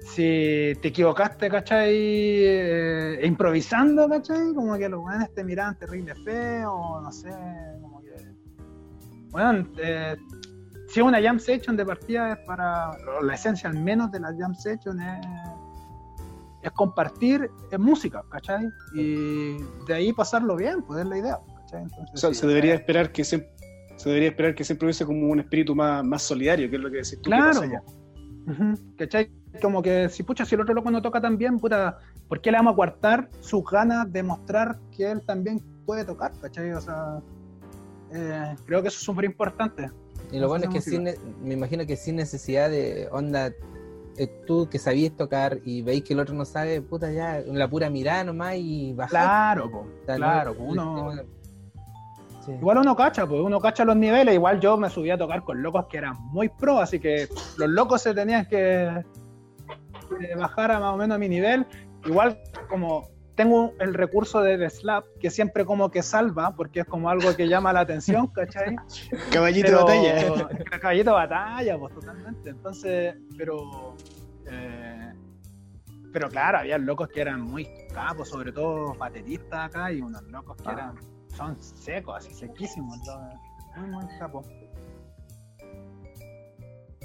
si 0.00 0.72
te 0.80 0.88
equivocaste, 0.88 1.50
¿cachai? 1.50 1.94
Eh, 1.94 3.20
improvisando, 3.24 4.08
¿cachai? 4.08 4.54
Como 4.54 4.76
que 4.78 4.88
los 4.88 5.04
weones 5.04 5.32
te 5.34 5.44
miraban 5.44 5.78
terrible 5.78 6.14
feo, 6.14 7.00
no 7.00 7.12
sé, 7.12 7.30
como. 7.80 8.02
Bueno, 9.30 9.66
eh, 9.78 10.14
si 10.88 11.00
una 11.00 11.22
jam 11.22 11.38
session 11.38 11.74
de 11.74 11.86
partida 11.86 12.32
es 12.32 12.38
para, 12.46 12.90
la 13.22 13.34
esencia 13.34 13.70
al 13.70 13.78
menos 13.78 14.12
de 14.12 14.20
la 14.20 14.34
jam 14.36 14.54
session 14.54 15.00
es, 15.00 15.26
es 16.60 16.70
compartir 16.72 17.50
música, 17.78 18.22
¿cachai? 18.30 18.68
Y 18.94 19.56
de 19.86 19.94
ahí 19.94 20.12
pasarlo 20.12 20.54
bien, 20.54 20.82
pues 20.82 21.00
es 21.00 21.06
la 21.06 21.16
idea, 21.16 21.38
¿cachai? 21.72 21.82
Entonces, 21.82 22.14
o 22.14 22.16
sea, 22.16 22.34
se 22.34 22.46
debería 22.46 22.74
esperar 22.74 23.12
que 23.12 23.24
se, 23.24 23.48
se 23.96 24.08
debería 24.08 24.28
esperar 24.28 24.54
que 24.54 24.64
siempre 24.64 24.86
hubiese 24.86 25.04
como 25.04 25.28
un 25.28 25.40
espíritu 25.40 25.74
más, 25.74 26.04
más 26.04 26.22
solidario, 26.22 26.68
que 26.68 26.76
es 26.76 26.82
lo 26.82 26.90
que 26.90 26.96
decís 26.98 27.18
tú. 27.20 27.30
Claro, 27.30 27.62
¿cachai? 28.96 29.30
Como 29.60 29.82
que 29.82 30.08
si 30.08 30.22
pucha, 30.22 30.44
si 30.44 30.54
el 30.54 30.62
otro 30.62 30.74
loco 30.74 30.90
no 30.90 31.02
toca 31.02 31.20
tan 31.20 31.36
bien, 31.36 31.58
puta, 31.58 31.98
¿por 32.28 32.40
qué 32.40 32.50
le 32.50 32.58
vamos 32.58 32.72
a 32.72 32.76
coartar 32.76 33.30
sus 33.40 33.64
ganas 33.64 34.10
de 34.12 34.22
mostrar 34.22 34.78
que 34.96 35.10
él 35.10 35.22
también 35.26 35.60
puede 35.84 36.04
tocar, 36.04 36.32
¿cachai? 36.40 36.72
O 36.72 36.80
sea, 36.80 37.20
eh, 38.12 38.54
creo 38.66 38.82
que 38.82 38.88
eso 38.88 38.98
es 38.98 39.04
súper 39.04 39.24
importante. 39.24 39.90
Y 40.30 40.38
lo 40.38 40.48
bueno 40.48 40.64
es 40.64 40.70
que 40.70 40.80
sin, 40.80 41.04
me 41.42 41.54
imagino 41.54 41.86
que 41.86 41.96
sin 41.96 42.16
necesidad 42.16 42.70
de 42.70 43.08
onda, 43.12 43.52
eh, 44.16 44.26
tú 44.46 44.68
que 44.68 44.78
sabías 44.78 45.14
tocar 45.16 45.58
y 45.64 45.82
veis 45.82 46.02
que 46.02 46.14
el 46.14 46.20
otro 46.20 46.34
no 46.34 46.44
sabe, 46.44 46.80
puta 46.80 47.10
ya, 47.12 47.40
la 47.46 47.68
pura 47.68 47.90
mirada 47.90 48.24
nomás 48.24 48.56
y 48.56 48.94
bajar. 48.94 49.56
Claro, 49.56 49.86
claro, 50.06 50.56
uno... 50.58 51.12
Igual 52.48 52.78
uno 52.78 52.96
cacha, 52.96 53.26
pues 53.26 53.40
uno 53.40 53.60
cacha 53.60 53.84
los 53.84 53.96
niveles, 53.96 54.34
igual 54.34 54.60
yo 54.60 54.76
me 54.76 54.90
subí 54.90 55.10
a 55.10 55.18
tocar 55.18 55.42
con 55.42 55.62
locos 55.62 55.86
que 55.86 55.98
eran 55.98 56.14
muy 56.32 56.48
pro, 56.48 56.78
así 56.80 56.98
que 56.98 57.28
los 57.56 57.68
locos 57.68 58.02
se 58.02 58.14
tenían 58.14 58.46
que, 58.46 59.04
bajar 60.36 60.72
a 60.72 60.80
más 60.80 60.94
o 60.94 60.96
menos 60.96 61.16
a 61.16 61.18
mi 61.18 61.28
nivel. 61.28 61.66
Igual 62.04 62.38
como 62.68 63.08
tengo 63.34 63.72
el 63.80 63.94
recurso 63.94 64.42
de 64.42 64.58
The 64.58 64.70
Slap, 64.70 65.04
que 65.20 65.30
siempre 65.30 65.64
como 65.64 65.90
que 65.90 66.02
salva, 66.02 66.54
porque 66.54 66.80
es 66.80 66.86
como 66.86 67.08
algo 67.08 67.34
que 67.34 67.48
llama 67.48 67.72
la 67.72 67.80
atención, 67.80 68.26
¿cachai? 68.34 68.76
Caballito 69.30 69.70
de 69.70 69.76
batalla. 69.76 70.48
Caballito 70.80 71.10
de 71.10 71.16
batalla, 71.16 71.78
pues 71.78 71.94
totalmente. 71.94 72.50
Entonces, 72.50 73.14
pero... 73.36 73.96
Eh, 74.50 75.12
pero 76.12 76.28
claro, 76.28 76.58
había 76.58 76.76
locos 76.76 77.08
que 77.08 77.22
eran 77.22 77.40
muy 77.40 77.66
capos, 77.94 78.28
sobre 78.28 78.52
todo 78.52 78.94
bateristas 78.94 79.68
acá, 79.68 79.90
y 79.90 80.02
unos 80.02 80.22
locos 80.24 80.56
que 80.58 80.68
ah. 80.68 80.72
eran, 80.72 80.98
son 81.36 81.62
secos, 81.62 82.16
así 82.16 82.34
sequísimos, 82.34 82.98
muy, 83.76 83.88
muy 83.88 84.04
capos. 84.18 84.46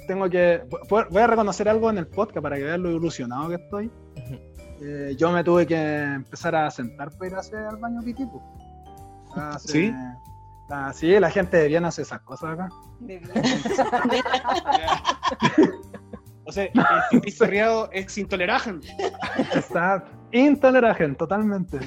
Tengo 0.06 0.28
que, 0.30 0.62
voy 0.88 1.22
a 1.22 1.26
reconocer 1.26 1.68
algo 1.68 1.90
en 1.90 1.98
el 1.98 2.06
podcast 2.06 2.42
para 2.42 2.56
que 2.56 2.64
vean 2.64 2.82
lo 2.82 2.90
ilusionado 2.90 3.48
que 3.48 3.56
estoy. 3.56 3.90
Eh, 4.80 5.16
yo 5.18 5.32
me 5.32 5.42
tuve 5.42 5.66
que 5.66 5.76
empezar 5.76 6.54
a 6.54 6.70
sentar 6.70 7.10
para 7.10 7.26
ir 7.26 7.34
a 7.34 7.40
hacer 7.40 7.58
al 7.58 7.76
baño 7.76 8.00
pitipo. 8.02 8.40
¿Sí? 9.58 9.92
La, 10.68 10.92
sí, 10.92 11.18
la 11.18 11.30
gente 11.30 11.56
de 11.56 11.66
Viena 11.68 11.88
hace 11.88 12.02
esas 12.02 12.20
cosas 12.20 12.52
acá. 12.52 12.68
o 16.44 16.52
sea, 16.52 16.64
el 16.64 17.22
es 17.92 18.18
intolerante. 18.18 18.94
Está 19.54 20.04
intolerante, 20.30 21.14
totalmente. 21.14 21.80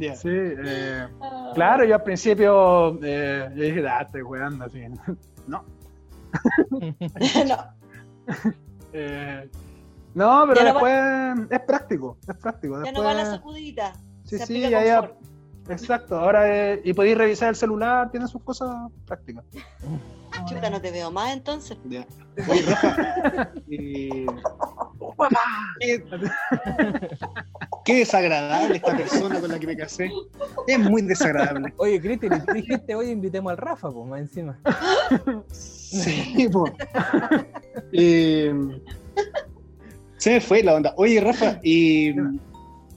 Sí, 0.00 0.30
eh, 0.30 1.06
claro, 1.54 1.84
yo 1.84 1.94
al 1.96 2.02
principio 2.02 2.98
eh, 3.02 3.50
yo 3.54 3.62
dije, 3.62 3.86
ah, 3.86 4.02
estoy 4.02 4.22
jugando 4.22 4.64
así. 4.64 4.80
no. 5.46 5.64
no. 7.46 7.74
eh, 8.92 9.50
no, 10.14 10.44
pero 10.48 10.64
después 10.64 11.50
es 11.50 11.60
práctico, 11.60 12.16
es 12.26 12.36
práctico. 12.36 12.82
Ya 12.84 12.92
no 12.92 13.02
va 13.02 13.14
la 13.14 13.26
sacudita. 13.26 13.92
Sí, 14.24 14.38
sí, 14.38 14.60
ya, 14.60 14.84
ya. 14.84 15.12
Exacto, 15.68 16.18
ahora 16.18 16.74
y 16.82 16.92
podéis 16.92 17.16
revisar 17.16 17.50
el 17.50 17.56
celular, 17.56 18.10
tiene 18.10 18.26
sus 18.26 18.42
cosas 18.42 18.90
prácticas. 19.06 19.44
Chuta, 20.46 20.70
no 20.70 20.80
te 20.80 20.90
veo 20.90 21.10
más 21.10 21.32
entonces. 21.32 21.76
Ya. 21.84 22.06
Oye, 22.48 22.62
Rafa. 22.62 23.52
y... 23.68 24.26
qué, 25.80 26.04
qué, 27.84 27.94
desagradable 27.96 28.76
esta 28.76 28.96
persona 28.96 29.40
con 29.40 29.50
la 29.50 29.58
que 29.58 29.66
me 29.66 29.76
casé. 29.76 30.10
Es 30.66 30.78
muy 30.78 31.02
desagradable. 31.02 31.72
Oye, 31.76 32.00
Cristian, 32.00 32.44
dijiste 32.52 32.94
hoy 32.94 33.10
invitemos 33.10 33.50
al 33.50 33.58
Rafa, 33.58 33.90
pues, 33.90 34.06
más 34.08 34.20
encima. 34.20 34.58
Sí, 35.50 36.48
pues. 36.50 36.72
eh, 37.92 38.54
se 40.16 40.30
me 40.30 40.40
fue 40.40 40.62
la 40.62 40.74
onda. 40.74 40.94
Oye, 40.96 41.20
Rafa, 41.20 41.60
y 41.62 42.14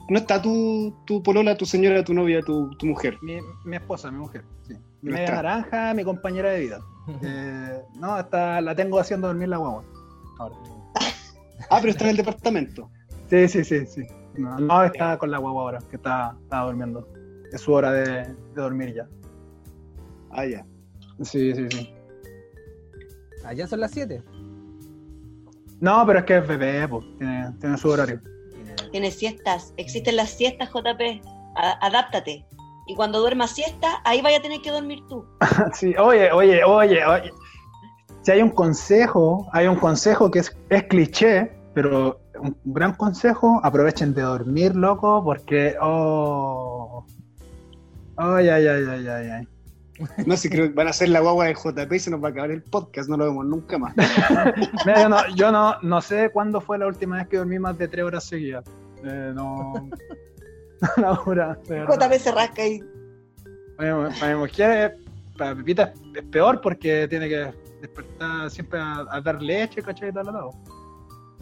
¿no 0.08 0.18
está 0.18 0.40
tu, 0.40 0.94
tu 1.04 1.22
polola, 1.22 1.56
tu 1.56 1.66
señora, 1.66 2.04
tu 2.04 2.14
novia, 2.14 2.40
tu, 2.42 2.70
tu 2.76 2.86
mujer? 2.86 3.18
Mi, 3.22 3.38
mi, 3.64 3.76
esposa, 3.76 4.10
mi 4.10 4.18
mujer, 4.18 4.44
sí. 4.66 4.74
Mi 5.02 5.12
media 5.12 5.36
naranja, 5.36 5.94
mi 5.94 6.04
compañera 6.04 6.50
de 6.50 6.60
vida. 6.60 6.80
Eh, 7.22 7.82
no, 7.94 8.18
está, 8.18 8.60
la 8.60 8.74
tengo 8.74 8.98
haciendo 8.98 9.28
dormir 9.28 9.48
la 9.48 9.58
guagua. 9.58 9.84
Ahora. 10.38 10.56
Ah, 11.70 11.78
pero 11.80 11.90
está 11.90 12.04
en 12.04 12.10
el 12.10 12.16
departamento. 12.18 12.90
Sí, 13.30 13.48
sí, 13.48 13.64
sí, 13.64 13.86
sí. 13.86 14.02
No, 14.36 14.84
está 14.84 15.16
con 15.16 15.30
la 15.30 15.38
guagua 15.38 15.62
ahora, 15.62 15.78
que 15.90 15.96
está, 15.96 16.36
está 16.42 16.60
durmiendo. 16.60 17.08
Es 17.50 17.62
su 17.62 17.72
hora 17.72 17.90
de, 17.90 18.04
de 18.26 18.34
dormir 18.54 18.94
ya. 18.94 19.08
Ah, 20.30 20.44
ya. 20.44 20.66
Sí, 21.22 21.54
sí, 21.54 21.66
sí. 21.70 21.94
Allá 23.44 23.64
ah, 23.64 23.68
son 23.68 23.80
las 23.80 23.90
7. 23.90 24.22
No, 25.80 26.04
pero 26.06 26.18
es 26.18 26.24
que 26.26 26.36
es 26.36 26.46
bebé, 26.46 26.86
pues, 26.86 27.04
tiene, 27.18 27.52
tiene 27.58 27.78
su 27.78 27.88
horario. 27.88 28.20
Tiene 28.96 29.10
siestas, 29.10 29.74
existen 29.76 30.16
las 30.16 30.30
siestas, 30.30 30.70
JP. 30.70 31.20
adáptate. 31.82 32.46
Y 32.86 32.94
cuando 32.94 33.20
duermas 33.20 33.50
siesta, 33.50 34.00
ahí 34.04 34.22
vaya 34.22 34.38
a 34.38 34.40
tener 34.40 34.62
que 34.62 34.70
dormir 34.70 35.00
tú. 35.06 35.22
sí, 35.74 35.94
oye, 35.98 36.32
oye, 36.32 36.64
oye, 36.64 37.04
oye. 37.04 37.30
Si 38.22 38.30
hay 38.30 38.40
un 38.40 38.48
consejo, 38.48 39.50
hay 39.52 39.66
un 39.66 39.76
consejo 39.76 40.30
que 40.30 40.38
es, 40.38 40.56
es 40.70 40.84
cliché, 40.84 41.52
pero 41.74 42.22
un 42.40 42.56
gran 42.64 42.94
consejo, 42.94 43.60
aprovechen 43.62 44.14
de 44.14 44.22
dormir, 44.22 44.74
loco, 44.74 45.22
porque, 45.22 45.74
oh, 45.78 47.04
ay, 48.16 48.48
ay, 48.48 48.66
ay, 48.66 48.84
ay, 48.88 49.08
ay, 49.08 49.28
ay. 49.28 49.48
No 50.24 50.38
sé, 50.38 50.48
creo 50.48 50.68
que 50.68 50.72
van 50.72 50.88
a 50.88 50.94
ser 50.94 51.10
la 51.10 51.20
guagua 51.20 51.44
de 51.44 51.54
JP 51.54 51.92
y 51.92 51.98
se 51.98 52.10
nos 52.10 52.24
va 52.24 52.28
a 52.28 52.30
acabar 52.30 52.50
el 52.50 52.62
podcast, 52.62 53.10
no 53.10 53.18
lo 53.18 53.26
vemos 53.26 53.44
nunca 53.44 53.76
más. 53.76 53.94
Mira, 54.86 55.02
yo, 55.02 55.08
no, 55.10 55.28
yo 55.34 55.52
no, 55.52 55.74
no, 55.82 56.00
sé 56.00 56.30
cuándo 56.30 56.62
fue 56.62 56.78
la 56.78 56.86
última 56.86 57.16
vez 57.16 57.28
que 57.28 57.36
dormí 57.36 57.58
más 57.58 57.76
de 57.76 57.88
tres 57.88 58.02
horas 58.02 58.24
seguidas. 58.24 58.64
Eh, 59.04 59.32
no. 59.34 59.88
la 60.96 61.12
hora. 61.12 61.58
JP 61.64 62.12
se 62.18 62.32
rasca 62.32 62.62
ahí. 62.62 62.80
Para 63.76 64.34
mi 64.34 64.40
mujer, 64.40 64.96
para 65.36 65.54
Pepita 65.54 65.92
es 66.14 66.24
peor 66.24 66.60
porque 66.60 67.06
tiene 67.08 67.28
que 67.28 67.52
despertar 67.80 68.50
siempre 68.50 68.80
a, 68.80 69.20
dar 69.22 69.42
leche, 69.42 69.82
¿cachai? 69.82 70.08
Y 70.08 70.12
tal, 70.12 70.26
tal, 70.26 70.50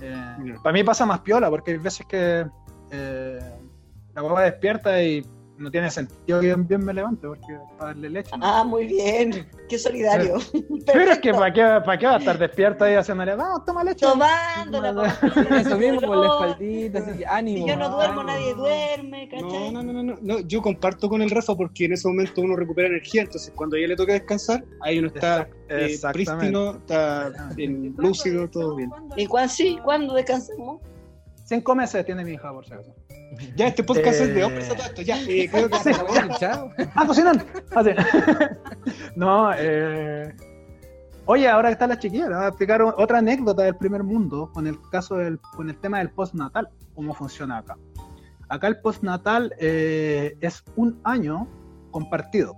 eh, 0.01 0.55
para 0.63 0.73
mí 0.73 0.83
pasa 0.83 1.07
más 1.07 1.21
piola 1.21 1.49
porque 1.49 1.73
hay 1.73 1.79
veces 1.79 2.05
que 2.07 2.47
eh, 2.91 3.39
la 4.15 4.21
guagua 4.21 4.43
despierta 4.43 5.03
y 5.03 5.25
no 5.65 5.71
tiene 5.71 5.91
sentido 5.91 6.41
que 6.41 6.55
bien 6.55 6.85
me 6.85 6.93
levante 6.93 7.27
porque 7.27 7.59
para 7.79 7.91
darle 7.91 8.11
leche. 8.11 8.31
Ah, 8.41 8.63
muy 8.65 8.87
bien, 8.87 9.49
qué 9.69 9.79
solidario. 9.79 10.37
Pero 10.87 11.13
es 11.13 11.19
que 11.19 11.33
¿para 11.33 11.53
qué, 11.53 11.63
¿para 11.85 11.99
qué 11.99 12.07
va 12.07 12.15
a 12.17 12.19
estar 12.19 12.39
despierto 12.39 12.85
ahí 12.85 12.95
haciéndole, 12.95 13.35
vamos, 13.35 13.65
toma 13.65 13.83
leche? 13.83 14.05
Tomándola. 14.05 15.19
Eso 15.59 15.79
mismo 15.79 16.03
con 16.03 16.21
la 16.21 16.27
espaldita, 16.27 16.99
así 16.99 17.25
ánimo. 17.25 17.65
Si 17.65 17.71
yo 17.71 17.77
no 17.77 17.89
duermo, 17.89 18.23
nadie 18.23 18.55
duerme, 18.55 19.29
¿cachai? 19.29 19.73
No, 19.73 19.83
no, 19.83 19.93
no, 19.93 20.03
no, 20.03 20.19
no, 20.21 20.41
yo 20.41 20.61
comparto 20.61 21.09
con 21.09 21.23
el 21.23 21.31
Rafa 21.31 21.57
porque 21.57 21.87
en 21.87 21.95
ese 21.95 22.07
momento 22.07 22.43
uno 22.43 22.57
recupera 22.57 22.89
energía, 22.89 23.23
entonces 23.23 23.53
cuando 23.57 23.77
a 23.77 23.79
ella 23.79 23.89
le 23.89 23.97
toca 23.97 24.13
descansar, 24.13 24.63
ahí 24.83 24.99
uno 24.99 25.09
está 25.09 25.49
eh, 25.71 25.99
prístino, 26.13 26.73
está 26.73 27.33
bien, 27.57 27.95
lúcido, 27.97 28.49
todo 28.51 28.77
bien. 28.77 28.91
¿Y 29.17 29.27
cuándo 29.27 29.53
sí? 29.53 29.79
¿Cuándo 29.83 30.15
descansamos? 30.15 30.83
Cinco 31.45 31.75
meses 31.75 32.05
tiene 32.05 32.25
mi 32.25 32.33
hija, 32.33 32.53
por 32.53 32.67
si 32.67 32.73
acaso. 32.73 32.95
Ya, 33.57 33.69
este 33.69 33.85
podcast 33.85 34.21
es 34.21 34.35
de 34.35 34.41
eh, 34.41 34.45
hombres 34.45 34.71
a 34.71 34.75
todo 34.75 34.87
esto. 34.87 35.03
Ya, 35.03 35.21
eh, 35.23 35.49
creo 35.51 35.69
que 35.69 35.79
se 35.83 35.91
acabó. 35.91 36.71
Ah, 36.95 37.07
cocinan. 37.07 37.45
Ah, 37.75 37.83
no, 39.17 39.53
eh. 39.57 40.35
Oye, 41.27 41.49
ahora 41.49 41.69
que 41.69 41.73
está 41.73 41.87
la 41.87 41.99
chiquilla, 41.99 42.29
le 42.29 42.35
voy 42.35 42.45
a 42.45 42.49
explicar 42.49 42.83
otra 42.83 43.19
anécdota 43.19 43.63
del 43.63 43.77
primer 43.77 44.03
mundo 44.03 44.51
con 44.53 44.67
el 44.67 44.79
caso 44.91 45.17
del, 45.17 45.41
con 45.57 45.71
el 45.71 45.77
tema 45.79 45.99
del 45.99 46.11
postnatal, 46.11 46.69
cómo 46.95 47.15
funciona 47.15 47.59
acá. 47.59 47.79
Acá 48.49 48.67
el 48.67 48.79
postnatal 48.81 49.55
eh, 49.59 50.37
es 50.41 50.63
un 50.77 51.01
año 51.03 51.49
compartido. 51.91 52.55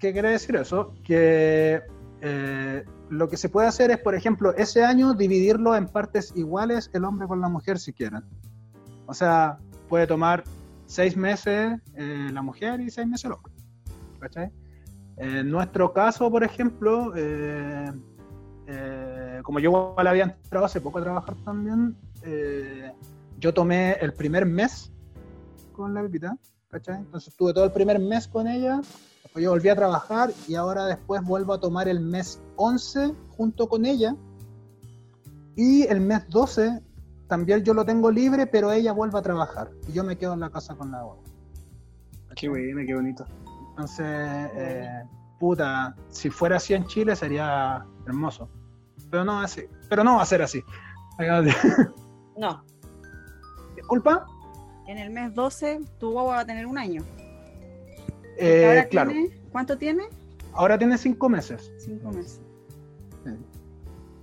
¿Qué 0.00 0.12
quiere 0.12 0.30
decir 0.30 0.56
eso? 0.56 0.94
Que 1.04 1.80
eh, 2.22 2.84
lo 3.08 3.28
que 3.28 3.36
se 3.36 3.48
puede 3.48 3.68
hacer 3.68 3.92
es, 3.92 3.98
por 3.98 4.16
ejemplo, 4.16 4.54
ese 4.56 4.84
año 4.84 5.14
dividirlo 5.14 5.76
en 5.76 5.86
partes 5.86 6.32
iguales 6.34 6.90
el 6.92 7.04
hombre 7.04 7.28
con 7.28 7.40
la 7.40 7.48
mujer 7.48 7.78
si 7.78 7.92
quieren. 7.92 8.24
O 9.08 9.14
sea, 9.14 9.58
puede 9.88 10.06
tomar 10.06 10.44
seis 10.86 11.16
meses 11.16 11.80
eh, 11.94 12.28
la 12.30 12.42
mujer 12.42 12.80
y 12.80 12.90
seis 12.90 13.08
meses 13.08 13.24
el 13.24 13.32
hombre. 13.32 13.52
¿Cachai? 14.20 14.52
En 15.16 15.50
nuestro 15.50 15.92
caso, 15.94 16.30
por 16.30 16.44
ejemplo, 16.44 17.12
eh, 17.16 17.90
eh, 18.66 19.40
como 19.42 19.60
yo 19.60 19.70
igual 19.70 20.06
había 20.06 20.24
entrado 20.24 20.66
hace 20.66 20.80
poco 20.80 20.98
a 20.98 21.02
trabajar 21.02 21.34
también, 21.44 21.96
yo 23.38 23.54
tomé 23.54 23.92
el 23.92 24.12
primer 24.12 24.44
mes 24.44 24.92
con 25.72 25.94
la 25.94 26.02
Pepita, 26.02 26.36
¿cachai? 26.68 26.96
Entonces 26.96 27.28
estuve 27.28 27.54
todo 27.54 27.64
el 27.64 27.72
primer 27.72 27.98
mes 27.98 28.28
con 28.28 28.46
ella, 28.46 28.82
Después 29.22 29.44
yo 29.44 29.50
volví 29.50 29.68
a 29.68 29.76
trabajar 29.76 30.30
y 30.46 30.54
ahora 30.54 30.86
después 30.86 31.22
vuelvo 31.22 31.52
a 31.52 31.60
tomar 31.60 31.86
el 31.86 32.00
mes 32.00 32.40
11 32.56 33.14
junto 33.36 33.68
con 33.68 33.84
ella. 33.84 34.16
Y 35.54 35.82
el 35.82 36.00
mes 36.00 36.26
12 36.30 36.82
también 37.28 37.62
yo 37.62 37.74
lo 37.74 37.84
tengo 37.84 38.10
libre, 38.10 38.46
pero 38.46 38.72
ella 38.72 38.92
vuelve 38.92 39.18
a 39.18 39.22
trabajar. 39.22 39.70
Y 39.88 39.92
yo 39.92 40.02
me 40.04 40.16
quedo 40.16 40.34
en 40.34 40.40
la 40.40 40.50
casa 40.50 40.74
con 40.74 40.90
la 40.90 41.02
guagua. 41.02 41.22
Qué 42.34 42.48
buena, 42.48 42.84
qué 42.86 42.94
bonito. 42.94 43.24
Entonces, 43.70 44.06
eh, 44.06 45.02
puta, 45.38 45.94
si 46.08 46.30
fuera 46.30 46.56
así 46.56 46.74
en 46.74 46.84
Chile 46.86 47.14
sería 47.16 47.84
hermoso. 48.06 48.48
Pero 49.10 49.24
no 49.24 49.40
así. 49.40 49.62
Pero 49.88 50.04
no 50.04 50.16
va 50.16 50.22
a 50.22 50.26
ser 50.26 50.42
así. 50.42 50.62
No. 52.36 52.62
Disculpa. 53.74 54.24
En 54.86 54.96
el 54.98 55.10
mes 55.10 55.34
12, 55.34 55.80
tu 55.98 56.12
guagua 56.12 56.36
va 56.36 56.40
a 56.42 56.46
tener 56.46 56.66
un 56.66 56.78
año. 56.78 57.02
Eh, 58.38 58.64
Ahora 58.68 58.84
claro. 58.88 59.10
tiene- 59.10 59.40
¿Cuánto 59.50 59.76
tiene? 59.76 60.04
Ahora 60.52 60.78
tiene 60.78 60.96
cinco 60.96 61.28
meses. 61.28 61.72
Cinco 61.78 62.10
meses. 62.12 62.40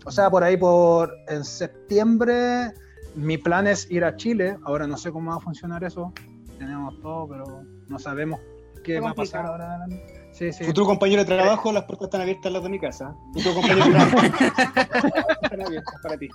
O 0.05 0.11
sea, 0.11 0.29
por 0.29 0.43
ahí 0.43 0.55
por 0.55 1.11
en 1.27 1.43
septiembre 1.43 2.71
mi 3.15 3.37
plan 3.37 3.67
es 3.67 3.89
ir 3.89 4.03
a 4.03 4.15
Chile. 4.15 4.57
Ahora 4.63 4.87
no 4.87 4.97
sé 4.97 5.11
cómo 5.11 5.31
va 5.31 5.37
a 5.37 5.39
funcionar 5.39 5.83
eso. 5.83 6.13
Tenemos 6.57 6.99
todo, 7.01 7.27
pero 7.27 7.63
no 7.87 7.99
sabemos 7.99 8.39
qué 8.83 8.99
va 8.99 9.11
a 9.11 9.13
pasar 9.13 9.45
ahora 9.45 9.75
adelante. 9.75 10.29
Sí, 10.31 10.51
sí. 10.51 10.63
Futuro 10.65 10.85
compañero 10.85 11.23
de 11.23 11.33
trabajo, 11.33 11.71
las 11.71 11.85
puertas 11.85 12.07
están 12.07 12.21
abiertas 12.21 12.51
las 12.51 12.63
de 12.63 12.69
mi 12.69 12.79
casa. 12.79 13.15
Futuro 13.33 13.55
compañero 13.55 13.85
de 13.85 13.91
trabajo. 13.91 14.17
están 15.41 15.61
abiertas 15.61 15.95
para 16.03 16.17
ti. 16.17 16.29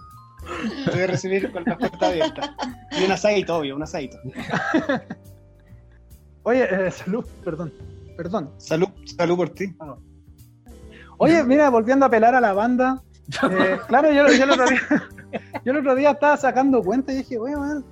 Te 0.86 0.90
voy 0.90 1.00
a 1.02 1.06
recibir 1.06 1.52
con 1.52 1.64
las 1.64 1.76
puertas 1.76 2.02
abiertas. 2.02 2.50
Y 2.98 3.04
un 3.04 3.12
asadito, 3.12 3.56
obvio, 3.56 3.76
un 3.76 3.82
asadito. 3.82 4.18
Oye, 6.44 6.86
eh, 6.86 6.90
salud, 6.90 7.26
perdón. 7.44 7.72
Perdón. 8.16 8.50
Salud, 8.56 8.88
salud 9.04 9.36
por 9.36 9.50
ti. 9.50 9.74
Oye, 11.18 11.44
mira, 11.44 11.68
volviendo 11.68 12.06
a 12.06 12.08
apelar 12.08 12.34
a 12.34 12.40
la 12.40 12.54
banda. 12.54 13.02
eh, 13.50 13.78
claro, 13.86 14.10
yo, 14.10 14.26
yo 14.28 14.44
otro 14.44 14.66
día, 14.66 14.80
yo 15.64 15.72
el 15.72 15.78
otro 15.78 15.94
día 15.94 16.10
estaba 16.10 16.36
sacando 16.36 16.82
cuenta 16.82 17.12
y 17.12 17.16
dije, 17.16 17.38
man, 17.38 17.84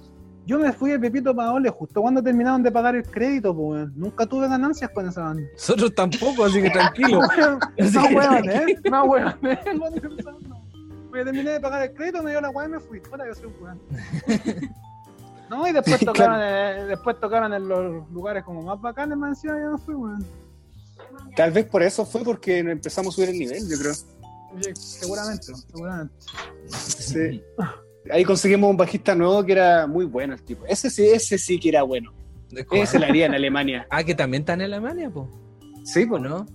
yo 0.47 0.59
me 0.59 0.73
fui 0.73 0.91
de 0.91 0.99
Pepito 0.99 1.35
Paole 1.37 1.69
justo 1.69 2.01
cuando 2.01 2.23
terminaron 2.23 2.63
de 2.63 2.73
pagar 2.73 2.97
el 2.97 3.05
crédito, 3.05 3.55
pues, 3.55 3.69
weón. 3.69 3.93
Nunca 3.97 4.25
tuve 4.25 4.49
ganancias 4.49 4.91
con 4.91 5.07
esa 5.07 5.23
banda. 5.23 5.43
Nosotros 5.53 5.95
tampoco, 5.95 6.47
así 6.47 6.63
que 6.63 6.71
tranquilo. 6.71 7.21
No, 7.93 8.05
weón, 8.17 8.51
¿eh? 8.51 8.77
No, 8.91 9.05
weón, 9.05 9.35
¿eh? 9.43 9.59
Me 11.13 11.25
terminé 11.25 11.51
de 11.51 11.61
pagar 11.61 11.83
el 11.83 11.95
crédito, 11.95 12.23
me 12.23 12.31
dio 12.31 12.41
la 12.41 12.51
weá 12.51 12.67
y 12.67 12.71
me 12.71 12.81
fui. 12.81 13.01
Puta, 13.01 13.27
yo 13.27 13.35
soy 13.35 13.47
un 13.47 13.55
weón. 13.63 13.81
No, 15.51 15.67
y 15.67 15.73
después 15.73 16.01
tocaron, 16.01 16.41
eh, 16.43 16.85
después 16.89 17.21
tocaron 17.21 17.53
en 17.53 17.69
los 17.69 18.11
lugares 18.11 18.45
como 18.45 18.63
más 18.63 18.81
bacanes, 18.81 19.17
me 19.17 19.29
encima 19.29 19.55
yo 19.55 19.71
no 19.71 19.79
fui, 19.79 19.95
weón. 19.95 20.25
Tal 21.37 21.51
vez 21.53 21.67
por 21.67 21.83
eso 21.83 22.05
fue 22.07 22.23
porque 22.23 22.59
empezamos 22.59 23.15
a 23.15 23.17
subir 23.17 23.31
el 23.31 23.39
nivel, 23.39 23.69
yo 23.69 23.79
creo. 23.79 23.93
Oye, 24.55 24.75
seguramente, 24.75 25.47
seguramente. 25.71 26.15
Sí. 26.69 27.43
Ahí 28.11 28.25
conseguimos 28.25 28.71
un 28.71 28.77
bajista 28.77 29.15
nuevo 29.15 29.45
que 29.45 29.53
era 29.53 29.87
muy 29.87 30.05
bueno 30.07 30.35
el 30.35 30.43
tipo. 30.43 30.65
Ese 30.67 30.89
sí, 30.91 31.07
ese 31.07 31.37
sí 31.39 31.59
que 31.61 31.69
era 31.71 31.83
bueno. 31.83 32.13
Ese 32.73 32.99
la 32.99 33.09
haría 33.09 33.27
en 33.27 33.35
Alemania. 33.35 33.87
Ah, 33.91 34.03
que 34.03 34.15
también 34.15 34.43
está 34.43 34.55
en 34.55 34.63
Alemania, 34.63 35.11
po. 35.11 35.29
Sí, 35.85 36.05
¿O 36.05 36.09
pues 36.09 36.23
no? 36.23 36.47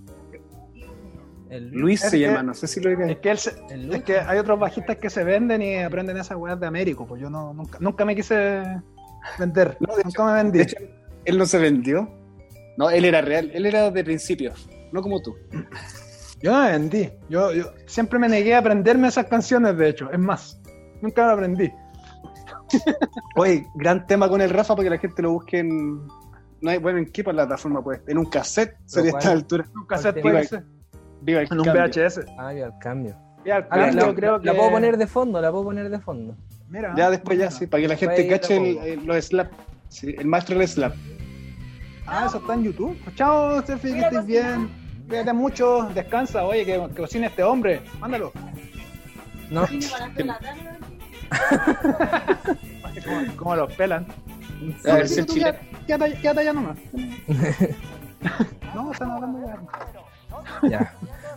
El 1.50 1.68
Luis 1.70 2.02
Es 2.02 2.10
se 2.10 2.18
llama, 2.18 2.42
no 2.42 2.52
sé 2.54 2.66
si 2.66 2.80
lo 2.80 2.90
Es 2.90 2.98
diré. 2.98 3.20
que, 3.20 3.30
él 3.30 3.38
se- 3.38 3.54
El 3.70 3.94
es 3.94 4.02
que 4.02 4.18
hay 4.18 4.38
otros 4.38 4.58
bajistas 4.58 4.96
que 4.96 5.08
se 5.08 5.22
venden 5.22 5.62
y 5.62 5.76
aprenden 5.76 6.16
esas 6.16 6.36
weas 6.36 6.58
de 6.58 6.66
Américo, 6.66 7.06
pues 7.06 7.20
yo 7.22 7.30
no, 7.30 7.54
nunca, 7.54 7.78
nunca 7.80 8.04
me 8.04 8.16
quise 8.16 8.62
vender, 9.38 9.76
No, 9.78 9.94
de 9.94 10.02
nunca 10.02 10.24
me 10.24 10.32
vendí. 10.32 10.58
De 10.58 10.64
hecho, 10.64 10.76
él 11.24 11.38
no 11.38 11.46
se 11.46 11.58
vendió. 11.58 12.08
No, 12.76 12.90
él 12.90 13.04
era 13.04 13.20
real, 13.20 13.52
él 13.54 13.66
era 13.66 13.88
de 13.92 14.02
principio, 14.02 14.52
no 14.90 15.00
como 15.00 15.22
tú. 15.22 15.36
Yo 16.44 16.52
me 16.52 16.72
vendí, 16.72 17.10
yo, 17.30 17.54
yo 17.54 17.72
siempre 17.86 18.18
me 18.18 18.28
negué 18.28 18.54
a 18.54 18.58
aprenderme 18.58 19.08
esas 19.08 19.24
canciones, 19.28 19.78
de 19.78 19.88
hecho, 19.88 20.10
es 20.12 20.18
más, 20.18 20.60
nunca 21.00 21.24
lo 21.26 21.32
aprendí. 21.32 21.72
Oye, 23.36 23.66
gran 23.76 24.06
tema 24.06 24.28
con 24.28 24.42
el 24.42 24.50
Rafa 24.50 24.76
para 24.76 24.84
que 24.84 24.90
la 24.90 24.98
gente 24.98 25.22
lo 25.22 25.32
busque 25.32 25.60
en. 25.60 26.06
No 26.60 26.70
hay, 26.70 26.76
bueno, 26.76 26.98
¿en 26.98 27.06
qué 27.06 27.24
plataforma 27.24 27.82
pues? 27.82 28.02
En 28.06 28.18
un 28.18 28.26
cassette 28.26 28.76
sería 28.84 29.08
a 29.08 29.12
cuál? 29.12 29.22
esta 29.22 29.32
altura. 29.32 29.64
Un 29.74 29.86
cassette 29.86 30.20
puede 30.20 30.44
ser, 30.44 30.64
Viva 31.22 31.40
el 31.40 31.48
en 31.50 31.60
un. 31.60 31.66
VHS. 31.66 32.20
Ah, 32.38 32.52
ya, 32.52 32.66
al 32.66 32.78
cambio. 32.78 33.16
Y 33.42 33.48
al 33.50 33.66
Ah, 33.70 33.76
la, 33.78 33.84
cambio 33.86 34.06
la- 34.08 34.14
creo 34.14 34.38
la 34.38 34.52
puedo 34.54 34.70
poner 34.70 34.98
de 34.98 35.06
fondo, 35.06 35.40
la 35.40 35.50
puedo 35.50 35.64
poner 35.64 35.88
de 35.88 35.98
fondo. 35.98 36.36
Mira, 36.68 36.92
Ya 36.94 37.08
después 37.10 37.38
ya, 37.38 37.50
sí, 37.50 37.66
para 37.66 37.80
que 37.84 37.88
la 37.88 37.96
gente 37.96 38.16
Después 38.22 38.40
cache 38.40 38.56
el, 38.56 38.78
el- 39.00 39.06
los 39.06 39.24
slap. 39.24 39.50
Sí, 39.88 40.14
el 40.18 40.26
maestro 40.26 40.58
del 40.58 40.68
slap. 40.68 40.94
Ah, 42.06 42.24
eso 42.26 42.36
está 42.36 42.52
en 42.52 42.64
YouTube. 42.64 42.98
Chao, 43.14 43.62
Steffi, 43.62 43.92
que 43.94 44.00
estés 44.00 44.26
bien. 44.26 44.83
Cuídate 45.08 45.32
mucho, 45.32 45.88
descansa, 45.94 46.44
oye, 46.44 46.64
que, 46.64 46.72
que 46.94 47.00
cocine 47.02 47.26
este 47.26 47.42
hombre, 47.42 47.82
mándalo. 48.00 48.32
No, 49.50 49.66
Como, 53.04 53.36
como 53.36 53.56
los 53.56 53.72
pelan. 53.74 54.06
A 54.88 54.94
ver 54.94 55.08
si 55.08 55.22
quédate- 55.24 55.60
Quédate, 55.86 56.40
allá 56.40 56.52
nomás. 56.52 56.78
no, 58.74 58.92
están 58.92 59.10
hablando 59.10 59.38
de 59.46 59.54
ya. 60.70 60.94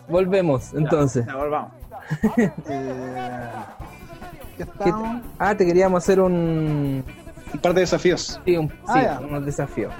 Volvemos, 0.07 0.74
entonces. 0.74 1.26
Ya, 1.26 1.36
volvamos. 1.36 1.72
eh, 2.38 3.51
¿Qué 4.57 4.63
¿Qué 4.63 4.63
estamos? 4.63 5.22
te- 5.22 5.28
Ah, 5.39 5.55
te 5.55 5.65
queríamos 5.65 6.03
hacer 6.03 6.20
un. 6.22 7.03
Un 7.53 7.59
par 7.61 7.74
de 7.74 7.82
desafíos. 7.82 8.39
Sí, 8.45 8.55
un, 8.57 8.72
Ah, 8.88 8.93
sí, 8.93 8.99
ya. 9.01 9.20
unos 9.20 9.45
desafíos. 9.45 9.93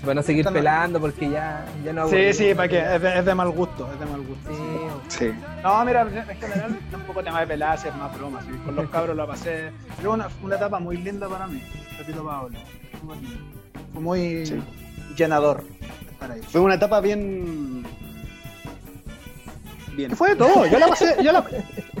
Para 0.00 0.14
no 0.14 0.22
seguir 0.22 0.44
pelando, 0.46 1.00
porque 1.00 1.28
ya, 1.30 1.64
ya 1.84 1.92
no 1.92 2.08
Sí, 2.08 2.32
sí, 2.32 2.54
para 2.54 2.68
que 2.68 2.78
es 2.96 3.00
de, 3.02 3.18
es 3.18 3.24
de 3.24 3.34
mal 3.34 3.50
gusto, 3.50 3.88
es 3.92 3.98
de 4.00 4.06
mal 4.06 4.20
gusto. 4.22 4.50
Sí, 4.50 4.76
Sí. 5.08 5.34
No, 5.62 5.84
mira, 5.84 6.02
en 6.02 6.10
general 6.38 6.78
tampoco 6.90 7.22
tema 7.22 7.40
de 7.40 7.46
pelar, 7.46 7.78
es 7.78 7.94
más 7.96 8.16
broma. 8.18 8.40
sí, 8.42 8.48
Con 8.64 8.74
los 8.76 8.90
cabros 8.90 9.16
la 9.16 9.26
pasé. 9.26 9.70
Fue 10.00 10.08
una, 10.08 10.28
fue 10.28 10.46
una 10.46 10.56
etapa 10.56 10.78
muy 10.80 10.96
linda 10.96 11.28
para 11.28 11.46
mí, 11.46 11.62
Pepito 11.98 12.24
Paolo. 12.24 12.58
Fue 13.92 14.00
muy 14.02 14.46
Sí. 14.46 14.62
llenador 15.16 15.62
estar 16.10 16.30
ahí. 16.32 16.42
Fue 16.42 16.60
una 16.60 16.74
etapa 16.74 17.00
bien. 17.00 17.86
Bien. 19.96 20.10
Que 20.10 20.16
fue 20.16 20.30
de 20.30 20.36
todo. 20.36 20.66
Yo 20.66 20.78
la 20.78 20.88
pasé, 20.88 21.16
yo 21.22 21.32
la, 21.32 21.44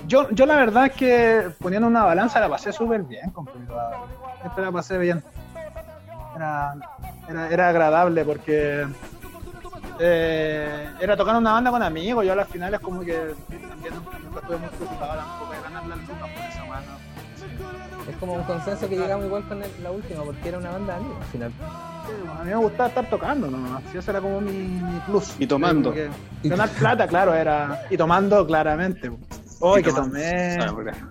yo, 0.06 0.28
yo 0.30 0.46
la 0.46 0.56
verdad 0.56 0.86
es 0.86 0.92
que 0.92 1.48
poniendo 1.60 1.86
una 1.88 2.04
balanza 2.04 2.40
la 2.40 2.48
pasé 2.48 2.72
súper 2.72 3.02
bien 3.04 3.30
Paolo. 3.30 3.52
Siempre 4.42 4.64
la 4.64 4.72
pasé 4.72 4.98
bien. 4.98 5.22
Era, 6.34 6.74
era, 7.28 7.48
era 7.50 7.68
agradable 7.68 8.24
porque 8.24 8.86
eh, 9.98 10.88
era 11.00 11.16
tocar 11.16 11.36
una 11.36 11.52
banda 11.52 11.70
con 11.70 11.82
amigos. 11.82 12.24
Yo 12.24 12.32
a 12.32 12.36
las 12.36 12.48
finales 12.48 12.80
como 12.80 13.00
que 13.00 13.34
también 13.68 13.94
nunca, 13.94 14.16
estuve 14.40 14.56
muy 14.58 14.68
preocupado 14.68 15.14
tampoco 15.16 15.52
de 15.52 15.60
ganar 15.62 15.86
las 15.86 15.98
lucas 16.00 16.18
por 16.20 16.44
esa 16.44 16.64
banda. 16.64 16.98
Es 18.08 18.16
como 18.18 18.34
un 18.34 18.42
consenso 18.44 18.88
que 18.88 18.96
llegamos 18.96 19.26
igual 19.26 19.42
con 19.48 19.62
el- 19.62 19.82
la 19.82 19.90
última, 19.90 20.22
porque 20.22 20.48
era 20.48 20.58
una 20.58 20.70
banda 20.70 20.92
de 20.94 21.00
amigos 21.00 21.18
al 21.20 21.26
final. 21.26 21.52
A 22.38 22.44
mí 22.44 22.50
me 22.50 22.56
gustaba 22.56 22.88
estar 22.88 23.10
tocando 23.10 23.50
nomás. 23.50 23.82
Ese 23.94 24.10
era 24.10 24.20
como 24.20 24.40
mi, 24.40 24.52
mi 24.52 25.00
plus. 25.06 25.34
Y 25.40 25.46
tomando. 25.46 25.92
Ganar 26.44 26.68
plata, 26.70 27.06
claro, 27.08 27.34
era. 27.34 27.82
Y 27.90 27.96
tomando 27.96 28.46
claramente. 28.46 29.10
Hoy 29.60 29.82
que 29.82 29.92
tomé. 29.92 30.56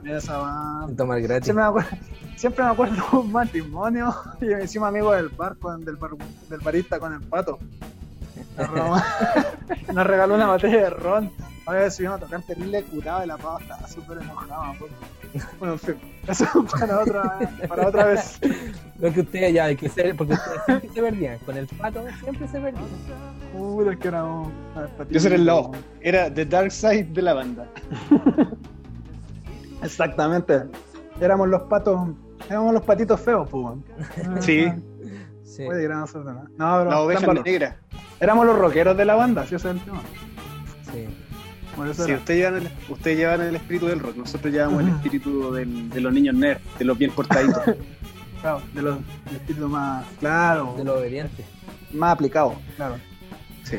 Esa 0.05 0.37
banda. 0.37 0.95
Tomar 0.95 1.21
gratis. 1.21 1.45
Siempre 1.45 1.63
me 1.63 1.69
acuerdo, 1.69 1.89
siempre 2.35 2.63
me 2.63 2.69
acuerdo 2.71 2.95
de 2.95 3.17
un 3.17 3.31
matrimonio 3.31 4.15
y 4.41 4.45
me 4.45 4.63
hicimos 4.63 4.87
amigos 4.89 5.15
del 5.15 5.29
bar, 5.29 5.55
con- 5.57 5.83
del, 5.83 5.95
bar- 5.95 6.11
del 6.49 6.59
barista 6.59 6.99
con 6.99 7.13
el 7.13 7.21
pato. 7.21 7.57
Nos 9.93 10.07
regaló 10.07 10.35
una 10.35 10.47
botella 10.47 10.83
de 10.83 10.89
ron. 10.91 11.31
A 11.67 11.71
ver 11.73 11.91
si 11.91 12.05
a 12.05 12.17
tocar 12.17 12.41
terrible 12.43 12.83
curado 12.83 13.23
y 13.23 13.27
la 13.27 13.37
pava 13.37 13.59
estaba 13.59 13.87
súper 13.87 14.19
enojada. 14.19 14.73
pues. 14.77 14.91
Bueno, 15.59 15.73
en 15.73 15.79
fin, 15.79 15.95
eso 16.27 16.45
para 16.79 16.99
otra, 17.01 17.39
para 17.67 17.87
otra 17.87 18.05
vez. 18.05 18.39
Lo 18.99 19.11
que 19.11 19.21
ustedes 19.21 19.53
ya 19.53 19.65
hay 19.65 19.75
que 19.75 19.89
ser, 19.89 20.15
porque 20.15 20.33
ustedes 20.33 20.61
siempre 20.65 20.89
se 20.93 21.01
perdían. 21.01 21.39
Con 21.39 21.57
el 21.57 21.67
pato 21.67 22.05
siempre 22.21 22.47
se 22.47 22.59
perdían. 22.59 22.85
Puta, 23.51 23.91
es 23.91 23.97
que 23.97 24.07
era 24.07 24.23
un. 24.23 24.53
Yo 25.09 25.19
seré 25.19 25.35
el 25.35 25.45
lobo. 25.45 25.71
Era 26.01 26.31
The 26.33 26.45
Dark 26.45 26.71
Side 26.71 27.05
de 27.05 27.21
la 27.21 27.33
banda. 27.33 27.67
Exactamente. 29.83 30.63
Éramos 31.19 31.47
los 31.49 31.63
patos. 31.63 32.09
Éramos 32.49 32.73
los 32.73 32.83
patitos 32.83 33.19
feos, 33.21 33.49
pues. 33.49 33.77
Sí. 34.45 34.71
Sí. 35.43 35.65
Puede 35.65 35.79
que 35.79 35.85
éramos 35.85 36.13
nosotros, 36.13 36.35
¿no? 36.35 36.41
No, 36.57 36.77
pero 36.79 36.89
La 36.89 36.99
oveja 37.01 37.33
negra. 37.33 37.77
éramos 38.19 38.45
los 38.45 38.57
rockeros 38.57 38.97
de 38.97 39.05
la 39.05 39.15
banda, 39.15 39.45
sí, 39.47 39.55
ese 39.55 39.69
es 39.69 39.75
el 39.75 39.81
tema. 39.81 40.01
sí. 40.91 41.07
Eso 41.83 42.05
Sí, 42.05 42.13
ustedes 42.13 42.39
llevan, 42.39 42.55
el, 42.61 42.69
ustedes 42.89 43.17
llevan 43.17 43.41
el 43.41 43.55
espíritu 43.55 43.87
del 43.87 43.99
rock. 43.99 44.15
Nosotros 44.17 44.53
llevamos 44.53 44.81
el 44.83 44.89
espíritu 44.89 45.51
del- 45.53 45.89
de 45.89 46.01
los 46.01 46.13
niños 46.13 46.35
nerd, 46.35 46.59
de 46.79 46.85
los 46.85 46.97
bien 46.97 47.11
portaditos. 47.11 47.61
Claro, 48.41 48.61
de 48.75 48.81
los 48.83 48.97
del 49.25 49.35
estilo 49.37 49.67
más. 49.69 50.05
Claro, 50.19 50.75
De 50.77 50.83
lo 50.83 50.99
obediente. 50.99 51.43
más 51.93 52.11
aplicado, 52.13 52.53
claro. 52.75 52.97
Sí. 53.63 53.77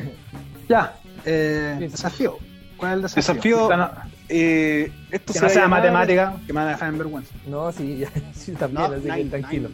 Ya, 0.67 0.99
eh, 1.23 1.75
Sí. 1.79 1.87
desafío. 1.87 2.37
¿Cuál 2.75 2.91
es 2.91 2.95
el 2.97 3.01
desafío? 3.15 3.69
Desafío- 3.69 3.69
Que 3.69 3.77
no, 3.77 3.89
Eh, 4.29 4.91
esto 5.09 5.31
que 5.31 5.39
se 5.39 5.45
no 5.45 5.49
sea 5.51 5.67
matemática, 5.69 6.35
que 6.45 6.51
me 6.51 6.59
van 6.59 6.67
a 6.67 6.71
dejar 6.71 6.89
en 6.89 6.97
vergüenza. 6.97 7.33
No, 7.47 7.71
sí, 7.71 7.97
ya, 7.99 8.09
sí 8.33 8.51
también, 8.53 8.89
No, 8.91 8.95
así 8.97 9.05
que 9.07 9.15
nine, 9.15 9.29
tranquilo. 9.29 9.69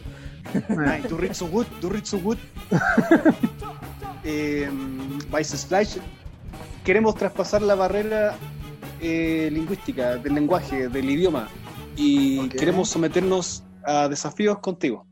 Ay, 0.86 1.02
do 1.10 1.24
it 1.24 1.32
so 1.32 1.48
good, 1.48 1.66
do 1.80 1.92
it 1.96 2.04
so 2.04 2.18
good. 2.20 2.38
eh, 4.22 4.70
Vice 5.36 5.56
Splash, 5.56 5.96
queremos 6.84 7.14
traspasar 7.14 7.62
la 7.62 7.74
barrera 7.74 8.36
eh, 9.00 9.48
lingüística, 9.52 10.16
del 10.16 10.34
lenguaje, 10.34 10.88
del 10.88 11.10
idioma, 11.10 11.48
y 11.96 12.48
queremos 12.50 12.88
someternos 12.90 13.64
a 13.84 14.08
desafíos 14.08 14.58
contigo 14.58 15.06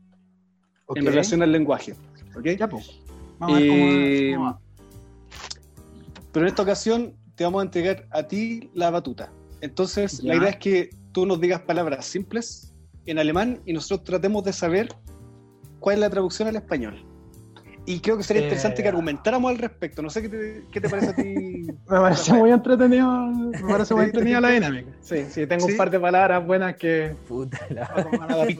Ok. 0.85 0.97
en 0.97 1.05
relación 1.05 1.41
al 1.41 1.51
lenguaje. 1.51 1.95
¿ok? 2.35 2.45
Ya, 2.57 2.67
pues. 2.67 2.99
Vamos 3.39 3.57
a 3.57 3.59
ver 3.59 3.69
cómo, 3.69 3.85
Eh, 3.85 4.31
cómo 4.35 4.45
va. 4.45 4.59
Pero 6.31 6.45
en 6.45 6.49
esta 6.49 6.63
ocasión 6.63 7.15
te 7.35 7.43
vamos 7.43 7.61
a 7.61 7.65
entregar 7.65 8.07
a 8.11 8.23
ti 8.23 8.69
la 8.73 8.89
batuta. 8.89 9.31
Entonces, 9.61 10.19
Ya. 10.21 10.29
la 10.33 10.35
idea 10.39 10.49
es 10.49 10.57
que 10.57 10.89
tú 11.11 11.25
nos 11.25 11.39
digas 11.39 11.61
palabras 11.61 12.05
simples 12.05 12.73
en 13.05 13.19
alemán 13.19 13.61
y 13.65 13.73
nosotros 13.73 14.03
tratemos 14.03 14.43
de 14.43 14.53
saber 14.53 14.89
cuál 15.79 15.95
es 15.95 15.99
la 16.01 16.09
traducción 16.09 16.47
al 16.47 16.55
español. 16.55 17.05
Y 17.85 17.99
creo 17.99 18.15
que 18.17 18.23
sería 18.23 18.41
Eh, 18.43 18.45
interesante 18.45 18.81
que 18.81 18.87
argumentáramos 18.87 19.51
al 19.51 19.57
respecto. 19.57 20.01
No 20.01 20.09
sé 20.09 20.21
qué 20.21 20.29
te, 20.29 20.63
qué 20.71 20.79
te 20.79 20.89
parece 20.89 21.09
a 21.09 21.15
ti. 21.15 21.23
Me 21.89 21.99
parece 21.99 22.33
muy 22.33 22.51
entretenido, 22.51 23.11
me 23.27 23.59
parece 23.61 23.93
muy 23.93 24.05
entretenida 24.05 24.39
la 24.39 24.49
dinámica. 24.49 24.91
Sí, 25.01 25.25
sí, 25.29 25.45
tengo 25.47 25.65
Sí. 25.65 25.73
un 25.73 25.77
par 25.77 25.89
de 25.91 25.99
palabras 25.99 26.45
buenas 26.45 26.75
que 26.77 27.13
Puta 27.27 27.59
la. 27.69 27.83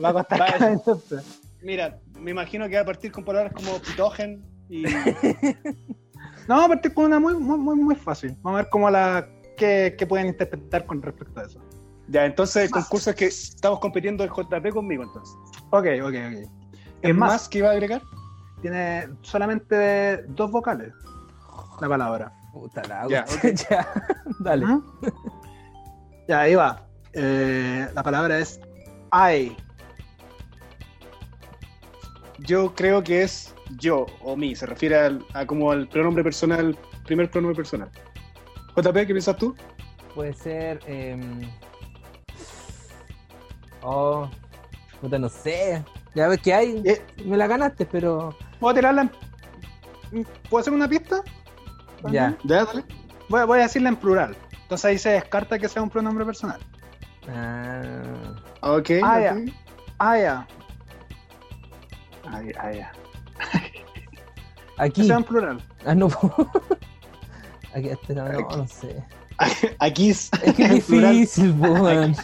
va 0.02 0.08
a- 0.08 0.12
va 0.12 0.82
costar. 0.82 1.22
Mira, 1.62 1.98
me 2.20 2.32
imagino 2.32 2.68
que 2.68 2.74
va 2.76 2.82
a 2.82 2.84
partir 2.84 3.10
con 3.12 3.24
palabras 3.24 3.52
como 3.54 3.78
pitogen 3.80 4.44
y. 4.68 4.84
No, 6.46 6.56
vamos 6.56 6.64
a 6.66 6.68
partir 6.68 6.92
con 6.92 7.04
una 7.06 7.18
muy, 7.18 7.34
muy, 7.34 7.56
muy, 7.58 7.76
muy 7.76 7.94
fácil. 7.94 8.36
Vamos 8.42 8.58
a 8.58 8.62
ver 8.62 8.70
cómo 8.70 8.90
la 8.90 9.26
qué, 9.56 9.94
qué 9.96 10.06
pueden 10.06 10.26
interpretar 10.26 10.84
con 10.84 11.00
respecto 11.00 11.40
a 11.40 11.44
eso. 11.44 11.58
Ya, 12.08 12.26
entonces 12.26 12.64
el 12.64 12.70
concurso 12.70 13.10
es 13.10 13.16
que 13.16 13.24
estamos 13.26 13.78
compitiendo 13.80 14.24
el 14.24 14.30
JP 14.30 14.70
conmigo, 14.70 15.04
entonces. 15.04 15.34
Ok, 15.70 15.86
ok, 16.02 16.08
ok. 16.08 16.12
¿Es 16.12 16.48
Es 17.02 17.14
más, 17.14 17.30
más 17.32 17.48
que 17.48 17.58
iba 17.58 17.68
a 17.70 17.72
agregar? 17.72 18.02
Tiene 18.64 19.08
solamente 19.20 20.22
dos 20.28 20.50
vocales 20.50 20.94
la 21.82 21.86
palabra. 21.88 22.32
Puta 22.50 22.82
la. 22.88 23.06
Ya, 23.08 23.24
Ya, 23.70 23.86
Dale. 24.38 24.64
¿Mm? 24.64 24.82
Ya, 26.28 26.40
ahí 26.40 26.54
va. 26.54 26.86
Eh, 27.12 27.86
la 27.94 28.02
palabra 28.02 28.38
es 28.38 28.58
I. 29.12 29.54
Yo 32.38 32.74
creo 32.74 33.02
que 33.04 33.22
es 33.22 33.54
yo 33.78 34.06
o 34.22 34.34
mí, 34.34 34.56
se 34.56 34.64
refiere 34.64 34.96
al- 34.98 35.26
a 35.34 35.44
como 35.46 35.70
al 35.70 35.86
pronombre 35.88 36.24
personal, 36.24 36.74
primer 37.04 37.30
pronombre 37.30 37.56
personal. 37.56 37.90
JP, 38.76 38.94
¿qué 38.94 39.06
piensas 39.14 39.36
tú? 39.36 39.54
Puede 40.14 40.32
ser. 40.32 40.80
em, 40.86 41.42
Oh. 43.82 44.30
Puta, 45.02 45.18
no 45.18 45.28
sé. 45.28 45.84
Ya 46.14 46.28
ves 46.28 46.40
que 46.40 46.54
hay. 46.54 46.80
Eh, 46.86 47.04
Me 47.26 47.36
la 47.36 47.46
ganaste, 47.46 47.84
pero. 47.84 48.34
¿Puedo 48.64 48.76
tirarla 48.76 49.10
en... 50.10 50.24
¿Puedo 50.48 50.62
hacer 50.62 50.72
una 50.72 50.88
pista? 50.88 51.20
Ya. 52.10 52.34
Ya, 52.44 52.64
dale. 52.64 52.82
Voy, 53.28 53.40
a- 53.40 53.44
voy 53.44 53.58
a 53.58 53.64
decirla 53.64 53.90
en 53.90 53.96
plural. 53.96 54.34
Entonces 54.62 54.84
ahí 54.86 54.96
se 54.96 55.10
descarta 55.10 55.58
que 55.58 55.68
sea 55.68 55.82
un 55.82 55.90
pronombre 55.90 56.24
personal. 56.24 56.58
Ah. 57.28 58.00
Ok. 58.62 58.90
Ah, 59.02 59.20
ya. 59.20 59.36
Ah, 59.98 60.16
ya. 60.18 60.46
Ah, 62.26 62.40
ya, 62.42 62.52
ah, 62.58 62.72
ya. 62.72 62.92
Que 63.60 63.84
Aquí. 64.78 65.06
sea 65.06 65.16
en 65.18 65.24
plural. 65.24 65.62
Ah, 65.84 65.94
no. 65.94 66.08
Aquí, 67.74 67.88
este, 67.90 68.14
no, 68.14 68.24
Aquí. 68.24 68.56
no 68.56 68.66
sé. 68.66 69.04
Aquí 69.78 70.08
es. 70.08 70.30
Es 70.42 70.54
que 70.54 70.62
es 70.64 70.70
difícil, 70.88 71.50
weón. 71.60 72.16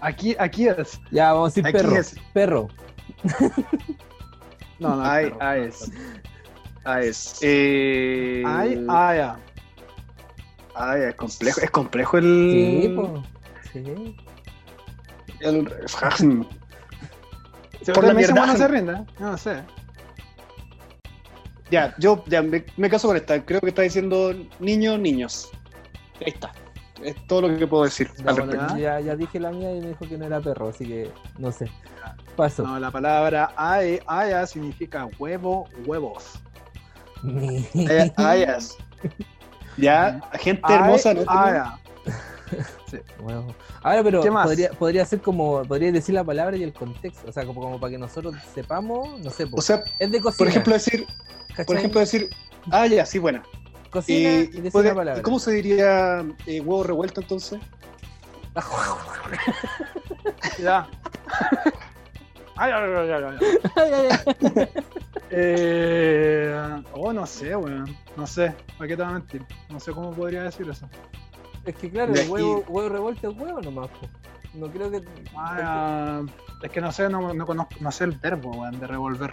Aquí, 0.00 0.34
aquí 0.38 0.68
es. 0.68 0.98
Ya, 1.10 1.34
vamos 1.34 1.48
a 1.48 1.60
decir 1.60 1.66
Aquí 1.66 1.76
perro. 1.76 1.96
es. 2.00 2.16
Perro. 2.32 2.68
No, 4.78 4.96
no. 4.96 5.04
Ay, 5.04 5.24
pero- 5.26 5.38
ah, 5.40 5.56
es. 5.56 5.90
Ah, 6.84 7.00
es. 7.02 7.38
Eh... 7.42 8.42
Ay, 8.46 8.84
ah, 8.88 9.14
ya. 9.16 9.36
Ay, 10.74 11.02
es 11.08 11.14
complejo. 11.14 11.60
Es 11.60 11.70
complejo 11.70 12.18
el. 12.18 12.80
Sí, 12.82 12.88
po. 12.94 13.22
Sí. 13.72 14.16
el- 15.40 15.64
Por 17.94 18.04
la 18.04 18.14
mierda. 18.14 18.34
bueno, 18.34 18.56
se 18.56 18.68
rinde. 18.68 18.92
Yo 19.18 19.26
no 19.26 19.38
sé. 19.38 19.62
Ya, 21.70 21.94
yo 21.98 22.22
ya 22.26 22.42
me, 22.42 22.64
me 22.76 22.88
caso 22.90 23.08
con 23.08 23.16
esta. 23.16 23.44
Creo 23.44 23.60
que 23.60 23.68
está 23.70 23.82
diciendo 23.82 24.32
niños, 24.60 24.98
niños. 25.00 25.50
Ahí 26.20 26.32
está. 26.32 26.52
Es 27.02 27.14
todo 27.26 27.42
lo 27.48 27.58
que 27.58 27.66
puedo 27.66 27.84
decir 27.84 28.10
Ya, 28.16 28.30
al 28.30 28.36
bueno, 28.36 28.52
respecto. 28.52 28.78
ya, 28.78 29.00
ya 29.00 29.16
dije 29.16 29.38
la 29.38 29.50
mía 29.50 29.72
y 29.74 29.80
me 29.80 29.88
dijo 29.88 30.08
que 30.08 30.16
no 30.16 30.24
era 30.26 30.40
perro, 30.40 30.68
así 30.68 30.86
que 30.86 31.10
no 31.38 31.52
sé. 31.52 31.70
Paso. 32.36 32.62
No, 32.66 32.78
la 32.78 32.90
palabra 32.90 33.52
ay, 33.56 34.00
aya 34.06 34.46
significa 34.46 35.08
huevo, 35.18 35.68
huevos. 35.84 36.40
Ah, 38.16 38.36
ya. 39.76 40.20
Gente 40.38 40.62
Ay, 40.64 40.74
hermosa, 40.76 41.14
¿no? 41.14 41.22
aya. 41.28 41.78
Wow. 43.20 43.54
Ahora, 43.82 44.02
pero 44.04 44.22
¿Qué 44.22 44.30
más? 44.30 44.46
podría, 44.46 44.70
podría 44.70 45.04
ser 45.04 45.20
como, 45.20 45.62
podría 45.64 45.90
decir 45.92 46.14
la 46.14 46.24
palabra 46.24 46.56
y 46.56 46.62
el 46.62 46.72
contexto, 46.72 47.28
o 47.28 47.32
sea, 47.32 47.44
como, 47.44 47.60
como 47.60 47.80
para 47.80 47.90
que 47.90 47.98
nosotros 47.98 48.34
sepamos, 48.54 49.20
no 49.20 49.30
sé. 49.30 49.46
O 49.50 49.60
sea, 49.60 49.82
es 49.98 50.10
de 50.10 50.20
cocina. 50.20 50.38
por 50.38 50.48
ejemplo, 50.48 50.72
decir, 50.74 51.06
¿cachai? 51.48 51.64
por 51.66 51.76
ejemplo, 51.76 52.00
decir, 52.00 52.30
ah, 52.70 52.86
ya, 52.86 53.04
sí, 53.04 53.18
buena. 53.18 53.42
Cocina 53.90 54.30
Y, 54.30 54.32
y 54.42 54.46
decir 54.46 54.72
puede- 54.72 54.88
la 54.88 54.94
palabra. 54.94 55.22
¿Cómo 55.22 55.38
se 55.38 55.52
diría 55.52 56.24
eh, 56.46 56.60
huevo 56.60 56.82
revuelto 56.84 57.20
entonces? 57.20 57.60
Ya. 60.58 60.88
Ay, 62.56 62.72
ay, 62.72 62.90
ay, 62.96 63.10
ay, 63.10 63.24
ay. 63.24 63.58
Ay, 63.76 63.92
ay, 63.92 64.08
ay. 64.54 64.68
Eh, 65.30 66.82
oh, 66.94 67.12
no 67.12 67.26
sé, 67.26 67.54
weón. 67.56 67.94
No 68.16 68.26
sé. 68.26 68.54
¿Para 68.78 68.88
qué 68.88 68.96
te 68.96 69.02
voy 69.02 69.10
a 69.10 69.14
mentir? 69.14 69.44
No 69.68 69.78
sé 69.80 69.92
cómo 69.92 70.12
podría 70.12 70.44
decir 70.44 70.68
eso. 70.70 70.88
Es 71.64 71.74
que 71.74 71.90
claro, 71.90 72.14
el 72.14 72.28
huevo, 72.30 72.64
huevo 72.68 72.88
revuelto 72.88 73.30
es 73.30 73.36
huevo 73.36 73.60
nomás. 73.60 73.88
po. 73.88 74.06
No 74.54 74.68
creo 74.68 74.90
que. 74.90 75.02
Ah, 75.36 76.22
es 76.62 76.70
que 76.70 76.80
no 76.80 76.92
sé, 76.92 77.08
no, 77.10 77.34
no 77.34 77.44
conozco, 77.46 77.74
no 77.80 77.90
sé 77.92 78.04
el 78.04 78.12
verbo, 78.12 78.52
weón, 78.52 78.78
de 78.80 78.86
revolver. 78.86 79.32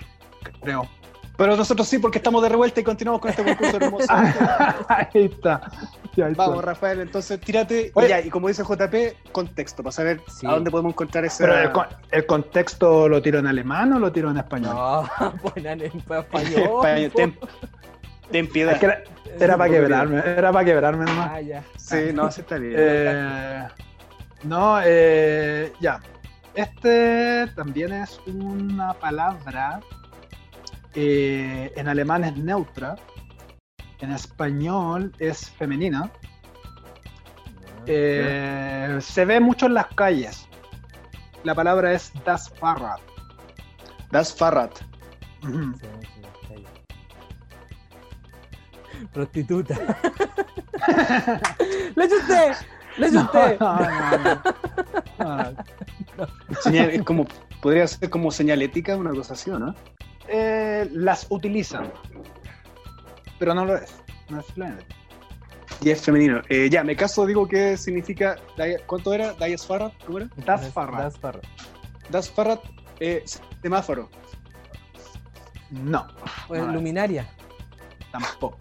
Creo. 0.61 0.89
Pero 1.35 1.55
nosotros 1.57 1.87
sí, 1.87 1.97
porque 1.97 2.19
estamos 2.19 2.43
de 2.43 2.49
revuelta 2.49 2.79
y 2.79 2.83
continuamos 2.83 3.19
con 3.19 3.31
este 3.31 3.43
concurso 3.43 3.77
hermoso. 3.77 4.05
ahí 4.87 5.07
está. 5.25 5.61
Ya, 6.15 6.25
ahí 6.25 6.31
está. 6.33 6.45
Vamos, 6.47 6.63
Rafael, 6.63 6.99
entonces 7.01 7.39
tírate. 7.39 7.91
Oye. 7.95 8.05
Y, 8.05 8.09
ya, 8.09 8.21
y 8.21 8.29
como 8.29 8.47
dice 8.49 8.63
JP, 8.63 9.31
contexto, 9.31 9.81
para 9.81 9.91
saber 9.91 10.21
Sí. 10.27 10.45
a 10.45 10.51
dónde 10.51 10.69
podemos 10.69 10.91
encontrar 10.93 11.25
ese. 11.25 11.43
Pero 11.43 11.57
el, 11.59 11.71
con- 11.71 11.87
el 12.11 12.25
contexto 12.27 13.09
lo 13.09 13.19
tiro 13.21 13.39
en 13.39 13.47
alemán 13.47 13.91
o 13.93 13.99
lo 13.99 14.11
tiro 14.11 14.29
en 14.29 14.37
español? 14.37 14.75
No, 14.75 15.09
ponen 15.41 15.81
en 15.81 15.91
español. 15.97 17.09
Ten, 17.15 17.35
ten 18.31 18.47
piedad. 18.47 18.73
Es 18.73 18.79
que 18.79 18.85
era, 18.85 19.03
era 19.39 19.57
para 19.57 19.71
quebrarme, 19.71 20.19
era 20.19 20.51
para 20.51 20.65
quebrarme 20.65 21.05
nomás. 21.05 21.29
Ah, 21.33 21.41
ya. 21.41 21.63
Sí, 21.77 22.11
no, 22.13 22.29
sí 22.31 22.41
está 22.41 22.57
bien. 22.57 22.75
Eh, 22.77 23.67
no, 24.43 24.77
eh, 24.83 25.73
ya. 25.79 25.99
Este 26.53 27.47
también 27.55 27.91
es 27.93 28.19
una 28.27 28.93
palabra. 28.93 29.79
Eh, 30.95 31.71
en 31.75 31.87
alemán 31.87 32.23
es 32.23 32.35
neutra. 32.37 32.95
En 33.99 34.11
español 34.11 35.13
es 35.19 35.49
femenina. 35.51 36.11
Eh, 37.85 38.97
se 39.01 39.25
ve 39.25 39.39
mucho 39.39 39.65
en 39.67 39.73
las 39.75 39.87
calles. 39.87 40.47
La 41.43 41.53
palabra 41.55 41.93
es 41.93 42.11
das 42.25 42.49
Fahrrad. 42.49 42.99
Das 44.11 44.33
Fahrrad. 44.35 44.71
Sí, 45.41 45.49
sí. 46.47 46.65
Prostituta. 49.11 49.75
¡Le 51.95 52.05
usted! 52.05 52.53
¡Le 52.97 53.07
usted! 53.09 53.59
No, 53.59 53.77
no, 53.79 54.17
no. 54.17 54.41
No. 56.17 56.27
Señal- 56.61 56.89
es 56.91 57.01
como, 57.03 57.25
podría 57.61 57.87
ser 57.87 58.09
como 58.09 58.29
señalética, 58.31 58.95
una 58.95 59.11
cosa 59.11 59.33
así, 59.33 59.49
¿o 59.49 59.57
no? 59.59 59.73
Eh, 60.27 60.87
las 60.91 61.27
utilizan. 61.29 61.91
Pero 63.39 63.53
no 63.53 63.65
lo 63.65 63.75
es. 63.77 63.93
No 64.29 64.39
es 64.39 64.45
fluente. 64.47 64.85
Y 65.81 65.89
es 65.89 66.01
femenino. 66.01 66.41
Eh, 66.49 66.69
ya, 66.71 66.83
me 66.83 66.95
caso, 66.95 67.25
digo 67.25 67.47
que 67.47 67.75
significa. 67.77 68.37
¿Cuánto 68.85 69.13
era? 69.13 69.33
¿Das 69.33 69.65
Fahrrad? 69.67 69.91
¿Cómo 70.05 70.19
era? 70.19 70.29
Das 70.45 70.67
Fahrrad. 70.69 71.03
Das 71.03 71.17
Fahrrad. 71.17 71.43
Das 72.09 72.29
Fahrrad, 72.29 72.59
eh, 72.99 73.23
semáforo. 73.61 74.09
No, 75.71 76.07
Pues 76.47 76.61
No, 76.61 76.71
luminaria. 76.73 77.27
tampoco. 78.11 78.57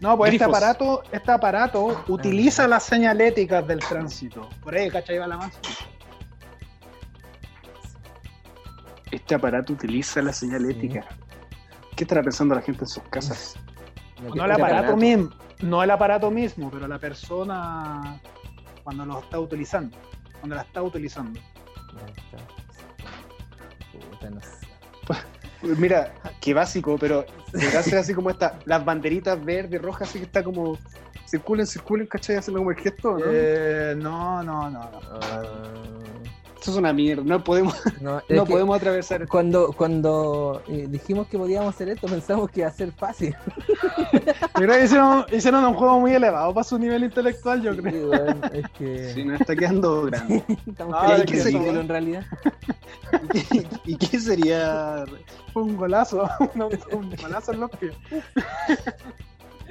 No, 0.00 0.16
pues 0.16 0.32
este 0.32 0.44
aparato, 0.44 1.02
este 1.12 1.30
aparato 1.30 2.02
utiliza 2.08 2.66
las 2.66 2.84
señaléticas 2.84 3.66
del 3.66 3.80
tránsito. 3.80 4.48
Por 4.62 4.74
ahí, 4.74 4.90
¿cachai? 4.90 5.18
Va 5.18 5.26
la 5.26 5.36
más. 5.36 5.52
Este 9.10 9.34
aparato 9.34 9.72
utiliza 9.72 10.22
la 10.22 10.32
señalética. 10.32 11.04
¿Qué 11.96 12.04
estará 12.04 12.22
pensando 12.22 12.54
la 12.54 12.62
gente 12.62 12.84
en 12.84 12.88
sus 12.88 13.02
casas? 13.04 13.56
No 14.34 14.44
el 14.44 14.50
aparato 14.52 14.96
mismo, 14.96 15.30
no 15.60 15.82
el 15.82 15.90
aparato 15.90 16.30
mismo, 16.30 16.70
pero 16.70 16.86
la 16.86 16.98
persona 16.98 18.20
cuando 18.84 19.06
lo 19.06 19.20
está 19.20 19.40
utilizando, 19.40 19.96
cuando 20.38 20.56
la 20.56 20.62
está 20.62 20.82
utilizando. 20.82 21.40
Está. 24.12 24.28
Sé. 24.40 25.76
Mira, 25.76 26.14
qué 26.40 26.54
básico, 26.54 26.96
pero 26.98 27.26
ser 27.52 27.98
así 27.98 28.14
como 28.14 28.30
esta, 28.30 28.58
las 28.64 28.84
banderitas 28.84 29.42
verdes, 29.44 29.80
rojas, 29.80 30.08
así 30.08 30.18
que 30.18 30.24
está 30.24 30.42
como 30.42 30.78
circulen, 31.26 31.66
circulen, 31.66 32.06
¿cachai? 32.06 32.36
Haciendo 32.36 32.60
como 32.60 32.70
el 32.70 32.78
gesto, 32.78 33.18
¿no? 33.18 33.24
Eh, 33.26 33.94
no, 33.96 34.42
no, 34.42 34.70
no, 34.70 34.90
no. 34.90 35.00
Ah, 35.10 35.42
Eso 36.60 36.72
es 36.72 36.76
una 36.76 36.92
mierda, 36.92 37.22
no 37.24 37.42
podemos, 37.42 37.74
no, 38.02 38.20
podemos 38.46 38.76
atravesar 38.76 39.22
esto. 39.22 39.32
Cuando, 39.32 39.72
cuando 39.72 40.62
eh, 40.68 40.86
dijimos 40.90 41.26
que 41.28 41.38
podíamos 41.38 41.74
hacer 41.74 41.88
esto, 41.88 42.06
pensamos 42.06 42.50
que 42.50 42.60
iba 42.60 42.68
a 42.68 42.72
ser 42.72 42.92
fácil. 42.92 43.34
Yo 44.12 44.66
creo 44.66 44.74
que 44.74 44.84
hicieron, 44.84 45.24
hicieron 45.32 45.64
un 45.64 45.74
juego 45.74 46.00
muy 46.00 46.12
elevado 46.12 46.52
para 46.52 46.64
su 46.64 46.78
nivel 46.78 47.04
intelectual, 47.04 47.62
yo 47.62 47.74
creo. 47.76 48.10
Weón, 48.10 48.40
es 48.52 48.68
que 48.76 49.08
Sí, 49.14 49.24
nos 49.24 49.40
está 49.40 49.56
quedando 49.56 50.02
grande. 50.02 50.44
estamos 50.66 50.94
Ah, 50.98 51.16
¿y 51.18 51.24
qué 51.24 51.40
sería? 51.40 51.70
en 51.70 51.88
realidad. 51.88 52.26
¿Y 53.86 53.96
qué 53.96 54.20
sería? 54.20 55.04
Un 55.54 55.76
golazo, 55.76 56.28
un, 56.54 56.62
un 56.92 57.16
golazo 57.16 57.52
en 57.52 57.60
los 57.60 57.70
pies. 57.70 57.94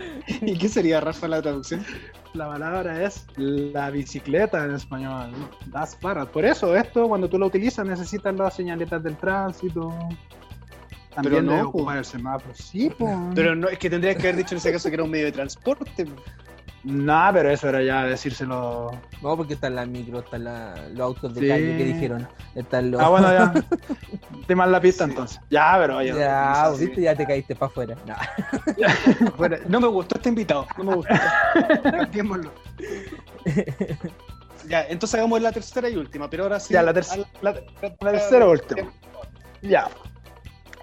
¿Y 0.41 0.57
qué 0.57 0.69
sería, 0.69 0.99
Rafa, 0.99 1.27
la 1.27 1.41
traducción? 1.41 1.85
La 2.33 2.47
palabra 2.47 3.03
es 3.03 3.25
la 3.37 3.89
bicicleta 3.89 4.65
en 4.65 4.75
español. 4.75 5.31
Fahrrad. 5.99 6.27
Por 6.27 6.45
eso, 6.45 6.75
esto 6.75 7.07
cuando 7.07 7.27
tú 7.29 7.39
lo 7.39 7.47
utilizas 7.47 7.85
necesitas 7.85 8.35
las 8.35 8.55
señaletas 8.55 9.03
del 9.03 9.17
tránsito. 9.17 9.93
También 11.15 11.45
no, 11.45 11.53
de 11.53 11.63
po. 11.63 11.69
ocupar 11.69 11.97
el 11.97 12.05
semáforo. 12.05 12.53
Sí, 12.53 12.91
pues. 12.95 13.15
Pero 13.33 13.55
no, 13.55 13.67
es 13.67 13.79
que 13.79 13.89
tendrías 13.89 14.15
que 14.17 14.23
haber 14.27 14.37
dicho 14.37 14.53
en 14.53 14.59
ese 14.59 14.71
caso 14.71 14.89
que 14.89 14.95
era 14.95 15.03
un 15.03 15.09
medio 15.09 15.25
de 15.25 15.31
transporte. 15.31 16.05
Nah, 16.83 17.31
pero 17.33 17.49
eso 17.51 17.67
era 17.67 17.83
ya 17.83 18.03
decírselo. 18.05 18.91
No, 19.21 19.35
porque 19.35 19.55
están 19.55 19.75
las 19.75 19.87
micros, 19.87 20.23
están 20.23 20.45
la- 20.45 20.75
los 20.91 20.99
autos 21.01 21.33
de 21.35 21.41
Sí. 21.41 21.47
calle 21.49 21.77
que 21.77 21.83
dijeron. 21.83 22.27
Están 22.55 22.91
los... 22.91 23.01
Ah, 23.01 23.09
bueno, 23.09 23.31
ya. 23.33 23.53
Te 24.47 24.55
mal 24.55 24.71
la 24.71 24.79
pista 24.79 25.03
Sí. 25.05 25.09
entonces. 25.11 25.41
Ya, 25.49 25.75
pero 25.79 25.97
oye. 25.97 26.13
Ya, 26.17 26.69
viste, 26.79 27.01
ya 27.01 27.15
te 27.15 27.25
caíste 27.27 27.55
para 27.55 27.69
afuera. 27.71 27.95
No. 28.07 28.15
Bueno, 29.37 29.57
no 29.67 29.79
me 29.81 29.87
gustó 29.87 30.15
este 30.15 30.29
invitado, 30.29 30.65
no 30.77 30.83
me 30.85 30.95
gustó. 30.95 31.13
Cambiémoslo. 31.83 32.51
Ya, 34.67 34.83
entonces 34.87 35.15
hagamos 35.17 35.41
la 35.41 35.51
tercera 35.51 35.89
y 35.89 35.95
última, 35.95 36.29
pero 36.29 36.43
ahora 36.43 36.59
sí. 36.59 36.73
Ya, 36.73 36.83
la, 36.83 36.91
al- 36.91 37.27
la- 37.41 37.53
la 38.01 38.11
tercera 38.11 38.45
última. 38.47 38.91
Ya. 39.61 39.87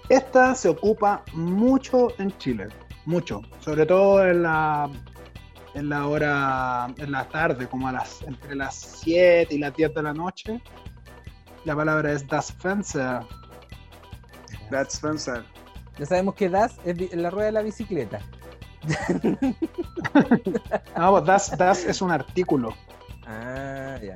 Esta 0.09 0.55
se 0.55 0.67
ocupa 0.69 1.23
mucho 1.33 2.07
en 2.19 2.35
Chile. 2.37 2.67
Mucho. 3.05 3.41
Sobre 3.61 3.85
todo 3.85 4.27
en 4.27 4.43
la 4.43 4.89
en 5.77 5.89
la 5.89 6.07
hora, 6.07 6.87
en 6.97 7.11
la 7.11 7.25
tarde, 7.29 7.67
como 7.67 7.87
a 7.87 7.91
las 7.91 8.21
entre 8.23 8.55
las 8.55 8.75
7 8.75 9.53
y 9.53 9.59
las 9.59 9.75
10 9.75 9.93
de 9.93 10.03
la 10.03 10.13
noche. 10.13 10.61
La 11.65 11.75
palabra 11.75 12.11
es 12.11 12.27
Das 12.27 12.51
Fenster. 12.51 13.21
That's 14.71 14.95
Spencer. 14.95 15.43
Ya 15.99 16.05
sabemos 16.05 16.35
que 16.35 16.49
Das 16.49 16.75
es 16.85 17.13
la 17.15 17.29
rueda 17.29 17.45
de 17.47 17.51
la 17.53 17.61
bicicleta. 17.61 18.19
No, 20.97 21.11
pues 21.11 21.25
das, 21.25 21.57
das 21.57 21.85
es 21.85 22.01
un 22.01 22.11
artículo. 22.11 22.73
Ah, 23.27 23.97
ya. 24.01 24.15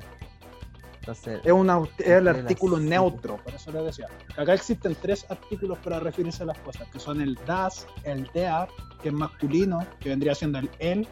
Entonces, 0.99 1.41
Es, 1.43 1.51
un 1.51 1.67
au- 1.69 1.89
es 1.97 2.07
el 2.07 2.25
las 2.25 2.37
artículo 2.37 2.77
neutro, 2.79 3.37
por 3.37 3.53
eso 3.53 3.71
le 3.71 3.81
decía. 3.83 4.07
Acá 4.37 4.53
existen 4.53 4.95
tres 5.01 5.25
artículos 5.29 5.77
para 5.79 5.99
referirse 5.99 6.43
a 6.43 6.45
las 6.47 6.57
cosas, 6.59 6.87
que 6.89 6.99
son 6.99 7.21
el 7.21 7.35
das, 7.47 7.87
el 8.03 8.29
der, 8.33 8.67
que 9.01 9.09
es 9.09 9.13
masculino, 9.13 9.85
que 9.99 10.09
vendría 10.09 10.35
siendo 10.35 10.59
el 10.59 10.69
él, 10.79 11.07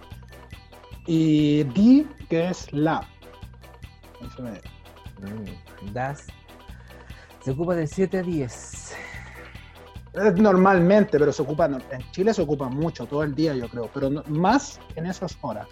y 1.11 1.63
die, 1.63 2.05
que 2.29 2.49
es 2.49 2.71
la. 2.71 3.01
Mm, 5.19 5.91
Das 5.93 6.27
se 7.43 7.51
ocupa 7.51 7.73
del 7.75 7.87
7 7.87 8.19
a 8.19 8.21
10. 8.21 8.93
Es 10.13 10.33
normalmente, 10.35 11.17
pero 11.17 11.31
se 11.31 11.41
ocupa, 11.41 11.65
en 11.65 12.11
Chile 12.11 12.33
se 12.33 12.41
ocupa 12.41 12.67
mucho, 12.67 13.05
todo 13.05 13.23
el 13.23 13.33
día 13.33 13.55
yo 13.55 13.67
creo, 13.69 13.89
pero 13.93 14.09
no- 14.09 14.23
más 14.27 14.79
en 14.95 15.05
esas 15.05 15.37
horas. 15.41 15.67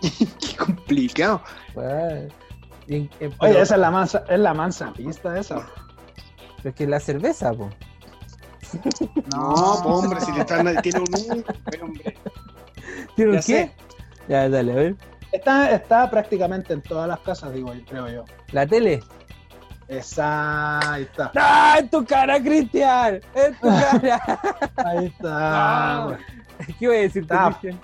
Qué 0.00 0.56
complicado. 0.56 1.42
Y 2.86 2.94
en- 2.96 3.10
en- 3.20 3.28
Oye, 3.28 3.36
pero- 3.38 3.62
esa 3.62 3.74
es 3.74 3.80
la 3.80 3.90
mansa, 3.90 4.24
es 4.28 4.40
la 4.40 4.54
mansa 4.54 4.92
pista 4.92 5.38
esa. 5.38 5.68
pero 6.58 6.70
es 6.70 6.74
que 6.74 6.86
la 6.86 7.00
cerveza, 7.00 7.52
po. 7.52 7.68
No, 9.34 9.80
po, 9.82 9.88
hombre, 9.98 10.20
si 10.20 10.32
te 10.32 10.40
están, 10.40 10.80
tiene 10.82 11.00
un 11.00 11.14
hombre. 11.82 12.16
¿Tiene 13.16 13.30
un 13.32 13.36
qué? 13.38 13.42
sé. 13.42 13.72
Ya, 14.28 14.48
dale, 14.48 14.72
a 14.72 14.76
ver. 14.76 14.96
Está, 15.32 15.70
está 15.72 16.08
prácticamente 16.10 16.72
en 16.72 16.82
todas 16.82 17.06
las 17.08 17.20
casas, 17.20 17.52
digo, 17.52 17.72
yo, 17.74 17.84
creo 17.84 18.08
yo. 18.08 18.24
La 18.52 18.66
tele. 18.66 19.00
Esa, 19.88 20.92
ahí 20.92 21.02
está. 21.04 21.32
¡Ah, 21.34 21.76
en 21.78 21.88
tu 21.88 22.04
cara, 22.04 22.38
Cristian! 22.42 23.20
¡En 23.34 23.54
tu 23.54 23.68
cara! 23.68 24.20
Ahí 24.76 25.06
está. 25.06 25.28
Ah. 25.32 26.18
¿Qué 26.78 26.86
voy 26.86 26.96
a 26.96 27.00
decir 27.00 27.26
tú, 27.26 27.34
Ah. 27.36 27.48
Cristian? 27.60 27.80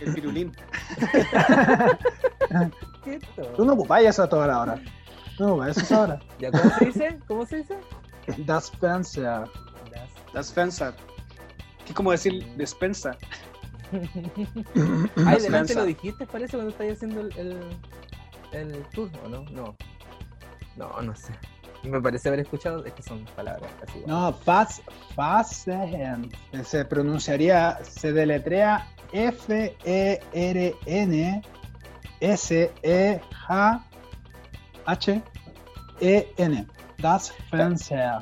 El 0.00 0.14
pirulín. 0.14 0.52
¿Qué 3.04 3.14
esto? 3.14 3.42
Tú 3.56 3.64
no 3.64 3.72
ocupáis 3.74 4.08
eso 4.08 4.22
a 4.22 4.28
toda 4.28 4.46
la 4.46 4.60
hora. 4.60 4.80
No 5.38 5.52
ocupáis 5.54 5.76
eso 5.76 5.84
a 5.84 5.88
toda 5.88 6.00
hora. 6.02 6.20
¿Ya 6.38 6.50
cómo 6.50 6.70
se 6.78 6.84
dice? 6.86 7.18
¿Cómo 7.26 7.46
se 7.46 7.56
dice? 7.56 7.76
Das 8.46 8.70
Fenster. 8.70 9.24
Das. 9.90 10.10
That's 10.32 10.48
Spencer. 10.48 10.94
Que 11.84 11.88
es 11.90 11.94
como 11.94 12.12
decir 12.12 12.44
despensa. 12.56 13.16
Ay, 15.16 15.34
Das 15.34 15.42
delante 15.42 15.74
lo 15.74 15.84
dijiste, 15.84 16.26
parece, 16.26 16.56
cuando 16.56 16.70
estáis 16.70 16.92
haciendo 16.94 17.20
el, 17.22 17.32
el, 17.38 17.56
el 18.52 18.82
tour, 18.94 19.10
¿o 19.24 19.28
no? 19.28 19.42
No. 19.50 19.74
No, 20.76 21.02
no 21.02 21.14
sé. 21.16 21.32
Me 21.82 22.00
parece 22.00 22.28
haber 22.28 22.40
escuchado, 22.40 22.84
es 22.84 22.92
que 22.92 23.02
son 23.02 23.24
palabras 23.36 23.70
casi 23.80 23.98
igual. 23.98 24.10
No, 24.14 24.32
Fas, 24.34 24.82
Fasehen. 25.14 26.30
Se 26.64 26.84
pronunciaría, 26.84 27.78
se 27.82 28.12
deletrea 28.12 28.86
E 29.12 29.28
F-E-R-N 29.28 31.42
S-E-H-H-E-N. 35.40 36.66
Das 36.98 37.32
Fenster. 37.50 38.18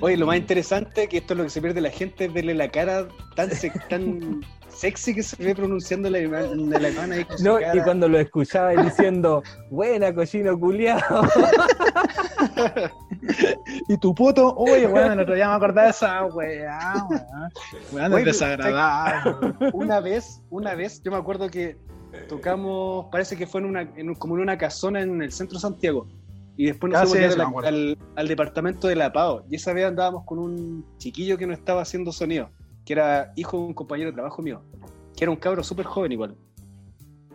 Oye, 0.00 0.16
lo 0.16 0.26
más 0.26 0.36
interesante 0.36 1.08
que 1.08 1.18
esto 1.18 1.34
es 1.34 1.38
lo 1.38 1.44
que 1.44 1.50
se 1.50 1.60
pierde 1.60 1.80
la 1.80 1.90
gente 1.90 2.26
es 2.26 2.32
verle 2.32 2.54
la 2.54 2.68
cara 2.70 3.08
tan, 3.34 3.50
se- 3.50 3.70
tan 3.88 4.40
sexy 4.80 5.14
que 5.14 5.22
se 5.22 5.36
ve 5.42 5.54
pronunciando 5.54 6.08
la 6.08 6.18
alemán, 6.18 6.44
el 6.58 6.74
alemán 6.74 7.12
ahí 7.12 7.24
con 7.24 7.36
su 7.38 7.44
No, 7.44 7.58
cara. 7.58 7.76
y 7.76 7.80
cuando 7.82 8.08
lo 8.08 8.18
escuchaba 8.18 8.70
diciendo, 8.70 9.42
buena 9.70 10.14
cochino 10.14 10.58
culiao. 10.58 11.00
Y 13.88 13.98
tu 13.98 14.14
puto, 14.14 14.54
oye, 14.56 14.86
bueno, 14.86 15.12
el 15.12 15.20
otro 15.20 15.34
día 15.34 15.48
me 15.48 15.54
acordaba 15.54 15.84
de 15.84 15.90
esa 15.90 16.24
weá, 16.26 17.06
weá. 17.92 18.18
Es 18.18 18.24
desagradable. 18.24 19.54
Una 19.72 20.00
vez, 20.00 20.42
una 20.50 20.74
vez, 20.74 21.02
yo 21.02 21.10
me 21.10 21.18
acuerdo 21.18 21.48
que 21.48 21.76
tocamos, 22.28 23.06
parece 23.12 23.36
que 23.36 23.46
fue 23.46 23.60
en 23.60 23.66
una, 23.66 23.82
en 23.82 24.08
un- 24.08 24.14
como 24.14 24.36
en 24.36 24.42
una 24.42 24.56
casona 24.58 25.02
en 25.02 25.22
el 25.22 25.32
centro 25.32 25.56
de 25.58 25.60
Santiago. 25.60 26.06
Y 26.56 26.66
después 26.66 26.92
nos 26.92 27.02
Ah, 27.02 27.06
fuimos 27.06 27.64
al, 27.64 27.96
al 28.16 28.28
departamento 28.28 28.88
de 28.88 28.96
La 28.96 29.12
Pau. 29.12 29.42
Y 29.48 29.56
esa 29.56 29.72
vez 29.72 29.86
andábamos 29.86 30.24
con 30.24 30.38
un 30.38 30.84
chiquillo 30.98 31.38
que 31.38 31.46
no 31.46 31.52
estaba 31.54 31.82
haciendo 31.82 32.12
sonido, 32.12 32.50
que 32.84 32.92
era 32.94 33.32
hijo 33.36 33.58
de 33.58 33.64
un 33.64 33.74
compañero 33.74 34.10
de 34.10 34.14
trabajo 34.14 34.42
mío, 34.42 34.62
que 35.16 35.24
era 35.24 35.30
un 35.30 35.36
cabro 35.36 35.62
súper 35.62 35.86
joven 35.86 36.12
igual. 36.12 36.36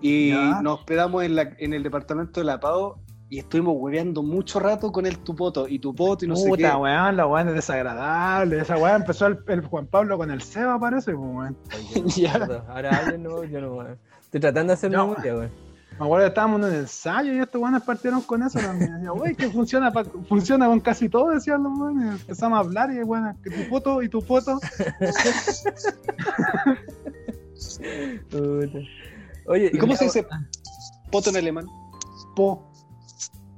Y 0.01 0.29
Ya. 0.29 0.61
nos 0.61 0.79
hospedamos 0.79 1.23
en, 1.23 1.35
la- 1.35 1.53
en 1.57 1.73
el 1.73 1.81
departamento 1.83 2.39
de 2.39 2.45
La 2.45 2.59
Pau 2.59 2.95
y 3.29 3.39
estuvimos 3.39 3.75
hueveando 3.77 4.21
mucho 4.21 4.59
rato 4.59 4.91
con 4.91 5.05
el 5.05 5.17
tupoto 5.19 5.67
y 5.67 5.79
tupoto 5.79 6.25
y 6.25 6.27
no 6.27 6.35
sé 6.35 6.43
qué. 6.43 6.49
Puta, 6.49 6.77
weón, 6.77 7.17
la 7.17 7.25
weón 7.25 7.47
es 7.49 7.55
desagradable. 7.55 8.59
Esa 8.59 8.77
weón 8.77 8.97
empezó 9.01 9.27
el, 9.27 9.39
el 9.47 9.61
Juan 9.61 9.87
Pablo 9.87 10.17
con 10.17 10.29
el 10.29 10.41
Seba, 10.41 10.77
parece, 10.79 11.13
pues, 11.13 11.29
weón. 11.35 11.57
Ya. 12.15 12.63
Ahora 12.69 12.97
hablen, 12.97 13.23
no, 13.23 13.43
yo 13.43 13.61
no. 13.61 13.73
weón. 13.75 13.97
Estoy 14.21 14.41
tratando 14.41 14.71
de 14.71 14.73
hacer 14.75 14.91
No. 14.91 15.07
memoria, 15.07 15.33
weón. 15.35 15.64
Me 15.97 16.05
acuerdo 16.05 16.25
que 16.25 16.27
estábamos 16.27 16.59
en 16.61 16.65
un 16.67 16.73
ensayo 16.75 17.33
y 17.33 17.39
estos 17.39 17.61
weones 17.61 17.81
partieron 17.83 18.21
con 18.21 18.43
eso 18.43 18.59
también. 18.59 18.93
Decía, 18.95 19.13
wey, 19.13 19.33
que 19.33 19.49
funciona, 19.49 19.91
pa- 19.93 20.03
funciona 20.27 20.67
con 20.67 20.81
casi 20.81 21.07
todo, 21.07 21.29
decían 21.29 21.63
los 21.63 21.77
weones. 21.79 22.19
Empezamos 22.21 22.57
a 22.57 22.59
hablar 22.59 22.91
y 22.91 23.01
bueno, 23.03 23.33
que 23.41 23.49
tu 23.49 23.63
foto 23.69 24.01
y 24.01 24.09
tu 24.09 24.19
foto. 24.21 24.59
Oye, 29.47 29.71
¿Y 29.73 29.77
cómo 29.77 29.95
se 29.95 30.05
dice 30.05 30.25
poto 31.11 31.29
en 31.29 31.37
alemán? 31.37 31.65
Po. 32.35 32.71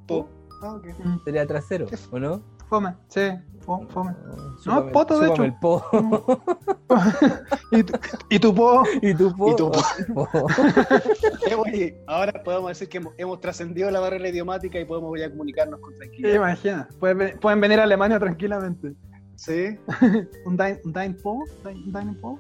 Po. 0.05 0.29
Ah, 0.61 0.77
Sería 1.23 1.45
trasero, 1.47 1.87
¿o 2.11 2.19
no? 2.19 2.41
Fome, 2.69 2.93
sí, 3.07 3.21
fo- 3.67 3.87
fome. 3.89 4.15
Chúpame- 4.63 4.91
poto, 4.91 5.19
de 5.19 5.27
hecho. 5.29 5.43
el 5.43 5.53
po. 5.59 5.83
¿Y 7.71 7.83
tu, 7.83 7.93
y 8.29 8.39
tu 8.39 8.55
po? 8.55 8.83
y 9.01 9.13
tu 9.13 9.35
po. 9.35 9.51
Y 9.51 9.55
tu 9.55 9.71
po. 9.71 10.27
po. 10.31 11.65
Eh, 11.67 12.01
ahora 12.07 12.41
podemos 12.43 12.69
decir 12.69 12.89
que 12.89 12.97
hemos, 12.97 13.13
hemos 13.17 13.39
trascendido 13.41 13.91
la 13.91 13.99
barrera 13.99 14.27
idiomática 14.29 14.79
y 14.79 14.85
podemos 14.85 15.19
ya 15.19 15.29
comunicarnos 15.29 15.79
con 15.79 15.91
¿Qué 15.93 15.97
tranquilidad. 15.99 16.35
imaginas? 16.35 16.87
Pueden, 16.99 17.37
pueden 17.39 17.61
venir 17.61 17.79
a 17.79 17.83
Alemania 17.83 18.17
tranquilamente. 18.19 18.93
Sí. 19.35 19.77
¿Un 20.45 20.57
Dine, 20.57 20.79
un 20.85 20.93
dine 20.93 21.13
po? 21.21 21.43
¿Dine, 21.63 21.83
un 21.85 21.93
dine 21.93 22.13
po? 22.21 22.39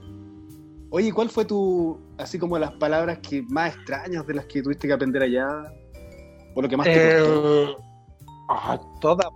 Oye, 0.89 1.11
¿cuál 1.11 1.29
fue 1.29 1.43
tu, 1.43 1.99
así 2.17 2.39
como 2.39 2.57
las 2.57 2.71
palabras 2.71 3.19
que 3.19 3.43
más 3.49 3.75
extrañas 3.75 4.25
de 4.25 4.33
las 4.35 4.45
que 4.45 4.63
tuviste 4.63 4.87
que 4.87 4.93
aprender 4.93 5.21
allá? 5.21 5.47
¿O 6.55 6.61
lo 6.61 6.69
que 6.69 6.77
más 6.77 6.87
te? 6.87 7.19
Eh, 7.19 7.75
ah, 8.49 8.79
todas, 9.01 9.27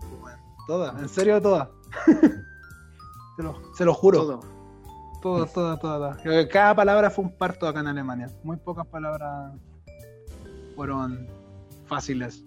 todas, 0.66 1.00
en 1.02 1.10
serio 1.10 1.42
todas. 1.42 1.68
se, 3.36 3.44
lo, 3.44 3.62
se 3.74 3.86
lo 3.86 3.94
juro. 3.94 4.26
Todo. 4.26 4.40
Todas, 5.22 5.54
todas. 5.54 5.80
todas. 5.80 6.18
Cada 6.50 6.76
palabra 6.76 7.10
fue 7.10 7.26
un 7.26 7.38
parto 7.38 7.68
acá 7.68 7.82
en 7.82 7.88
Alemania. 7.88 8.30
Muy 8.44 8.58
pocas 8.58 8.88
palabras 8.88 9.54
fueron 10.76 11.28
fáciles. 11.86 12.44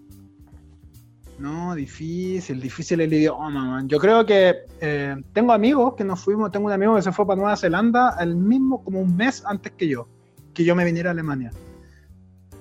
No, 1.38 1.74
difícil, 1.74 2.60
difícil 2.60 3.00
el 3.00 3.12
idioma, 3.12 3.64
man. 3.64 3.88
Yo 3.88 3.98
creo 3.98 4.24
que 4.24 4.66
eh, 4.80 5.16
tengo 5.32 5.52
amigos 5.52 5.94
que 5.94 6.04
nos 6.04 6.20
fuimos, 6.20 6.50
tengo 6.52 6.66
un 6.66 6.72
amigo 6.72 6.94
que 6.94 7.02
se 7.02 7.12
fue 7.12 7.26
para 7.26 7.40
Nueva 7.40 7.56
Zelanda 7.56 8.16
el 8.20 8.36
mismo, 8.36 8.84
como 8.84 9.00
un 9.00 9.16
mes 9.16 9.42
antes 9.46 9.72
que 9.72 9.88
yo, 9.88 10.08
que 10.52 10.64
yo 10.64 10.76
me 10.76 10.84
viniera 10.84 11.10
a 11.10 11.12
Alemania. 11.12 11.50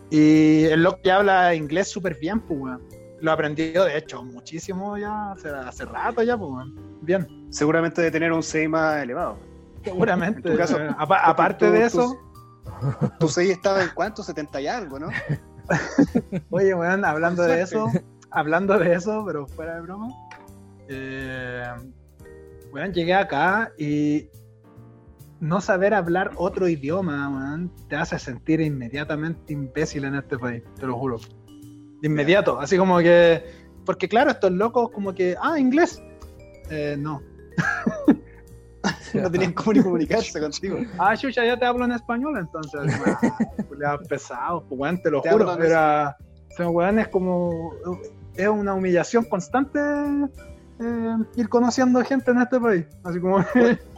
Y 0.10 0.66
el 0.66 0.84
loco 0.84 1.00
que 1.04 1.12
habla 1.12 1.56
inglés 1.56 1.90
súper 1.90 2.18
bien, 2.20 2.40
pues, 2.40 2.60
weón. 2.60 2.82
Lo 3.24 3.32
aprendió, 3.32 3.86
de 3.86 3.98
hecho, 3.98 4.22
muchísimo 4.22 4.98
ya, 4.98 5.32
hace, 5.32 5.48
hace 5.50 5.86
rato 5.86 6.22
ya, 6.24 6.38
pues. 6.38 6.68
Bien, 7.02 7.26
Seguramente 7.50 8.02
de 8.02 8.12
tener 8.12 8.34
un 8.34 8.44
CI 8.44 8.68
más 8.68 9.02
elevado. 9.02 9.38
seguramente. 9.82 10.40
En 10.50 10.54
tu 10.56 10.58
caso, 10.58 10.78
Eh, 10.78 10.90
apa- 10.98 11.20
aparte 11.26 11.68
tú- 11.68 11.72
de 11.72 11.86
eso, 11.86 12.18
Tu 13.20 13.30
CI 13.30 13.52
estaba 13.52 13.82
en 13.82 13.90
cuánto? 13.96 14.24
70 14.24 14.60
y 14.60 14.68
algo, 14.68 15.00
¿no? 15.00 15.08
Oye, 16.50 16.74
weón, 16.74 17.06
hablando 17.06 17.44
de 17.44 17.62
eso, 17.62 17.90
hablando 18.30 18.78
de 18.78 18.94
eso, 18.94 19.24
pero 19.26 19.48
fuera 19.48 19.76
de 19.76 19.82
broma, 19.82 20.10
eh, 20.90 21.64
weón, 22.74 22.92
llegué 22.92 23.14
acá 23.14 23.72
y 23.78 24.28
no 25.40 25.62
saber 25.62 25.94
hablar 25.94 26.32
otro 26.36 26.68
idioma, 26.68 27.30
weón, 27.30 27.72
te 27.88 27.96
hace 27.96 28.20
sentir 28.20 28.60
inmediatamente 28.60 29.54
imbécil 29.54 30.04
en 30.04 30.16
este 30.16 30.38
país, 30.38 30.62
te 30.78 30.86
lo 30.88 30.98
juro. 30.98 31.20
De 32.04 32.08
inmediato, 32.08 32.60
así 32.60 32.78
como 32.78 32.98
que, 33.00 33.42
porque 33.86 34.10
claro, 34.10 34.30
estos 34.30 34.52
locos 34.52 34.90
como 34.92 35.16
que, 35.16 35.38
ah, 35.42 35.58
inglés. 35.58 36.04
Eh, 36.70 36.98
no. 37.00 37.22
No 39.14 39.32
tenían 39.32 39.54
cómo 39.54 39.72
ni 39.72 39.82
comunicarse 39.82 40.42
contigo. 40.42 40.80
Ah, 40.98 41.16
chucha, 41.16 41.46
ya 41.46 41.58
te 41.58 41.66
hablo 41.66 41.86
en 41.86 41.94
español, 41.94 42.38
entonces. 42.38 42.82
Ah, 43.86 43.98
pesado, 44.10 44.66
pues, 44.68 44.80
weón, 44.80 45.02
te 45.02 45.12
lo 45.12 45.22
Te 45.22 45.30
juro. 45.30 45.58
Era, 45.62 46.18
weón, 46.60 47.00
es 47.00 47.08
como. 47.08 47.74
Es 48.36 48.48
una 48.50 48.74
humillación 48.74 49.24
constante 49.24 49.80
eh, 49.80 51.18
ir 51.36 51.48
conociendo 51.48 52.04
gente 52.04 52.32
en 52.32 52.42
este 52.42 52.60
país. 52.60 52.86
Así 53.06 53.22
como. 53.22 53.38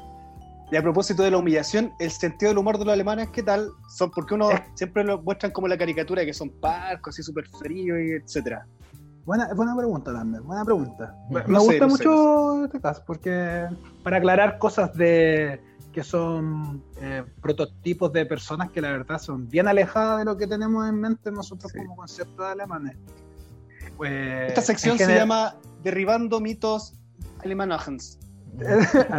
Y 0.71 0.75
a 0.75 0.81
propósito 0.81 1.21
de 1.23 1.31
la 1.31 1.37
humillación, 1.37 1.93
el 1.99 2.09
sentido 2.11 2.49
del 2.49 2.57
humor 2.57 2.79
de 2.79 2.85
los 2.85 2.93
alemanes, 2.93 3.29
¿qué 3.29 3.43
tal? 3.43 3.69
Son 3.87 4.09
porque 4.11 4.33
uno 4.33 4.49
siempre 4.73 5.03
lo 5.03 5.21
muestran 5.21 5.51
como 5.51 5.67
la 5.67 5.77
caricatura 5.77 6.21
de 6.21 6.27
que 6.27 6.33
son 6.33 6.49
parcos, 6.49 7.13
así 7.15 7.21
súper 7.23 7.47
fríos 7.59 7.99
y 7.99 8.11
etcétera. 8.13 8.65
buena, 9.25 9.53
buena 9.53 9.75
pregunta 9.75 10.11
también, 10.11 10.43
buena 10.43 10.65
pregunta. 10.65 11.15
Me 11.29 11.43
No 11.47 11.59
sé, 11.61 11.65
gusta 11.79 11.87
no 11.87 11.95
sé, 11.97 12.07
mucho 12.07 12.65
este 12.65 12.81
caso, 12.81 13.03
porque 13.05 13.67
para 14.03 14.17
aclarar 14.17 14.57
cosas 14.57 14.93
de 14.95 15.61
que 15.93 16.03
son 16.03 16.83
eh, 16.99 17.23
prototipos 17.41 18.11
de 18.11 18.25
personas 18.25 18.69
que 18.71 18.81
la 18.81 18.91
verdad 18.91 19.17
son 19.19 19.47
bien 19.47 19.67
alejadas 19.67 20.19
de 20.19 20.25
lo 20.25 20.35
que 20.35 20.45
tenemos 20.47 20.89
en 20.89 20.99
mente 20.99 21.31
nosotros 21.31 21.71
Sí. 21.71 21.77
como 21.77 21.95
concepto 21.95 22.43
de 22.43 22.49
alemanes. 22.51 22.97
Pues, 23.97 24.49
Esta 24.49 24.61
sección 24.61 24.99
en 24.99 25.05
se 25.07 25.15
llama 25.15 25.55
Derribando 25.83 26.39
mitos 26.41 26.95
alemanagens. 27.43 28.19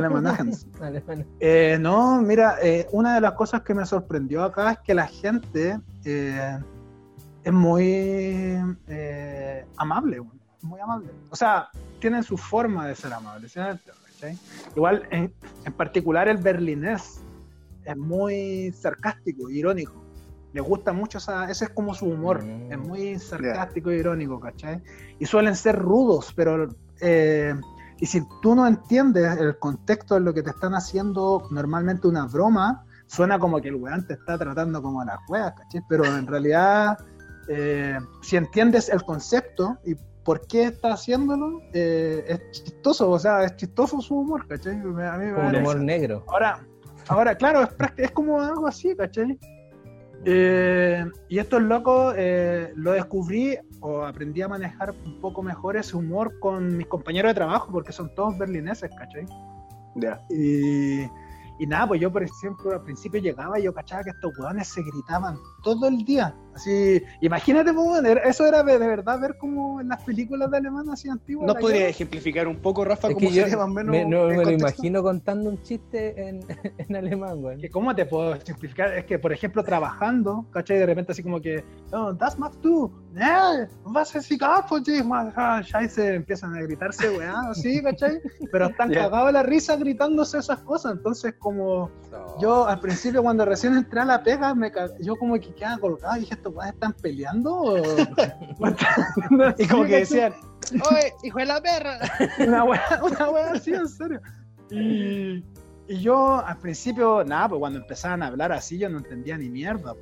Eh, 1.41 1.79
no, 1.81 2.21
mira, 2.23 2.57
eh, 2.63 2.87
una 2.93 3.15
de 3.15 3.21
las 3.21 3.33
cosas 3.33 3.63
que 3.63 3.75
me 3.75 3.85
sorprendió 3.87 4.43
acá 4.45 4.73
es 4.73 4.79
que 4.79 4.95
la 4.95 5.07
gente 5.07 5.79
eh, 6.05 6.59
es 7.45 7.53
muy 7.53 8.59
eh, 8.89 9.65
amable, 9.77 10.21
muy 10.63 10.81
amable. 10.81 11.11
O 11.31 11.37
sea, 11.37 11.69
tienen 12.01 12.23
su 12.23 12.37
forma 12.37 12.87
de 12.87 12.95
ser. 12.95 13.13
¿Cachai? 13.13 14.39
Igual, 14.75 15.07
en, 15.11 15.33
en 15.65 15.73
particular 15.73 16.29
el 16.29 16.39
berlinés 16.39 17.21
es 17.85 17.97
muy 17.97 18.73
sarcástico, 18.73 19.51
irónico. 19.51 20.03
Le 20.53 20.61
gusta 20.63 20.93
mucho 20.93 21.19
esa, 21.19 21.51
ese 21.51 21.67
es 21.67 21.71
como 21.71 21.95
su 21.95 22.07
humor, 22.07 22.43
Mm. 22.43 22.73
es 22.73 22.79
muy 22.79 23.19
sarcástico 23.19 23.91
e 23.91 23.99
irónico, 23.99 24.41
¿cachai? 24.41 24.83
Y 25.19 25.27
suelen 25.27 25.55
ser 25.55 25.77
rudos, 25.79 26.33
pero 26.35 26.69
eh, 27.01 27.55
y 27.99 28.07
si 28.07 28.23
tú 28.43 28.55
no 28.55 28.67
entiendes 28.67 29.39
el 29.39 29.59
contexto 29.59 30.15
de 30.15 30.21
lo 30.21 30.35
que 30.35 30.43
te 30.43 30.51
están 30.51 30.75
haciendo 30.75 31.49
normalmente 31.51 32.07
una 32.07 32.27
broma, 32.27 32.85
suena 33.07 33.39
como 33.39 33.61
que 33.61 33.69
el 33.69 33.77
weón 33.77 34.07
te 34.07 34.15
está 34.15 34.37
tratando 34.37 34.83
como 34.83 35.01
a 35.01 35.07
las 35.07 35.19
weas, 35.29 35.53
¿cachai? 35.55 35.83
Pero 35.89 36.05
en 36.05 36.27
realidad, 36.27 36.99
eh, 37.49 37.99
si 38.23 38.37
entiendes 38.37 38.89
el 38.91 39.03
concepto 39.03 39.79
y 39.85 39.95
por 40.25 40.47
qué 40.47 40.65
está 40.65 40.93
haciéndolo, 40.93 41.63
eh, 41.73 42.25
es 42.29 42.63
chistoso, 42.63 43.11
o 43.11 43.19
sea, 43.19 43.45
es 43.45 43.57
chistoso 43.57 44.01
su 44.01 44.17
humor, 44.17 44.47
¿cachai? 44.47 44.75
A 44.75 45.17
mí 45.17 45.27
me 45.27 45.35
un 45.35 45.57
humor 45.57 45.81
negro. 45.81 46.25
Ahora, 46.29 46.61
ahora 47.09 47.35
claro, 47.35 47.63
es, 47.63 47.71
es 47.97 48.11
como 48.11 48.41
algo 48.41 48.67
así, 48.67 48.95
¿cachai? 48.95 49.39
Eh, 50.29 51.05
y 51.29 51.39
estos 51.39 51.63
locos 51.63 52.13
eh, 52.19 52.73
lo 52.75 52.91
descubrí 52.91 53.57
o 53.81 54.03
aprendí 54.05 54.43
a 54.43 54.49
manejar 54.49 54.93
un 55.05 55.21
poco 55.21 55.41
mejor 55.41 55.77
ese 55.77 55.97
humor 55.97 56.37
con 56.41 56.77
mis 56.77 56.89
compañeros 56.89 57.31
de 57.31 57.35
trabajo, 57.35 57.71
porque 57.71 57.93
son 57.93 58.13
todos 58.17 58.37
berlineses, 58.37 58.91
¿cachai? 58.99 59.25
Y, 60.29 61.03
y 61.61 61.67
nada, 61.69 61.87
pues 61.87 62.01
yo, 62.01 62.11
por 62.13 62.25
ejemplo, 62.25 62.73
al 62.73 62.83
principio 62.83 63.21
llegaba 63.21 63.61
y 63.61 63.63
yo 63.63 63.73
cachaba 63.73 64.03
que 64.03 64.11
estos 64.11 64.37
hueones 64.37 64.67
se 64.67 64.83
gritaban 64.83 65.39
todo 65.63 65.87
el 65.87 66.05
día. 66.05 66.35
Así, 66.57 67.03
imagínate, 67.21 67.73
pues, 67.73 68.03
eso 68.25 68.47
era 68.47 68.63
de, 68.63 68.79
verdad 68.79 69.21
ver 69.21 69.37
como 69.37 69.81
en 69.81 69.89
las 69.89 70.03
películas 70.03 70.51
de 70.51 70.57
alemán 70.57 70.89
así 70.91 71.09
antiguas. 71.09 71.47
¿Nos 71.47 71.57
podría 71.57 71.81
guerra. 71.81 71.91
ejemplificar 71.91 72.49
un 72.49 72.57
poco, 72.57 72.85
Rafa, 72.85 73.09
Es 73.09 73.15
cómo 73.15 73.29
yo 73.29 73.43
sería 73.43 73.57
más 73.59 73.67
o 73.67 73.69
menos 73.69 73.93
me, 73.93 74.05
no, 74.05 74.27
me 74.29 74.45
lo 74.45 74.51
imagino 74.51 75.03
contando 75.03 75.51
un 75.51 75.63
chiste 75.63 76.29
en, 76.29 76.41
en 76.79 76.97
alemán, 76.97 77.41
güey. 77.43 77.59
que 77.59 77.71
cómo 77.71 77.95
te 77.95 78.07
puedo 78.07 78.41
simplificar 78.41 78.93
es 78.97 79.05
que 79.05 79.19
por 79.19 79.33
ejemplo 79.33 79.63
trabajando 79.63 80.47
¿cachai? 80.51 80.79
de 80.79 80.87
repente 80.87 81.13
así 81.13 81.23
como 81.23 81.41
que 81.41 81.65
oh, 81.93 82.13
das 82.13 82.37
nee, 83.13 83.69
was 83.85 84.15
ist 84.15 84.31
egal 84.31 84.63
von 84.69 84.83
dir 84.83 85.05
man 85.05 85.33
ah, 85.37 85.61
scheiße 85.63 86.15
empiezan 86.15 86.55
a 86.55 86.63
gritarse 86.63 87.11
weá 87.11 87.51
así 87.51 87.83
¿cachai? 87.83 88.21
pero 88.51 88.67
están 88.67 88.91
Ya. 88.97 89.03
cagados 89.03 89.27
de 89.27 89.33
la 89.33 89.43
risa 89.43 89.77
gritándose 89.77 90.39
esas 90.39 90.61
cosas 90.61 90.93
entonces 90.93 91.35
como 91.39 91.91
yo 92.41 92.67
al 92.67 92.81
principio 92.81 93.23
cuando 93.23 93.45
recién 93.45 93.75
entré 93.75 94.01
a 94.01 94.05
la 94.05 94.23
pega 94.23 94.55
me 94.55 94.73
yo 95.01 95.17
como 95.17 95.35
que 95.35 95.53
quedaba 95.55 95.79
colgado 95.79 96.17
y 96.17 96.21
dije 96.21 96.37
estos 96.49 96.67
están 96.67 96.93
peleando 96.95 97.55
o, 97.55 97.77
Y 99.59 99.67
como 99.67 99.85
que 99.85 99.99
decían, 99.99 100.35
¡Oye, 100.91 101.15
hijo 101.23 101.39
de 101.39 101.47
la 101.47 101.61
perra! 101.61 101.99
una 102.39 102.65
wea, 102.65 103.01
una 103.03 103.51
así, 103.53 103.73
en 103.73 103.89
serio. 103.89 104.21
Y, 104.71 105.45
y 105.89 106.01
yo 106.01 106.45
al 106.45 106.59
principio, 106.59 107.25
nada, 107.25 107.51
pues 107.51 107.61
cuando 107.61 107.79
empezaban 107.79 108.23
a 108.23 108.29
hablar 108.29 108.53
así, 108.53 108.79
yo 108.79 108.89
no 108.89 108.99
entendía 108.99 109.39
ni 109.39 109.49
mierda, 109.49 109.95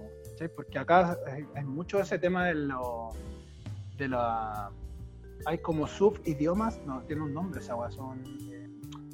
porque 0.56 0.78
acá 0.78 1.16
hay, 1.26 1.44
hay 1.54 1.64
mucho 1.64 2.00
ese 2.00 2.18
tema 2.18 2.46
de 2.46 2.54
lo. 2.54 3.10
de 3.96 4.08
la. 4.08 4.70
hay 5.46 5.58
como 5.58 5.86
subidiomas, 5.86 6.80
no, 6.86 7.02
tiene 7.02 7.22
un 7.22 7.34
nombre 7.34 7.60
esa 7.60 7.76
wea, 7.76 7.90
son. 7.90 8.22
eh, 8.50 8.68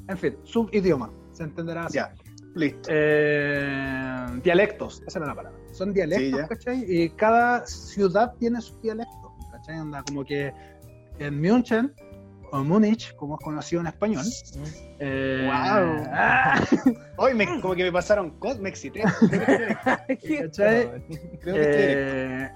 en 0.09 0.19
fin, 0.19 0.37
subidioma, 0.45 1.11
se 1.33 1.45
entenderá 1.45 1.85
así. 1.85 1.97
Ya, 1.97 2.15
listo. 2.55 2.89
Eh, 2.93 4.27
dialectos, 4.43 5.03
esa 5.07 5.19
era 5.19 5.29
la 5.29 5.35
palabra. 5.35 5.60
Son 5.81 5.95
dialectos, 5.95 6.41
Sí. 6.43 6.47
¿cachai? 6.47 6.85
Y 6.87 7.09
cada 7.11 7.65
ciudad 7.67 8.35
tiene 8.39 8.61
su 8.61 8.79
dialecto, 8.83 9.33
¿cachai? 9.51 9.79
Onda, 9.79 10.03
como 10.07 10.23
que 10.27 10.53
en 11.19 11.41
München, 11.41 11.95
o 12.53 12.63
Múnich, 12.63 13.15
como 13.17 13.37
es 13.39 13.41
conocido 13.45 13.81
en 13.81 13.87
español. 13.87 14.25
eh, 14.99 15.45
Guau. 15.47 16.05
ah, 16.13 16.61
Hoy 17.17 17.33
me, 17.33 17.47
como 17.63 17.75
que 17.75 17.85
me 17.85 17.93
pasaron 17.93 18.35
me 18.61 18.69
excité. 18.69 19.03
¿Cachai? 19.05 21.03
Creo 21.41 21.55
que 21.55 21.63
eh, 21.65 22.51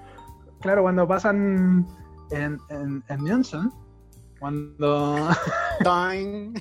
claro, 0.61 0.83
cuando 0.83 1.07
pasan 1.07 1.87
en, 2.29 2.59
en, 2.69 3.03
en 3.07 3.23
München, 3.23 3.71
cuando 4.39 5.29
Time. 5.83 6.53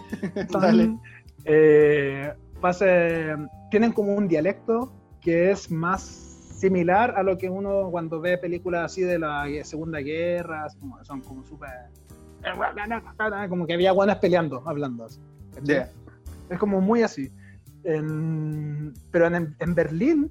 Dale. 0.51 0.97
eh, 1.45 2.33
pase- 2.63 3.37
tienen 3.71 3.93
como 3.93 4.15
un 4.15 4.29
dialecto 4.29 4.91
que 5.21 5.51
es 5.51 5.71
más 5.71 6.34
similar 6.69 7.13
a 7.15 7.23
lo 7.23 7.37
que 7.37 7.51
uno 7.51 7.91
cuando 7.91 8.21
ve 8.21 8.39
películas 8.39 8.87
así 8.87 9.03
de 9.03 9.19
la 9.19 9.45
Segunda 9.65 9.99
Guerra, 9.99 10.67
como- 10.81 11.05
son 11.05 11.21
como 11.21 11.45
súper... 11.45 11.69
Como 13.51 13.67
que 13.67 13.75
había 13.75 13.93
guanas 13.93 14.17
peleando, 14.19 14.63
hablando. 14.67 15.05
así. 15.05 15.21
Ya. 15.63 15.91
Es 16.49 16.59
como 16.59 16.81
muy 16.81 17.03
así. 17.03 17.31
En- 17.85 18.95
pero 19.11 19.27
en, 19.27 19.55
en 19.59 19.75
Berlín, 19.75 20.31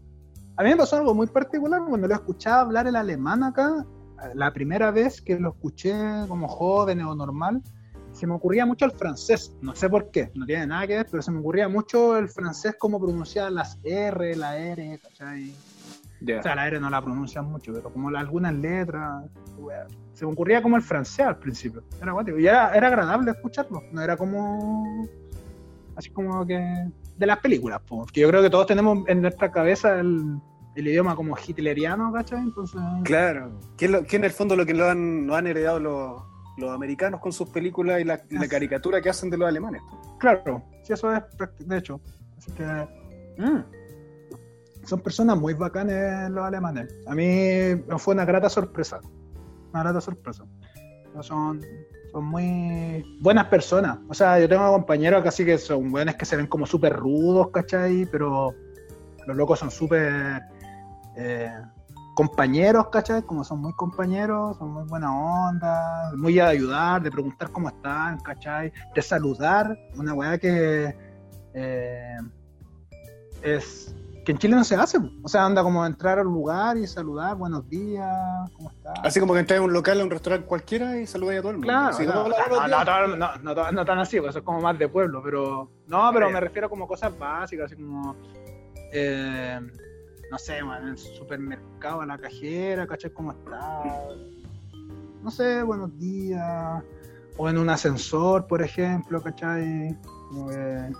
a 0.57 0.63
mí 0.63 0.69
me 0.69 0.77
pasó 0.77 0.97
algo 0.97 1.13
muy 1.13 1.27
particular 1.27 1.81
cuando 1.87 2.07
lo 2.07 2.13
escuchaba 2.15 2.61
hablar 2.61 2.87
el 2.87 2.95
alemán 2.95 3.43
acá, 3.43 3.85
la 4.33 4.51
primera 4.53 4.89
vez 4.89 5.21
que 5.21 5.37
lo 5.39 5.49
escuché 5.49 5.93
como 6.27 6.47
joven 6.47 7.01
o 7.01 7.13
normal, 7.15 7.61
se 8.11 8.25
me 8.25 8.33
ocurría 8.33 8.65
mucho 8.65 8.85
el 8.85 8.91
francés, 8.91 9.55
no 9.61 9.75
sé 9.75 9.89
por 9.89 10.09
qué, 10.11 10.31
no 10.35 10.45
tiene 10.45 10.65
nada 10.67 10.87
que 10.87 10.95
ver, 10.97 11.07
pero 11.09 11.21
se 11.21 11.31
me 11.31 11.39
ocurría 11.39 11.67
mucho 11.67 12.15
el 12.17 12.29
francés 12.29 12.75
como 12.79 12.99
pronunciar 12.99 13.51
las 13.51 13.79
R, 13.83 14.35
la 14.35 14.57
R, 14.57 14.99
¿cachai? 14.99 15.51
O 16.39 16.43
sea, 16.43 16.55
la 16.55 16.67
R 16.67 16.79
no 16.79 16.89
la 16.89 17.01
pronuncian 17.01 17.45
mucho, 17.45 17.73
pero 17.73 17.91
como 17.91 18.09
la- 18.09 18.19
algunas 18.21 18.53
letras, 18.53 19.23
wea, 19.57 19.85
se 20.13 20.25
me 20.25 20.31
ocurría 20.31 20.61
como 20.61 20.75
el 20.77 20.81
francés 20.81 21.25
al 21.25 21.37
principio. 21.37 21.83
Era 22.01 22.11
guático. 22.13 22.37
Y 22.39 22.47
era, 22.47 22.73
era 22.73 22.87
agradable 22.87 23.31
escucharlo. 23.31 23.81
No 23.91 24.01
era 24.01 24.15
como. 24.15 25.07
Así 25.95 26.09
como 26.11 26.45
que. 26.45 26.87
De 27.17 27.25
las 27.27 27.39
películas, 27.39 27.79
po. 27.81 28.05
que 28.11 28.21
yo 28.21 28.29
creo 28.29 28.41
que 28.41 28.49
todos 28.49 28.65
tenemos 28.67 29.07
en 29.07 29.21
nuestra 29.21 29.51
cabeza 29.51 29.99
el, 29.99 30.37
el 30.75 30.87
idioma 30.87 31.15
como 31.15 31.35
hitleriano, 31.37 32.11
¿cachai? 32.11 32.39
Entonces. 32.39 32.81
Claro. 33.03 33.51
Que, 33.77 33.85
es 33.85 33.91
lo- 33.91 34.03
que 34.03 34.15
en 34.15 34.23
el 34.23 34.31
fondo 34.31 34.55
lo 34.55 34.65
que 34.65 34.73
lo 34.73 34.89
han, 34.89 35.27
lo 35.27 35.35
han 35.35 35.45
heredado 35.45 35.79
los, 35.79 36.23
los 36.57 36.71
americanos 36.71 37.19
con 37.19 37.31
sus 37.31 37.49
películas 37.49 38.01
y 38.01 38.03
la, 38.05 38.19
caricatura 38.47 39.01
que 39.01 39.09
hacen 39.09 39.29
de 39.29 39.37
los 39.37 39.47
alemanes. 39.47 39.81
Claro, 40.19 40.63
sí, 40.83 40.93
eso 40.93 41.13
es 41.13 41.21
de 41.59 41.77
hecho. 41.77 41.99
Así 42.37 42.51
que. 42.53 42.63
mm, 43.37 43.59
son 44.85 44.99
personas 45.01 45.37
muy 45.37 45.53
bacanes 45.53 46.29
los 46.29 46.43
alemanes. 46.43 46.93
A 47.07 47.15
mí 47.15 47.25
me 47.25 47.97
fue 47.97 48.13
una 48.13 48.25
grata 48.25 48.49
sorpresa. 48.49 48.99
Una 49.71 49.83
grata 49.83 50.01
sorpresa. 50.01 50.43
Son, 51.21 51.61
son 52.11 52.25
muy 52.25 53.03
buenas 53.21 53.45
personas. 53.45 53.99
O 54.09 54.13
sea, 54.13 54.39
yo 54.39 54.49
tengo 54.49 54.71
compañeros 54.71 55.21
que 55.21 55.29
así 55.29 55.45
que 55.45 55.57
son 55.57 55.91
buenos 55.91 56.15
que 56.15 56.25
se 56.25 56.35
ven 56.35 56.47
como 56.47 56.65
súper 56.65 56.93
rudos, 56.93 57.49
¿cachai? 57.51 58.07
Pero 58.11 58.53
los 59.27 59.37
locos 59.37 59.59
son 59.59 59.71
súper 59.71 60.41
eh, 61.15 61.51
compañeros, 62.15 62.89
¿cachai? 62.89 63.23
Como 63.23 63.43
son 63.43 63.61
muy 63.61 63.73
compañeros, 63.73 64.57
son 64.57 64.71
muy 64.71 64.83
buena 64.85 65.15
onda, 65.15 66.11
muy 66.15 66.39
a 66.39 66.47
ayudar, 66.47 67.01
de 67.01 67.11
preguntar 67.11 67.51
cómo 67.51 67.69
están, 67.69 68.19
¿cachai? 68.19 68.71
De 68.93 69.01
saludar, 69.01 69.77
una 69.95 70.13
weá 70.13 70.37
que 70.37 70.95
eh, 71.53 72.17
es 73.41 73.95
que 74.25 74.31
en 74.31 74.37
Chile 74.37 74.55
no 74.55 74.63
se 74.63 74.75
hace. 74.75 74.97
O 75.21 75.27
sea, 75.27 75.45
anda 75.45 75.63
como 75.63 75.83
a 75.83 75.87
entrar 75.87 76.17
al 76.19 76.25
lugar 76.25 76.77
y 76.77 76.87
saludar, 76.87 77.35
buenos 77.35 77.67
días, 77.69 78.07
¿cómo 78.55 78.69
estás? 78.71 78.93
Así 79.03 79.19
como 79.19 79.33
que 79.33 79.39
entras 79.41 79.59
a 79.59 79.63
un 79.63 79.73
local, 79.73 79.99
a 79.99 80.03
un 80.03 80.09
restaurante 80.09 80.47
cualquiera 80.47 80.97
y 80.99 81.05
saludas 81.07 81.37
a 81.39 81.41
todo 81.41 81.51
el 81.51 81.57
mundo. 81.57 81.67
Claro, 81.67 81.87
Así, 81.89 82.05
no, 82.05 83.85
tan 83.85 83.99
así, 83.99 84.19
pues 84.19 84.29
eso 84.29 84.39
es 84.39 84.45
como 84.45 84.61
más 84.61 84.77
de 84.79 84.87
pueblo, 84.87 85.21
pero 85.23 85.69
no, 85.87 86.09
pero 86.13 86.27
Ya. 86.27 86.33
me 86.33 86.39
refiero 86.39 86.69
como 86.69 86.87
cosas 86.87 87.17
básicas, 87.17 87.65
así 87.71 87.81
como, 87.81 88.15
eh, 88.93 89.59
no 90.31 90.37
sé, 90.37 90.63
man, 90.63 90.83
en 90.83 90.89
el 90.89 90.97
supermercado, 90.97 92.01
a 92.01 92.05
la 92.05 92.17
cajera, 92.17 92.87
¿cachai? 92.87 93.11
¿Cómo 93.11 93.31
está? 93.31 93.83
No 95.21 95.31
sé, 95.31 95.63
buenos 95.63 95.97
días, 95.99 96.83
o 97.37 97.49
en 97.49 97.57
un 97.57 97.69
ascensor, 97.69 98.47
por 98.47 98.61
ejemplo, 98.61 99.21
¿cachai? 99.21 99.97
Como 100.29 100.49
que, 100.49 100.91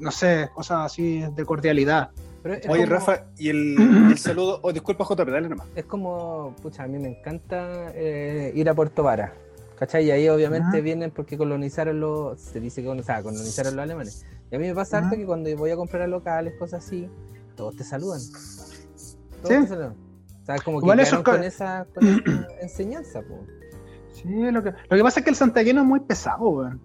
no 0.00 0.10
sé, 0.10 0.48
cosas 0.54 0.86
así 0.86 1.22
de 1.34 1.44
cordialidad. 1.44 2.10
Pero 2.42 2.54
es 2.54 2.66
Oye, 2.68 2.84
como- 2.84 2.92
Rafa, 2.94 3.26
y 3.36 3.50
el, 3.50 3.76
el 4.10 4.18
saludo. 4.18 4.60
Oh, 4.62 4.72
disculpa, 4.72 5.04
JP, 5.04 5.28
dale 5.30 5.48
nomás. 5.48 5.66
Es 5.76 5.84
como, 5.84 6.54
pucha, 6.62 6.84
a 6.84 6.86
mí 6.88 6.98
me 6.98 7.08
encanta 7.18 7.92
eh, 7.94 8.52
ir 8.54 8.68
a 8.68 8.74
Puerto 8.74 9.02
Vara. 9.02 9.34
¿Cachai? 9.78 10.04
Y 10.06 10.10
ahí 10.10 10.28
obviamente 10.28 10.68
Ajá. 10.68 10.80
vienen 10.80 11.10
porque 11.10 11.38
colonizaron 11.38 12.00
los, 12.00 12.38
se 12.40 12.60
dice 12.60 12.82
que 12.82 12.88
o 12.88 13.02
sea, 13.02 13.22
colonizaron 13.22 13.76
los 13.76 13.82
alemanes. 13.82 14.26
Y 14.50 14.56
a 14.56 14.58
mí 14.58 14.66
me 14.68 14.74
pasa 14.74 14.98
Ajá. 14.98 15.06
harto 15.06 15.16
que 15.18 15.24
cuando 15.24 15.54
voy 15.56 15.70
a 15.70 15.76
comprar 15.76 16.02
a 16.02 16.06
locales, 16.06 16.52
cosas 16.58 16.84
así, 16.84 17.08
todos 17.56 17.76
te 17.76 17.84
saludan. 17.84 18.20
Todos 18.20 19.48
Sí. 19.48 19.60
te 19.62 19.66
saludan. 19.68 19.94
O 20.42 20.44
sea, 20.44 20.56
como 20.58 20.80
que 20.80 20.84
Igual 20.84 21.00
eso 21.00 21.22
con 21.22 21.42
esa, 21.44 21.86
con 21.94 22.06
esa 22.06 22.20
enseñanza, 22.60 23.22
po. 23.22 23.44
Sí, 24.12 24.28
lo 24.28 24.62
que, 24.62 24.70
lo 24.90 24.96
que 24.96 25.02
pasa 25.02 25.20
es 25.20 25.24
que 25.24 25.30
el 25.30 25.36
santiaguino 25.36 25.80
es 25.82 25.86
muy 25.86 26.00
pesado, 26.00 26.48
weón. 26.48 26.80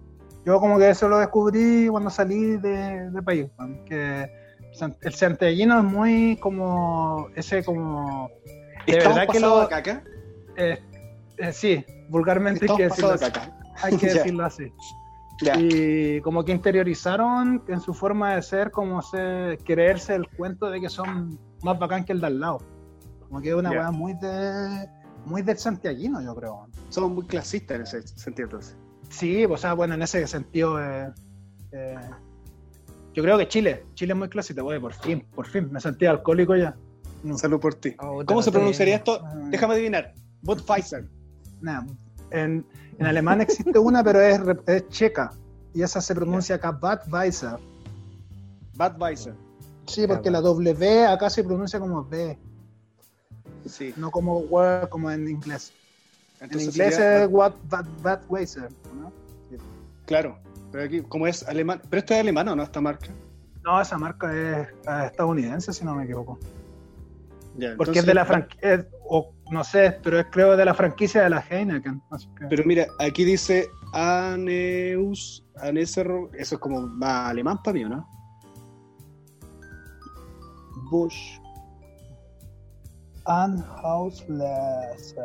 Yo 0.46 0.60
como 0.60 0.78
que 0.78 0.88
eso 0.90 1.08
lo 1.08 1.18
descubrí 1.18 1.88
cuando 1.90 2.08
salí 2.08 2.56
de, 2.56 3.10
de 3.10 3.22
país, 3.22 3.46
weón, 3.58 3.84
que 3.84 4.30
el 5.00 5.14
santiaguino 5.14 5.78
es 5.78 5.84
muy 5.84 6.36
como 6.40 7.28
ese 7.34 7.64
como 7.64 8.30
de 8.86 8.98
¿Estamos 8.98 9.18
verdad 9.18 9.32
que 9.32 9.40
lo 9.40 9.60
de 9.62 9.68
caca? 9.68 10.04
eh, 10.56 10.78
eh, 11.38 11.52
sí, 11.52 11.84
vulgarmente 12.08 12.66
hay 12.70 12.76
que 12.76 12.84
decirlo 12.84 13.08
de 13.08 13.14
así. 13.16 13.24
caca. 13.32 13.58
Hay 13.82 13.96
que 13.96 14.06
Ya. 14.06 14.14
decirlo 14.14 14.44
así. 14.44 14.72
Ya. 15.42 15.58
Y 15.58 16.20
como 16.20 16.44
que 16.44 16.52
interiorizaron 16.52 17.64
en 17.66 17.80
su 17.80 17.92
forma 17.92 18.36
de 18.36 18.42
ser, 18.42 18.70
como 18.70 19.02
se, 19.02 19.58
creerse 19.64 20.14
el 20.14 20.28
cuento 20.28 20.70
de 20.70 20.80
que 20.80 20.88
son 20.88 21.38
más 21.64 21.76
bacán 21.78 22.04
que 22.04 22.12
el 22.12 22.20
de 22.20 22.28
al 22.28 22.38
lado. 22.40 22.58
Como 23.28 23.40
que 23.42 23.48
es 23.48 23.54
una 23.56 23.70
weá 23.72 23.90
muy 23.90 24.14
de 24.14 24.88
muy 25.24 25.42
del 25.42 25.58
santiaguino, 25.58 26.22
yo 26.22 26.36
creo. 26.36 26.68
Somos 26.88 27.10
muy 27.10 27.26
clasistas 27.26 27.74
en 27.76 27.82
ese 27.82 28.06
sentido, 28.06 28.46
entonces. 28.46 28.76
Sí, 29.10 29.44
o 29.44 29.56
sea, 29.56 29.72
bueno, 29.74 29.94
en 29.94 30.02
ese 30.02 30.26
sentido, 30.26 30.80
eh, 30.82 31.10
eh, 31.72 31.96
yo 33.14 33.22
creo 33.22 33.38
que 33.38 33.48
Chile, 33.48 33.84
Chile 33.94 34.12
es 34.12 34.18
muy 34.18 34.28
clásico, 34.28 34.62
güey, 34.62 34.78
por 34.80 34.92
fin, 34.92 35.24
por 35.34 35.46
fin, 35.46 35.70
me 35.72 35.80
sentí 35.80 36.06
alcohólico 36.06 36.54
ya. 36.56 36.74
No. 37.22 37.36
Salud 37.38 37.58
por 37.60 37.74
ti. 37.74 37.94
Oh, 37.98 38.16
puta, 38.16 38.26
¿Cómo 38.26 38.42
se 38.42 38.52
pronunciaría 38.52 38.96
esto? 38.96 39.20
Ah, 39.24 39.34
Déjame 39.50 39.74
adivinar. 39.74 40.12
Budweiser. 40.42 41.08
nah. 41.60 41.82
En, 42.30 42.66
en 42.98 43.06
alemán 43.06 43.40
existe 43.40 43.78
una, 43.78 44.02
pero 44.04 44.20
es, 44.20 44.40
re- 44.40 44.58
es 44.66 44.88
checa, 44.88 45.32
y 45.72 45.82
esa 45.82 46.00
se 46.00 46.14
pronuncia 46.14 46.56
acá 46.56 46.72
Budweiser. 46.72 47.56
Budweiser. 48.74 49.34
Sí, 49.86 50.06
porque 50.06 50.30
la 50.30 50.40
W 50.40 51.06
acá 51.06 51.30
se 51.30 51.42
pronuncia 51.44 51.78
como 51.80 52.04
B, 52.04 52.36
Sí. 53.66 53.94
no 53.96 54.10
como 54.10 54.40
W 54.42 54.88
como 54.90 55.10
en 55.10 55.28
inglés. 55.28 55.72
En 56.40 56.50
inglés 56.60 56.94
sería 56.94 57.24
es 57.24 57.30
Bud- 57.30 57.54
Bud- 57.70 57.88
Budweiser. 58.28 58.68
Claro. 60.06 60.38
Pero 60.72 60.84
aquí, 60.84 61.00
como 61.02 61.26
es 61.26 61.46
alemán. 61.48 61.80
¿Pero 61.88 62.00
esto 62.00 62.14
es 62.14 62.20
alemán 62.20 62.48
o 62.48 62.56
no, 62.56 62.62
esta 62.62 62.80
marca? 62.80 63.08
No, 63.64 63.80
esa 63.80 63.98
marca 63.98 64.32
es 64.34 64.68
estadounidense, 65.06 65.72
si 65.72 65.84
no 65.84 65.94
me 65.94 66.04
equivoco. 66.04 66.38
Ya, 67.56 67.74
Porque 67.76 68.00
es 68.00 68.06
de 68.06 68.12
la 68.14 68.24
franquicia, 68.26 68.86
o 69.08 69.32
no 69.50 69.64
sé, 69.64 69.98
pero 70.02 70.18
es 70.20 70.26
creo 70.30 70.56
de 70.56 70.64
la 70.66 70.74
franquicia 70.74 71.22
de 71.22 71.30
la 71.30 71.40
Heineken. 71.40 72.02
que- 72.38 72.46
Pero 72.50 72.64
mira, 72.66 72.86
aquí 72.98 73.24
dice 73.24 73.66
Aneus, 73.94 75.42
Aneser, 75.56 76.06
eso 76.34 76.54
es 76.56 76.60
como 76.60 76.82
más 76.82 77.30
alemán 77.30 77.58
para 77.64 77.72
mí, 77.74 77.84
¿o 77.84 77.88
no? 77.88 78.06
Bush. 80.90 81.38
Anhauslese. 83.24 85.20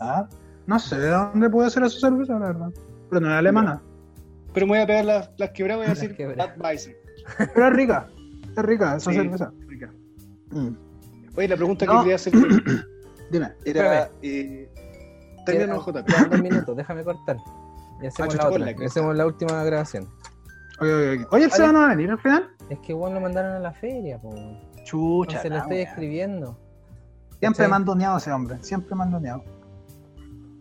¿Ah? 0.00 0.26
No 0.66 0.78
sé 0.78 0.98
de 0.98 1.08
dónde 1.10 1.50
puede 1.50 1.70
ser 1.70 1.82
esa 1.84 1.98
cerveza, 2.00 2.32
la 2.38 2.46
verdad. 2.46 2.70
Pero 3.08 3.20
no 3.20 3.28
es 3.28 3.34
alemana. 3.34 3.82
Pero 4.52 4.66
me 4.66 4.72
voy 4.72 4.78
a 4.80 4.86
pegar 4.86 5.04
las, 5.04 5.30
las 5.36 5.50
quebradas, 5.50 5.78
voy 5.78 5.86
a 5.86 5.94
decir 5.94 6.16
quebradas. 6.16 6.56
Budweiser. 6.56 6.96
Pero 7.54 7.66
es 7.68 7.72
rica. 7.74 8.08
Es 8.56 8.62
rica 8.64 8.96
esa 8.96 9.10
Sí. 9.10 9.16
cerveza. 9.16 9.52
Rica. 9.68 9.92
Mm. 10.50 10.68
Oye, 11.36 11.48
la 11.48 11.56
pregunta 11.56 11.86
No. 11.86 11.92
que 11.92 11.98
quería 12.00 12.14
hacer 12.16 12.32
Dime. 13.30 13.52
era... 13.64 14.10
Eh, 14.22 14.68
termina 15.46 15.74
el 15.76 15.80
JP. 15.80 16.08
Dos 16.30 16.40
minutos, 16.42 16.76
déjame 16.76 17.04
cortar. 17.04 17.36
Y 18.02 18.06
hacemos 18.06 18.34
Ah, 18.34 18.38
la 18.44 18.48
otra. 18.48 18.70
y 18.72 18.84
hacemos 18.84 19.16
la 19.16 19.26
última 19.26 19.62
grabación. 19.64 20.04
Ok, 20.80 20.86
ok, 20.86 21.20
ok. 21.26 21.32
Oye, 21.34 21.44
¿el 21.44 21.50
Seba 21.52 21.72
no 21.72 21.78
va 21.80 21.86
a 21.86 21.88
venir 21.90 22.10
al 22.10 22.18
final? 22.18 22.48
Es 22.70 22.78
que 22.80 22.92
igual 22.92 23.14
lo 23.14 23.20
mandaron 23.20 23.52
a 23.52 23.58
la 23.60 23.72
feria, 23.72 24.18
po. 24.20 24.34
Chucha. 24.84 25.40
se 25.42 25.48
lo 25.48 25.56
la 25.56 25.60
estoy 25.62 25.76
wea. 25.76 25.88
escribiendo. 25.88 26.58
Siempre 27.38 27.58
¿Cachai? 27.64 27.68
mandoneado 27.70 28.16
ese 28.18 28.32
hombre. 28.32 28.56
Siempre 28.62 28.94
mandoneado. 28.94 29.44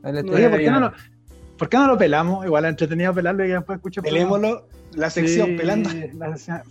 Estoy 0.04 0.30
Oye, 0.30 0.50
¿por 0.50 0.60
qué, 0.60 0.72
no 0.72 0.80
lo, 0.80 0.92
¿por 1.60 1.70
qué 1.70 1.78
no 1.78 1.86
lo 1.88 1.98
pelamos? 1.98 2.44
Igual 2.46 2.66
es 2.66 2.70
entretenido 2.70 3.14
pelarlo 3.14 3.44
y 3.46 3.50
que 3.50 3.54
después 3.54 3.76
escuche. 3.78 4.02
Pelémoslo, 4.02 4.68
la 4.94 5.10
sección, 5.12 5.50
Sí, 5.50 5.56
pelando, 5.58 5.90
la 6.18 6.36
sección. 6.38 6.62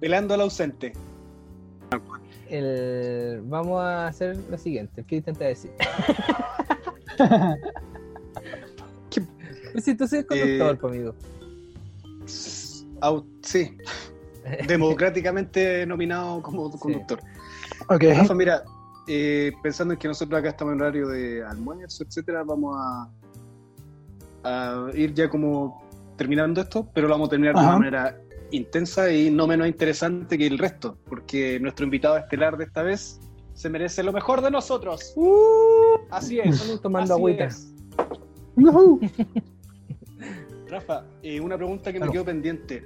pelando 0.00 0.32
al 0.34 0.40
ausente. 0.42 0.92
El- 2.48 3.42
Vamos 3.44 3.82
a 3.82 4.06
hacer 4.06 4.38
lo 4.48 4.56
siguiente. 4.56 5.04
¿Qué 5.06 5.16
intenta 5.16 5.44
decir? 5.44 5.70
¿Qué? 9.10 9.22
Pues 9.72 9.84
si 9.84 9.94
tú 9.94 10.06
soy 10.08 10.24
conductor, 10.24 10.74
Eh, 10.74 10.78
po, 10.80 10.86
amigo. 10.88 11.14
Au- 13.00 13.24
sí, 13.42 13.76
democráticamente 14.66 15.84
nominado 15.86 16.42
como 16.42 16.70
conductor. 16.78 17.20
Ok. 17.88 18.02
Rafa, 18.16 18.34
mira, 18.34 18.62
eh, 19.06 19.52
pensando 19.62 19.94
en 19.94 20.00
que 20.00 20.08
nosotros 20.08 20.38
acá 20.38 20.50
estamos 20.50 20.74
en 20.74 20.80
horario 20.80 21.08
de 21.08 21.44
almuerzo, 21.44 22.04
etcétera, 22.04 22.42
vamos 22.44 22.76
a, 22.78 23.08
a 24.44 24.88
ir 24.94 25.14
ya 25.14 25.28
como 25.28 25.82
terminando 26.16 26.60
esto, 26.60 26.88
pero 26.92 27.08
lo 27.08 27.14
vamos 27.14 27.28
a 27.28 27.30
terminar 27.30 27.54
de 27.54 27.60
una 27.60 27.78
manera 27.78 28.20
intensa 28.50 29.10
y 29.12 29.30
no 29.30 29.46
menos 29.46 29.66
interesante 29.68 30.38
que 30.38 30.46
el 30.46 30.58
resto, 30.58 30.98
porque 31.06 31.60
nuestro 31.60 31.84
invitado 31.84 32.16
estelar 32.16 32.56
de 32.56 32.64
esta 32.64 32.82
vez 32.82 33.20
se 33.54 33.68
merece 33.68 34.02
lo 34.02 34.12
mejor 34.12 34.40
de 34.40 34.50
nosotros. 34.50 35.14
Así 36.10 36.38
es. 36.38 36.54
Estamos 36.54 36.80
tomando 36.80 37.14
así 37.14 37.20
agüita. 37.20 37.44
es. 37.44 37.74
Ujú. 38.56 39.00
Rafa, 40.68 41.04
eh, 41.22 41.40
una 41.40 41.56
pregunta 41.56 41.92
que 41.92 42.00
me 42.00 42.10
quedó 42.10 42.24
pendiente. 42.24 42.84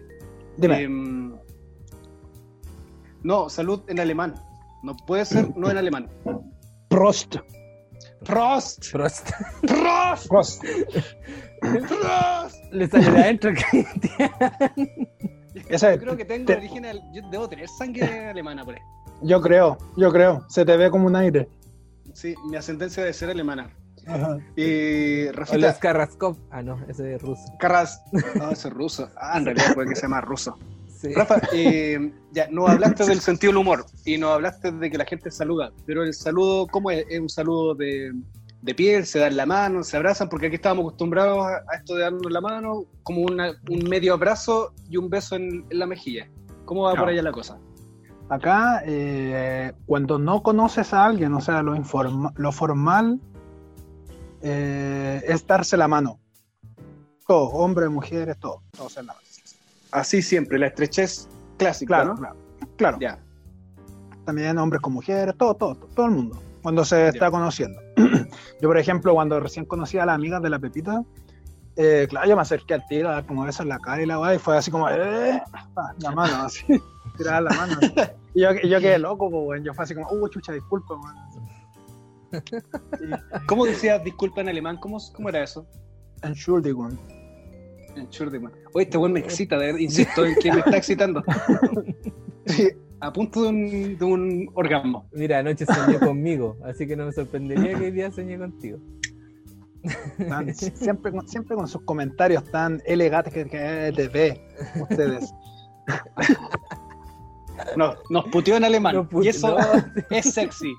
Dime. 0.56 0.82
Em, 0.82 1.34
no, 3.22 3.48
salud 3.48 3.82
en 3.88 4.00
alemán. 4.00 4.34
No 4.82 4.96
puede 4.96 5.24
ser 5.24 5.56
no 5.56 5.70
en 5.70 5.76
alemán. 5.76 6.08
Prost. 6.88 7.36
Prost. 8.24 8.90
Prost. 8.92 9.30
Prost. 9.62 10.28
Prost. 10.28 10.62
Prost. 11.60 12.56
Le 12.72 12.86
sale 12.88 13.10
de 13.10 13.18
adentro 13.20 13.50
Cristian. 13.52 14.30
Ese- 15.68 15.92
Yo 15.94 15.98
creo 16.00 16.16
que 16.16 16.24
tengo 16.24 16.46
te- 16.46 16.56
origen, 16.56 16.86
al- 16.86 17.02
yo 17.12 17.22
debo 17.30 17.48
tener 17.48 17.68
sangre 17.68 18.28
alemana 18.30 18.64
por 18.64 18.74
ahí. 18.74 18.80
yo 19.22 19.40
creo, 19.40 19.76
yo 19.96 20.10
creo. 20.12 20.44
Se 20.48 20.64
te 20.64 20.76
ve 20.76 20.90
como 20.90 21.06
un 21.06 21.16
aire. 21.16 21.48
Sí, 22.14 22.34
mi 22.48 22.56
ascendencia 22.56 23.02
debe 23.02 23.12
ser 23.12 23.30
alemana. 23.30 23.70
Ajá. 24.06 24.38
Y 24.56 25.28
Rafita, 25.30 25.58
los 25.58 25.76
Carrascov. 25.76 26.36
Ah, 26.50 26.62
no, 26.62 26.78
ese 26.88 27.14
es 27.14 27.22
ruso. 27.22 27.42
Carras. 27.60 28.02
No, 28.34 28.50
ese 28.50 28.68
es 28.68 28.74
ruso. 28.74 29.08
Ah, 29.16 29.38
en 29.38 29.44
realidad 29.44 29.74
puede 29.74 29.90
que 29.90 29.94
sea 29.96 30.08
más 30.08 30.24
ruso. 30.24 30.58
Sí. 31.02 31.12
Rafa, 31.14 31.40
eh, 31.52 32.12
ya, 32.30 32.46
nos 32.50 32.70
hablaste 32.70 33.04
del 33.04 33.20
sentido 33.20 33.50
del 33.52 33.58
humor 33.58 33.84
y 34.04 34.16
nos 34.18 34.30
hablaste 34.30 34.70
de 34.70 34.88
que 34.90 34.96
la 34.96 35.04
gente 35.04 35.30
saluda, 35.32 35.72
pero 35.84 36.04
el 36.04 36.14
saludo, 36.14 36.66
¿cómo 36.68 36.90
es? 36.92 37.04
¿Es 37.10 37.18
un 37.20 37.28
saludo 37.28 37.74
de, 37.74 38.12
de 38.62 38.74
piel? 38.74 39.04
¿Se 39.04 39.18
dan 39.18 39.36
la 39.36 39.44
mano? 39.44 39.82
¿Se 39.82 39.96
abrazan? 39.96 40.28
Porque 40.28 40.46
aquí 40.46 40.54
estábamos 40.56 40.84
acostumbrados 40.84 41.44
a, 41.44 41.56
a 41.72 41.76
esto 41.76 41.96
de 41.96 42.02
darnos 42.02 42.30
la 42.30 42.40
mano, 42.40 42.84
como 43.02 43.22
una- 43.22 43.52
un 43.68 43.88
medio 43.88 44.14
abrazo 44.14 44.72
y 44.88 44.96
un 44.96 45.10
beso 45.10 45.34
en, 45.34 45.66
en 45.70 45.78
la 45.78 45.86
mejilla. 45.86 46.30
¿Cómo 46.66 46.82
va 46.82 46.94
por 46.94 47.08
allá 47.08 47.22
la 47.22 47.32
cosa? 47.32 47.58
Acá, 48.28 48.82
eh, 48.86 49.72
cuando 49.84 50.18
no 50.20 50.42
conoces 50.42 50.94
a 50.94 51.04
alguien, 51.04 51.34
o 51.34 51.40
sea, 51.40 51.62
lo, 51.62 51.74
informa- 51.74 52.32
lo 52.36 52.52
formal 52.52 53.20
eh, 54.40 55.20
es 55.26 55.46
darse 55.46 55.76
la 55.76 55.88
mano. 55.88 56.20
Todo, 57.26 57.44
hombres, 57.50 57.90
mujeres, 57.90 58.38
todo. 58.38 58.62
Todos 58.76 58.96
en 58.98 59.06
la 59.06 59.12
mano. 59.14 59.21
Así 59.92 60.22
siempre, 60.22 60.58
la 60.58 60.66
estrechez 60.68 61.28
clásica, 61.58 61.88
Claro, 62.02 62.10
¿no? 62.14 62.16
claro. 62.16 62.36
Claro. 62.76 62.98
Ya. 63.00 63.18
También 64.24 64.56
hombres 64.58 64.80
con 64.80 64.92
mujeres, 64.94 65.34
todo, 65.36 65.54
todo, 65.54 65.74
todo, 65.74 65.88
todo 65.94 66.06
el 66.06 66.12
mundo. 66.12 66.42
Cuando 66.62 66.84
se 66.84 67.08
está 67.08 67.26
Ya. 67.26 67.30
conociendo. 67.30 67.80
yo, 68.60 68.68
por 68.68 68.78
ejemplo, 68.78 69.14
cuando 69.14 69.38
recién 69.40 69.64
conocí 69.64 69.98
a 69.98 70.06
las 70.06 70.14
amigas 70.14 70.40
de 70.42 70.50
la 70.50 70.58
Pepita, 70.58 71.02
eh, 71.76 72.06
claro, 72.08 72.28
yo 72.28 72.36
me 72.36 72.42
acerqué 72.42 72.74
al 72.74 72.86
tiro 72.86 73.08
a 73.08 73.12
dar 73.12 73.26
como 73.26 73.44
besos 73.44 73.60
en 73.62 73.68
la 73.68 73.78
cara 73.78 74.02
y 74.02 74.06
la 74.06 74.18
weá, 74.20 74.34
y 74.34 74.38
fue 74.38 74.56
así 74.56 74.70
como, 74.70 74.88
eh, 74.90 75.42
ah, 75.76 75.92
la 75.98 76.10
mano, 76.12 76.36
así, 76.44 76.64
tirar 77.18 77.42
la 77.42 77.50
mano. 77.50 77.78
así. 77.80 78.10
Y 78.34 78.40
yo, 78.42 78.80
quedé 78.80 78.98
loco, 78.98 79.30
pues. 79.30 79.62
Yo 79.64 79.74
fue 79.74 79.84
así 79.84 79.94
como, 79.94 80.08
uh, 80.10 80.28
chucha, 80.28 80.52
disculpa, 80.52 80.94
weón. 80.94 81.16
¿Cómo 83.46 83.66
decías 83.66 84.02
disculpa 84.04 84.40
en 84.40 84.48
alemán? 84.48 84.78
¿Cómo, 84.78 84.98
cómo 85.14 85.28
era 85.28 85.42
eso? 85.42 85.66
Entschuldigung. 86.22 86.96
Entschuldigung. 87.96 88.50
Oye, 88.74 88.84
este 88.84 88.98
weón 88.98 89.12
me 89.12 89.20
excita, 89.20 89.56
de 89.58 89.66
verdad, 89.66 89.78
insisto 89.80 90.24
en 90.24 90.34
que 90.36 90.52
me 90.52 90.58
está 90.60 90.76
excitando. 90.76 91.22
Sí, 92.44 92.68
a 92.98 93.12
punto 93.12 93.44
de 93.44 93.48
un, 93.50 93.98
de 93.98 94.04
un 94.04 94.50
orgasmo. 94.54 95.08
Mira, 95.12 95.38
anoche 95.38 95.64
soñé 95.64 96.00
conmigo, 96.00 96.56
así 96.64 96.88
que 96.88 96.96
no 96.96 97.06
me 97.06 97.12
sorprendería 97.12 97.78
que 97.78 97.84
hoy 97.84 97.90
día 97.92 98.10
soñé 98.10 98.36
contigo. 98.36 98.78
Tan- 100.28 100.52
siempre, 100.74 101.12
con- 101.12 101.28
siempre 101.28 101.54
con 101.56 101.68
sus 101.68 101.82
comentarios 101.82 102.42
tan 102.50 102.82
elegantes 102.84 103.32
que, 103.32 103.44
que 103.48 103.92
te 103.94 104.08
ve 104.08 104.40
ustedes. 104.80 105.32
No, 107.76 107.94
nos 108.10 108.24
puteó 108.28 108.56
en 108.56 108.64
alemán. 108.64 109.08
No, 109.10 109.22
y 109.22 109.28
eso 109.28 109.56
no. 109.56 109.66
es 110.10 110.32
sexy. 110.32 110.74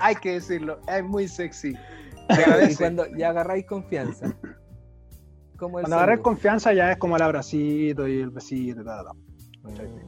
Hay 0.00 0.14
que 0.16 0.32
decirlo, 0.34 0.78
es 0.86 1.02
muy 1.02 1.26
sexy. 1.26 1.74
Se 2.30 2.72
Y 2.72 2.76
cuando 2.76 3.06
ya 3.16 3.30
agarráis 3.30 3.66
confianza. 3.66 4.34
¿Cómo 5.56 5.78
es 5.78 5.84
Cuando 5.84 5.96
agarré 5.96 6.20
confianza 6.20 6.72
ya 6.72 6.92
es 6.92 6.98
como 6.98 7.16
el 7.16 7.22
abracito 7.22 8.08
y 8.08 8.20
el 8.20 8.30
besito 8.30 8.82
y 8.82 8.84
tal. 8.84 9.04
tal. 9.04 9.16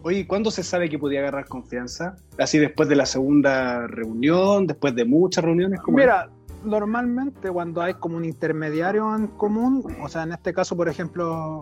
Oye, 0.02 0.26
¿cuándo 0.26 0.50
se 0.50 0.62
sabe 0.62 0.88
que 0.88 0.98
podía 0.98 1.20
agarrar 1.20 1.46
confianza? 1.46 2.16
¿Así 2.38 2.58
después 2.58 2.88
de 2.88 2.96
la 2.96 3.06
segunda 3.06 3.86
reunión? 3.86 4.66
¿Después 4.66 4.94
de 4.94 5.04
muchas 5.04 5.44
reuniones? 5.44 5.80
¿Cómo 5.80 5.96
Mira, 5.98 6.28
normalmente 6.64 7.50
cuando 7.50 7.80
hay 7.80 7.94
como 7.94 8.16
un 8.16 8.24
intermediario 8.24 9.14
en 9.14 9.28
común, 9.28 9.84
o 10.02 10.08
sea, 10.08 10.24
en 10.24 10.32
este 10.32 10.52
caso, 10.52 10.76
por 10.76 10.88
ejemplo, 10.88 11.60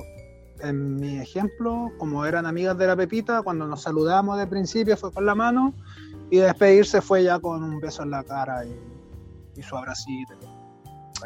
en 0.61 0.97
mi 0.97 1.19
ejemplo, 1.19 1.93
como 1.99 2.25
eran 2.27 2.47
amigas 2.47 2.77
de 2.79 2.87
la 2.87 2.97
Pepita, 2.97 3.43
cuando 3.43 3.67
nos 3.67 3.83
saludamos 3.83 4.39
de 4.39 4.47
principio 4.47 4.97
fue 4.97 5.13
con 5.13 5.27
la 5.27 5.35
mano 5.35 5.75
y 6.31 6.39
despedirse 6.39 7.01
fue 7.01 7.23
ya 7.23 7.39
con 7.39 7.63
un 7.63 7.81
beso 7.81 8.03
en 8.03 8.11
la 8.11 8.25
cara 8.25 8.65
y, 8.65 8.77
y 9.57 9.63
su 9.63 9.77
abracito. 9.77 10.54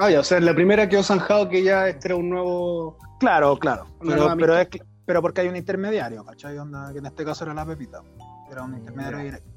Ah, 0.01 0.11
ya, 0.11 0.21
o 0.21 0.25
sea, 0.25 0.39
la 0.41 0.55
primera 0.55 0.89
quedó 0.89 1.03
zanjado 1.03 1.49
que 1.49 1.63
ya 1.63 1.89
este 1.89 2.09
era 2.09 2.17
un 2.17 2.31
nuevo... 2.31 2.97
Claro, 3.19 3.59
claro, 3.59 3.87
pero, 4.39 4.57
es, 4.57 4.69
pero 5.05 5.21
porque 5.23 5.41
hay 5.41 5.49
un 5.49 5.57
intermediario, 5.57 6.25
¿cachai? 6.25 6.57
Onda, 6.59 6.93
que 6.93 6.99
en 6.99 7.07
este 7.07 7.25
caso 7.25 7.45
era 7.45 7.53
la 7.55 7.67
Pepita, 7.67 8.03
era 8.51 8.63
un 8.63 8.77
intermediario 8.77 9.19
Ya. 9.19 9.25
directo. 9.25 9.51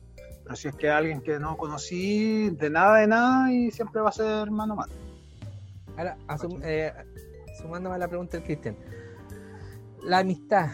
Pero 0.43 0.55
si 0.55 0.67
es 0.69 0.75
que 0.75 0.89
alguien 0.89 1.21
que 1.21 1.37
no 1.39 1.55
conocí 1.57 2.49
de 2.49 2.69
nada 2.71 2.97
de 2.97 3.07
nada 3.07 3.51
y 3.53 3.69
siempre 3.69 4.01
va 4.01 4.09
a 4.09 4.13
ser 4.13 4.49
mano 4.49 4.73
a 4.73 4.75
mano. 4.77 4.93
Ahora, 5.95 6.17
asum- 6.27 6.59
eh, 6.63 6.91
sumándome 7.61 7.95
a 7.95 7.97
la 7.99 8.07
pregunta 8.07 8.37
del 8.37 8.45
Cristian. 8.45 8.75
La 10.01 10.19
amistad, 10.19 10.69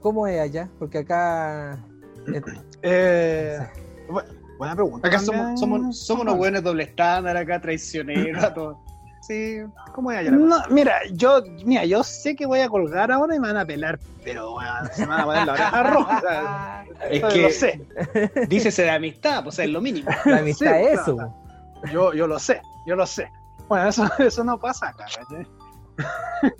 ¿cómo 0.00 0.26
es 0.26 0.40
allá? 0.40 0.68
Porque 0.80 0.98
acá. 0.98 1.78
eh, 2.32 2.42
Eh, 2.82 3.58
bu- 4.08 4.24
buena 4.58 4.74
pregunta. 4.74 5.06
Acá 5.06 5.18
somos, 5.20 5.58
somos, 5.60 5.98
somos 6.04 6.22
unos 6.24 6.36
buenos 6.36 6.62
doble 6.64 6.82
estándar, 6.84 7.36
acá 7.36 7.60
traicioneros, 7.60 8.42
a 8.42 8.52
todos. 8.52 8.76
Sí, 9.28 9.58
¿cómo 9.94 10.10
es 10.10 10.18
allá 10.18 10.30
la 10.32 10.38
cosa? 10.38 10.66
No, 10.68 10.74
mira, 10.74 10.96
yo, 11.12 11.42
mira, 11.66 11.84
yo 11.84 12.02
sé 12.02 12.34
que 12.34 12.46
voy 12.46 12.60
a 12.60 12.68
colgar 12.68 13.12
ahora 13.12 13.36
y 13.36 13.38
me 13.38 13.48
van 13.48 13.58
a 13.58 13.64
pelar, 13.66 14.00
pero 14.24 14.52
bueno, 14.52 14.70
se 14.92 15.02
me 15.02 15.08
van 15.08 15.20
a 15.20 15.24
poner 15.26 15.46
la 15.46 15.52
oreja 15.52 15.82
roja. 15.82 16.16
o 16.16 16.20
sea, 16.20 16.84
Es 17.10 17.22
que- 17.24 17.42
lo 17.42 17.50
sé, 17.50 17.86
Dícese 18.48 18.82
de 18.82 18.90
amistad, 18.90 19.44
pues 19.44 19.58
es 19.58 19.68
lo 19.68 19.80
mínimo. 19.80 20.08
la 20.24 20.38
amistad 20.38 20.72
Sí, 20.78 20.82
es 20.86 21.00
claro. 21.04 21.12
eso. 21.82 21.92
yo, 21.92 22.12
yo 22.14 22.26
lo 22.26 22.38
sé, 22.38 22.60
yo 22.86 22.96
lo 22.96 23.06
sé. 23.06 23.30
Bueno, 23.68 23.88
eso, 23.88 24.04
eso 24.18 24.42
no 24.44 24.58
pasa 24.58 24.88
acá, 24.88 25.04
¿cachai? 25.14 25.46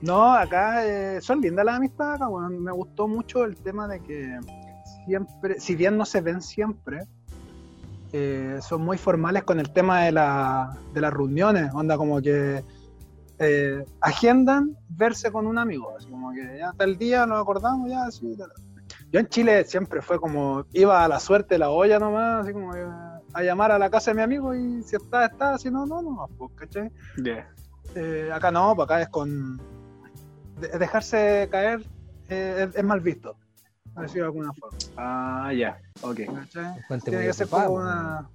No, 0.00 0.32
acá 0.32 0.86
eh, 0.86 1.20
son 1.20 1.40
lindas 1.40 1.64
las 1.64 1.76
amistades 1.78 2.14
acá, 2.20 2.28
bueno, 2.28 2.48
me 2.50 2.70
gustó 2.70 3.08
mucho 3.08 3.44
el 3.44 3.56
tema 3.56 3.88
de 3.88 4.00
que 4.00 4.38
siempre, 5.04 5.58
si 5.58 5.74
bien 5.74 5.96
no 5.96 6.04
se 6.04 6.20
ven 6.20 6.40
siempre, 6.40 7.00
eh, 8.12 8.58
son 8.62 8.82
muy 8.82 8.96
formales 8.98 9.44
con 9.44 9.60
el 9.60 9.70
tema 9.72 10.02
de, 10.02 10.12
la, 10.12 10.76
de 10.94 11.00
las 11.00 11.12
reuniones, 11.12 11.72
onda 11.74 11.96
como 11.96 12.20
que 12.22 12.64
eh, 13.38 13.84
agendan 14.00 14.76
verse 14.88 15.30
con 15.30 15.46
un 15.46 15.58
amigo, 15.58 15.94
así 15.96 16.08
como 16.10 16.32
que 16.32 16.58
ya 16.58 16.72
tal 16.76 16.96
día 16.98 17.26
nos 17.26 17.40
acordamos, 17.40 17.88
ya 17.88 18.04
así. 18.04 18.36
tal. 18.36 18.50
Yo 19.10 19.20
en 19.20 19.28
Chile 19.28 19.64
siempre 19.64 20.02
fue 20.02 20.18
como, 20.18 20.64
iba 20.72 21.04
a 21.04 21.08
la 21.08 21.20
suerte 21.20 21.56
la 21.58 21.70
olla 21.70 21.98
nomás, 21.98 22.42
así 22.44 22.52
como 22.52 22.72
que, 22.72 22.84
a 23.32 23.42
llamar 23.42 23.72
a 23.72 23.78
la 23.78 23.90
casa 23.90 24.10
de 24.10 24.16
mi 24.16 24.22
amigo 24.22 24.54
y 24.54 24.82
si 24.82 24.96
está, 24.96 25.26
está, 25.26 25.56
si 25.58 25.70
no, 25.70 25.86
no, 25.86 26.02
no, 26.02 26.28
pues, 26.36 26.50
¿cachai? 26.56 26.90
Eh, 27.94 28.30
acá 28.32 28.50
no, 28.50 28.74
pues 28.74 28.84
acá 28.86 29.00
es 29.02 29.08
con. 29.08 29.60
de- 30.60 30.78
dejarse 30.78 31.48
caer 31.50 31.80
eh, 32.28 32.66
es, 32.68 32.76
es 32.76 32.84
mal 32.84 33.00
visto, 33.00 33.36
por 33.98 34.06
decirlo 34.06 34.22
de 34.24 34.28
alguna 34.28 34.52
forma. 34.54 34.78
Ah, 34.96 35.52
ya, 35.52 35.78
ok. 36.02 36.20
¿cachai? 36.34 36.82
Cuente 36.88 37.04
Tiene 37.10 37.18
muy 37.18 37.26
que 37.26 37.32
ser 37.32 37.46
ocupado, 37.46 37.68
como 37.68 37.80
una. 37.80 38.28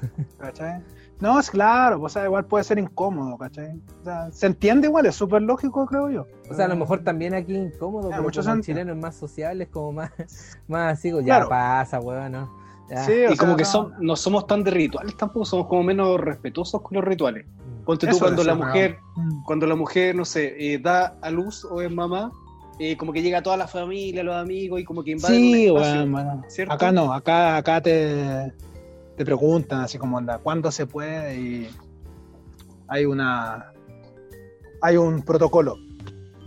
¿cachai? 0.38 0.82
No, 1.20 1.38
es 1.38 1.48
claro, 1.50 2.00
pues, 2.00 2.12
o 2.12 2.18
sea, 2.18 2.24
igual 2.26 2.44
puede 2.44 2.64
ser 2.64 2.78
incómodo, 2.78 3.38
¿cachai? 3.38 3.80
O 4.00 4.04
sea, 4.04 4.30
se 4.32 4.46
entiende 4.46 4.88
igual, 4.88 5.06
es 5.06 5.14
súper 5.14 5.42
lógico, 5.42 5.86
creo 5.86 6.10
yo. 6.10 6.26
O 6.50 6.54
sea, 6.54 6.64
a 6.64 6.68
lo 6.68 6.76
mejor 6.76 7.02
también 7.04 7.34
aquí 7.34 7.54
incómodo, 7.54 8.10
pero 8.10 8.22
muchos 8.22 8.44
son- 8.44 8.62
chileno 8.62 8.92
es 8.92 8.98
más 8.98 9.14
sociales, 9.14 9.68
como 9.70 9.92
más, 9.92 10.10
más 10.68 10.94
así, 10.94 11.10
ya 11.12 11.22
Claro. 11.22 11.48
pasa, 11.48 12.00
weón, 12.00 12.32
¿no? 12.32 12.64
Ya. 12.90 13.04
Sí, 13.04 13.12
o 13.12 13.14
Y 13.14 13.28
sea, 13.28 13.36
como 13.36 13.56
que 13.56 13.62
no. 13.62 13.68
son, 13.70 13.92
no 14.00 14.16
somos 14.16 14.46
tan 14.46 14.62
de 14.64 14.70
rituales 14.72 15.16
tampoco, 15.16 15.46
somos 15.46 15.68
como 15.68 15.82
menos 15.84 16.20
respetuosos 16.20 16.82
con 16.82 16.96
los 16.96 17.04
rituales. 17.04 17.46
Ponte 17.86 18.06
tú 18.06 18.18
cuando 18.18 18.42
la 18.44 18.54
mujer, 18.54 18.98
Mm. 19.16 19.42
cuando 19.44 19.66
la 19.66 19.74
mujer, 19.76 20.14
no 20.16 20.24
sé, 20.24 20.54
eh, 20.74 20.78
da 20.78 21.16
a 21.22 21.30
luz 21.30 21.64
o 21.64 21.80
es 21.80 21.90
mamá, 21.90 22.30
eh, 22.78 22.96
como 22.96 23.12
que 23.12 23.22
llega 23.22 23.42
toda 23.42 23.56
la 23.56 23.66
familia, 23.68 24.22
los 24.22 24.34
amigos 24.34 24.80
y 24.80 24.84
como 24.84 25.02
que 25.04 25.12
invaden 25.12 25.38
Sí, 25.40 25.68
un 25.70 25.76
espacio. 25.78 26.10
bueno. 26.10 26.42
Acá 26.68 26.92
no, 26.92 27.12
acá, 27.12 27.56
acá 27.56 27.80
te, 27.80 28.52
te 29.16 29.24
preguntan 29.24 29.80
así 29.82 29.98
como 29.98 30.18
anda, 30.18 30.38
¿cuándo 30.38 30.70
se 30.70 30.86
puede? 30.86 31.38
Y 31.38 31.68
hay 32.88 33.04
una 33.04 33.72
hay 34.82 34.96
un 34.96 35.22
protocolo. 35.22 35.76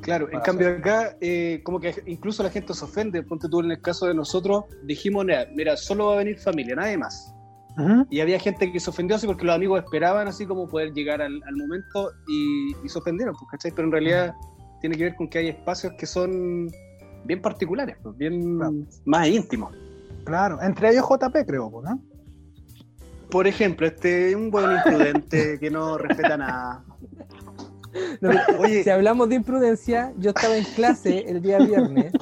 Claro, 0.02 0.32
en 0.32 0.40
cambio 0.42 0.70
acá, 0.70 1.18
eh, 1.20 1.60
como 1.64 1.80
que 1.80 1.94
incluso 2.06 2.42
la 2.44 2.50
gente 2.50 2.74
se 2.74 2.86
ofende. 2.86 3.24
Ponte 3.24 3.50
tú 3.50 3.60
en 3.60 3.72
el 3.72 3.82
caso 3.82 4.06
de 4.06 4.14
nosotros, 4.14 4.66
dijimos, 4.84 5.26
mira, 5.54 5.76
solo 5.76 6.08
va 6.08 6.14
a 6.14 6.18
venir 6.18 6.38
familia, 6.40 6.76
nadie 6.76 6.98
más. 6.98 7.34
Y 8.10 8.22
había 8.22 8.40
gente 8.40 8.72
que 8.72 8.80
se 8.80 8.90
ofendió 8.90 9.16
así 9.18 9.28
porque 9.28 9.46
los 9.46 9.54
amigos 9.56 9.84
esperaban 9.84 10.28
así 10.28 10.46
como 10.48 10.68
poder 10.68 10.94
llegar 10.94 11.22
al, 11.22 11.40
al 11.46 11.56
momento 11.56 12.12
y, 12.28 12.72
y 12.84 12.90
se 12.90 12.98
ofendieron, 12.98 13.36
pues, 13.38 13.52
¿cachai? 13.52 13.72
Pero 13.72 13.86
en 13.88 13.92
realidad 13.92 14.34
tiene 14.82 14.96
que 14.98 15.04
ver 15.06 15.16
con 15.16 15.28
que 15.28 15.40
hay 15.40 15.48
espacios 15.50 15.94
que 15.94 16.06
son 16.06 16.72
bien 17.26 17.42
particulares, 17.42 17.98
pues, 18.02 18.18
bien 18.18 18.58
Claro. 18.58 18.74
más 19.06 19.28
íntimos. 19.28 19.76
Claro, 20.24 20.62
entre 20.62 20.90
ellos 20.92 21.06
JP 21.08 21.46
creo, 21.46 21.82
¿no? 21.84 22.02
Por 23.30 23.48
ejemplo, 23.48 23.88
este 23.88 24.36
un 24.36 24.50
buen 24.52 24.72
imprudente 24.72 25.58
que 25.60 25.70
no 25.70 25.98
respeta 25.98 26.38
nada. 26.38 26.84
No, 28.22 28.30
Oye, 28.60 28.84
si 28.84 28.90
hablamos 28.90 29.30
de 29.30 29.36
imprudencia, 29.36 30.14
yo 30.18 30.30
estaba 30.30 30.56
en 30.58 30.64
clase 30.76 31.26
el 31.28 31.42
día 31.42 31.58
viernes, 31.60 32.14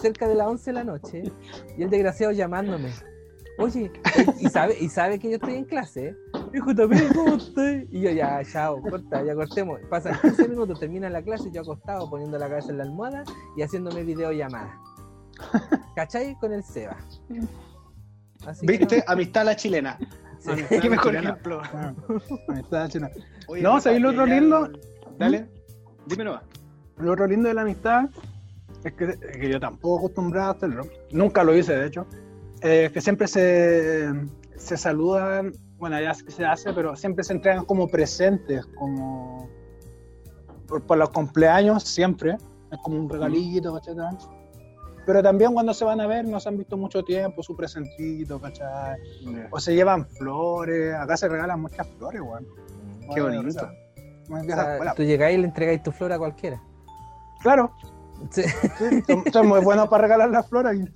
cerca 0.00 0.26
de 0.26 0.34
las 0.34 0.46
11 0.46 0.70
de 0.70 0.72
la 0.72 0.84
noche, 0.84 1.22
y 1.76 1.82
el 1.82 1.90
desgraciado 1.90 2.32
llamándome. 2.32 2.90
Oye, 3.58 3.90
y 4.38 4.48
sabe, 4.48 4.76
y 4.78 4.88
sabe 4.88 5.18
que 5.18 5.30
yo 5.30 5.36
estoy 5.36 5.54
en 5.54 5.64
clase, 5.64 6.14
hijo 6.54 6.74
también, 6.74 7.08
¿cómo 7.14 7.36
estás? 7.36 7.84
Y 7.90 8.00
yo, 8.02 8.10
ya, 8.10 8.42
chao, 8.44 8.80
corta, 8.82 9.24
ya 9.24 9.34
cortemos. 9.34 9.80
Pasan 9.88 10.18
15 10.20 10.48
minutos, 10.48 10.78
termina 10.78 11.08
la 11.08 11.22
clase, 11.22 11.50
yo 11.50 11.62
acostado, 11.62 12.08
poniendo 12.10 12.38
la 12.38 12.48
cabeza 12.48 12.70
en 12.70 12.78
la 12.78 12.84
almohada 12.84 13.24
y 13.56 13.62
haciéndome 13.62 14.02
videollamada. 14.02 14.78
¿Cachai? 15.94 16.34
Con 16.38 16.52
el 16.52 16.62
Seba. 16.62 16.96
Así 18.46 18.66
¿Viste? 18.66 19.02
Amistad 19.06 19.42
a 19.42 19.44
la 19.46 19.56
chilena. 19.56 19.98
sí. 20.38 20.50
Amistad. 20.50 20.76
Qué 20.82 20.90
mejor 20.90 21.12
chilena. 21.12 21.30
ejemplo. 21.30 21.62
Ahí 22.48 22.60
está, 22.60 22.88
chino. 22.88 23.08
Oye, 23.48 23.62
No, 23.62 23.80
¿sabéis 23.80 24.02
lo 24.02 24.10
otro 24.10 24.26
lindo? 24.26 24.68
Dale, 25.18 25.48
dime 26.06 26.24
nomás. 26.24 26.42
Lo 26.98 27.12
otro 27.12 27.26
lindo 27.26 27.48
de 27.48 27.54
la 27.54 27.62
amistad 27.62 28.10
es 28.84 28.92
que, 28.92 29.18
que 29.18 29.48
yo 29.48 29.58
tampoco 29.60 29.98
acostumbrado 29.98 30.48
a 30.48 30.52
hacerlo. 30.52 30.86
Nunca 31.10 31.42
lo 31.42 31.56
hice, 31.56 31.74
de 31.74 31.86
hecho. 31.86 32.06
Es 32.62 32.90
que 32.92 33.00
siempre 33.00 33.26
se, 33.28 34.10
se 34.56 34.76
saludan, 34.76 35.52
bueno, 35.78 36.00
ya 36.00 36.14
se 36.14 36.44
hace, 36.44 36.72
pero 36.72 36.96
siempre 36.96 37.22
se 37.24 37.34
entregan 37.34 37.64
como 37.64 37.86
presentes, 37.88 38.64
como 38.66 39.48
por, 40.66 40.82
por 40.84 40.98
los 40.98 41.10
cumpleaños, 41.10 41.82
siempre. 41.84 42.36
Es 42.72 42.78
como 42.82 42.98
un 42.98 43.08
regalito, 43.08 43.74
¿cachai? 43.74 43.94
Pero 45.04 45.22
también 45.22 45.52
cuando 45.52 45.72
se 45.72 45.84
van 45.84 46.00
a 46.00 46.06
ver, 46.08 46.24
no 46.26 46.40
se 46.40 46.48
han 46.48 46.58
visto 46.58 46.76
mucho 46.76 47.04
tiempo, 47.04 47.40
su 47.42 47.54
presentito, 47.54 48.40
¿cachai? 48.40 48.98
O 49.52 49.60
se 49.60 49.74
llevan 49.74 50.04
flores, 50.08 50.94
acá 50.94 51.16
se 51.16 51.28
regalan 51.28 51.60
muchas 51.60 51.86
flores, 51.98 52.20
weón. 52.22 52.46
Qué 53.14 53.20
Bueno, 53.20 53.36
bonito. 53.36 53.58
o 53.58 53.68
sea, 53.68 53.72
muy 54.28 54.40
O 54.40 54.42
vieja 54.44 54.62
sea, 54.62 54.72
escuela. 54.72 54.94
tú 54.94 55.02
llegáis 55.04 55.38
y 55.38 55.40
le 55.42 55.46
entregáis 55.46 55.82
tu 55.84 55.92
flor 55.92 56.12
a 56.12 56.18
cualquiera. 56.18 56.60
Claro, 57.40 57.70
Sí. 58.30 58.42
sí, 58.42 59.02
son, 59.06 59.24
son 59.32 59.46
muy 59.48 59.60
buenos 59.60 59.88
para 59.88 60.02
regalar 60.02 60.30
las 60.30 60.48
flores. 60.48 60.78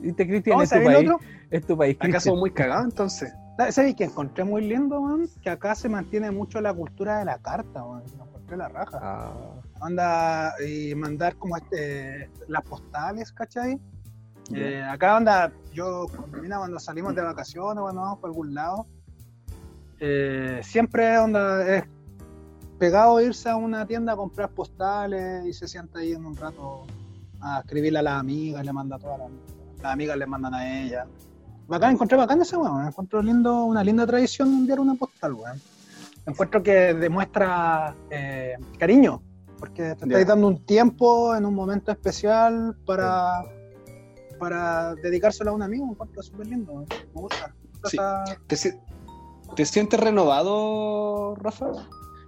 ¿Viste, 0.00 0.26
Cristian? 0.26 0.54
¿Cómo 0.54 0.62
Es? 0.62 1.10
Es 1.50 1.66
tu 1.66 1.76
país, 1.76 1.96
Acá 2.00 2.20
somos 2.20 2.40
muy 2.40 2.52
cagados 2.52 2.84
entonces. 2.86 3.32
¿Sabes 3.70 3.94
que 3.94 4.04
encontré 4.04 4.44
muy 4.44 4.62
lindo, 4.62 5.02
man? 5.02 5.28
Que 5.42 5.50
acá 5.50 5.74
se 5.74 5.88
mantiene 5.88 6.30
mucho 6.30 6.60
la 6.60 6.72
cultura 6.72 7.18
de 7.18 7.24
la 7.26 7.38
carta, 7.38 7.84
man. 7.84 8.02
Encontré 8.12 8.56
la 8.56 8.68
raja. 8.68 8.98
Ah, 9.02 9.60
Anda 9.80 10.54
y 10.64 10.94
mandar 10.94 11.36
como 11.36 11.56
este, 11.56 12.30
las 12.48 12.62
postales, 12.62 13.32
¿cachai? 13.32 13.78
Eh, 14.54 14.82
acá 14.82 15.16
anda, 15.16 15.52
yo, 15.72 16.06
mira, 16.40 16.58
cuando 16.58 16.78
salimos 16.80 17.14
de 17.14 17.22
vacaciones, 17.22 17.80
cuando 17.82 18.00
vamos 18.00 18.18
por 18.18 18.30
algún 18.30 18.54
lado, 18.54 18.86
eh, 20.00 20.60
siempre 20.62 21.18
onda 21.18 21.76
es 21.76 21.84
pegado 22.80 23.20
irse 23.20 23.48
a 23.50 23.56
una 23.56 23.86
tienda 23.86 24.14
a 24.14 24.16
comprar 24.16 24.48
postales 24.50 25.44
y 25.46 25.52
se 25.52 25.68
sienta 25.68 25.98
ahí 25.98 26.12
en 26.12 26.24
un 26.24 26.34
rato 26.34 26.86
a 27.42 27.60
escribirle 27.60 27.98
a 27.98 28.02
las 28.02 28.14
amigas, 28.18 28.64
le 28.64 28.72
manda 28.72 28.96
a 28.96 28.98
todas 28.98 29.18
las, 29.18 29.28
las 29.82 29.92
amigas, 29.92 30.16
le 30.16 30.26
mandan 30.26 30.54
a 30.54 30.80
ella. 30.82 31.06
Bacán, 31.68 31.92
encontré 31.92 32.16
bacán 32.16 32.40
ese 32.40 32.56
weón, 32.56 32.86
encuentro 32.86 33.22
lindo, 33.22 33.64
una 33.64 33.84
linda 33.84 34.06
tradición 34.06 34.48
enviar 34.48 34.80
una 34.80 34.94
postal, 34.94 35.34
weón. 35.34 35.60
Encuentro 36.26 36.62
que 36.62 36.94
demuestra 36.94 37.94
eh, 38.10 38.56
cariño, 38.78 39.20
porque 39.58 39.94
te 39.94 40.06
estáis 40.06 40.26
dando 40.26 40.46
un 40.48 40.64
tiempo 40.64 41.36
en 41.36 41.44
un 41.44 41.54
momento 41.54 41.92
especial 41.92 42.76
para, 42.86 43.42
para 44.38 44.94
dedicárselo 44.96 45.50
a 45.50 45.54
un 45.54 45.62
amigo, 45.62 45.86
encuentro 45.90 46.22
súper 46.22 46.46
lindo, 46.46 46.72
weón. 46.72 46.86
me 47.14 47.20
gusta. 47.20 47.54
me 47.54 47.70
gusta 47.82 47.88
Sí. 47.90 47.96
esa- 47.98 48.24
¿Te, 48.46 48.56
te 49.54 49.64
sientes 49.66 50.00
renovado, 50.00 51.34
Rafa? 51.36 51.66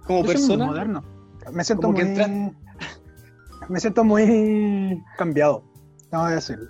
Como 0.05 0.21
Yo 0.21 0.27
persona. 0.27 0.65
moderno. 0.65 1.03
Me 1.51 1.63
siento 1.63 1.87
Como 1.87 1.97
muy. 1.99 2.07
entras- 2.07 2.53
Me 3.69 3.79
siento 3.79 4.03
muy 4.03 5.01
cambiado. 5.17 5.63
Tengo 6.09 6.27
que 6.27 6.33
decirlo. 6.33 6.69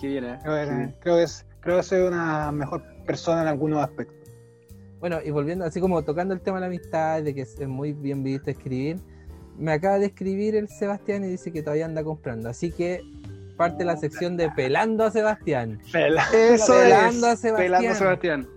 Qué 0.00 0.06
bien, 0.08 0.24
¿eh? 0.24 0.38
Creo 0.42 0.54
que, 0.66 0.94
creo 1.00 1.16
que, 1.16 1.22
es- 1.22 1.46
creo 1.60 1.76
que 1.78 1.82
soy 1.82 2.00
una 2.02 2.50
mejor 2.52 2.82
persona 3.06 3.42
en 3.42 3.48
algunos 3.48 3.82
aspectos. 3.82 4.16
Bueno, 5.00 5.18
y 5.24 5.30
volviendo, 5.30 5.64
así 5.64 5.80
como 5.80 6.02
tocando 6.02 6.32
el 6.34 6.40
tema 6.40 6.58
de 6.58 6.60
la 6.62 6.66
amistad, 6.68 7.22
de 7.22 7.34
que 7.34 7.40
es 7.42 7.58
muy 7.66 7.92
bien 7.92 8.22
visto 8.22 8.50
escribir, 8.50 9.00
me 9.58 9.72
acaba 9.72 9.98
de 9.98 10.06
escribir 10.06 10.54
el 10.54 10.68
Sebastián 10.68 11.24
y 11.24 11.28
dice 11.28 11.52
que 11.52 11.62
todavía 11.62 11.86
anda 11.86 12.04
comprando. 12.04 12.48
Así 12.48 12.70
que 12.70 13.00
parte 13.56 13.84
la 13.84 13.96
sección 13.96 14.36
de 14.36 14.50
pelando 14.50 15.04
a 15.04 15.10
Sebastián. 15.10 15.80
Eso 16.32 16.74
Pelando 16.74 17.26
a. 17.28 17.36
Sebastián. 17.36 17.56
Pelando 17.56 17.90
a 17.90 17.94
Sebastián. 17.94 18.48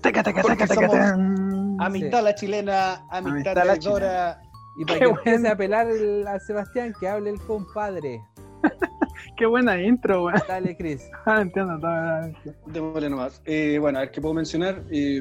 Taca, 0.00 0.22
taca, 0.22 0.42
taca, 0.42 0.66
taca, 0.66 0.88
tan. 0.88 1.47
Amistad 1.78 2.20
a 2.20 2.22
la 2.22 2.34
chilena, 2.34 2.94
amistad 3.10 3.32
Amistad 3.32 3.58
a 3.58 3.64
la 3.64 3.72
traidora. 3.76 4.42
Y 4.78 4.84
para 4.84 4.98
Qué 4.98 5.04
que 5.04 5.10
empiece 5.10 5.38
bueno. 5.40 5.52
a 5.52 5.56
pelar 5.56 5.90
el- 5.90 6.26
a 6.26 6.38
Sebastián, 6.40 6.92
que 7.00 7.08
hable 7.08 7.30
el 7.30 7.40
compadre. 7.40 8.20
Qué 9.36 9.46
buena 9.46 9.80
intro, 9.80 10.24
weón. 10.26 10.40
Dale, 10.48 10.76
Chris. 10.76 11.02
Ah, 11.26 11.40
entiendo 11.42 11.78
todo. 11.80 12.54
Démosle 12.66 13.10
nomás. 13.10 13.42
Eh, 13.44 13.78
bueno, 13.80 13.98
a 13.98 14.02
ver 14.02 14.10
qué 14.10 14.20
puedo 14.20 14.34
mencionar. 14.34 14.84
Eh, 14.90 15.20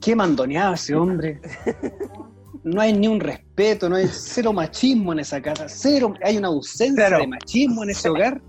qué 0.00 0.14
mandoneado 0.16 0.74
ese 0.74 0.94
hombre. 0.94 1.40
No 2.64 2.80
hay 2.80 2.92
ni 2.92 3.06
un 3.06 3.20
respeto, 3.20 3.88
no 3.88 3.94
hay 3.94 4.08
cero 4.10 4.52
machismo 4.52 5.12
en 5.12 5.20
esa 5.20 5.40
casa, 5.40 5.68
cero, 5.68 6.14
hay 6.24 6.36
una 6.36 6.48
ausencia 6.48 7.04
Cero. 7.06 7.18
de 7.20 7.28
machismo 7.28 7.84
en 7.84 7.90
ese 7.90 8.08
hogar. 8.08 8.42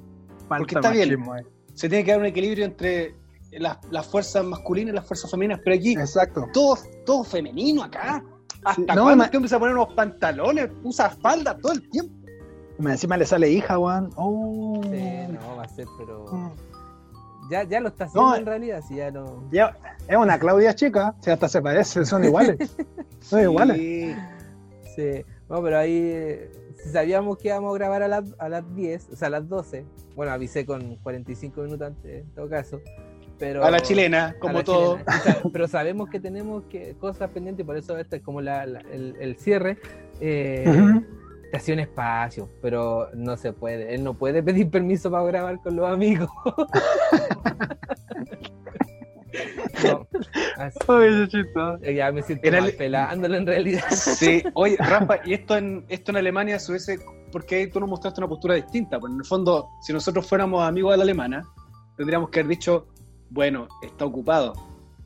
Porque 0.48 0.74
está 0.74 0.90
bien. 0.90 1.12
eh. 1.14 1.44
Se 1.76 1.88
tiene 1.88 2.04
que 2.04 2.12
dar 2.12 2.22
un 2.22 2.26
equilibrio 2.26 2.66
entre 2.66 3.14
las, 3.52 3.78
las 3.92 4.06
fuerzas 4.08 4.44
masculinas 4.46 4.92
y 4.94 4.96
las 4.96 5.06
fuerzas 5.06 5.30
femeninas, 5.32 5.62
pero 5.64 5.76
aquí 5.76 5.94
Exacto. 5.94 6.48
todo, 6.54 6.78
todo 7.06 7.24
femenino 7.24 7.84
acá. 7.84 8.24
¿Hasta 8.64 8.74
Sí, 8.76 8.82
no, 8.82 9.04
cuándo 9.04 9.24
va 9.24 9.56
a 9.56 9.60
poner 9.60 9.76
unos 9.76 9.94
pantalones? 9.94 10.70
Usa 10.84 11.10
falda 11.10 11.58
todo 11.58 11.74
el 11.74 11.90
tiempo. 11.90 12.14
Me- 12.80 12.92
Encima 12.92 13.18
le 13.18 13.26
sale 13.26 13.50
hija, 13.50 13.78
weón. 13.80 14.12
Oh. 14.16 14.82
Sí, 14.84 14.90
no, 15.30 15.56
va 15.58 15.64
a 15.64 15.70
ser, 15.70 15.88
pero. 15.98 16.26
Mm. 16.32 16.52
Ya, 17.50 17.64
ya 17.64 17.80
lo 17.80 17.88
está 17.88 18.04
haciendo 18.06 18.30
No, 18.30 18.36
en 18.36 18.46
realidad, 18.46 18.84
si 18.88 18.96
ya 18.96 19.10
no. 19.10 19.48
Ya- 19.52 19.76
Es 20.08 20.18
una 20.18 20.38
Claudia 20.38 20.76
chica, 20.76 21.16
si 21.22 21.30
hasta 21.32 21.48
se 21.48 21.62
parece, 21.62 22.06
son 22.06 22.24
iguales. 22.26 22.58
Son 23.22 23.42
iguales. 23.42 23.78
Sí. 23.78 24.16
Sí, 24.96 25.26
no, 25.50 25.62
pero 25.62 25.78
ahí 25.80 25.98
eh, 25.98 26.52
si 26.84 26.90
sabíamos 26.90 27.38
que 27.38 27.48
íbamos 27.50 27.74
a 27.74 27.78
grabar 27.78 28.04
a 28.04 28.08
las, 28.08 28.26
a 28.40 28.48
las 28.50 28.76
10, 28.76 29.10
o 29.14 29.16
sea, 29.16 29.28
a 29.28 29.32
las 29.32 29.48
12. 29.50 29.86
Bueno, 30.16 30.32
avisé 30.32 30.66
con 30.66 30.96
45 30.98 31.62
minutos 31.62 31.88
antes, 31.88 32.24
en 32.26 32.30
todo 32.34 32.48
caso. 32.50 32.80
Pero, 33.40 33.64
A 33.64 33.70
la 33.72 33.80
chilena, 33.80 34.36
como 34.40 34.60
la 34.60 34.64
todo. 34.64 34.98
chilena. 34.98 35.20
Sa- 35.22 35.42
pero 35.54 35.68
sabemos 35.68 36.10
que 36.10 36.20
tenemos 36.20 36.64
que, 36.70 36.96
cosas 37.00 37.30
pendientes, 37.30 37.66
por 37.66 37.78
eso 37.78 37.98
este 37.98 38.18
es 38.18 38.22
como 38.24 38.42
la- 38.42 38.66
la- 38.66 38.82
el, 38.92 39.16
el 39.20 39.38
cierre. 39.38 39.78
Eh, 40.20 40.66
Ujú. 40.68 41.06
te 41.52 41.58
hacía 41.58 41.76
un 41.76 41.80
espacio, 41.82 42.50
pero 42.62 43.10
no 43.14 43.38
se 43.38 43.54
puede. 43.54 43.94
Él 43.96 44.04
no 44.04 44.16
puede 44.16 44.42
pedir 44.44 44.70
permiso 44.72 45.12
para 45.12 45.24
grabar 45.26 45.60
con 45.62 45.76
los 45.76 45.88
amigos. 45.88 46.30
no, 49.84 50.08
así- 50.58 51.28
chistoso. 51.28 51.78
ya 51.84 52.12
me 52.12 52.22
siento 52.24 52.52
mal 52.52 52.66
el- 52.70 52.76
pelándolo 52.76 53.36
en 53.38 53.46
realidad. 53.46 53.84
Sí, 53.92 54.42
oye, 54.56 54.76
Rafa, 54.78 55.20
y 55.26 55.34
esto 55.34 55.58
en, 55.58 55.86
esto 55.90 56.12
en 56.12 56.18
Alemania 56.18 56.60
se 56.60 56.72
hubiese, 56.72 57.00
porque 57.32 57.68
tú 57.68 57.80
nos 57.80 57.90
mostraste 57.90 58.20
una 58.22 58.28
postura 58.28 58.56
distinta, 58.56 59.00
pues 59.00 59.12
en 59.14 59.20
el 59.20 59.26
fondo, 59.26 59.70
si 59.82 59.94
nosotros 59.94 60.28
fuéramos 60.28 60.68
amigos 60.68 60.94
de 60.94 60.98
la 60.98 61.04
alemana, 61.04 61.44
tendríamos 61.98 62.30
que 62.30 62.40
haber 62.40 62.50
dicho, 62.50 62.88
bueno, 63.30 63.68
está 63.82 64.06
ocupado, 64.06 64.54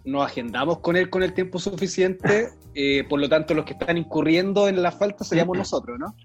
nos 0.05 0.25
agendamos 0.25 0.79
con 0.79 0.95
él 0.95 1.09
con 1.09 1.23
el 1.23 1.33
tiempo 1.33 1.59
suficiente, 1.59 2.49
eh, 2.75 3.05
por 3.09 3.19
lo 3.19 3.29
tanto 3.29 3.53
los 3.53 3.65
que 3.65 3.73
están 3.73 3.97
incurriendo 3.97 4.67
en 4.67 4.81
la 4.81 4.91
falta 4.91 5.23
seríamos 5.23 5.57
nosotros, 5.57 5.99
¿no? 5.99 6.15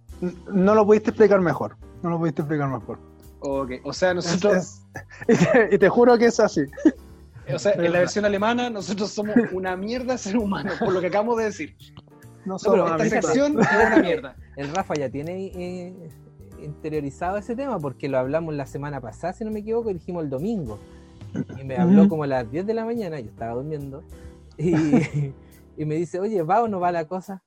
No 0.52 0.74
lo 0.74 0.86
pudiste 0.86 1.10
explicar 1.10 1.40
mejor. 1.40 1.76
No 2.02 2.10
lo 2.10 2.18
pudiste 2.18 2.42
explicar 2.42 2.68
mejor. 2.68 2.98
Ok, 3.40 3.72
O 3.84 3.92
sea, 3.92 4.14
nosotros, 4.14 4.54
Es- 4.54 4.80
es- 5.28 5.42
y, 5.42 5.44
te, 5.68 5.74
y 5.74 5.78
te 5.78 5.88
juro 5.88 6.16
que 6.16 6.26
es 6.26 6.40
así. 6.40 6.62
o 7.54 7.58
sea, 7.58 7.72
en 7.72 7.92
la 7.92 7.98
versión 7.98 8.24
alemana, 8.24 8.70
nosotros 8.70 9.10
somos 9.10 9.36
una 9.52 9.76
mierda 9.76 10.12
de 10.14 10.18
ser 10.18 10.36
humano, 10.38 10.72
por 10.78 10.92
lo 10.92 11.00
que 11.00 11.08
acabamos 11.08 11.36
de 11.38 11.44
decir. 11.44 11.76
No 12.44 12.58
somos 12.58 12.90
Esta 13.02 13.20
sección 13.20 13.60
es 13.60 13.66
una 13.86 13.98
mierda. 13.98 14.36
El 14.56 14.72
Rafa 14.74 14.94
ya 14.94 15.10
tiene 15.10 15.46
eh, 15.54 16.08
interiorizado 16.62 17.36
ese 17.36 17.54
tema 17.56 17.78
porque 17.78 18.08
lo 18.08 18.18
hablamos 18.18 18.54
la 18.54 18.66
semana 18.66 19.00
pasada, 19.00 19.32
si 19.32 19.44
no 19.44 19.50
me 19.50 19.60
equivoco, 19.60 19.90
y 19.90 19.94
dijimos 19.94 20.24
el 20.24 20.30
domingo. 20.30 20.78
Y 21.60 21.64
me 21.64 21.76
habló 21.76 22.08
como 22.08 22.24
a 22.24 22.26
las 22.26 22.50
10 22.50 22.66
de 22.66 22.74
la 22.74 22.84
mañana, 22.84 23.18
yo 23.20 23.30
estaba 23.30 23.54
durmiendo, 23.54 24.02
y, 24.58 24.72
y 25.76 25.84
me 25.84 25.94
dice, 25.96 26.18
oye, 26.20 26.42
¿va 26.42 26.62
o 26.62 26.68
no 26.68 26.80
va 26.80 26.92
la 26.92 27.06
cosa? 27.06 27.42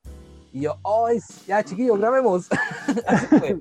Y 0.52 0.61
yo, 0.61 0.78
¡ay! 0.84 1.20
ya 1.48 1.64
chiquillos, 1.64 1.99
grabemos! 1.99 2.49
así 3.07 3.28
fue, 3.38 3.60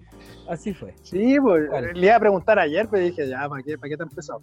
así 0.48 0.74
fue. 0.74 0.94
Sí, 1.02 1.36
pues, 1.40 1.68
le 1.94 2.06
iba 2.06 2.16
a 2.16 2.20
preguntar 2.20 2.58
ayer, 2.58 2.88
pero 2.90 3.04
dije, 3.04 3.28
ya, 3.28 3.48
¿para 3.48 3.62
qué, 3.62 3.76
para 3.76 3.90
qué 3.90 3.96
te 3.96 4.02
empezó? 4.04 4.40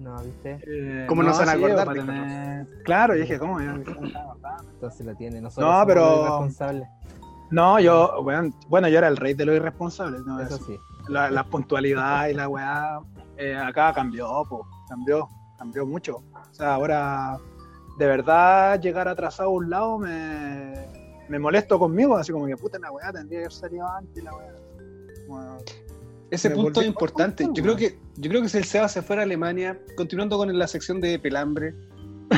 No, 0.00 0.16
¿viste? 0.22 0.60
Eh, 0.66 1.06
¿Cómo 1.08 1.22
no 1.24 1.32
se 1.34 1.40
van 1.44 1.48
a 1.48 1.52
acordar, 1.52 1.86
para 1.86 1.94
dijo, 2.02 2.06
tener- 2.06 2.68
Claro, 2.84 3.14
dije, 3.14 3.38
¿cómo? 3.38 3.58
Entonces 3.60 5.06
la 5.06 5.14
tiene, 5.14 5.40
nosotros 5.40 5.66
No, 5.68 5.72
somos 5.72 5.86
pero- 5.86 6.20
irresponsables. 6.20 6.88
No, 7.50 7.80
yo, 7.80 8.22
bueno, 8.22 8.52
bueno, 8.68 8.88
yo 8.88 8.98
era 8.98 9.08
el 9.08 9.16
rey 9.16 9.34
de 9.34 9.46
los 9.46 9.56
irresponsables. 9.56 10.20
¿no? 10.26 10.40
Eso 10.40 10.58
sí. 10.58 10.76
la, 11.08 11.30
la 11.30 11.44
puntualidad 11.44 12.28
y 12.28 12.34
la 12.34 12.46
weá, 12.48 13.00
eh, 13.38 13.56
acá 13.56 13.92
cambió, 13.92 14.44
po, 14.48 14.66
cambió, 14.88 15.28
cambió 15.56 15.86
mucho. 15.86 16.16
O 16.32 16.54
sea, 16.54 16.74
ahora 16.74 17.38
de 17.98 18.06
verdad 18.06 18.80
llegar 18.80 19.08
atrasado 19.08 19.48
a 19.48 19.52
un 19.52 19.70
lado 19.70 19.98
me, 19.98 20.74
me 21.28 21.38
molesto 21.38 21.78
conmigo, 21.78 22.16
así 22.16 22.32
como 22.32 22.46
que 22.46 22.56
puta 22.56 22.78
la 22.78 22.90
weá, 22.90 23.12
tendría 23.12 23.40
que 23.40 23.44
haber 23.44 23.52
salido 23.52 23.88
antes 23.88 24.22
la 24.22 24.34
weá. 24.34 25.58
Ese 26.30 26.50
punto 26.50 26.80
es 26.80 26.86
importante. 26.86 27.46
Yo 27.52 27.62
creo 27.62 27.76
que 27.76 27.98
yo 28.16 28.28
creo 28.30 28.42
que 28.42 28.48
si 28.48 28.58
el 28.58 28.64
Seba 28.64 28.88
se 28.88 29.02
fuera 29.02 29.22
a 29.22 29.24
Alemania, 29.24 29.80
continuando 29.96 30.36
con 30.36 30.56
la 30.56 30.66
sección 30.66 31.00
de 31.00 31.18
pelambre, 31.18 31.74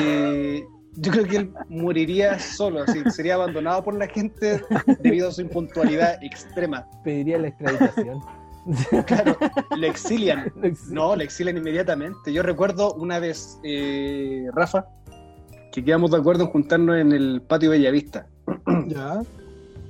eh, 0.01 0.65
yo 0.95 1.13
creo 1.13 1.25
que 1.25 1.37
él 1.37 1.53
moriría 1.69 2.39
solo, 2.39 2.83
así, 2.83 3.03
sería 3.11 3.35
abandonado 3.35 3.83
por 3.83 3.95
la 3.95 4.07
gente 4.07 4.63
debido 5.01 5.29
a 5.29 5.33
su 5.33 5.41
impuntualidad 5.41 6.23
extrema. 6.23 6.87
Pediría 7.03 7.39
la 7.39 7.49
extraditación. 7.49 8.21
Claro, 9.07 9.37
lo 9.77 9.87
exilian. 9.87 10.53
No, 10.91 11.17
lo 11.17 11.23
exilian 11.23 11.57
inmediatamente. 11.57 12.33
Yo 12.33 12.43
recuerdo 12.43 12.95
una 12.95 13.19
vez, 13.19 13.59
eh, 13.63 14.47
Rafa, 14.55 14.87
que 15.73 15.85
quedamos 15.85 16.11
de 16.11 16.19
acuerdo 16.19 16.45
en 16.45 16.51
juntarnos 16.51 16.97
en 16.99 17.13
el 17.13 17.43
patio 17.43 17.71
Bellavista. 17.71 18.27
Ya. 18.87 19.21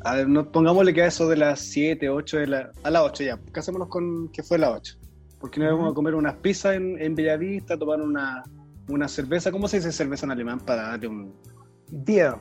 A 0.03 0.15
ver, 0.15 0.29
no, 0.29 0.51
pongámosle 0.51 0.95
que 0.95 1.03
a 1.03 1.07
eso 1.07 1.29
de 1.29 1.37
las 1.37 1.61
7, 1.61 2.09
8 2.09 2.39
de 2.39 2.47
la, 2.47 2.71
a 2.83 2.91
las 2.91 3.03
8 3.03 3.23
ya, 3.25 3.39
casémonos 3.53 3.89
con 3.89 4.29
que 4.29 4.43
fue 4.43 4.57
a 4.57 4.61
las 4.61 4.77
8. 4.77 4.99
Porque 5.39 5.61
nos 5.61 5.69
íbamos 5.69 5.93
a 5.93 5.95
comer 5.95 6.15
unas 6.15 6.37
pizzas 6.37 6.77
en, 6.77 7.01
en 7.01 7.15
Bellavista, 7.15 7.77
tomar 7.79 8.01
una, 8.01 8.43
una 8.89 9.09
cerveza. 9.09 9.51
¿Cómo 9.51 9.69
se 9.69 9.79
dice 9.79 9.93
cerveza 9.93 10.27
en 10.27 10.33
alemán 10.33 10.61
para 10.61 10.83
darle 10.89 11.09
un. 11.09 11.35
Dios. 11.89 12.37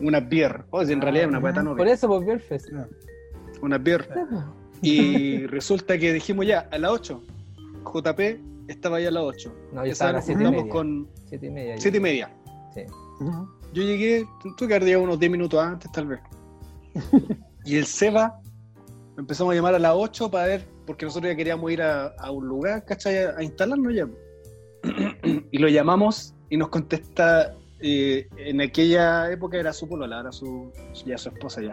una 0.00 0.20
beer? 0.20 0.64
Oh, 0.70 0.84
si 0.84 0.92
en 0.92 1.00
realidad 1.00 1.24
es 1.24 1.28
una 1.28 1.38
Ah, 1.38 1.42
hueá 1.42 1.54
tan 1.54 1.76
Por 1.76 1.88
eso, 1.88 2.08
pues, 2.08 2.26
Beerfest. 2.26 2.68
Una 3.62 3.78
beer. 3.78 4.08
Y 4.82 5.46
resulta 5.46 5.98
que 5.98 6.12
dijimos 6.12 6.46
ya, 6.46 6.68
a 6.70 6.78
las 6.78 6.90
8. 6.90 7.22
JP 7.84 8.20
estaba 8.68 9.00
ya 9.00 9.08
a 9.08 9.12
las 9.12 9.22
8. 9.22 9.54
No, 9.72 9.84
yo 9.86 9.92
estaba 9.92 10.10
a 10.10 10.12
las 10.14 10.28
y 10.28 10.34
media. 10.34 10.68
con 10.68 11.08
Siete 11.28 11.46
y 11.46 11.50
media. 11.50 11.74
yo. 11.76 11.80
7 11.80 11.96
y 11.96 12.00
media. 12.00 12.30
Sí. 12.74 12.82
Yo 13.72 13.82
llegué, 13.82 14.26
tuve 14.56 14.68
que 14.68 14.74
haber 14.74 14.84
llegado 14.84 15.04
unos 15.04 15.18
10 15.18 15.30
minutos 15.32 15.62
antes, 15.62 15.90
tal 15.92 16.06
vez. 16.06 16.20
y 17.64 17.76
el 17.76 17.86
Seba 17.86 18.40
empezamos 19.18 19.52
a 19.52 19.56
llamar 19.56 19.74
a 19.74 19.78
las 19.78 19.92
8 19.94 20.30
para 20.30 20.46
ver, 20.46 20.66
porque 20.86 21.04
nosotros 21.06 21.30
ya 21.30 21.36
queríamos 21.36 21.70
ir 21.70 21.82
a, 21.82 22.08
a 22.18 22.30
un 22.30 22.46
lugar, 22.46 22.84
¿cachai? 22.84 23.24
A, 23.24 23.36
a 23.36 23.42
instalarnos 23.42 23.94
ya. 23.94 24.08
y 25.50 25.58
lo 25.58 25.68
llamamos 25.68 26.34
y 26.50 26.56
nos 26.56 26.68
contesta, 26.68 27.54
eh, 27.80 28.28
en 28.36 28.60
aquella 28.60 29.30
época 29.30 29.58
era 29.58 29.72
su 29.72 29.88
polola, 29.88 30.18
ahora 30.18 30.32
su, 30.32 30.72
ya 31.04 31.18
su 31.18 31.28
esposa 31.30 31.62
ya. 31.62 31.72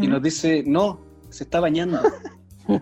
Y 0.00 0.06
nos 0.06 0.22
dice, 0.22 0.62
no, 0.66 1.00
se 1.30 1.44
está 1.44 1.60
bañando. 1.60 2.00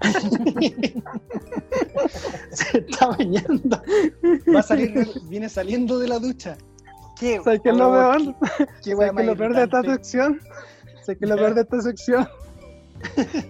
se 2.51 2.79
está 2.79 3.07
bañando. 3.09 3.81
Va 4.55 4.61
a 4.61 4.62
salir, 4.62 4.93
de- 4.95 5.09
viene 5.29 5.49
saliendo 5.49 5.99
de 5.99 6.09
la 6.09 6.19
ducha. 6.19 6.57
¿Qué? 7.19 7.41
¿Sabes 7.43 7.61
qué 7.62 7.70
es 7.70 7.77
lo 7.77 7.89
Oh, 7.89 7.93
peor? 7.93 8.19
qué- 8.19 8.35
qué 8.83 8.95
¿Sabes 8.97 9.12
qué 9.15 9.20
es 9.23 9.27
lo 9.27 9.37
peor 9.37 9.55
de 9.55 9.65
esta 9.65 9.83
sección? 9.83 10.41
¿Sabes 11.03 11.19
qué 11.19 11.25
es 11.25 11.29
lo 11.29 11.37
peor 11.37 11.55
de 11.55 11.61
esta 11.62 11.81
sección? 11.81 12.29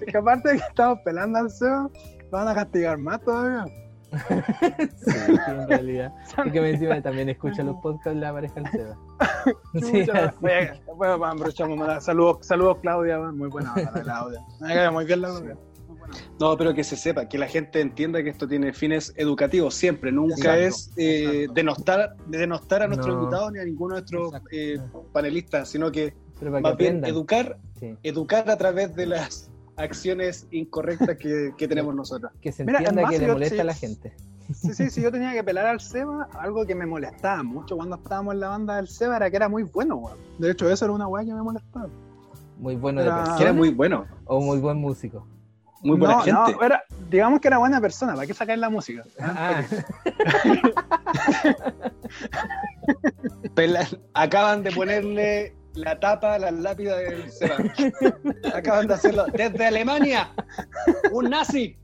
Que 0.07 0.17
aparte 0.19 0.51
de 0.51 0.57
que 0.59 0.65
estamos 0.69 0.99
pelando 1.05 1.39
al 1.39 1.51
Seba, 1.51 1.89
van 2.31 2.49
a 2.49 2.55
castigar 2.55 2.99
más 2.99 3.21
todavía. 3.23 3.65
Sí, 4.11 5.13
en 5.49 5.69
realidad. 5.69 6.13
Es 6.47 6.53
que 6.53 6.61
me 6.61 6.71
encima 6.71 7.01
también 7.03 7.29
escucha 7.29 7.63
los 7.63 7.77
podcasts 7.77 8.15
de 8.15 8.21
la 8.21 8.33
pareja 8.33 8.55
del 8.55 8.71
Seba. 8.71 8.97
Sí, 9.75 10.07
bueno, 10.97 11.25
aprovechamos, 11.25 12.05
saludos, 12.05 12.39
saludos 12.47 12.79
Claudia, 12.83 13.19
muy 13.19 13.49
buena 13.49 13.73
la 13.77 13.93
Claudia. 14.03 14.41
Me 14.61 14.75
cae 14.75 14.91
muy 14.91 15.05
bien 15.05 15.21
la 15.23 15.29
Claudia. 15.29 15.57
No, 16.41 16.57
pero 16.57 16.73
que 16.75 16.85
se 16.85 16.97
sepa, 16.97 17.29
que 17.29 17.37
la 17.37 17.47
gente 17.47 17.81
entienda 17.81 18.23
que 18.23 18.31
esto 18.31 18.49
tiene 18.49 18.73
fines 18.73 19.13
educativos 19.17 19.75
siempre, 19.75 20.11
nunca 20.11 20.57
Exacto, 20.59 20.61
es 20.63 20.93
eh, 20.97 21.25
exacto. 21.43 21.53
denostar, 21.55 22.17
denostar 22.27 22.83
a 22.83 22.87
nuestros 22.89 23.15
No. 23.15 23.23
invitados 23.23 23.53
ni 23.53 23.59
a 23.59 23.65
ninguno 23.65 23.95
de 23.97 24.01
nuestros 24.01 24.27
Exacto. 24.29 24.49
eh, 24.53 24.81
panelistas, 25.13 25.69
sino 25.69 25.93
que 25.93 26.15
más 26.63 26.77
bien 26.77 27.05
educar, 27.05 27.59
Sí. 27.79 27.95
educar 28.03 28.49
a 28.51 28.57
través 28.57 28.95
de 28.95 29.07
las 29.07 29.51
acciones 29.79 30.47
incorrectas 30.51 31.17
que, 31.17 31.53
que 31.57 31.69
tenemos 31.69 31.95
nosotros. 31.95 32.33
Que 32.41 32.53
se 32.53 32.63
entienda 32.65 33.09
que 33.09 33.19
le 33.19 33.27
yo- 33.27 33.33
molesta 33.33 33.63
a 33.63 33.65
la 33.65 33.75
gente. 33.75 34.15
Sí, 34.55 34.73
sí, 34.75 34.91
sí, 34.91 35.03
yo 35.03 35.11
tenía 35.13 35.33
que 35.33 35.45
pelar 35.45 35.67
al 35.67 35.81
Seba, 35.81 36.29
algo 36.39 36.67
que 36.67 36.75
me 36.75 36.87
molestaba 36.87 37.43
mucho 37.43 37.77
cuando 37.77 37.97
estábamos 37.97 38.35
en 38.35 38.41
la 38.41 38.49
banda 38.49 38.77
del 38.77 38.89
Seba 38.89 39.17
era 39.17 39.31
que 39.31 39.37
era 39.37 39.49
muy 39.49 39.63
bueno, 39.63 39.97
weón. 39.97 40.19
De 40.39 40.51
hecho, 40.51 40.69
eso 40.71 40.85
era 40.87 40.95
una 40.95 41.07
weá 41.07 41.25
que 41.25 41.33
me 41.35 41.43
molestaba. 41.43 41.89
Muy 42.59 42.77
bueno 42.77 43.01
de 43.01 43.07
Era- 43.07 43.17
persona 43.17 43.37
Que 43.39 43.43
era 43.45 43.53
muy 43.53 43.71
bueno, 43.71 44.07
o 44.25 44.41
muy 44.41 44.59
buen 44.59 44.79
músico. 44.79 45.27
muy 45.83 45.97
buena 45.97 46.15
no, 46.17 46.21
gente. 46.23 46.53
no, 46.53 46.63
era, 46.63 46.83
digamos 47.09 47.41
que 47.41 47.49
era 47.49 47.59
buena 47.59 47.81
persona, 47.81 48.15
¿para 48.15 48.27
qué 48.27 48.35
sacar 48.35 48.59
la 48.59 48.69
música? 48.71 49.05
Ah, 49.21 49.63
Pela- 53.55 53.87
acaban 54.15 54.63
de 54.63 54.73
ponerle 54.73 55.55
la 55.79 55.99
tapa 55.99 56.39
la 56.39 56.51
lápida 56.51 56.97
del 56.97 57.31
Seba. 57.31 57.57
Acaban 58.55 58.87
de 58.87 58.95
hacerlo 58.95 59.27
desde 59.33 59.67
Alemania. 59.67 60.31
Un 61.13 61.31
nazi. 61.31 61.77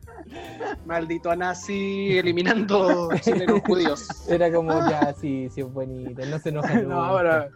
Maldito 0.87 1.35
nazi 1.37 2.19
eliminando 2.19 3.11
chilenos 3.21 3.61
judíos. 3.67 4.09
era 4.29 4.53
como 4.53 4.73
ya, 4.89 5.15
sí, 5.21 5.49
sí, 5.51 5.61
es 5.61 5.73
bonito. 5.73 6.25
No 6.27 6.39
se 6.39 6.49
enoja 6.49 6.75
no, 6.75 6.81
nunca. 6.83 7.17
pero 7.17 7.51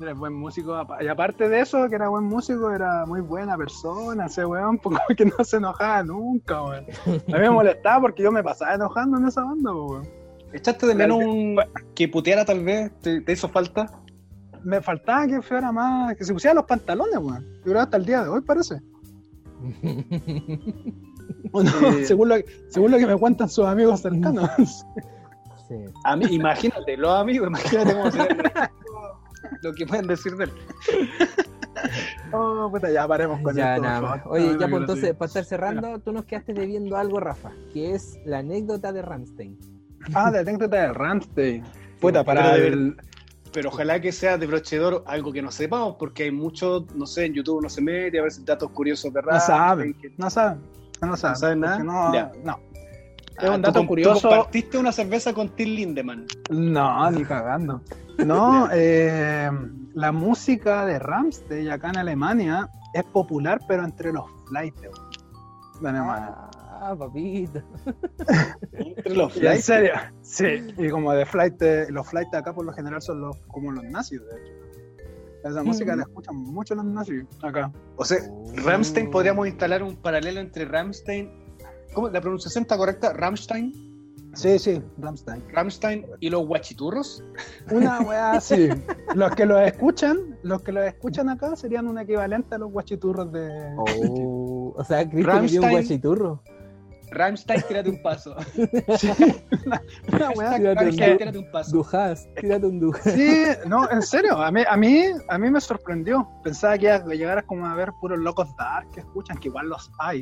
era 0.00 0.14
buen 0.14 0.32
músico. 0.32 0.86
Y 1.00 1.06
aparte 1.06 1.48
de 1.48 1.60
eso, 1.60 1.88
que 1.88 1.94
era 1.94 2.08
buen 2.08 2.24
músico, 2.24 2.70
era 2.70 3.06
muy 3.06 3.20
buena 3.20 3.56
persona, 3.56 4.26
ese 4.26 4.44
weón, 4.44 4.78
pues, 4.82 4.98
como 4.98 5.16
que 5.16 5.24
no 5.26 5.44
se 5.44 5.58
enojaba 5.58 6.02
nunca, 6.02 6.62
weón. 6.62 6.86
A 7.06 7.36
mí 7.36 7.38
me 7.38 7.50
molestaba 7.50 8.00
porque 8.00 8.22
yo 8.22 8.32
me 8.32 8.42
pasaba 8.42 8.74
enojando 8.74 9.18
en 9.18 9.28
esa 9.28 9.42
banda, 9.42 9.72
weón. 9.72 10.08
¿Echaste 10.52 10.86
de 10.86 10.94
menos 10.94 11.18
un 11.18 11.56
que 11.96 12.08
puteara 12.08 12.44
tal 12.44 12.62
vez? 12.62 12.92
¿Te, 13.00 13.20
te 13.20 13.32
hizo 13.32 13.48
falta? 13.48 13.90
Me 14.64 14.80
faltaba 14.80 15.26
que 15.26 15.42
fuera 15.42 15.70
más, 15.72 16.16
que 16.16 16.24
se 16.24 16.32
pusiera 16.32 16.54
los 16.54 16.64
pantalones, 16.64 17.16
weón. 17.18 17.44
Yo 17.58 17.72
creo 17.72 17.80
hasta 17.80 17.96
el 17.98 18.06
día 18.06 18.22
de 18.22 18.28
hoy, 18.30 18.40
parece. 18.40 18.80
¿O 21.52 21.62
no? 21.62 21.70
Eh. 21.70 22.04
según, 22.06 22.28
lo, 22.30 22.36
según 22.68 22.90
lo 22.90 22.98
que 22.98 23.06
me 23.06 23.16
cuentan 23.16 23.48
sus 23.48 23.64
amigos 23.66 24.00
cercanos. 24.00 24.48
Sí. 25.66 25.76
A 26.04 26.14
mí, 26.14 26.26
imagínate, 26.26 26.94
los 26.94 27.10
amigos, 27.10 27.48
imagínate 27.48 27.94
cómo 27.94 28.10
sería 28.10 28.70
lo 29.62 29.72
que 29.72 29.86
pueden 29.86 30.06
decir 30.06 30.36
de 30.36 30.44
él. 30.44 30.50
oh, 32.34 32.68
puta, 32.70 32.90
ya 32.90 33.08
paremos 33.08 33.40
con 33.40 33.56
Ya 33.56 33.76
esto. 33.76 33.86
nada 33.86 34.00
más. 34.02 34.20
Oye, 34.26 34.52
No, 34.52 34.60
ya 34.60 34.68
pues 34.68 34.80
entonces, 34.82 35.14
para 35.14 35.26
estar 35.26 35.44
cerrando, 35.46 35.98
tú 36.00 36.12
nos 36.12 36.26
quedaste 36.26 36.52
debiendo 36.52 36.98
algo, 36.98 37.18
Rafa, 37.18 37.50
que 37.72 37.94
es 37.94 38.18
la 38.26 38.40
anécdota 38.40 38.92
de 38.92 39.00
Ramstein. 39.00 39.58
Ah, 40.12 40.30
de 40.30 40.40
anécdota 40.40 40.76
de 40.76 40.92
Ramstein. 40.92 41.64
Puta, 41.98 42.22
pero 42.24 42.40
para 42.42 42.56
el... 42.56 42.96
Pero 43.54 43.68
ojalá 43.70 44.00
que 44.00 44.10
sea 44.10 44.36
de 44.36 44.46
brochedor 44.48 45.04
algo 45.06 45.32
que 45.32 45.40
no 45.40 45.50
sepamos, 45.52 45.94
porque 45.96 46.24
hay 46.24 46.32
mucho, 46.32 46.84
no 46.96 47.06
sé, 47.06 47.26
en 47.26 47.34
YouTube 47.34 47.62
no 47.62 47.68
se 47.70 47.80
mete 47.80 48.18
a 48.18 48.22
ver 48.22 48.32
si 48.32 48.42
datos 48.44 48.68
curiosos 48.70 49.14
de 49.14 49.22
No 49.22 49.28
rap. 49.30 49.40
saben, 49.40 49.94
que- 49.94 50.12
no 50.18 50.28
saben. 50.28 50.60
No 51.00 51.16
saben, 51.16 51.36
saben 51.36 51.60
nada? 51.60 51.78
No, 51.78 52.12
Ya. 52.12 52.32
no. 52.44 52.58
Ah, 53.38 53.42
Es 53.44 53.48
un 53.50 53.56
tú 53.56 53.62
dato 53.62 53.72
com- 53.72 53.82
tú 53.82 53.88
curioso. 53.88 54.28
compartiste 54.28 54.76
una 54.78 54.90
cerveza 54.92 55.32
con 55.32 55.48
Till 55.50 55.74
Lindemann. 55.74 56.26
No, 56.50 57.10
ni 57.10 57.24
cagando. 57.24 57.80
No, 58.18 58.68
eh, 58.72 59.50
la 59.94 60.12
música 60.12 60.84
de 60.86 60.98
Ramstein 60.98 61.70
acá 61.70 61.90
en 61.90 61.98
Alemania 61.98 62.68
es 62.92 63.04
popular, 63.04 63.60
pero 63.68 63.84
entre 63.84 64.12
los 64.12 64.24
flights 64.48 64.80
de 65.80 65.88
Alemania. 65.88 66.34
Ah, 66.36 66.50
papito. 66.98 67.62
Entre 68.72 69.14
los 69.14 69.34
Y 69.36 69.38
en 69.38 69.42
flights. 69.42 69.64
serio, 69.64 69.92
sí. 70.22 70.46
Y 70.78 70.88
como 70.88 71.12
de 71.12 71.24
flight, 71.26 71.60
eh, 71.62 71.86
los 71.90 72.06
flights 72.08 72.30
de 72.32 72.38
acá 72.38 72.54
por 72.54 72.64
lo 72.64 72.72
general 72.72 73.00
son 73.02 73.20
los, 73.20 73.36
como 73.48 73.72
los 73.72 73.84
nazis, 73.84 74.20
de 74.20 74.26
hecho. 74.40 74.52
Esa 75.44 75.62
música 75.62 75.94
la 75.94 76.02
escuchan 76.04 76.36
mucho 76.36 76.74
los 76.74 76.84
nazis 76.86 77.22
acá. 77.42 77.70
O 77.96 78.04
sea, 78.04 78.18
Oh. 78.30 78.52
Ramstein, 78.64 79.10
podríamos 79.10 79.46
instalar 79.46 79.82
un 79.82 79.94
paralelo 79.96 80.40
entre 80.40 80.64
Ramstein. 80.64 81.30
¿Cómo? 81.92 82.08
¿La 82.08 82.20
pronunciación 82.20 82.62
está 82.62 82.76
correcta? 82.78 83.12
¿Ramstein? 83.12 83.92
Sí, 84.32 84.58
sí, 84.58 84.82
Ramstein. 84.98 85.44
¿Ramstein 85.52 86.06
y 86.18 86.28
los 86.30 86.44
guachiturros? 86.46 87.22
Una 87.70 88.00
weá 88.08 88.32
así. 88.32 88.68
Los 89.14 89.32
que 89.36 89.46
los 89.46 89.60
escuchan, 89.60 90.38
los 90.42 90.62
que 90.62 90.72
los 90.72 90.84
escuchan 90.86 91.28
acá 91.28 91.54
serían 91.54 91.86
un 91.86 91.98
equivalente 91.98 92.54
a 92.56 92.58
los 92.58 92.72
guachiturros 92.72 93.30
de. 93.30 93.48
Oh, 93.76 94.72
o 94.76 94.82
sea, 94.84 95.08
quería 95.08 95.36
un 95.36 95.70
guachiturro. 95.70 96.42
Ramstein, 97.14 97.62
tírate 97.68 97.88
un 97.90 98.02
paso. 98.02 98.36
Sí, 98.98 99.10
una, 99.66 99.82
una 100.12 100.30
weá. 100.30 100.56
Tírate 100.56 100.70
un 100.70 100.76
Ramstein, 100.76 101.12
du- 101.12 101.18
tírate 101.18 101.38
un 101.38 101.50
paso. 101.50 101.76
Dujas, 101.76 102.28
tírate 102.40 102.66
un 102.66 102.80
Dujas. 102.80 103.12
Sí, 103.14 103.44
no, 103.66 103.90
en 103.90 104.02
serio, 104.02 104.42
a 104.42 104.50
mí, 104.50 104.62
a 104.68 104.76
mí, 104.76 105.04
a 105.28 105.38
mí 105.38 105.50
me 105.50 105.60
sorprendió. 105.60 106.28
Pensaba 106.42 106.76
que 106.78 106.86
iba 106.86 106.96
a 106.96 107.00
llegar 107.14 107.44
como 107.46 107.66
a 107.66 107.74
ver 107.74 107.90
puros 108.00 108.18
locos 108.18 108.48
dark 108.56 108.90
que 108.90 109.00
escuchan, 109.00 109.38
que 109.38 109.48
igual 109.48 109.68
los 109.68 109.90
hay, 109.98 110.20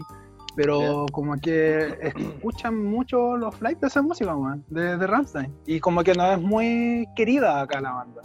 pero 0.55 1.07
como 1.13 1.35
que 1.39 1.97
escuchan 2.03 2.77
mucho 2.85 3.37
los 3.37 3.55
flights 3.57 3.81
de 3.81 3.87
esa 3.89 4.03
música, 4.03 4.35
weón, 4.37 4.65
de, 4.69 4.97
de 4.99 5.07
Rammstein. 5.07 5.53
Y 5.67 5.81
como 5.81 6.05
que 6.05 6.15
no 6.15 6.31
es 6.33 6.41
muy 6.41 7.09
querida 7.17 7.61
acá 7.63 7.81
la 7.81 7.93
banda 7.93 8.23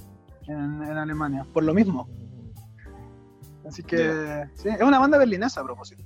en, 0.48 0.84
en 0.84 0.98
Alemania, 0.98 1.46
por 1.54 1.64
lo 1.64 1.74
mismo. 1.74 2.08
Así 3.68 3.84
que, 3.84 4.46
sí, 4.54 4.70
es 4.70 4.82
una 4.82 4.98
banda 5.00 5.18
berlinesa 5.18 5.60
a 5.60 5.64
propósito. 5.66 6.02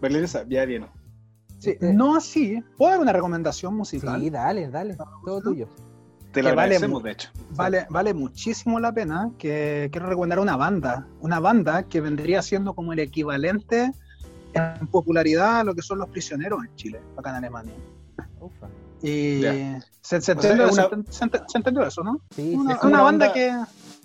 Berlinesa, 0.00 0.44
ya 0.48 0.64
viene. 0.64 0.86
Sí, 1.58 1.76
no 1.80 2.16
así. 2.16 2.62
¿Puedo 2.76 2.92
dar 2.92 3.00
una 3.00 3.12
recomendación 3.12 3.74
musical? 3.76 4.20
Sí, 4.20 4.30
dale, 4.30 4.68
dale. 4.68 4.96
Todo 5.24 5.40
tuyo. 5.40 5.68
Te 6.32 6.42
vale 6.42 6.50
agradecemos, 6.50 7.00
mu- 7.00 7.04
de 7.06 7.12
hecho. 7.12 7.30
Vale, 7.50 7.86
vale 7.90 8.14
muchísimo 8.14 8.78
la 8.78 8.92
pena 8.92 9.30
que 9.38 9.88
quiero 9.90 10.08
recomendar 10.08 10.38
una 10.38 10.56
banda, 10.56 11.06
una 11.20 11.40
banda 11.40 11.82
que 11.84 12.00
vendría 12.00 12.42
siendo 12.42 12.74
como 12.74 12.92
el 12.92 12.98
equivalente 12.98 13.92
en 14.52 14.86
popularidad 14.88 15.64
lo 15.64 15.74
que 15.74 15.82
son 15.82 15.98
los 15.98 16.08
prisioneros 16.10 16.62
en 16.64 16.74
Chile, 16.76 17.00
acá 17.16 17.30
en 17.30 17.36
Alemania. 17.36 17.74
Ufa. 18.40 18.68
Y 19.02 19.42
se, 20.02 20.20
se 20.20 20.32
O 20.32 20.42
sea, 20.42 20.52
una- 20.54 20.88
se 21.08 21.24
eso, 21.86 22.02
¿no? 22.04 22.20
Sí, 22.36 22.54
Una, 22.54 22.74
una 22.76 22.80
una 22.86 23.02
banda 23.02 23.26
banda- 23.28 23.32
que 23.32 23.54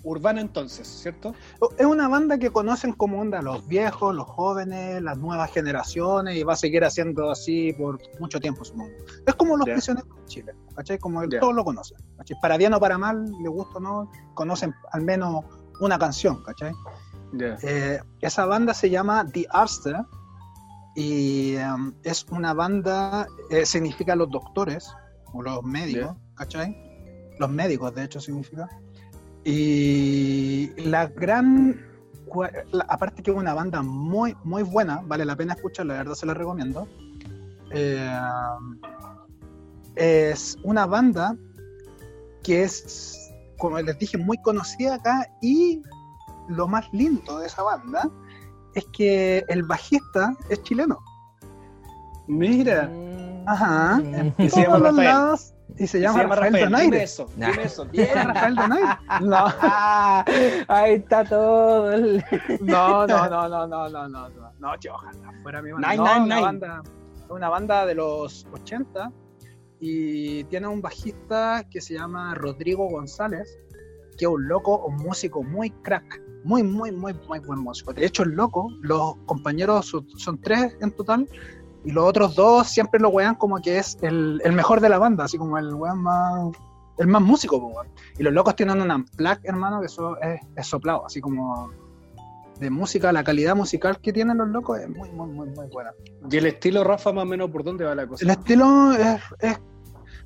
Urbana 0.04 0.40
entonces, 0.40 0.86
¿cierto? 0.86 1.34
es 1.78 1.86
una 1.86 2.08
banda 2.08 2.38
que 2.38 2.50
conocen 2.50 2.92
como 2.92 3.20
onda 3.20 3.40
los 3.40 3.66
viejos, 3.66 4.14
los 4.14 4.26
jóvenes, 4.28 5.02
las 5.02 5.16
nuevas 5.18 5.50
generaciones 5.50 6.36
y 6.36 6.42
va 6.42 6.52
a 6.52 6.56
seguir 6.56 6.84
haciendo 6.84 7.30
así 7.30 7.72
por 7.72 7.98
mucho 8.20 8.38
tiempo, 8.38 8.64
supongo. 8.64 8.90
Es 9.26 9.34
como 9.34 9.56
los 9.56 9.66
Ya. 9.66 9.72
prisioneros 9.72 10.08
de 10.14 10.24
Chile, 10.26 10.54
¿cachai? 10.76 10.98
Como 10.98 11.24
Ya. 11.24 11.40
todos 11.40 11.54
lo 11.54 11.64
conocen, 11.64 11.96
¿cachai? 12.18 12.36
Para 12.40 12.56
bien 12.58 12.74
o 12.74 12.80
para 12.80 12.98
mal, 12.98 13.24
le 13.42 13.48
gusta 13.48 13.78
o 13.78 13.80
no, 13.80 14.12
conocen 14.34 14.74
al 14.92 15.02
menos 15.02 15.44
una 15.80 15.98
canción, 15.98 16.42
¿cachai? 16.42 16.72
Ya. 17.32 17.56
Eh, 17.62 18.00
esa 18.20 18.44
banda 18.44 18.74
se 18.74 18.90
llama 18.90 19.26
The 19.32 19.46
Arster 19.50 19.96
y 20.94 21.56
um, 21.56 21.92
es 22.04 22.24
una 22.30 22.52
banda, 22.54 23.26
eh, 23.50 23.66
significa 23.66 24.14
los 24.14 24.30
doctores 24.30 24.88
o 25.32 25.42
los 25.42 25.62
médicos, 25.64 26.14
¿cachai? 26.36 26.76
Los 27.40 27.50
médicos, 27.50 27.92
de 27.94 28.04
hecho, 28.04 28.20
significa. 28.20 28.68
Y 29.44 30.72
la 30.80 31.06
gran, 31.06 31.80
aparte 32.88 33.22
que 33.22 33.30
es 33.30 33.36
una 33.36 33.54
banda 33.54 33.82
muy, 33.82 34.36
muy 34.42 34.62
buena, 34.62 35.02
vale 35.04 35.24
la 35.24 35.36
pena 35.36 35.54
escucharla, 35.54 35.94
la 35.94 35.98
verdad 36.00 36.14
se 36.14 36.26
la 36.26 36.34
recomiendo. 36.34 36.88
Eh, 37.70 38.10
es 39.96 40.56
una 40.62 40.86
banda 40.86 41.36
que 42.42 42.62
es, 42.62 43.32
como 43.58 43.80
les 43.80 43.98
dije, 43.98 44.18
muy 44.18 44.38
conocida 44.38 44.94
acá 44.94 45.28
y 45.40 45.82
lo 46.48 46.68
más 46.68 46.86
lindo 46.92 47.38
de 47.38 47.46
esa 47.46 47.62
banda 47.62 48.10
es 48.74 48.84
que 48.92 49.44
el 49.48 49.62
bajista 49.62 50.34
es 50.48 50.62
chileno. 50.62 50.98
Mira. 52.26 52.88
Mm. 52.88 53.48
Ajá. 53.48 53.96
Mm. 53.96 54.14
En 54.38 54.50
todos 54.50 54.80
los 54.80 54.94
lados, 54.96 55.53
y 55.76 55.86
se 55.86 56.00
llama, 56.00 56.14
se 56.14 56.22
llama 56.22 56.34
Rafael, 56.36 56.70
Rafael, 56.70 56.90
Dime 56.90 57.02
eso, 57.02 57.30
nah. 57.36 57.50
dime 57.50 57.62
eso. 57.64 57.84
Bien. 57.92 58.06
¿Es 58.06 58.24
Rafael 58.24 58.54
Donaire? 58.54 58.98
No. 59.22 59.36
Ah, 59.60 60.24
ahí 60.68 60.94
está 60.94 61.24
todo. 61.24 61.92
El... 61.92 62.24
No, 62.60 63.06
no, 63.06 63.28
no, 63.28 63.48
no, 63.48 63.66
no, 63.66 63.88
no, 63.88 64.08
no, 64.08 64.28
no. 64.28 64.52
No, 64.58 64.78
yo 64.78 64.94
ojalá 64.94 65.32
fuera 65.42 65.62
mi 65.62 65.72
banda. 65.72 65.90
Nine, 65.90 65.96
no, 65.96 66.04
nine, 66.04 66.24
una, 66.24 66.34
nine. 66.36 66.42
Banda, 66.42 66.82
una 67.28 67.48
banda 67.48 67.86
de 67.86 67.94
los 67.94 68.46
80 68.52 69.12
y 69.80 70.44
tiene 70.44 70.68
un 70.68 70.80
bajista 70.80 71.66
que 71.70 71.80
se 71.80 71.94
llama 71.94 72.34
Rodrigo 72.34 72.88
González, 72.88 73.58
que 74.16 74.24
es 74.24 74.30
un 74.30 74.46
loco, 74.48 74.84
un 74.86 74.96
músico 74.96 75.42
muy 75.42 75.70
crack. 75.70 76.22
Muy, 76.44 76.62
muy, 76.62 76.92
muy, 76.92 77.14
muy 77.26 77.38
buen 77.40 77.60
músico. 77.60 77.92
De 77.92 78.04
hecho, 78.04 78.22
el 78.22 78.30
loco, 78.30 78.70
los 78.82 79.16
compañeros 79.24 79.86
son, 79.86 80.06
son 80.18 80.38
tres 80.40 80.76
en 80.80 80.90
total, 80.92 81.26
y 81.84 81.90
los 81.92 82.04
otros 82.04 82.34
dos 82.34 82.66
siempre 82.68 82.98
lo 83.00 83.10
wean 83.10 83.34
como 83.34 83.58
que 83.60 83.78
es 83.78 83.96
el, 84.02 84.40
el 84.44 84.52
mejor 84.52 84.80
de 84.80 84.88
la 84.88 84.98
banda, 84.98 85.24
así 85.24 85.36
como 85.38 85.58
el 85.58 85.72
weón 85.74 86.00
más, 86.02 86.50
el 86.98 87.06
más 87.06 87.22
músico, 87.22 87.56
weón. 87.58 87.88
Y 88.18 88.22
los 88.22 88.32
locos 88.32 88.56
tienen 88.56 88.80
un 88.80 88.90
amplac, 88.90 89.40
hermano, 89.44 89.80
que 89.80 89.86
eso 89.86 90.16
es, 90.20 90.40
es 90.56 90.66
soplado, 90.66 91.04
así 91.06 91.20
como 91.20 91.70
de 92.60 92.70
música, 92.70 93.12
la 93.12 93.24
calidad 93.24 93.56
musical 93.56 93.98
que 94.00 94.12
tienen 94.12 94.38
los 94.38 94.48
locos 94.48 94.78
es 94.78 94.88
muy, 94.88 95.10
muy, 95.10 95.28
muy, 95.28 95.48
muy 95.50 95.66
buena. 95.66 95.90
Y 96.30 96.36
el 96.36 96.46
estilo 96.46 96.84
Rafa 96.84 97.12
más 97.12 97.24
o 97.24 97.26
menos 97.26 97.50
por 97.50 97.64
dónde 97.64 97.84
va 97.84 97.94
la 97.94 98.06
cosa. 98.06 98.24
El 98.24 98.30
estilo 98.30 98.92
es, 98.92 99.20
es- 99.40 99.60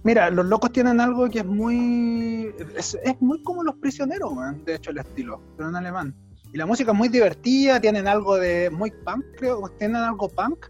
Mira, 0.04 0.30
los 0.30 0.46
locos 0.46 0.70
tienen 0.70 1.00
algo 1.00 1.28
que 1.28 1.40
es 1.40 1.44
muy. 1.44 2.54
Es, 2.76 2.96
es 3.02 3.20
muy 3.20 3.42
como 3.42 3.64
los 3.64 3.74
prisioneros, 3.76 4.30
weón, 4.32 4.64
de 4.64 4.76
hecho, 4.76 4.90
el 4.92 4.98
estilo, 4.98 5.40
pero 5.56 5.70
en 5.70 5.74
alemán. 5.76 6.14
Y 6.52 6.56
la 6.56 6.66
música 6.66 6.92
es 6.92 6.96
muy 6.96 7.08
divertida, 7.08 7.80
tienen 7.80 8.06
algo 8.06 8.36
de. 8.36 8.70
Muy 8.70 8.92
punk, 8.92 9.24
creo, 9.36 9.60
tienen 9.76 9.96
algo 9.96 10.28
punk, 10.28 10.66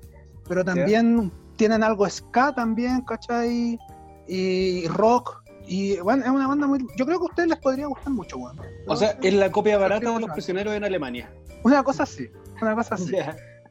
pero 0.48 0.64
también 0.64 1.30
tienen 1.56 1.82
algo 1.82 2.08
ska 2.08 2.54
también, 2.54 3.02
¿cachai? 3.02 3.78
Y 4.26 4.86
rock. 4.88 5.42
Y 5.66 5.98
bueno, 6.00 6.24
es 6.24 6.30
una 6.30 6.48
banda 6.48 6.66
muy. 6.66 6.78
Yo 6.96 7.04
creo 7.04 7.18
que 7.18 7.24
a 7.26 7.28
ustedes 7.30 7.48
les 7.50 7.58
podría 7.58 7.86
gustar 7.86 8.12
mucho, 8.12 8.38
weón. 8.38 8.58
O 8.86 8.96
sea, 8.96 9.18
es 9.22 9.34
la 9.34 9.50
copia 9.52 9.76
barata 9.78 10.10
de 10.12 10.20
los 10.20 10.30
Prisioneros. 10.30 10.74
en 10.74 10.84
Alemania. 10.84 11.30
Una 11.62 11.82
cosa 11.82 12.04
así, 12.04 12.28
una 12.62 12.74
cosa 12.74 12.94
así. 12.94 13.12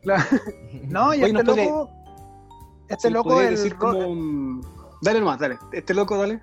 No, 0.87 1.13
y 1.13 1.17
Oye, 1.23 1.27
este 1.27 1.33
¿nos 1.33 1.43
podría- 1.43 1.65
loco. 1.65 1.89
Este 2.87 3.07
Sí, 3.09 3.13
loco, 3.13 3.41
el 3.41 3.49
decir 3.55 3.73
ro- 3.73 3.79
como 3.79 4.07
un- 4.07 4.65
Dale 5.01 5.19
nomás, 5.19 5.39
dale. 5.39 5.57
Este 5.73 5.93
loco, 5.93 6.17
dale. 6.17 6.41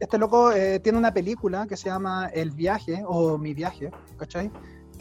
este 0.00 0.18
loco 0.18 0.52
eh, 0.52 0.80
tiene 0.80 0.98
una 0.98 1.12
película 1.12 1.66
que 1.66 1.76
se 1.76 1.88
llama 1.88 2.28
El 2.32 2.50
viaje 2.50 3.02
o 3.06 3.38
Mi 3.38 3.54
viaje, 3.54 3.90
¿cachai? 4.16 4.50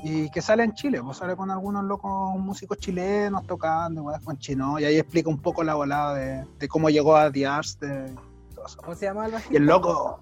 Y 0.04 0.30
que 0.30 0.42
sale 0.42 0.64
en 0.64 0.74
Chile, 0.74 1.02
pues 1.04 1.18
sale 1.18 1.36
con 1.36 1.50
algunos 1.52 1.84
locos 1.84 2.38
músicos 2.40 2.78
chilenos 2.78 3.46
tocando, 3.48 4.04
weón, 4.04 4.24
con 4.24 4.38
chino, 4.38 4.80
y 4.80 4.86
ahí 4.86 4.98
explica 4.98 5.30
un 5.30 5.42
poco 5.42 5.64
la 5.64 5.74
volada 5.76 6.14
de, 6.14 6.46
de 6.60 6.68
cómo 6.68 6.90
llegó 6.90 7.16
a 7.16 7.32
The 7.32 7.48
Arts, 7.48 7.80
de 7.80 8.16
todo 8.54 8.66
eso. 8.68 8.78
¿Cómo 8.78 8.96
se 8.96 9.06
llama 9.06 9.26
el 9.26 9.32
bajista? 9.34 9.54
Y 9.54 9.58
el 9.58 9.66
loco, 9.66 10.20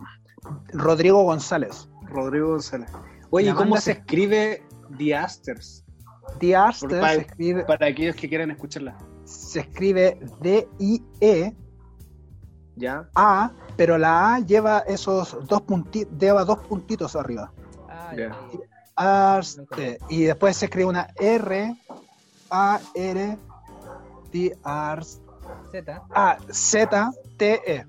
Rodrigo 0.73 1.23
González. 1.23 1.89
Rodrigo 2.03 2.49
González. 2.49 2.89
Oye, 3.31 3.47
La 3.47 3.51
¿y 3.51 3.55
¿cómo 3.55 3.75
se 3.75 3.81
se- 3.81 3.91
The 3.95 4.63
The 4.97 5.15
Asters? 5.15 5.83
The 6.39 6.47
se 6.47 7.01
para- 7.01 7.13
escribe, 7.15 7.65
Para 7.65 7.87
aquellos 7.87 8.15
que 8.15 8.29
quieran 8.29 8.51
escucharla. 8.51 8.97
se 9.25 9.59
escribe 9.59 10.19
D-I-E-A, 10.41 11.51
¿Ya? 12.77 13.07
pero 13.75 13.97
la 13.97 14.35
A 14.35 14.39
lleva 14.39 14.79
esos 14.87 15.37
dos 15.47 15.61
puntitos, 15.63 16.17
lleva 16.17 16.43
dos 16.45 16.59
puntitos 16.59 17.15
arriba. 17.15 17.51
Ah, 17.89 18.13
Ya. 18.15 18.29
ya. 18.29 18.35
Arste. 18.95 19.97
Y 20.09 20.23
después 20.23 20.57
se 20.57 20.65
escribe 20.65 20.87
una 20.89 21.07
R 21.19 21.75
A 22.49 22.79
R 22.93 23.37
T 24.31 24.57
Ars 24.63 25.21
Z. 25.71 26.01
A 26.13 26.37
Z 26.51 27.11
T 27.37 27.61
E. 27.65 27.85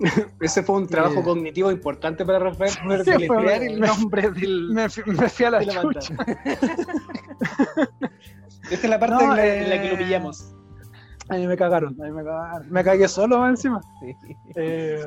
Ese 0.40 0.62
fue 0.62 0.76
un 0.76 0.86
trabajo 0.88 1.22
cognitivo 1.22 1.70
importante 1.70 2.24
para 2.24 2.38
Rafael 2.38 2.70
Sí, 3.04 3.12
el 3.12 3.80
nombre 3.80 4.30
del. 4.30 4.70
Me, 4.70 4.86
me 5.06 5.28
fui 5.28 5.46
a 5.46 5.50
la 5.50 5.58
de 5.60 5.66
la 5.66 5.82
banda. 5.82 6.00
chucha. 6.00 6.16
Esta 8.70 8.86
es 8.86 8.90
la 8.90 8.98
parte 8.98 9.14
No, 9.14 9.20
en, 9.32 9.36
la, 9.36 9.46
en 9.46 9.70
la 9.70 9.80
que 9.80 9.88
eh, 9.88 9.92
lo 9.92 9.98
pillamos. 9.98 10.52
Ahí 11.28 11.46
me 11.46 11.56
cagaron, 11.56 11.96
me 11.96 12.24
cagaron. 12.24 12.70
Me 12.70 12.84
cagué 12.84 13.08
solo 13.08 13.46
encima. 13.48 13.80
Sí. 14.00 14.14
Eh, 14.56 15.06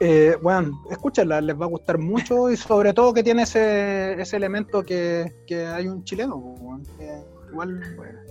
eh, 0.00 0.36
bueno, 0.42 0.82
escúchala, 0.90 1.40
les 1.40 1.60
va 1.60 1.64
a 1.64 1.68
gustar 1.68 1.98
mucho 1.98 2.50
y 2.50 2.56
sobre 2.56 2.92
todo 2.92 3.12
que 3.12 3.22
tiene 3.22 3.42
ese, 3.42 4.20
ese 4.20 4.36
elemento 4.36 4.82
que, 4.82 5.34
que 5.46 5.66
hay 5.66 5.88
un 5.88 6.04
chileno, 6.04 6.80
que 6.98 7.22
igual, 7.50 7.80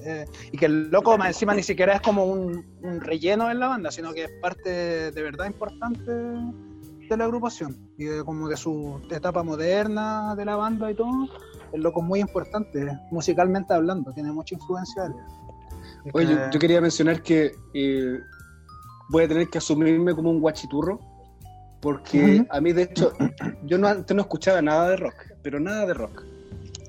eh, 0.06 0.26
y 0.52 0.58
que 0.58 0.68
el 0.68 0.90
loco 0.90 1.18
más 1.18 1.30
encima 1.30 1.54
ni 1.56 1.64
siquiera 1.64 1.96
es 1.96 2.02
como 2.02 2.26
un, 2.26 2.66
un 2.84 3.02
relleno 3.02 3.50
en 3.50 3.60
la 3.60 3.68
banda, 3.68 3.92
sino 3.92 4.14
que 4.14 4.26
es 4.26 4.32
parte 4.42 5.12
de 5.12 5.22
verdad 5.24 5.46
importante 5.48 6.12
de 6.12 7.18
la 7.18 7.24
agrupación 7.24 7.76
y 7.98 8.06
de, 8.06 8.24
como 8.24 8.48
de 8.48 8.58
su 8.58 9.02
etapa 9.10 9.42
moderna 9.42 10.36
de 10.36 10.46
la 10.46 10.56
banda 10.56 10.92
y 10.92 10.96
todo. 10.96 11.28
El 11.74 11.82
loco 11.82 12.02
es 12.02 12.08
muy 12.08 12.20
importante, 12.20 12.88
musicalmente 13.12 13.74
hablando, 13.74 14.14
tiene 14.14 14.32
mucha 14.32 14.56
influencia. 14.56 15.12
Oye, 16.14 16.28
yo, 16.28 16.38
Eh, 16.38 16.50
yo 16.52 16.60
quería 16.60 16.80
mencionar 16.80 17.22
que 17.22 17.54
eh, 17.74 18.20
voy 19.10 19.24
a 19.24 19.28
tener 19.28 19.50
que 19.50 19.58
asumirme 19.58 20.14
como 20.14 20.30
un 20.30 20.40
guachiturro, 20.40 21.00
porque 21.82 22.46
a 22.50 22.60
mí, 22.60 22.74
de 22.74 22.84
hecho, 22.84 23.14
yo 23.64 23.78
no, 23.78 23.88
antes 23.88 24.16
no 24.16 24.22
escuchaba 24.22 24.62
nada 24.62 24.90
de 24.90 24.98
rock, 24.98 25.16
pero 25.44 25.60
nada 25.60 25.86
de 25.86 25.94
rock. 25.94 26.24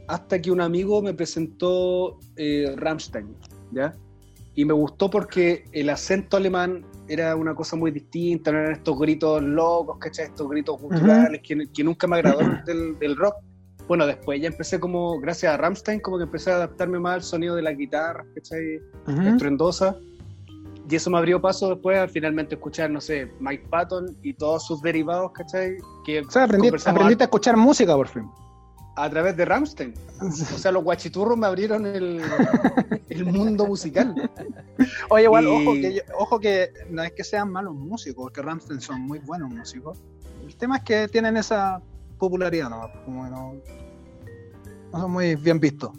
Hasta 0.06 0.40
que 0.40 0.50
un 0.50 0.60
amigo 0.60 1.02
me 1.02 1.12
presentó 1.12 2.18
eh, 2.36 2.74
Rammstein, 2.76 3.36
¿ya? 3.72 3.94
Y 4.54 4.64
me 4.64 4.72
gustó 4.72 5.10
porque 5.10 5.64
el 5.72 5.90
acento 5.90 6.36
alemán 6.36 6.84
era 7.06 7.36
una 7.36 7.54
cosa 7.54 7.76
muy 7.76 7.90
distinta, 7.90 8.50
no 8.50 8.58
eran 8.58 8.72
estos 8.72 8.98
gritos 8.98 9.42
locos, 9.42 9.98
¿cachai? 9.98 10.26
Estos 10.26 10.48
gritos 10.48 10.80
culturales 10.80 11.42
que, 11.42 11.68
que 11.72 11.84
nunca 11.84 12.06
me 12.06 12.16
agradó 12.16 12.38
del, 12.66 12.98
del 12.98 13.16
rock. 13.16 13.36
Bueno, 13.86 14.06
después 14.06 14.40
ya 14.40 14.48
empecé 14.48 14.80
como, 14.80 15.18
gracias 15.20 15.52
a 15.52 15.56
Rammstein, 15.56 16.00
como 16.00 16.18
que 16.18 16.24
empecé 16.24 16.50
a 16.50 16.56
adaptarme 16.56 16.98
más 16.98 17.14
al 17.14 17.22
sonido 17.22 17.54
de 17.56 17.62
la 17.62 17.72
guitarra, 17.72 18.24
¿cachai? 18.34 18.80
ujú. 19.06 19.28
estruendosa. 19.28 19.96
Y 20.90 20.96
eso 20.96 21.10
me 21.10 21.18
abrió 21.18 21.40
paso 21.40 21.68
después 21.70 21.98
a 21.98 22.08
finalmente 22.08 22.54
escuchar, 22.54 22.90
no 22.90 23.00
sé, 23.00 23.30
Mike 23.40 23.66
Patton 23.68 24.16
y 24.22 24.32
todos 24.34 24.66
sus 24.66 24.80
derivados, 24.80 25.32
¿cachai? 25.32 25.76
Que 26.04 26.20
O 26.20 26.30
sea, 26.30 26.46
aprendí- 26.48 26.68
aprendiste 26.88 27.24
a 27.24 27.26
escuchar 27.26 27.56
música 27.56 27.94
por 27.94 28.08
fin. 28.08 28.28
a, 28.96 29.08
través 29.10 29.36
de 29.36 29.44
Rammstein. 29.44 29.94
O 30.20 30.30
sea, 30.58 30.72
los 30.72 30.82
guachiturros 30.82 31.36
me 31.38 31.46
abrieron 31.46 31.86
el, 31.86 32.20
el 33.10 33.24
mundo 33.26 33.66
musical. 33.66 34.30
Oye, 35.10 35.24
igual, 35.24 35.44
Y- 35.44 35.48
ojo, 35.48 35.72
que, 35.74 36.02
ojo 36.18 36.40
que 36.40 36.70
no 36.90 37.02
es 37.02 37.12
que 37.12 37.22
sean 37.22 37.52
malos 37.52 37.74
músicos, 37.74 38.24
porque 38.24 38.42
Ramstein 38.42 38.80
son 38.80 39.02
muy 39.02 39.18
buenos 39.20 39.50
músicos. 39.50 39.98
El 40.46 40.56
tema 40.56 40.78
es 40.78 40.82
que 40.84 41.06
tienen 41.08 41.36
esa 41.36 41.80
popularidad, 42.18 42.70
¿no? 42.70 42.90
Como 43.04 43.24
que 43.24 43.30
no, 43.30 43.54
no 44.92 45.00
son 45.00 45.10
muy 45.12 45.36
bien 45.36 45.60
vistos. 45.60 45.90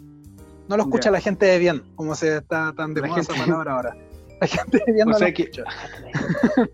No 0.68 0.76
lo 0.76 0.82
escucha 0.82 1.10
la 1.10 1.20
gente 1.20 1.46
de 1.46 1.58
bien, 1.58 1.82
como 1.96 2.14
se 2.14 2.36
está 2.38 2.72
tan 2.76 2.92
de 2.92 3.00
La 3.00 3.06
moda 3.08 3.20
esa 3.20 3.32
gente- 3.34 3.48
palabra 3.50 3.72
ahora. 3.76 3.96
La 4.40 4.46
gente 4.46 4.82
bien 4.92 5.08
O 5.08 5.14
sea 5.14 5.32
que- 5.32 5.42
escucha. 5.44 5.64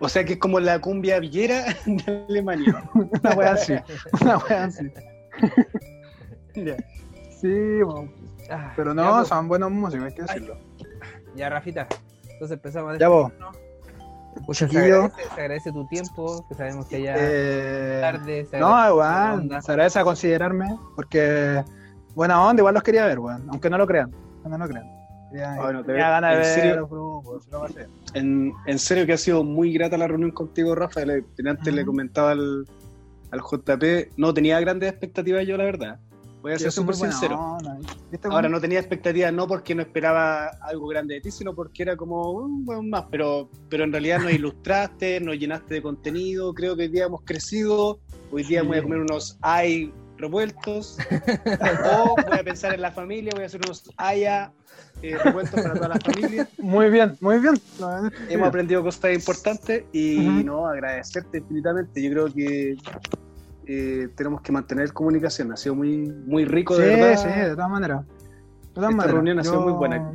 O 0.00 0.08
sea, 0.08 0.24
que 0.24 0.34
es 0.34 0.38
como 0.38 0.60
la 0.60 0.80
cumbia 0.80 1.18
villera 1.20 1.64
de 1.86 2.24
Alemania. 2.28 2.84
Una 2.94 3.30
wea 3.36 3.52
así, 3.52 3.74
una 4.20 4.36
wea 4.38 4.64
así. 4.64 4.90
Sí, 7.40 7.82
bueno. 7.82 8.12
Ah, 8.50 8.72
Pero 8.76 8.92
no, 8.92 9.10
pues, 9.16 9.28
son 9.28 9.48
buenos 9.48 9.70
músicos, 9.70 10.06
hay 10.06 10.14
que 10.14 10.22
decirlo. 10.22 10.58
Ya, 11.34 11.48
Rafita. 11.48 11.86
Entonces 12.24 12.56
empezamos 12.56 12.94
a 12.94 12.98
Ya 12.98 13.08
vos. 13.08 13.32
Pucha, 14.46 14.68
se, 14.68 14.74
se 14.74 15.40
agradece 15.40 15.72
tu 15.72 15.86
tiempo, 15.86 16.44
que 16.48 16.54
sabemos 16.54 16.86
que 16.86 17.00
ya 17.02 17.14
Eh, 17.16 17.98
tarde. 18.02 18.44
se 18.46 18.58
no, 18.58 18.88
igual, 18.90 19.48
se 19.62 19.70
agradece 19.72 20.00
a 20.00 20.04
considerarme, 20.04 20.76
porque 20.96 21.64
buena 22.16 22.42
onda, 22.44 22.60
igual 22.60 22.74
los 22.74 22.82
quería 22.82 23.06
ver, 23.06 23.20
weón, 23.20 23.46
aunque 23.48 23.70
no 23.70 23.78
lo 23.78 23.86
crean, 23.86 24.10
aunque 24.42 24.48
no 24.50 24.58
lo 24.58 24.68
crean. 24.68 24.90
Quería, 25.30 25.56
Bueno, 25.56 25.84
te- 25.84 25.92
ganas 25.94 26.30
de 26.30 26.36
en 26.36 26.42
ver 26.42 26.54
serio- 26.54 26.76
los 26.76 26.90
grupos, 26.90 27.48
lo 27.50 27.60
pasé. 27.60 27.86
En, 28.14 28.52
en 28.66 28.78
serio 28.78 29.06
que 29.06 29.12
ha 29.14 29.18
sido 29.18 29.42
muy 29.44 29.72
grata 29.72 29.96
la 29.98 30.06
reunión 30.06 30.30
contigo, 30.30 30.74
Rafa. 30.74 31.04
Le- 31.04 31.24
Antes 31.46 31.74
le 31.74 31.84
comentaba 31.84 32.30
al, 32.32 32.66
al 33.30 33.40
JP, 33.40 34.10
no 34.16 34.32
tenía 34.32 34.60
grandes 34.60 34.90
expectativas 34.90 35.46
yo, 35.46 35.56
la 35.56 35.64
verdad. 35.64 35.98
Voy 36.42 36.52
a 36.52 36.58
ser 36.58 36.70
súper 36.70 36.94
sincero. 36.94 37.36
onda, 37.36 37.78
¿viste, 38.10 38.28
Ahora 38.28 38.50
no 38.50 38.60
tenía 38.60 38.78
expectativas 38.78 39.32
no 39.32 39.46
porque 39.48 39.74
no 39.74 39.80
esperaba 39.80 40.48
algo 40.60 40.86
grande 40.88 41.14
de 41.14 41.22
ti, 41.22 41.30
sino 41.30 41.54
porque 41.54 41.82
era 41.82 41.96
como 41.96 42.32
un 42.32 42.66
buen 42.66 42.90
más, 42.90 43.06
pero, 43.10 43.48
pero 43.70 43.84
en 43.84 43.92
realidad 43.92 44.20
nos 44.20 44.30
ilustraste, 44.32 45.20
nos 45.20 45.38
llenaste 45.38 45.72
de 45.74 45.82
contenido, 45.82 46.52
creo 46.52 46.76
que 46.76 46.82
hoy 46.82 46.88
día 46.88 47.06
hemos 47.06 47.22
crecido, 47.22 47.98
hoy 48.30 48.42
día 48.44 48.60
Sí. 48.60 48.66
voy 48.66 48.76
a 48.78 48.82
comer 48.82 48.98
unos 49.00 49.38
ay 49.40 49.90
revueltos, 50.16 50.96
o 52.04 52.14
voy 52.28 52.38
a 52.38 52.44
pensar 52.44 52.74
en 52.74 52.82
la 52.82 52.90
familia, 52.92 53.32
voy 53.34 53.42
a 53.44 53.46
hacer 53.46 53.60
unos 53.64 53.90
haya 53.96 54.52
eh, 55.02 55.16
revueltos 55.22 55.60
para 55.60 55.74
toda 55.74 55.88
la 55.88 55.98
familia. 56.00 56.48
Muy 56.58 56.88
bien, 56.90 57.16
muy 57.20 57.38
bien. 57.38 57.54
Hemos 58.28 58.48
aprendido 58.48 58.82
cosas 58.82 59.14
importantes 59.14 59.84
y 59.92 60.42
no 60.44 60.66
agradecerte 60.66 61.38
infinitamente. 61.38 62.02
Yo 62.02 62.10
creo 62.10 62.26
que 62.32 62.76
eh, 63.66 64.08
tenemos 64.16 64.40
que 64.42 64.52
mantener 64.52 64.92
comunicación, 64.92 65.52
ha 65.52 65.56
sido 65.56 65.74
muy, 65.74 65.98
muy 66.26 66.44
rico 66.44 66.74
Sí, 66.76 66.82
de 66.82 66.96
verdad. 66.96 67.16
sí, 67.16 67.40
de 67.40 67.54
todas 67.54 67.70
maneras. 67.70 68.06
De 68.06 68.72
todas 68.74 68.90
Esta 68.90 68.96
maneras. 68.96 69.12
reunión 69.14 69.38
ha 69.38 69.44
sido 69.44 69.60
muy 69.62 69.72
buena. 69.72 70.12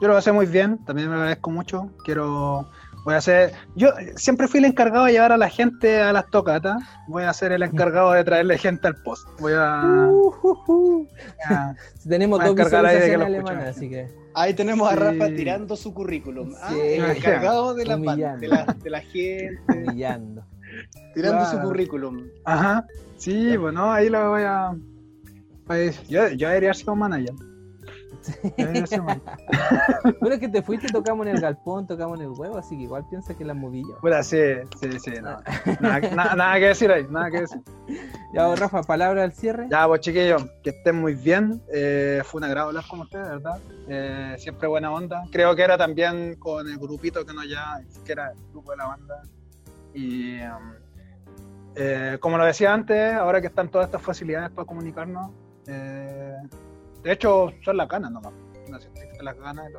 Yo 0.00 0.08
lo 0.08 0.14
pasé 0.14 0.30
muy 0.30 0.44
bien, 0.46 0.78
también 0.84 1.08
me 1.08 1.14
agradezco 1.16 1.50
mucho. 1.50 1.90
Quiero, 2.04 2.68
voy 3.06 3.14
a 3.14 3.18
hacer, 3.18 3.52
yo 3.76 3.90
siempre 4.16 4.48
fui 4.48 4.58
el 4.58 4.64
encargado 4.66 5.04
de 5.04 5.12
llevar 5.12 5.30
a 5.30 5.36
la 5.36 5.48
gente 5.48 6.02
a 6.02 6.12
las 6.12 6.26
tocatas. 6.28 6.82
Voy 7.06 7.22
a 7.22 7.32
ser 7.32 7.52
el 7.52 7.62
encargado 7.62 8.10
de 8.12 8.24
traerle 8.24 8.58
gente 8.58 8.88
al 8.88 8.96
post. 8.96 9.28
Voy 9.38 9.52
a, 9.56 9.80
Uh, 10.10 10.34
uh, 10.42 10.72
uh. 10.72 11.06
a- 11.48 11.74
Tenemos 12.08 12.40
Voy 12.40 12.48
dos 12.48 12.56
de 12.56 12.62
que 12.72 13.68
así 13.68 13.88
que. 13.88 14.08
Ahí 14.34 14.52
tenemos 14.54 14.88
a 14.88 14.94
Sí. 14.94 14.98
Rafa 14.98 15.26
tirando 15.34 15.76
su 15.76 15.94
currículum. 15.94 16.52
Ah, 16.60 16.74
el 16.74 17.04
encargado 17.16 17.74
de 17.74 17.86
la, 17.86 17.94
Humillando. 17.96 18.40
de, 18.40 18.48
la, 18.48 18.64
de 18.82 18.90
la 18.90 19.00
gente, 19.00 19.56
Humillando. 19.68 20.44
tirando 21.14 21.44
su 21.46 21.60
currículum. 21.60 22.24
Ajá. 22.44 22.84
Sí, 23.18 23.56
bueno, 23.56 23.90
ahí 23.92 24.10
lo 24.10 24.30
voy 24.30 24.42
a. 24.44 24.74
pues, 25.64 26.06
yo, 26.08 26.28
yo 26.30 26.48
debería 26.48 26.74
ser 26.74 26.90
un 26.90 26.98
manager. 26.98 27.34
Yo 28.56 28.66
manager. 28.66 29.02
Bueno, 30.20 30.34
es 30.34 30.40
que 30.40 30.48
te 30.48 30.62
fuiste, 30.62 30.88
tocamos 30.88 31.26
en 31.26 31.34
el 31.36 31.40
galpón, 31.40 31.86
tocamos 31.86 32.18
en 32.18 32.26
el 32.26 32.30
huevo, 32.32 32.56
así 32.56 32.76
que 32.76 32.84
igual 32.84 33.04
piensa 33.08 33.34
que 33.34 33.44
la 33.44 33.54
movilla. 33.54 33.94
Puta, 34.00 34.22
sí, 34.22 34.38
sí, 34.80 34.98
sí, 34.98 35.12
no. 35.22 35.38
Nada, 35.80 36.00
na- 36.14 36.34
nada 36.34 36.54
que 36.58 36.66
decir 36.68 36.90
ahí, 36.90 37.06
nada 37.10 37.30
que 37.30 37.40
decir. 37.42 37.60
Ya, 38.34 38.46
vos, 38.48 38.58
Rafa, 38.58 38.82
palabra 38.82 39.22
al 39.22 39.32
cierre. 39.32 39.66
Ya, 39.70 39.86
pues 39.86 40.00
chiquillos, 40.02 40.44
que 40.62 40.70
estén 40.70 40.96
muy 40.96 41.14
bien. 41.14 41.62
Eh, 41.72 42.20
fue 42.24 42.38
un 42.40 42.44
agrado 42.44 42.68
hablar 42.68 42.84
con 42.90 43.00
ustedes, 43.00 43.28
¿verdad? 43.28 43.58
Eh, 43.88 44.34
siempre 44.38 44.68
buena 44.68 44.92
onda. 44.92 45.22
Creo 45.32 45.56
que 45.56 45.62
era 45.62 45.78
también 45.78 46.34
con 46.38 46.68
el 46.68 46.76
grupito 46.76 47.24
que 47.24 47.32
nos 47.32 47.48
ya, 47.48 47.80
que 48.04 48.12
era 48.12 48.32
el 48.32 48.38
grupo 48.52 48.72
de 48.72 48.76
la 48.76 48.86
banda. 48.88 49.22
Y 49.94 50.38
um, 50.40 50.72
eh, 51.76 52.18
como 52.20 52.36
lo 52.36 52.44
decía 52.44 52.74
antes, 52.74 53.14
ahora 53.14 53.40
que 53.40 53.46
están 53.46 53.70
todas 53.70 53.86
estas 53.86 54.02
facilidades 54.02 54.50
para 54.50 54.66
comunicarnos, 54.66 55.30
eh, 55.68 56.36
de 57.06 57.12
hecho 57.12 57.52
son 57.64 57.76
las 57.76 57.88
ganas 57.88 58.10
nomás. 58.10 58.32
Las 59.22 59.38
ganas. 59.38 59.70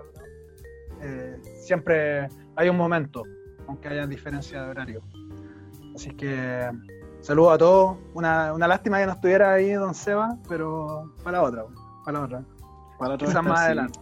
Eh, 1.02 1.40
siempre 1.62 2.28
hay 2.56 2.70
un 2.70 2.78
momento, 2.78 3.24
aunque 3.68 3.90
haya 3.90 4.08
diferencia 4.08 4.64
de 4.64 4.70
horario. 4.70 5.04
Así 5.94 6.10
que 6.12 6.72
Saludos 7.22 7.56
a 7.56 7.58
todos. 7.58 7.98
Una, 8.14 8.54
una 8.54 8.68
lástima 8.68 9.00
que 9.00 9.06
no 9.06 9.12
estuviera 9.12 9.54
ahí 9.54 9.72
Don 9.74 9.94
Seba, 9.94 10.38
pero 10.48 11.14
para 11.24 11.40
la 11.40 11.44
otra, 11.44 11.66
para 12.06 12.20
la 12.20 12.26
otra. 12.26 12.44
Para 12.98 13.16
otra 13.16 13.28
Quizás 13.28 13.44
más 13.44 13.60
sí. 13.60 13.66
adelante. 13.66 14.00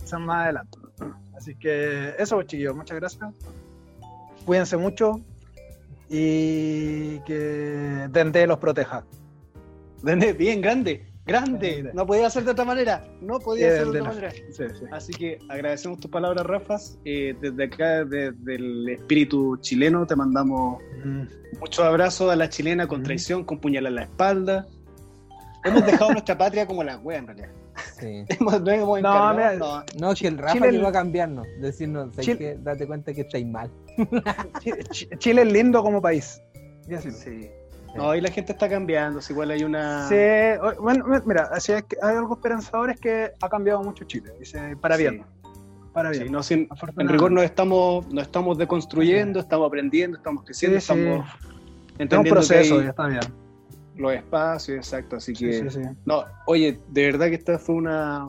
Quizás 0.00 0.20
más 0.20 0.44
adelante. 0.44 0.78
Así 1.36 1.54
que 1.54 2.14
eso, 2.18 2.36
pues, 2.36 2.48
chiquillos. 2.48 2.74
Muchas 2.74 2.98
gracias. 2.98 3.32
Cuídense 4.44 4.76
mucho 4.76 5.20
y 6.08 7.20
que 7.20 8.08
Dende 8.10 8.46
los 8.46 8.58
proteja. 8.58 9.04
Dende, 10.02 10.32
Bien, 10.32 10.60
grande, 10.60 11.06
grande. 11.26 11.90
No 11.94 12.06
podía 12.06 12.30
ser 12.30 12.44
de 12.44 12.52
otra 12.52 12.64
manera. 12.64 13.04
No 13.20 13.38
podía 13.38 13.68
ser 13.70 13.78
de 13.78 13.84
Dende 13.92 14.00
otra 14.00 14.12
la- 14.12 14.14
manera. 14.28 14.32
Sí, 14.52 14.64
sí. 14.78 14.84
Así 14.92 15.12
que 15.12 15.38
agradecemos 15.48 15.98
tus 16.00 16.10
palabras, 16.10 16.46
Rafas. 16.46 16.98
Eh, 17.04 17.34
desde 17.40 17.64
acá, 17.64 18.04
desde 18.04 18.54
el 18.54 18.88
espíritu 18.88 19.56
chileno, 19.58 20.06
te 20.06 20.14
mandamos 20.16 20.82
Mm, 21.04 21.22
muchos 21.60 21.84
abrazos 21.84 22.30
a 22.30 22.36
la 22.36 22.48
chilena 22.48 22.86
con 22.86 23.00
Mm. 23.00 23.04
traición, 23.04 23.44
con 23.44 23.58
puñal 23.60 23.86
en 23.86 23.94
la 23.96 24.02
espalda. 24.02 24.66
Hemos 25.64 25.84
dejado 25.84 26.12
nuestra 26.12 26.38
patria 26.38 26.66
como 26.66 26.84
la 26.84 26.98
wea, 26.98 27.18
en 27.18 27.26
realidad. 27.26 27.48
Sí. 27.98 28.24
Hemos, 28.40 28.60
no 28.62 28.70
hemos 28.70 29.02
No, 29.02 29.34
mira, 29.34 29.54
no. 29.56 29.82
No, 29.98 30.14
que 30.14 30.28
el 30.28 30.38
Rafa 30.38 30.54
Chile- 30.54 30.72
llegó 30.72 30.86
a 30.86 30.92
cambiarnos, 30.92 31.46
decirnos, 31.60 32.10
¿sabes 32.14 32.26
Chile-? 32.26 32.56
Date 32.60 32.86
cuenta 32.86 33.12
que 33.12 33.22
estáis 33.22 33.46
mal. 33.46 33.70
Chi- 34.60 34.70
Chi- 34.90 35.08
Chile 35.18 35.42
es 35.42 35.52
lindo 35.52 35.82
como 35.82 36.00
país. 36.00 36.40
Sí. 36.88 37.50
No, 37.96 38.14
y 38.14 38.20
la 38.20 38.30
gente 38.30 38.52
está 38.52 38.68
cambiando. 38.68 39.20
si 39.20 39.32
igual 39.32 39.50
hay 39.50 39.64
una. 39.64 40.08
Sí, 40.08 40.16
bueno, 40.80 41.04
mira, 41.24 41.48
así 41.52 41.72
es 41.72 41.82
que 41.84 41.96
hay 42.02 42.16
algo 42.16 42.34
esperanzador 42.34 42.90
es 42.90 43.00
que 43.00 43.32
ha 43.40 43.48
cambiado 43.48 43.82
mucho 43.82 44.04
Chile. 44.04 44.32
Dice, 44.38 44.76
para 44.80 44.96
bien, 44.96 45.24
para 45.92 46.12
Sí, 46.12 46.20
bien. 46.20 46.32
no, 46.32 46.42
sin- 46.42 46.68
en 46.98 47.08
rigor 47.08 47.32
nos 47.32 47.44
estamos, 47.44 48.06
nos 48.12 48.24
estamos 48.24 48.58
deconstruyendo, 48.58 49.40
estamos 49.40 49.66
aprendiendo, 49.68 50.16
estamos 50.18 50.44
creciendo, 50.44 50.78
Sí, 50.80 50.86
sí. 50.86 50.92
estamos 50.92 51.26
Es 51.26 51.44
un 51.44 52.02
entendiendo 52.02 52.30
proceso, 52.30 52.74
que 52.76 52.82
hay 52.82 52.88
está 52.88 53.06
bien. 53.06 53.20
los 53.96 54.12
espacios, 54.12 54.76
exacto. 54.76 55.16
Así 55.16 55.32
que, 55.32 55.52
Sí, 55.52 55.70
sí, 55.70 55.82
sí. 55.82 55.88
no, 56.04 56.24
oye, 56.46 56.78
de 56.88 57.06
verdad 57.06 57.26
que 57.28 57.34
esta 57.36 57.58
fue 57.58 57.76
una, 57.76 58.28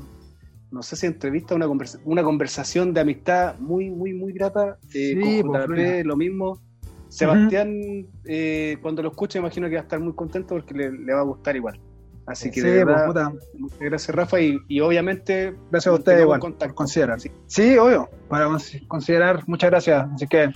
no 0.72 0.82
sé 0.84 0.96
si 0.96 1.06
entrevista, 1.08 1.56
una, 1.56 1.68
conversa- 1.68 2.00
una 2.06 2.24
conversación 2.24 2.94
de 2.94 3.02
amistad 3.02 3.58
muy, 3.60 3.90
muy, 3.90 4.14
muy 4.14 4.32
grata. 4.34 4.78
Eh, 4.94 5.14
Sí, 5.16 5.42
con 5.42 5.52
pues, 5.52 5.68
JP, 5.68 6.04
lo 6.06 6.16
mismo. 6.16 6.62
Sebastián, 7.10 8.08
eh, 8.26 8.78
cuando 8.82 9.02
lo 9.04 9.10
escuche, 9.10 9.40
imagino 9.40 9.68
que 9.68 9.76
va 9.76 9.82
a 9.82 9.84
estar 9.84 10.00
muy 10.00 10.14
contento 10.14 10.56
porque 10.56 10.74
le, 10.74 10.92
le 10.92 11.14
va 11.14 11.22
a 11.22 11.24
gustar 11.24 11.56
igual. 11.56 11.80
Así 12.26 12.52
que, 12.52 12.60
Sí, 12.62 12.68
de 12.68 12.84
pues, 12.84 12.96
verdad, 12.96 13.08
puta. 13.08 13.34
muchas 13.58 13.80
gracias, 13.80 14.16
Rafa. 14.16 14.42
Y, 14.42 14.58
y 14.68 14.82
obviamente, 14.82 15.56
Gracias 15.72 15.92
a 15.94 15.96
ustedes 15.98 16.22
igual 16.22 16.40
contacto. 16.42 16.68
por 16.68 16.76
considerar. 16.76 17.20
Sí. 17.22 17.32
Sí, 17.48 17.78
obvio, 17.78 18.10
para 18.28 18.48
cons- 18.48 18.86
considerar, 18.88 19.44
muchas 19.48 19.70
gracias. 19.70 20.08
Así 20.14 20.28
que 20.28 20.52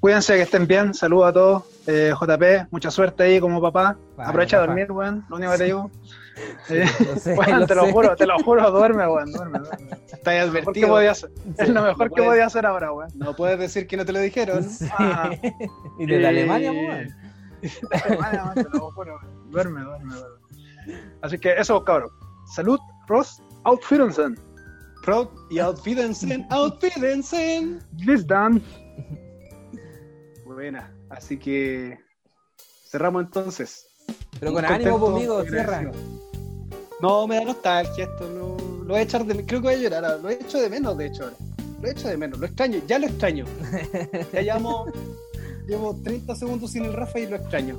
cuídense, 0.00 0.34
que 0.36 0.42
estén 0.42 0.66
bien, 0.66 0.92
saludos 0.92 1.26
a 1.28 1.32
todos. 1.32 1.62
Eh, 1.86 2.12
JP, 2.18 2.66
mucha 2.70 2.90
suerte 2.90 3.22
ahí 3.22 3.40
como 3.40 3.60
papá. 3.62 3.96
Vale, 4.16 4.28
Aprovecha 4.28 4.60
de 4.60 4.66
Rafa. 4.66 4.72
dormir, 4.80 4.92
weón, 4.92 5.24
lo 5.30 5.36
único 5.36 5.52
que 5.52 5.58
te 5.58 5.64
digo. 5.64 5.90
Sé, 6.66 6.84
lo 7.58 7.66
te 7.66 7.74
lo 7.74 7.84
sé. 7.86 7.92
juro, 7.92 8.16
te 8.16 8.26
lo 8.26 8.38
juro, 8.40 8.70
duerme, 8.70 9.06
weón, 9.06 9.30
duerme, 9.32 9.58
duerme. 9.60 9.88
Estás 10.12 10.48
advertido. 10.48 10.88
podía 10.88 11.10
hacer. 11.12 11.30
Es 11.58 11.68
lo 11.68 11.82
mejor 11.82 11.98
no 11.98 12.04
que 12.04 12.08
puedes- 12.10 12.26
podía 12.30 12.46
hacer 12.46 12.66
ahora, 12.66 12.92
weón. 12.92 13.10
No 13.14 13.36
puedes 13.36 13.58
decir 13.58 13.86
que 13.86 13.96
no 13.96 14.04
te 14.04 14.12
lo 14.12 14.18
dijeron. 14.20 14.64
Sí. 14.64 14.86
Ah. 14.98 15.30
y 15.98 16.06
de 16.06 16.20
Eh, 16.22 16.26
Alemania, 16.26 16.72
weón. 16.72 17.08
Alemania, 18.04 18.44
weón, 18.44 18.54
te 18.54 18.78
lo 18.78 18.90
juro, 18.90 19.16
weón. 19.22 19.50
Duerme, 19.50 19.80
duerme, 19.82 20.14
duerme. 20.14 20.38
Así 21.22 21.38
que 21.38 21.54
eso, 21.54 21.82
cabrón. 21.84 22.10
Salud, 22.54 22.78
Ross, 23.06 23.40
Outfirensen. 23.64 24.38
Proud 25.02 25.28
y 25.50 25.58
outfídense, 25.58 26.46
outfídense. 26.50 27.78
Bis 28.06 28.26
dann. 28.26 28.62
Buena, 30.46 30.92
así 31.10 31.38
que 31.38 31.98
cerramos 32.90 33.24
entonces. 33.24 33.86
Pero 34.38 34.52
con 34.52 34.64
ánimo, 34.64 34.98
conmigo, 34.98 35.42
cierra. 35.44 35.90
No, 37.00 37.26
me 37.26 37.36
da 37.36 37.44
nostalgia 37.44 38.04
esto, 38.04 38.28
no, 38.30 38.56
lo 38.84 38.88
voy 38.88 38.98
a 38.98 39.02
echar 39.02 39.24
de 39.24 39.34
creo 39.44 39.60
que 39.60 39.66
voy 39.66 39.74
a 39.74 39.78
llorar, 39.78 40.04
ahora, 40.04 40.18
lo 40.18 40.30
he 40.30 40.34
hecho 40.34 40.58
de 40.58 40.70
menos 40.70 40.96
de 40.96 41.06
hecho 41.06 41.24
ahora. 41.24 41.36
Lo 41.80 41.88
he 41.88 41.92
hecho 41.92 42.08
de 42.08 42.16
menos, 42.16 42.38
lo 42.38 42.46
extraño, 42.46 42.80
ya 42.86 42.98
lo 42.98 43.06
extraño. 43.06 43.44
Ya 44.32 44.40
llevamos, 44.40 44.90
llevo 45.66 45.98
30 46.02 46.34
segundos 46.34 46.70
sin 46.70 46.84
el 46.84 46.92
Rafa 46.92 47.18
y 47.18 47.26
lo 47.26 47.36
extraño. 47.36 47.76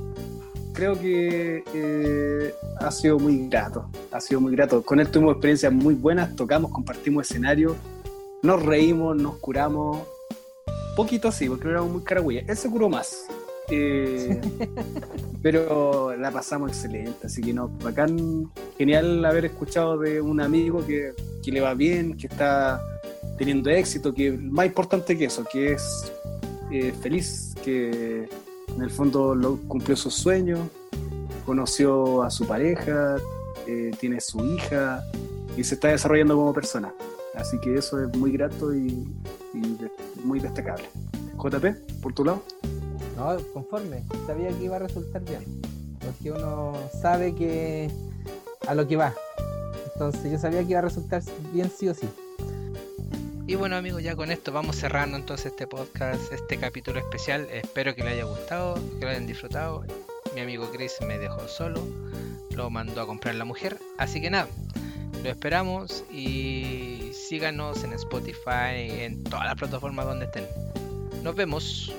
Creo 0.72 0.98
que 1.00 1.64
eh, 1.74 2.54
ha 2.78 2.90
sido 2.90 3.18
muy 3.18 3.48
grato, 3.48 3.90
ha 4.12 4.20
sido 4.20 4.40
muy 4.40 4.52
grato. 4.52 4.82
Con 4.82 5.00
él 5.00 5.10
tuvimos 5.10 5.32
experiencias 5.32 5.72
muy 5.72 5.94
buenas, 5.94 6.36
tocamos, 6.36 6.70
compartimos 6.70 7.28
escenario, 7.28 7.76
nos 8.42 8.62
reímos, 8.62 9.16
nos 9.16 9.36
curamos. 9.38 10.06
Poquito 10.94 11.32
sí, 11.32 11.48
porque 11.48 11.68
éramos 11.68 11.90
muy 11.90 12.02
caragüeyas. 12.02 12.48
Él 12.48 12.56
se 12.56 12.70
curó 12.70 12.88
más. 12.88 13.26
Eh, 13.70 14.40
pero 15.42 16.16
la 16.16 16.30
pasamos 16.30 16.70
excelente, 16.70 17.26
así 17.26 17.42
que 17.42 17.52
no, 17.52 17.68
bacán, 17.82 18.50
genial 18.78 19.24
haber 19.24 19.46
escuchado 19.46 19.98
de 19.98 20.20
un 20.20 20.40
amigo 20.40 20.84
que, 20.86 21.12
que 21.42 21.52
le 21.52 21.60
va 21.60 21.74
bien, 21.74 22.16
que 22.16 22.26
está 22.26 22.80
teniendo 23.38 23.70
éxito, 23.70 24.14
que 24.14 24.32
más 24.32 24.66
importante 24.66 25.16
que 25.16 25.26
eso, 25.26 25.44
que 25.50 25.72
es 25.72 26.12
eh, 26.70 26.92
feliz, 27.00 27.54
que 27.64 28.28
en 28.74 28.82
el 28.82 28.90
fondo 28.90 29.34
lo, 29.34 29.56
cumplió 29.68 29.96
sus 29.96 30.14
sueños, 30.14 30.60
conoció 31.44 32.22
a 32.22 32.30
su 32.30 32.46
pareja, 32.46 33.16
eh, 33.66 33.92
tiene 34.00 34.20
su 34.20 34.44
hija 34.44 35.04
y 35.56 35.64
se 35.64 35.74
está 35.74 35.88
desarrollando 35.88 36.36
como 36.36 36.52
persona. 36.52 36.92
Así 37.34 37.58
que 37.60 37.74
eso 37.74 38.02
es 38.02 38.16
muy 38.16 38.32
grato 38.32 38.74
y, 38.74 39.06
y 39.54 39.78
muy 40.24 40.40
destacable. 40.40 40.86
JP, 41.36 42.00
por 42.00 42.14
tu 42.14 42.24
lado. 42.24 42.42
No, 43.16 43.36
conforme. 43.52 44.04
Sabía 44.26 44.48
que 44.50 44.64
iba 44.64 44.76
a 44.76 44.80
resultar 44.80 45.22
bien. 45.24 45.44
Porque 46.00 46.30
uno 46.30 46.74
sabe 47.00 47.34
que 47.34 47.90
a 48.66 48.74
lo 48.74 48.86
que 48.86 48.96
va. 48.96 49.14
Entonces 49.94 50.30
yo 50.30 50.38
sabía 50.38 50.62
que 50.62 50.70
iba 50.70 50.78
a 50.80 50.82
resultar 50.82 51.22
bien 51.52 51.70
sí 51.70 51.88
o 51.88 51.94
sí. 51.94 52.06
Y 53.48 53.54
bueno 53.54 53.76
amigos, 53.76 54.02
ya 54.02 54.16
con 54.16 54.30
esto 54.30 54.52
vamos 54.52 54.76
cerrando 54.76 55.16
entonces 55.16 55.46
este 55.46 55.66
podcast, 55.66 56.32
este 56.32 56.58
capítulo 56.58 56.98
especial. 56.98 57.46
Espero 57.50 57.94
que 57.94 58.02
les 58.02 58.14
haya 58.14 58.24
gustado, 58.24 58.74
que 58.98 59.04
lo 59.04 59.10
hayan 59.10 59.26
disfrutado. 59.26 59.84
Mi 60.34 60.40
amigo 60.40 60.68
Chris 60.72 60.94
me 61.06 61.16
dejó 61.16 61.46
solo, 61.46 61.80
lo 62.50 62.68
mandó 62.70 63.00
a 63.00 63.06
comprar 63.06 63.36
la 63.36 63.44
mujer. 63.44 63.78
Así 63.98 64.20
que 64.20 64.30
nada, 64.30 64.48
lo 65.22 65.30
esperamos 65.30 66.04
y 66.12 67.12
síganos 67.14 67.84
en 67.84 67.92
Spotify, 67.92 68.90
en 69.04 69.24
todas 69.24 69.46
las 69.46 69.54
plataformas 69.54 70.06
donde 70.06 70.26
estén. 70.26 70.46
Nos 71.22 71.34
vemos. 71.34 71.92